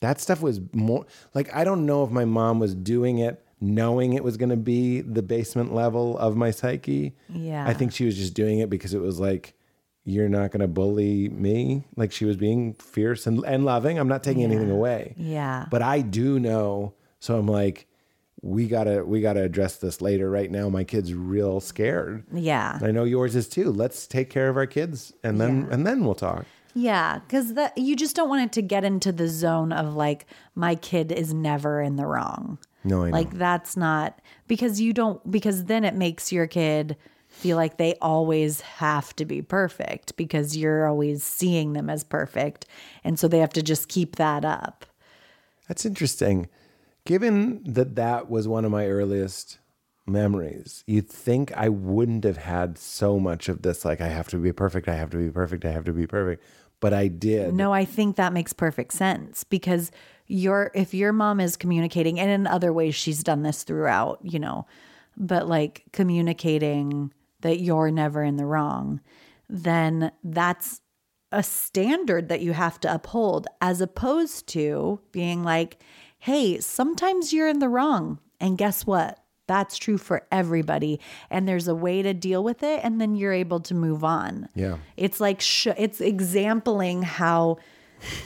That 0.00 0.20
stuff 0.20 0.40
was 0.42 0.60
more 0.72 1.06
like, 1.34 1.54
I 1.54 1.64
don't 1.64 1.86
know 1.86 2.04
if 2.04 2.10
my 2.10 2.24
mom 2.24 2.58
was 2.60 2.74
doing 2.74 3.18
it 3.18 3.44
knowing 3.60 4.12
it 4.12 4.22
was 4.22 4.36
going 4.36 4.50
to 4.50 4.56
be 4.56 5.00
the 5.00 5.20
basement 5.22 5.74
level 5.74 6.16
of 6.18 6.36
my 6.36 6.50
psyche. 6.52 7.16
Yeah. 7.28 7.66
I 7.66 7.74
think 7.74 7.92
she 7.92 8.04
was 8.04 8.16
just 8.16 8.34
doing 8.34 8.60
it 8.60 8.70
because 8.70 8.94
it 8.94 9.00
was 9.00 9.18
like, 9.18 9.54
you're 10.04 10.28
not 10.28 10.52
going 10.52 10.60
to 10.60 10.68
bully 10.68 11.28
me. 11.28 11.82
Like 11.96 12.12
she 12.12 12.24
was 12.24 12.36
being 12.36 12.74
fierce 12.74 13.26
and, 13.26 13.44
and 13.44 13.64
loving. 13.64 13.98
I'm 13.98 14.06
not 14.06 14.22
taking 14.22 14.44
anything 14.44 14.70
away 14.70 15.14
yeah, 15.18 15.66
but 15.70 15.82
I 15.82 16.00
do 16.02 16.38
know. 16.38 16.94
So 17.18 17.36
I'm 17.36 17.48
like, 17.48 17.86
we 18.40 18.68
gotta 18.68 19.04
we 19.04 19.20
gotta 19.20 19.42
address 19.42 19.78
this 19.78 20.00
later. 20.00 20.30
Right 20.30 20.48
now, 20.50 20.68
my 20.68 20.84
kid's 20.84 21.12
real 21.12 21.58
scared. 21.58 22.24
yeah. 22.32 22.78
I 22.80 22.92
know 22.92 23.02
yours 23.02 23.34
is 23.34 23.48
too. 23.48 23.72
Let's 23.72 24.06
take 24.06 24.30
care 24.30 24.48
of 24.48 24.56
our 24.56 24.66
kids, 24.66 25.12
and 25.24 25.40
then 25.40 25.62
Yeah. 25.62 25.74
and 25.74 25.84
then 25.86 26.04
we'll 26.04 26.14
talk. 26.14 26.46
Yeah, 26.74 27.18
because 27.20 27.54
that 27.54 27.76
you 27.76 27.96
just 27.96 28.14
don't 28.14 28.28
want 28.28 28.44
it 28.44 28.52
to 28.52 28.62
get 28.62 28.84
into 28.84 29.12
the 29.12 29.28
zone 29.28 29.72
of 29.72 29.94
like 29.94 30.26
my 30.54 30.74
kid 30.74 31.12
is 31.12 31.34
never 31.34 31.80
in 31.80 31.96
the 31.96 32.06
wrong. 32.06 32.58
No, 32.84 33.02
I 33.02 33.10
know. 33.10 33.16
Like 33.16 33.32
that's 33.32 33.76
not 33.76 34.20
because 34.46 34.80
you 34.80 34.92
don't 34.92 35.28
because 35.30 35.64
then 35.64 35.84
it 35.84 35.94
makes 35.94 36.32
your 36.32 36.46
kid 36.46 36.96
feel 37.28 37.56
like 37.56 37.76
they 37.76 37.94
always 38.00 38.60
have 38.60 39.14
to 39.16 39.24
be 39.24 39.42
perfect 39.42 40.16
because 40.16 40.56
you're 40.56 40.86
always 40.86 41.22
seeing 41.22 41.72
them 41.72 41.90
as 41.90 42.04
perfect, 42.04 42.66
and 43.04 43.18
so 43.18 43.28
they 43.28 43.38
have 43.38 43.52
to 43.54 43.62
just 43.62 43.88
keep 43.88 44.16
that 44.16 44.44
up. 44.44 44.84
That's 45.68 45.84
interesting. 45.84 46.48
Given 47.04 47.62
that 47.64 47.96
that 47.96 48.30
was 48.30 48.46
one 48.46 48.64
of 48.64 48.70
my 48.70 48.86
earliest 48.86 49.58
memories, 50.08 50.82
you'd 50.86 51.08
think 51.08 51.52
I 51.56 51.68
wouldn't 51.68 52.24
have 52.24 52.38
had 52.38 52.78
so 52.78 53.18
much 53.18 53.48
of 53.48 53.62
this. 53.62 53.84
Like 53.84 54.00
I 54.00 54.08
have 54.08 54.28
to 54.28 54.38
be 54.38 54.52
perfect. 54.52 54.88
I 54.88 54.94
have 54.94 55.10
to 55.10 55.16
be 55.16 55.30
perfect. 55.30 55.64
I 55.64 55.70
have 55.70 55.84
to 55.84 55.92
be 55.92 56.06
perfect. 56.06 56.42
But 56.80 56.94
I 56.94 57.08
did. 57.08 57.54
No, 57.54 57.72
I 57.72 57.84
think 57.84 58.16
that 58.16 58.32
makes 58.32 58.52
perfect 58.52 58.92
sense 58.92 59.44
because 59.44 59.90
your 60.26 60.70
if 60.74 60.94
your 60.94 61.12
mom 61.12 61.40
is 61.40 61.56
communicating 61.56 62.20
and 62.20 62.30
in 62.30 62.46
other 62.46 62.72
ways 62.72 62.94
she's 62.94 63.22
done 63.22 63.42
this 63.42 63.64
throughout, 63.64 64.20
you 64.22 64.38
know, 64.38 64.66
but 65.16 65.48
like 65.48 65.84
communicating 65.92 67.12
that 67.40 67.60
you're 67.60 67.90
never 67.90 68.22
in 68.22 68.36
the 68.36 68.46
wrong, 68.46 69.00
then 69.48 70.12
that's 70.22 70.80
a 71.32 71.42
standard 71.42 72.28
that 72.28 72.40
you 72.40 72.52
have 72.52 72.80
to 72.80 72.92
uphold 72.92 73.46
as 73.60 73.80
opposed 73.80 74.46
to 74.48 75.00
being 75.12 75.42
like, 75.42 75.82
"Hey, 76.18 76.60
sometimes 76.60 77.32
you're 77.32 77.48
in 77.48 77.58
the 77.58 77.68
wrong." 77.68 78.18
And 78.40 78.56
guess 78.56 78.86
what? 78.86 79.18
That's 79.48 79.76
true 79.76 79.98
for 79.98 80.24
everybody 80.30 81.00
and 81.30 81.48
there's 81.48 81.66
a 81.66 81.74
way 81.74 82.02
to 82.02 82.14
deal 82.14 82.44
with 82.44 82.62
it 82.62 82.80
and 82.84 83.00
then 83.00 83.16
you're 83.16 83.32
able 83.32 83.58
to 83.60 83.74
move 83.74 84.04
on. 84.04 84.48
Yeah. 84.54 84.78
It's 84.96 85.20
like 85.20 85.40
sh- 85.40 85.66
it's 85.76 86.00
exampling 86.00 87.02
how 87.02 87.58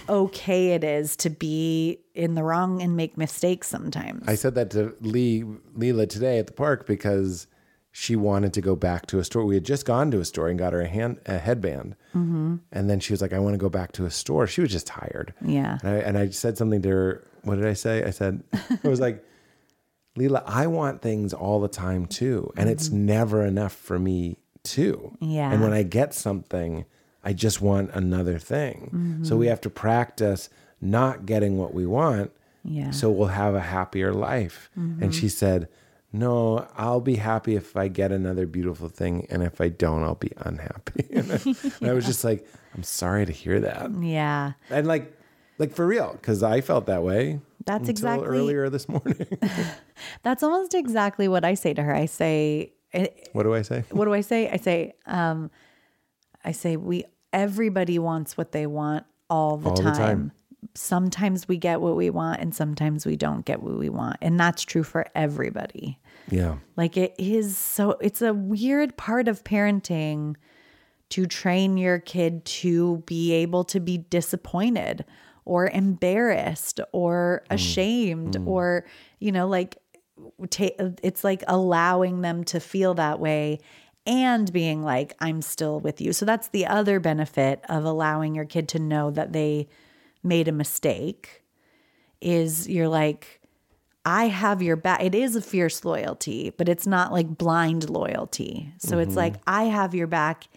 okay 0.09 0.73
it 0.73 0.85
is 0.85 1.17
to 1.17 1.31
be 1.31 2.01
in 2.15 2.35
the 2.35 2.43
wrong 2.43 2.83
and 2.83 2.97
make 2.97 3.17
mistakes 3.17 3.69
sometimes. 3.69 4.23
I 4.27 4.35
said 4.35 4.55
that 4.57 4.71
to 4.73 4.95
Lee 5.01 5.45
Leela 5.77 6.09
today 6.09 6.39
at 6.39 6.47
the 6.47 6.53
park 6.53 6.87
because 6.87 7.47
she 7.93 8.17
wanted 8.17 8.55
to 8.55 8.61
go 8.61 8.75
back 8.75 9.07
to 9.07 9.19
a 9.19 9.25
store. 9.25 9.45
We 9.45 9.55
had 9.55 9.65
just 9.65 9.85
gone 9.85 10.11
to 10.11 10.21
a 10.21 10.25
store 10.25 10.49
and 10.49 10.59
got 10.59 10.73
her 10.73 10.81
a 10.81 10.89
hand 10.89 11.21
a 11.27 11.39
headband, 11.39 11.95
mm-hmm. 12.15 12.57
and 12.73 12.91
then 12.91 13.01
she 13.01 13.13
was 13.13 13.21
like, 13.21 13.35
"I 13.35 13.39
want 13.39 13.55
to 13.55 13.59
go 13.59 13.69
back 13.69 13.93
to 13.93 14.07
a 14.07 14.11
store." 14.11 14.47
She 14.47 14.63
was 14.63 14.71
just 14.71 14.87
tired. 14.87 15.35
Yeah. 15.45 15.79
and 15.83 15.91
I, 15.91 15.99
and 15.99 16.19
I 16.19 16.31
said 16.31 16.57
something 16.57 16.81
to 16.83 16.89
her. 16.89 17.29
What 17.43 17.57
did 17.57 17.67
I 17.67 17.75
say? 17.75 18.03
I 18.03 18.11
said, 18.11 18.43
"I 18.83 18.89
was 18.89 19.01
like." 19.01 19.25
Leela, 20.17 20.43
I 20.47 20.67
want 20.67 21.01
things 21.03 21.33
all 21.33 21.61
the 21.61 21.69
time 21.69 22.07
too. 22.07 22.53
And 22.57 22.69
it's 22.69 22.89
mm-hmm. 22.89 23.07
never 23.07 23.45
enough 23.45 23.73
for 23.73 23.99
me 23.99 24.37
too. 24.63 25.17
Yeah. 25.21 25.53
And 25.53 25.63
when 25.63 25.73
I 25.73 25.83
get 25.83 26.15
something, 26.15 26.85
I 27.25 27.33
just 27.33 27.61
want 27.61 27.91
another 27.93 28.39
thing. 28.39 29.21
So 29.25 29.37
we 29.37 29.45
mm-hmm. 29.45 29.51
have 29.51 29.61
to 29.63 29.71
practice 29.71 30.51
not 30.81 31.25
getting 31.25 31.57
what 31.57 31.73
we 31.73 31.87
want. 31.87 32.33
Yeah. 32.65 32.91
So 32.91 33.11
we'll 33.11 33.29
have 33.29 33.55
a 33.55 33.61
happier 33.61 34.13
life. 34.13 34.71
And 34.75 35.15
she 35.15 35.23
mm-hmm. 35.23 35.29
said, 35.29 35.69
No, 36.13 36.69
I'll 36.77 37.01
be 37.01 37.17
happy 37.17 37.57
if 37.57 37.77
I 37.77 37.89
get 37.89 38.13
another 38.13 38.47
beautiful 38.47 38.89
thing. 38.89 39.27
And 39.31 39.43
if 39.43 39.61
I 39.61 39.69
don't, 39.69 40.03
I'll 40.03 40.15
be 40.15 40.33
unhappy. 40.39 41.07
and, 41.11 41.33
I, 41.33 41.69
and 41.81 41.91
I 41.91 41.93
was 41.93 42.07
just 42.07 42.25
like, 42.25 42.47
I'm 42.75 42.83
sorry 42.83 43.25
to 43.27 43.33
hear 43.33 43.61
that. 43.61 43.91
Yeah. 44.01 44.53
And 44.71 44.87
like, 44.87 45.17
like 45.63 45.73
for 45.73 45.87
real, 45.87 46.13
because 46.21 46.43
I 46.43 46.61
felt 46.61 46.87
that 46.87 47.05
way. 47.05 47.39
That's 47.65 47.89
exactly- 47.89 48.27
earlier 48.27 48.69
this 48.69 48.89
morning. 48.89 49.27
That's 50.25 50.43
almost 50.43 50.75
exactly 50.75 51.29
what 51.29 51.45
I 51.45 51.55
say 51.55 51.73
to 51.75 51.83
her. 51.85 51.95
I 51.95 52.07
say, 52.07 52.73
eh, 52.93 53.07
what 53.33 53.45
do 53.45 53.55
I 53.55 53.63
say? 53.63 53.85
what 53.91 54.07
do 54.07 54.13
I 54.13 54.23
say? 54.23 54.51
I 54.51 54.57
say, 54.57 54.95
um, 55.07 55.53
I 56.45 56.51
say 56.51 56.77
we 56.77 57.05
everybody 57.33 58.01
wants 58.01 58.37
what 58.37 58.51
they 58.51 58.67
want 58.67 59.05
all 59.31 59.57
the 59.57 59.71
All 59.71 59.77
the 59.77 59.83
time. 59.83 59.95
time. 59.95 60.33
Sometimes 60.75 61.47
we 61.47 61.57
get 61.59 61.81
what 61.81 61.95
we 61.97 62.11
want 62.11 62.41
and 62.41 62.53
sometimes 62.55 63.07
we 63.07 63.15
don't 63.15 63.45
get 63.45 63.63
what 63.63 63.79
we 63.79 63.89
want. 63.89 64.17
And 64.21 64.39
that's 64.41 64.63
true 64.65 64.83
for 64.83 65.07
everybody. 65.15 66.01
Yeah. 66.29 66.57
Like 66.77 66.97
it 66.97 67.15
is 67.19 67.57
so 67.57 67.93
it's 68.01 68.21
a 68.23 68.35
weird 68.35 68.97
part 68.97 69.29
of 69.29 69.45
parenting 69.45 70.35
to 71.11 71.27
train 71.27 71.77
your 71.77 71.99
kid 72.01 72.45
to 72.47 73.03
be 73.07 73.33
able 73.33 73.65
to 73.65 73.79
be 73.81 73.99
disappointed 73.99 75.05
or 75.45 75.69
embarrassed 75.69 76.81
or 76.93 77.43
mm. 77.45 77.55
ashamed 77.55 78.37
mm. 78.37 78.47
or 78.47 78.85
you 79.19 79.33
know 79.33 79.47
like 79.47 79.77
ta- 80.51 80.71
it's 81.03 81.25
like 81.25 81.43
allowing 81.49 82.21
them 82.21 82.45
to 82.45 82.61
feel 82.61 82.95
that 82.95 83.21
way 83.21 83.59
and 84.07 84.53
being 84.53 84.83
like 84.83 85.15
I'm 85.21 85.43
still 85.43 85.81
with 85.81 86.01
you. 86.01 86.13
So 86.13 86.25
that's 86.25 86.49
the 86.49 86.67
other 86.67 87.01
benefit 87.01 87.61
of 87.69 87.85
allowing 87.85 88.35
your 88.35 88.45
kid 88.45 88.69
to 88.71 88.79
know 88.79 89.11
that 89.11 89.33
they 89.33 89.69
made 90.23 90.49
a 90.49 90.53
mistake 90.53 91.43
is 92.21 92.69
you're 92.69 92.89
like 92.89 93.41
I 94.05 94.27
have 94.27 94.63
your 94.63 94.75
back. 94.75 95.01
It 95.01 95.15
is 95.15 95.37
a 95.37 95.41
fierce 95.41 95.85
loyalty, 95.85 96.53
but 96.57 96.69
it's 96.69 96.89
not 96.89 97.13
like 97.13 97.39
blind 97.39 97.89
loyalty. 97.89 98.73
So 98.79 98.99
it's 98.99 99.11
mm-hmm. 99.11 99.19
like 99.19 99.35
I 99.47 99.65
have 99.65 99.95
your 99.95 100.09
back 100.09 100.49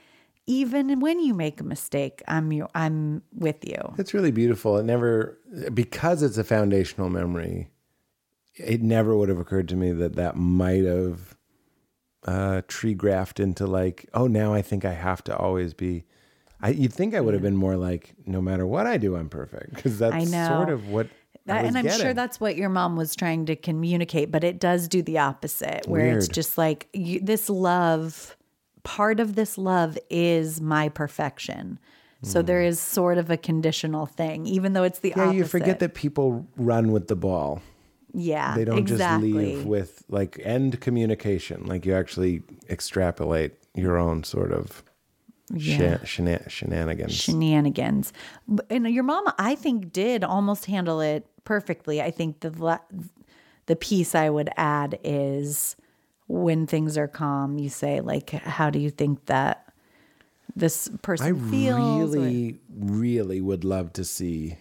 even 0.48 1.00
when 1.00 1.20
you 1.20 1.34
make 1.34 1.60
a 1.60 1.64
mistake. 1.64 2.22
I'm 2.28 2.52
you 2.52 2.68
I'm 2.76 3.24
with 3.34 3.68
you. 3.68 3.96
It's 3.98 4.14
really 4.14 4.32
beautiful. 4.32 4.78
It 4.78 4.84
never, 4.84 5.40
because 5.74 6.24
it's 6.24 6.38
a 6.38 6.44
foundational 6.44 7.10
memory, 7.10 7.70
it 8.56 8.82
never 8.82 9.16
would 9.16 9.30
have 9.30 9.40
occurred 9.40 9.68
to 9.70 9.76
me 9.76 9.92
that 9.92 10.16
that 10.16 10.36
might 10.36 10.86
have 10.86 11.36
uh, 12.26 12.62
tree 12.68 12.96
graphed 12.96 13.40
into 13.40 13.68
like, 13.68 14.10
oh, 14.14 14.28
now 14.28 14.54
I 14.54 14.62
think 14.62 14.86
I 14.86 14.94
have 14.94 15.24
to 15.26 15.36
always 15.36 15.74
be. 15.74 16.06
I, 16.62 16.70
you'd 16.70 16.94
think 16.94 17.14
I 17.14 17.22
would 17.22 17.34
have 17.34 17.44
been 17.44 17.58
more 17.58 17.76
like, 17.76 18.16
no 18.26 18.42
matter 18.42 18.66
what 18.66 18.88
I 18.88 18.98
do, 18.98 19.16
I'm 19.16 19.30
perfect. 19.30 19.76
Because 19.76 20.00
that's 20.00 20.32
sort 20.32 20.70
of 20.70 20.88
what. 20.90 21.08
That, 21.48 21.66
and 21.66 21.78
I'm 21.78 21.88
sure 21.90 22.14
that's 22.14 22.40
what 22.40 22.56
your 22.56 22.70
mom 22.70 22.96
was 22.96 23.16
trying 23.16 23.46
to 23.48 23.56
communicate, 23.56 24.32
but 24.32 24.44
it 24.44 24.60
does 24.60 24.88
do 24.88 25.04
the 25.04 25.20
opposite, 25.20 25.86
where 25.86 26.18
it's 26.18 26.28
just 26.28 26.58
like 26.58 26.88
you, 26.92 27.20
this 27.20 27.52
love, 27.52 28.36
part 28.86 29.20
of 29.20 29.36
this 29.36 29.58
love 29.58 29.98
is 30.10 30.62
my 30.62 30.88
perfection. 30.88 31.78
So 32.24 32.42
there 32.42 32.62
is 32.64 32.80
sort 32.80 33.20
of 33.20 33.30
a 33.30 33.38
conditional 33.38 34.08
thing, 34.08 34.48
even 34.48 34.74
though 34.74 34.82
it's 34.82 34.98
the. 34.98 35.10
Yeah, 35.10 35.24
opposite. 35.26 35.36
you 35.38 35.46
forget 35.46 35.80
that 35.80 35.94
people 35.94 36.48
run 36.56 36.92
with 36.92 37.08
the 37.08 37.16
ball. 37.16 37.62
Yeah, 38.16 38.56
They 38.56 38.66
don't 38.66 38.80
exactly. 38.80 39.32
just 39.34 39.44
leave 39.58 39.66
with 39.66 40.04
like 40.10 40.40
end 40.44 40.82
communication. 40.82 41.66
Like 41.66 41.86
you 41.86 41.94
actually 41.94 42.42
extrapolate 42.68 43.54
your 43.76 43.98
own 43.98 44.24
sort 44.24 44.52
of 44.54 44.84
Yeah. 45.54 46.04
shenanigans. 46.04 47.12
shenanigans. 47.14 48.12
And 48.72 48.88
your 48.88 49.04
mom, 49.04 49.26
I 49.38 49.54
think, 49.54 49.92
did 49.92 50.24
almost 50.24 50.66
handle 50.66 51.02
it 51.02 51.28
perfectly. 51.44 52.02
I 52.02 52.10
think 52.10 52.40
the 52.40 52.80
the 53.68 53.76
piece 53.76 54.16
I 54.16 54.32
would 54.32 54.50
add 54.58 54.98
is 55.04 55.76
when 56.28 56.66
things 56.68 56.98
are 56.98 57.08
calm, 57.08 57.58
you 57.60 57.70
say 57.70 58.02
like, 58.02 58.30
"How 58.32 58.70
do 58.70 58.80
you 58.80 58.90
think 58.90 59.26
that 59.26 59.72
this 60.56 60.90
person 61.02 61.36
I 61.48 61.50
feels?" 61.52 62.16
or- 62.16 62.20
really, 62.20 62.60
really 62.76 63.42
would 63.42 63.64
love 63.64 63.94
to 63.94 64.04
see 64.04 64.58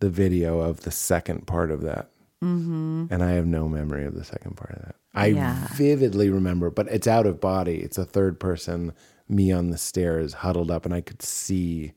the 0.00 0.10
video 0.10 0.60
of 0.60 0.80
the 0.82 0.90
second 0.90 1.46
part 1.46 1.70
of 1.70 1.82
that. 1.82 2.10
Mm-hmm. 2.42 3.06
And 3.10 3.22
I 3.22 3.30
have 3.32 3.46
no 3.46 3.68
memory 3.68 4.04
of 4.04 4.14
the 4.14 4.24
second 4.24 4.56
part 4.56 4.72
of 4.76 4.82
that. 4.82 4.96
I 5.14 5.26
Yeah. 5.28 5.68
vividly 5.74 6.28
remember, 6.28 6.68
but 6.70 6.88
it's 6.88 7.06
out 7.06 7.26
of 7.26 7.40
body. 7.40 7.76
It's 7.76 7.96
a 7.96 8.04
third 8.04 8.38
person, 8.38 8.92
me 9.28 9.50
on 9.52 9.70
the 9.70 9.78
stairs, 9.78 10.34
huddled 10.34 10.70
up, 10.70 10.84
and 10.84 10.92
I 10.92 11.00
could 11.00 11.22
see. 11.22 11.92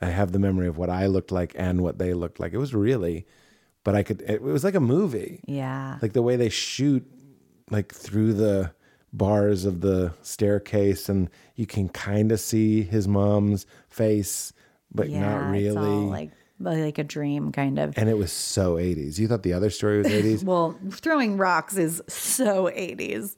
I 0.00 0.06
have 0.10 0.32
the 0.32 0.38
memory 0.38 0.68
of 0.68 0.78
what 0.78 0.88
I 0.90 1.06
looked 1.06 1.32
like 1.32 1.52
and 1.58 1.82
what 1.82 1.98
they 1.98 2.14
looked 2.14 2.38
like. 2.38 2.52
It 2.52 2.58
was 2.58 2.74
really, 2.74 3.26
but 3.82 3.94
I 3.94 4.02
could. 4.02 4.22
It 4.22 4.40
was 4.42 4.62
like 4.64 4.74
a 4.74 4.80
movie 4.80 5.40
yeah, 5.46 5.98
like 6.02 6.12
the 6.12 6.22
way 6.22 6.36
they 6.36 6.48
shoot 6.50 7.04
like 7.70 7.92
through 7.94 8.32
the 8.34 8.70
bars 9.12 9.64
of 9.64 9.80
the 9.80 10.12
staircase 10.22 11.08
and 11.08 11.30
you 11.54 11.66
can 11.66 11.88
kind 11.88 12.30
of 12.32 12.38
see 12.40 12.82
his 12.82 13.08
mom's 13.08 13.66
face 13.88 14.52
but 14.94 15.08
yeah, 15.08 15.20
not 15.20 15.54
It's 15.54 15.76
all 15.76 15.82
really 15.82 16.06
like 16.06 16.30
like 16.58 16.96
a 16.96 17.04
dream, 17.04 17.52
kind 17.52 17.78
of. 17.78 17.96
and 17.98 18.08
it 18.08 18.16
was 18.16 18.32
so 18.32 18.76
80s 18.76 19.18
you 19.18 19.28
thought 19.28 19.42
the 19.42 19.52
other 19.52 19.68
story 19.70 19.98
was 19.98 20.06
80s 20.06 20.42
Well, 20.44 20.78
throwing 20.90 21.36
rocks 21.36 21.76
is 21.76 22.02
so 22.08 22.64
80s. 22.70 23.36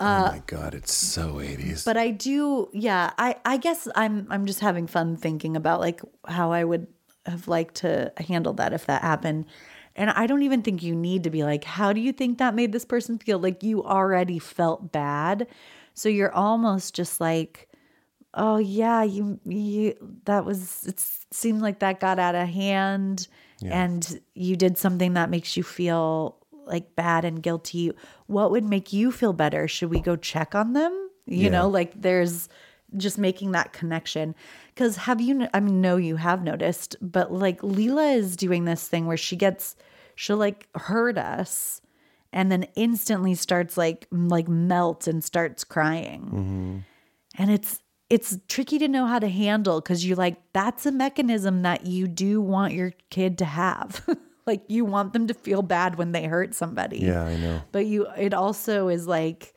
oh 0.00 0.06
uh, 0.06 0.28
my 0.32 0.42
god 0.46 0.74
it's 0.74 0.92
so 0.92 1.34
80s 1.34 1.84
But 1.84 1.96
I 1.98 2.10
do, 2.10 2.68
yeah. 2.72 3.12
I 3.18 3.36
I 3.44 3.56
guess 3.58 3.88
I'm 3.94 4.26
I'm 4.30 4.46
just 4.46 4.60
having 4.60 4.86
fun 4.86 5.16
thinking 5.16 5.56
about 5.56 5.80
like 5.80 6.00
how 6.26 6.50
I 6.52 6.64
would 6.64 6.86
have 7.26 7.46
liked 7.48 7.76
to 7.76 8.12
handle 8.18 8.52
that 8.54 8.72
if 8.72 8.86
that 8.86 9.02
happened. 9.02 9.44
And 9.96 10.10
I 10.10 10.26
don't 10.26 10.42
even 10.42 10.62
think 10.62 10.82
you 10.82 10.94
need 10.94 11.24
to 11.24 11.30
be 11.30 11.42
like, 11.42 11.64
how 11.64 11.92
do 11.92 12.00
you 12.00 12.12
think 12.12 12.38
that 12.38 12.54
made 12.54 12.70
this 12.72 12.84
person 12.84 13.18
feel? 13.18 13.38
Like 13.38 13.62
you 13.62 13.82
already 13.82 14.38
felt 14.38 14.92
bad. 14.92 15.48
So 15.94 16.08
you're 16.10 16.32
almost 16.34 16.94
just 16.94 17.20
like, 17.20 17.68
oh 18.34 18.58
yeah, 18.58 19.02
you 19.02 19.40
you 19.46 19.94
that 20.24 20.44
was 20.44 20.84
it 20.84 21.00
seemed 21.34 21.62
like 21.62 21.78
that 21.78 21.98
got 22.00 22.18
out 22.18 22.34
of 22.34 22.46
hand 22.48 23.26
and 23.72 24.20
you 24.34 24.54
did 24.56 24.76
something 24.76 25.14
that 25.14 25.30
makes 25.30 25.56
you 25.56 25.62
feel 25.62 26.36
like 26.66 26.94
bad 26.94 27.24
and 27.24 27.42
guilty. 27.42 27.90
What 28.26 28.50
would 28.50 28.64
make 28.64 28.92
you 28.92 29.10
feel 29.10 29.32
better? 29.32 29.66
Should 29.66 29.88
we 29.88 30.00
go 30.00 30.16
check 30.16 30.54
on 30.54 30.74
them? 30.74 30.92
You 31.24 31.44
Yeah. 31.44 31.48
know, 31.62 31.68
like 31.68 31.98
there's 32.00 32.50
just 32.96 33.16
making 33.18 33.52
that 33.52 33.72
connection. 33.72 34.34
Cause 34.76 34.96
have 34.96 35.20
you, 35.20 35.48
I 35.54 35.60
mean, 35.60 35.80
no, 35.80 35.96
you 35.96 36.16
have 36.16 36.42
noticed, 36.42 36.96
but 37.00 37.32
like 37.32 37.60
Leela 37.62 38.14
is 38.14 38.36
doing 38.36 38.66
this 38.66 38.86
thing 38.86 39.06
where 39.06 39.16
she 39.16 39.34
gets, 39.34 39.74
she'll 40.14 40.36
like 40.36 40.68
hurt 40.74 41.16
us 41.16 41.80
and 42.32 42.52
then 42.52 42.66
instantly 42.74 43.34
starts 43.34 43.76
like, 43.76 44.06
like 44.10 44.48
melt 44.48 45.06
and 45.06 45.24
starts 45.24 45.64
crying. 45.64 46.22
Mm-hmm. 46.22 46.78
And 47.38 47.50
it's, 47.50 47.80
it's 48.10 48.38
tricky 48.48 48.78
to 48.78 48.88
know 48.88 49.06
how 49.06 49.18
to 49.18 49.28
handle 49.28 49.80
because 49.80 50.06
you're 50.06 50.16
like, 50.16 50.36
that's 50.52 50.84
a 50.84 50.92
mechanism 50.92 51.62
that 51.62 51.86
you 51.86 52.06
do 52.06 52.40
want 52.42 52.74
your 52.74 52.92
kid 53.10 53.38
to 53.38 53.46
have. 53.46 54.06
like 54.46 54.62
you 54.68 54.84
want 54.84 55.12
them 55.12 55.26
to 55.26 55.34
feel 55.34 55.62
bad 55.62 55.96
when 55.96 56.12
they 56.12 56.24
hurt 56.24 56.54
somebody 56.54 56.98
yeah 56.98 57.24
i 57.24 57.36
know 57.36 57.60
but 57.72 57.84
you 57.84 58.06
it 58.16 58.32
also 58.32 58.88
is 58.88 59.06
like 59.06 59.52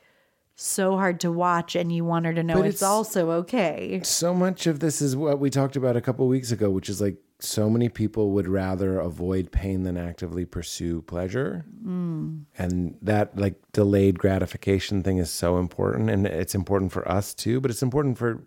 so 0.60 0.96
hard 0.96 1.20
to 1.20 1.32
watch 1.32 1.74
and 1.74 1.90
you 1.90 2.04
want 2.04 2.26
her 2.26 2.34
to 2.34 2.42
know 2.42 2.54
But 2.54 2.66
it's, 2.66 2.82
it's- 2.82 2.88
also 2.88 3.30
okay. 3.30 4.00
So 4.04 4.34
much 4.34 4.66
of 4.66 4.80
this 4.80 5.00
is 5.00 5.16
what 5.16 5.38
we 5.38 5.50
talked 5.50 5.76
about 5.76 5.96
a 5.96 6.00
couple 6.00 6.26
weeks 6.28 6.52
ago 6.52 6.70
which 6.70 6.88
is 6.88 7.00
like 7.00 7.16
so 7.38 7.70
many 7.70 7.88
people 7.88 8.32
would 8.32 8.46
rather 8.46 9.00
avoid 9.00 9.50
pain 9.50 9.84
than 9.84 9.96
actively 9.96 10.44
pursue 10.44 11.00
pleasure. 11.00 11.64
Mm. 11.82 12.44
And 12.58 12.98
that 13.00 13.38
like 13.38 13.54
delayed 13.72 14.18
gratification 14.18 15.02
thing 15.02 15.16
is 15.16 15.30
so 15.30 15.56
important 15.58 16.10
and 16.10 16.26
it's 16.26 16.54
important 16.54 16.92
for 16.92 17.10
us 17.10 17.32
too 17.32 17.60
but 17.60 17.70
it's 17.70 17.82
important 17.82 18.18
for 18.18 18.42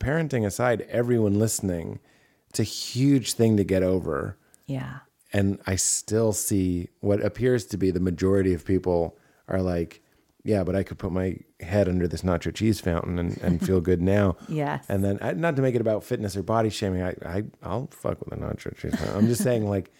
parenting 0.00 0.46
aside 0.46 0.82
everyone 0.88 1.38
listening 1.38 2.00
it's 2.48 2.60
a 2.60 2.64
huge 2.64 3.34
thing 3.34 3.56
to 3.56 3.64
get 3.64 3.82
over. 3.82 4.38
Yeah. 4.66 5.00
And 5.32 5.60
I 5.66 5.76
still 5.76 6.32
see 6.32 6.88
what 7.00 7.22
appears 7.22 7.66
to 7.66 7.76
be 7.76 7.90
the 7.90 8.00
majority 8.00 8.54
of 8.54 8.64
people 8.64 9.18
are 9.46 9.60
like, 9.60 10.02
yeah, 10.44 10.64
but 10.64 10.74
I 10.76 10.82
could 10.82 10.98
put 10.98 11.12
my 11.12 11.36
head 11.60 11.88
under 11.88 12.06
this 12.08 12.22
nacho 12.22 12.54
cheese 12.54 12.80
fountain 12.80 13.18
and, 13.18 13.36
and 13.42 13.64
feel 13.64 13.80
good 13.80 14.00
now. 14.00 14.36
Yes. 14.48 14.84
And 14.88 15.04
then 15.04 15.18
I- 15.20 15.32
not 15.32 15.56
to 15.56 15.62
make 15.62 15.74
it 15.74 15.80
about 15.80 16.04
fitness 16.04 16.36
or 16.36 16.42
body 16.42 16.70
shaming, 16.70 17.02
I, 17.02 17.14
I 17.24 17.44
I'll 17.62 17.88
fuck 17.92 18.20
with 18.24 18.32
a 18.32 18.36
nacho 18.36 18.76
cheese 18.76 18.94
fountain. 18.96 19.16
I'm 19.16 19.26
just 19.26 19.42
saying 19.42 19.68
like 19.68 19.90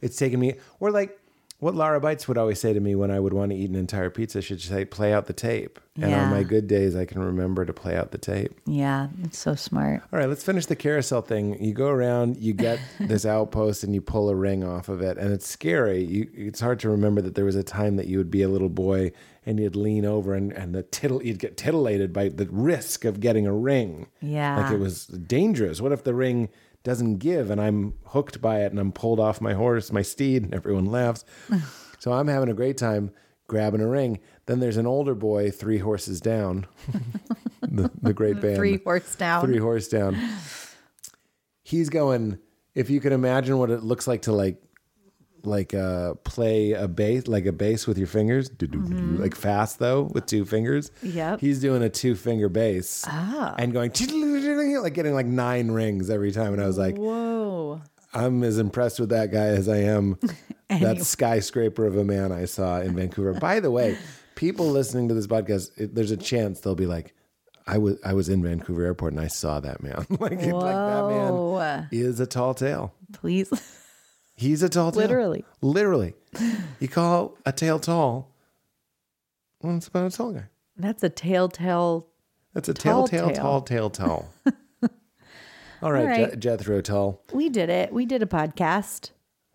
it's 0.00 0.16
taken 0.16 0.40
me 0.40 0.54
or 0.78 0.90
like 0.90 1.18
What 1.58 1.74
Lara 1.74 2.00
Bites 2.00 2.26
would 2.28 2.38
always 2.38 2.58
say 2.58 2.72
to 2.72 2.80
me 2.80 2.94
when 2.94 3.10
I 3.10 3.20
would 3.20 3.34
want 3.34 3.50
to 3.52 3.56
eat 3.56 3.68
an 3.68 3.76
entire 3.76 4.08
pizza, 4.08 4.40
she'd 4.40 4.62
say, 4.62 4.86
play 4.86 5.12
out 5.12 5.26
the 5.26 5.34
tape. 5.34 5.78
And 6.02 6.14
on 6.14 6.30
my 6.30 6.42
good 6.42 6.66
days, 6.66 6.96
I 6.96 7.04
can 7.04 7.20
remember 7.22 7.66
to 7.66 7.74
play 7.74 7.94
out 7.94 8.10
the 8.12 8.16
tape. 8.16 8.58
Yeah, 8.64 9.08
it's 9.22 9.36
so 9.36 9.54
smart. 9.54 10.00
All 10.10 10.18
right, 10.18 10.26
let's 10.30 10.42
finish 10.42 10.64
the 10.64 10.74
carousel 10.76 11.20
thing. 11.20 11.62
You 11.62 11.74
go 11.74 11.88
around, 11.88 12.38
you 12.38 12.54
get 12.54 12.80
this 13.00 13.26
outpost, 13.26 13.84
and 13.84 13.94
you 13.94 14.00
pull 14.00 14.30
a 14.30 14.34
ring 14.34 14.64
off 14.64 14.88
of 14.88 15.02
it, 15.02 15.18
and 15.18 15.30
it's 15.30 15.46
scary. 15.46 16.02
You, 16.02 16.30
it's 16.32 16.60
hard 16.60 16.80
to 16.80 16.88
remember 16.88 17.20
that 17.20 17.34
there 17.34 17.44
was 17.44 17.56
a 17.56 17.62
time 17.62 17.96
that 17.96 18.06
you 18.06 18.16
would 18.16 18.30
be 18.30 18.40
a 18.40 18.48
little 18.48 18.70
boy 18.70 19.12
and 19.50 19.58
you'd 19.58 19.74
lean 19.74 20.04
over, 20.04 20.32
and, 20.34 20.52
and 20.52 20.72
the 20.72 20.84
tittle, 20.84 21.22
you'd 21.22 21.40
get 21.40 21.56
titillated 21.56 22.12
by 22.12 22.28
the 22.28 22.46
risk 22.50 23.04
of 23.04 23.18
getting 23.18 23.46
a 23.48 23.52
ring. 23.52 24.06
Yeah. 24.22 24.56
like 24.62 24.72
it 24.72 24.78
was 24.78 25.06
dangerous. 25.06 25.80
What 25.80 25.90
if 25.90 26.04
the 26.04 26.14
ring 26.14 26.48
doesn't 26.84 27.16
give, 27.18 27.50
and 27.50 27.60
I'm 27.60 27.94
hooked 28.06 28.40
by 28.40 28.60
it, 28.60 28.70
and 28.70 28.78
I'm 28.78 28.92
pulled 28.92 29.18
off 29.18 29.40
my 29.40 29.54
horse, 29.54 29.90
my 29.90 30.02
steed, 30.02 30.44
and 30.44 30.54
everyone 30.54 30.86
laughs. 30.86 31.24
so 31.98 32.12
I'm 32.12 32.28
having 32.28 32.48
a 32.48 32.54
great 32.54 32.78
time 32.78 33.10
grabbing 33.48 33.80
a 33.80 33.88
ring. 33.88 34.20
Then 34.46 34.60
there's 34.60 34.76
an 34.76 34.86
older 34.86 35.16
boy, 35.16 35.50
three 35.50 35.78
horses 35.78 36.20
down. 36.20 36.66
the, 37.62 37.90
the 38.00 38.14
great 38.14 38.40
band 38.40 38.56
Three 38.56 38.78
horse 38.84 39.16
down. 39.16 39.44
three 39.44 39.58
horse 39.58 39.88
down. 39.88 40.16
He's 41.64 41.88
going. 41.90 42.38
If 42.72 42.88
you 42.88 43.00
can 43.00 43.12
imagine 43.12 43.58
what 43.58 43.70
it 43.70 43.82
looks 43.82 44.06
like 44.06 44.22
to 44.22 44.32
like, 44.32 44.62
like 45.44 45.74
uh, 45.74 46.14
play 46.24 46.72
a 46.72 46.88
bass, 46.88 47.26
like 47.28 47.46
a 47.46 47.52
bass 47.52 47.86
with 47.86 47.98
your 47.98 48.06
fingers, 48.06 48.48
Do-do-do-do, 48.48 49.22
like 49.22 49.34
fast 49.34 49.78
though 49.78 50.02
with 50.02 50.26
two 50.26 50.44
fingers. 50.44 50.90
Mm-hmm. 51.04 51.36
He's 51.44 51.60
doing 51.60 51.82
a 51.82 51.88
two 51.88 52.14
finger 52.14 52.48
bass 52.48 53.04
Ah. 53.06 53.54
and 53.58 53.72
going 53.72 53.90
like 53.90 54.94
getting 54.94 55.14
like 55.14 55.26
nine 55.26 55.70
rings 55.70 56.10
every 56.10 56.32
time. 56.32 56.52
And 56.52 56.62
I 56.62 56.66
was 56.66 56.78
like, 56.78 56.96
Whoa. 56.96 57.80
I'm 58.12 58.42
as 58.42 58.58
impressed 58.58 58.98
with 58.98 59.10
that 59.10 59.30
guy 59.30 59.46
as 59.46 59.68
I 59.68 59.78
am 59.78 60.18
that 60.68 61.02
skyscraper 61.02 61.86
of 61.86 61.96
a 61.96 62.04
man 62.04 62.32
I 62.32 62.44
saw 62.44 62.80
in 62.80 62.96
Vancouver. 62.96 63.34
By 63.34 63.60
the 63.60 63.70
way, 63.70 63.96
people 64.34 64.66
listening 64.70 65.08
to 65.08 65.14
this 65.14 65.26
podcast, 65.28 65.70
it, 65.78 65.94
there's 65.94 66.10
a 66.10 66.16
chance 66.16 66.60
they'll 66.60 66.74
be 66.74 66.86
like, 66.86 67.14
I 67.66 67.78
was 67.78 67.98
I 68.04 68.14
was 68.14 68.28
in 68.28 68.42
Vancouver 68.42 68.84
Airport 68.84 69.12
and 69.12 69.20
I 69.20 69.28
saw 69.28 69.60
that 69.60 69.82
man. 69.82 69.94
like, 70.10 70.20
like 70.20 70.40
that 70.40 71.06
man 71.08 71.88
is 71.92 72.18
a 72.18 72.26
tall 72.26 72.54
tale. 72.54 72.92
Please. 73.12 73.50
He's 74.40 74.62
a 74.62 74.70
tall 74.70 74.90
tale. 74.90 75.02
Literally. 75.02 75.44
Literally. 75.60 76.14
You 76.80 76.88
call 76.88 77.36
a 77.44 77.52
tail 77.52 77.78
tall. 77.78 78.30
Well, 79.60 79.76
it's 79.76 79.88
about 79.88 80.12
a 80.12 80.16
tall 80.16 80.32
guy. 80.32 80.44
That's 80.78 81.02
a 81.02 81.10
telltale. 81.10 82.06
That's 82.54 82.68
a 82.70 82.74
Tall 82.74 83.06
tail, 83.06 83.26
tale. 83.28 83.36
tall, 83.36 83.60
tail, 83.60 83.90
tall. 83.90 84.32
All 85.82 85.92
right, 85.92 86.00
All 86.00 86.06
right. 86.06 86.30
Je- 86.32 86.36
Jethro 86.36 86.80
Tull. 86.80 87.20
We 87.32 87.48
did 87.48 87.68
it. 87.70 87.92
We 87.92 88.06
did 88.06 88.22
a 88.22 88.26
podcast. 88.26 89.10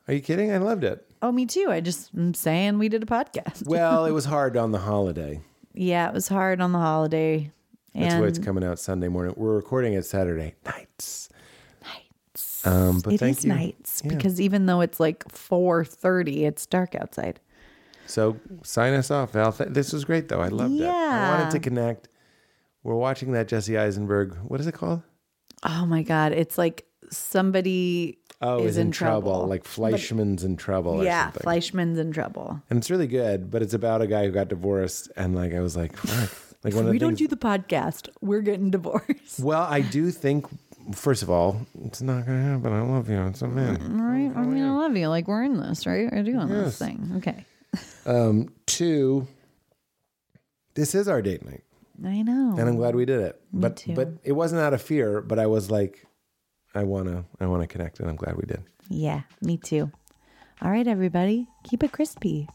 Are 0.08 0.14
you 0.14 0.22
kidding? 0.22 0.52
I 0.52 0.58
loved 0.58 0.84
it. 0.84 1.06
Oh, 1.22 1.32
me 1.32 1.46
too. 1.46 1.68
I 1.70 1.82
just 1.82 2.12
am 2.16 2.34
saying 2.34 2.78
we 2.78 2.88
did 2.90 3.02
a 3.04 3.06
podcast. 3.08 3.68
Well, 3.68 4.06
it 4.06 4.12
was 4.20 4.26
hard 4.26 4.56
on 4.56 4.72
the 4.72 4.78
holiday. 4.80 5.42
Yeah, 5.74 6.08
it 6.08 6.14
was 6.14 6.28
hard 6.28 6.62
on 6.62 6.72
the 6.72 6.80
holiday. 6.80 7.52
That's 7.94 8.14
and 8.14 8.22
why 8.22 8.28
it's 8.28 8.40
coming 8.40 8.64
out 8.64 8.78
Sunday 8.80 9.08
morning. 9.08 9.34
We're 9.36 9.56
recording 9.56 9.94
it 9.94 10.06
Saturday 10.06 10.54
nights. 10.66 11.30
Nights. 11.84 12.66
Um, 12.68 13.00
but 13.02 13.14
it 13.16 13.20
thank 13.20 13.44
you. 13.44 13.50
Yeah. 14.04 14.16
because 14.16 14.42
even 14.42 14.66
though 14.66 14.82
it's 14.82 15.00
like 15.00 15.24
4:30, 15.30 16.44
it's 16.48 16.66
dark 16.66 16.96
outside. 16.96 17.40
So 18.08 18.38
sign 18.64 18.94
us 18.94 19.10
off, 19.12 19.32
Val. 19.32 19.52
This 19.52 19.92
was 19.94 20.06
great, 20.06 20.30
though. 20.30 20.42
I 20.42 20.50
loved 20.50 20.76
it. 20.80 20.86
I 20.86 21.38
wanted 21.38 21.52
to 21.52 21.60
connect. 21.60 22.08
We're 22.84 22.96
watching 22.96 23.32
that 23.32 23.48
Jesse 23.48 23.78
Eisenberg. 23.78 24.36
What 24.48 24.60
is 24.60 24.68
it 24.68 24.74
called? 24.74 25.02
Oh 25.64 25.86
my 25.88 26.04
god, 26.04 26.32
it's 26.32 26.58
like 26.58 26.86
somebody 27.10 28.20
Oh, 28.42 28.60
is 28.60 28.72
is 28.72 28.78
in, 28.78 28.92
trouble. 28.92 29.48
Like 29.48 29.64
Fleishman's 29.64 30.44
in 30.44 30.58
trouble 30.58 31.02
or 31.02 31.04
yeah, 31.04 31.26
something. 31.28 31.42
Fleishman's 31.44 31.98
in 31.98 32.12
trouble. 32.12 32.62
and 32.70 32.78
it's 32.78 32.92
really 32.92 33.08
good, 33.08 33.50
but 33.50 33.62
it's 33.62 33.74
about 33.74 34.02
a 34.02 34.08
guy 34.08 34.26
who 34.26 34.32
got 34.32 34.50
divorced. 34.50 35.10
And 35.16 35.34
like, 35.36 35.54
I 35.54 35.60
was 35.62 35.76
like. 35.76 35.94
Like 36.64 36.74
one 36.74 36.82
of 36.82 36.86
the 36.88 36.92
We 36.94 36.98
don't 36.98 37.10
things- 37.12 37.20
do 37.20 37.28
the 37.28 37.38
podcast. 37.38 38.10
We're 38.22 38.42
getting 38.42 38.72
divorced. 38.72 39.40
Well, 39.40 39.62
I 39.62 39.82
do 39.82 40.10
think, 40.10 40.48
first 40.94 41.24
of 41.24 41.30
all, 41.30 41.66
it's 41.84 42.02
not 42.02 42.26
going 42.26 42.38
to 42.38 42.50
happen. 42.50 42.74
I 42.74 42.82
love 42.82 43.10
you. 43.10 43.22
It's 43.28 43.42
a 43.42 43.48
man. 43.48 43.82
All 43.82 44.06
right. 44.06 44.32
I 44.36 44.46
mean, 44.46 44.64
I 44.64 44.72
love 44.72 44.96
you. 44.96 45.08
Like 45.08 45.28
we're 45.28 45.44
in 45.44 45.60
this, 45.60 45.86
right? 45.88 46.10
We're 46.12 46.24
doing 46.24 46.48
this 46.48 46.78
thing. 46.78 47.14
Okay. 47.18 47.46
Um, 48.06 48.50
two, 48.66 49.28
this 50.76 50.96
is 50.96 51.08
our 51.08 51.22
date 51.22 51.46
night. 51.46 51.64
I 52.06 52.22
know. 52.22 52.56
and 52.58 52.68
I'm 52.68 52.76
glad 52.76 52.96
we 52.96 53.06
did 53.06 53.22
it. 53.22 53.42
but 53.54 53.78
too. 53.78 53.94
but 53.94 54.10
it 54.24 54.34
wasn't 54.34 54.62
out 54.62 54.74
of 54.74 54.82
fear, 54.82 55.22
but 55.22 55.40
I 55.40 55.48
was 55.48 55.72
like, 55.72 56.06
I 56.74 56.84
wanna 56.84 57.24
I 57.40 57.46
wanna 57.48 57.68
connect, 57.68 58.00
and 58.02 58.10
I'm 58.10 58.18
glad 58.18 58.36
we 58.36 58.44
did. 58.46 58.62
yeah, 58.90 59.22
me 59.42 59.58
too. 59.58 59.92
All 60.62 60.70
right, 60.72 60.88
everybody, 60.88 61.48
keep 61.64 61.84
it 61.84 61.92
crispy. 61.94 62.48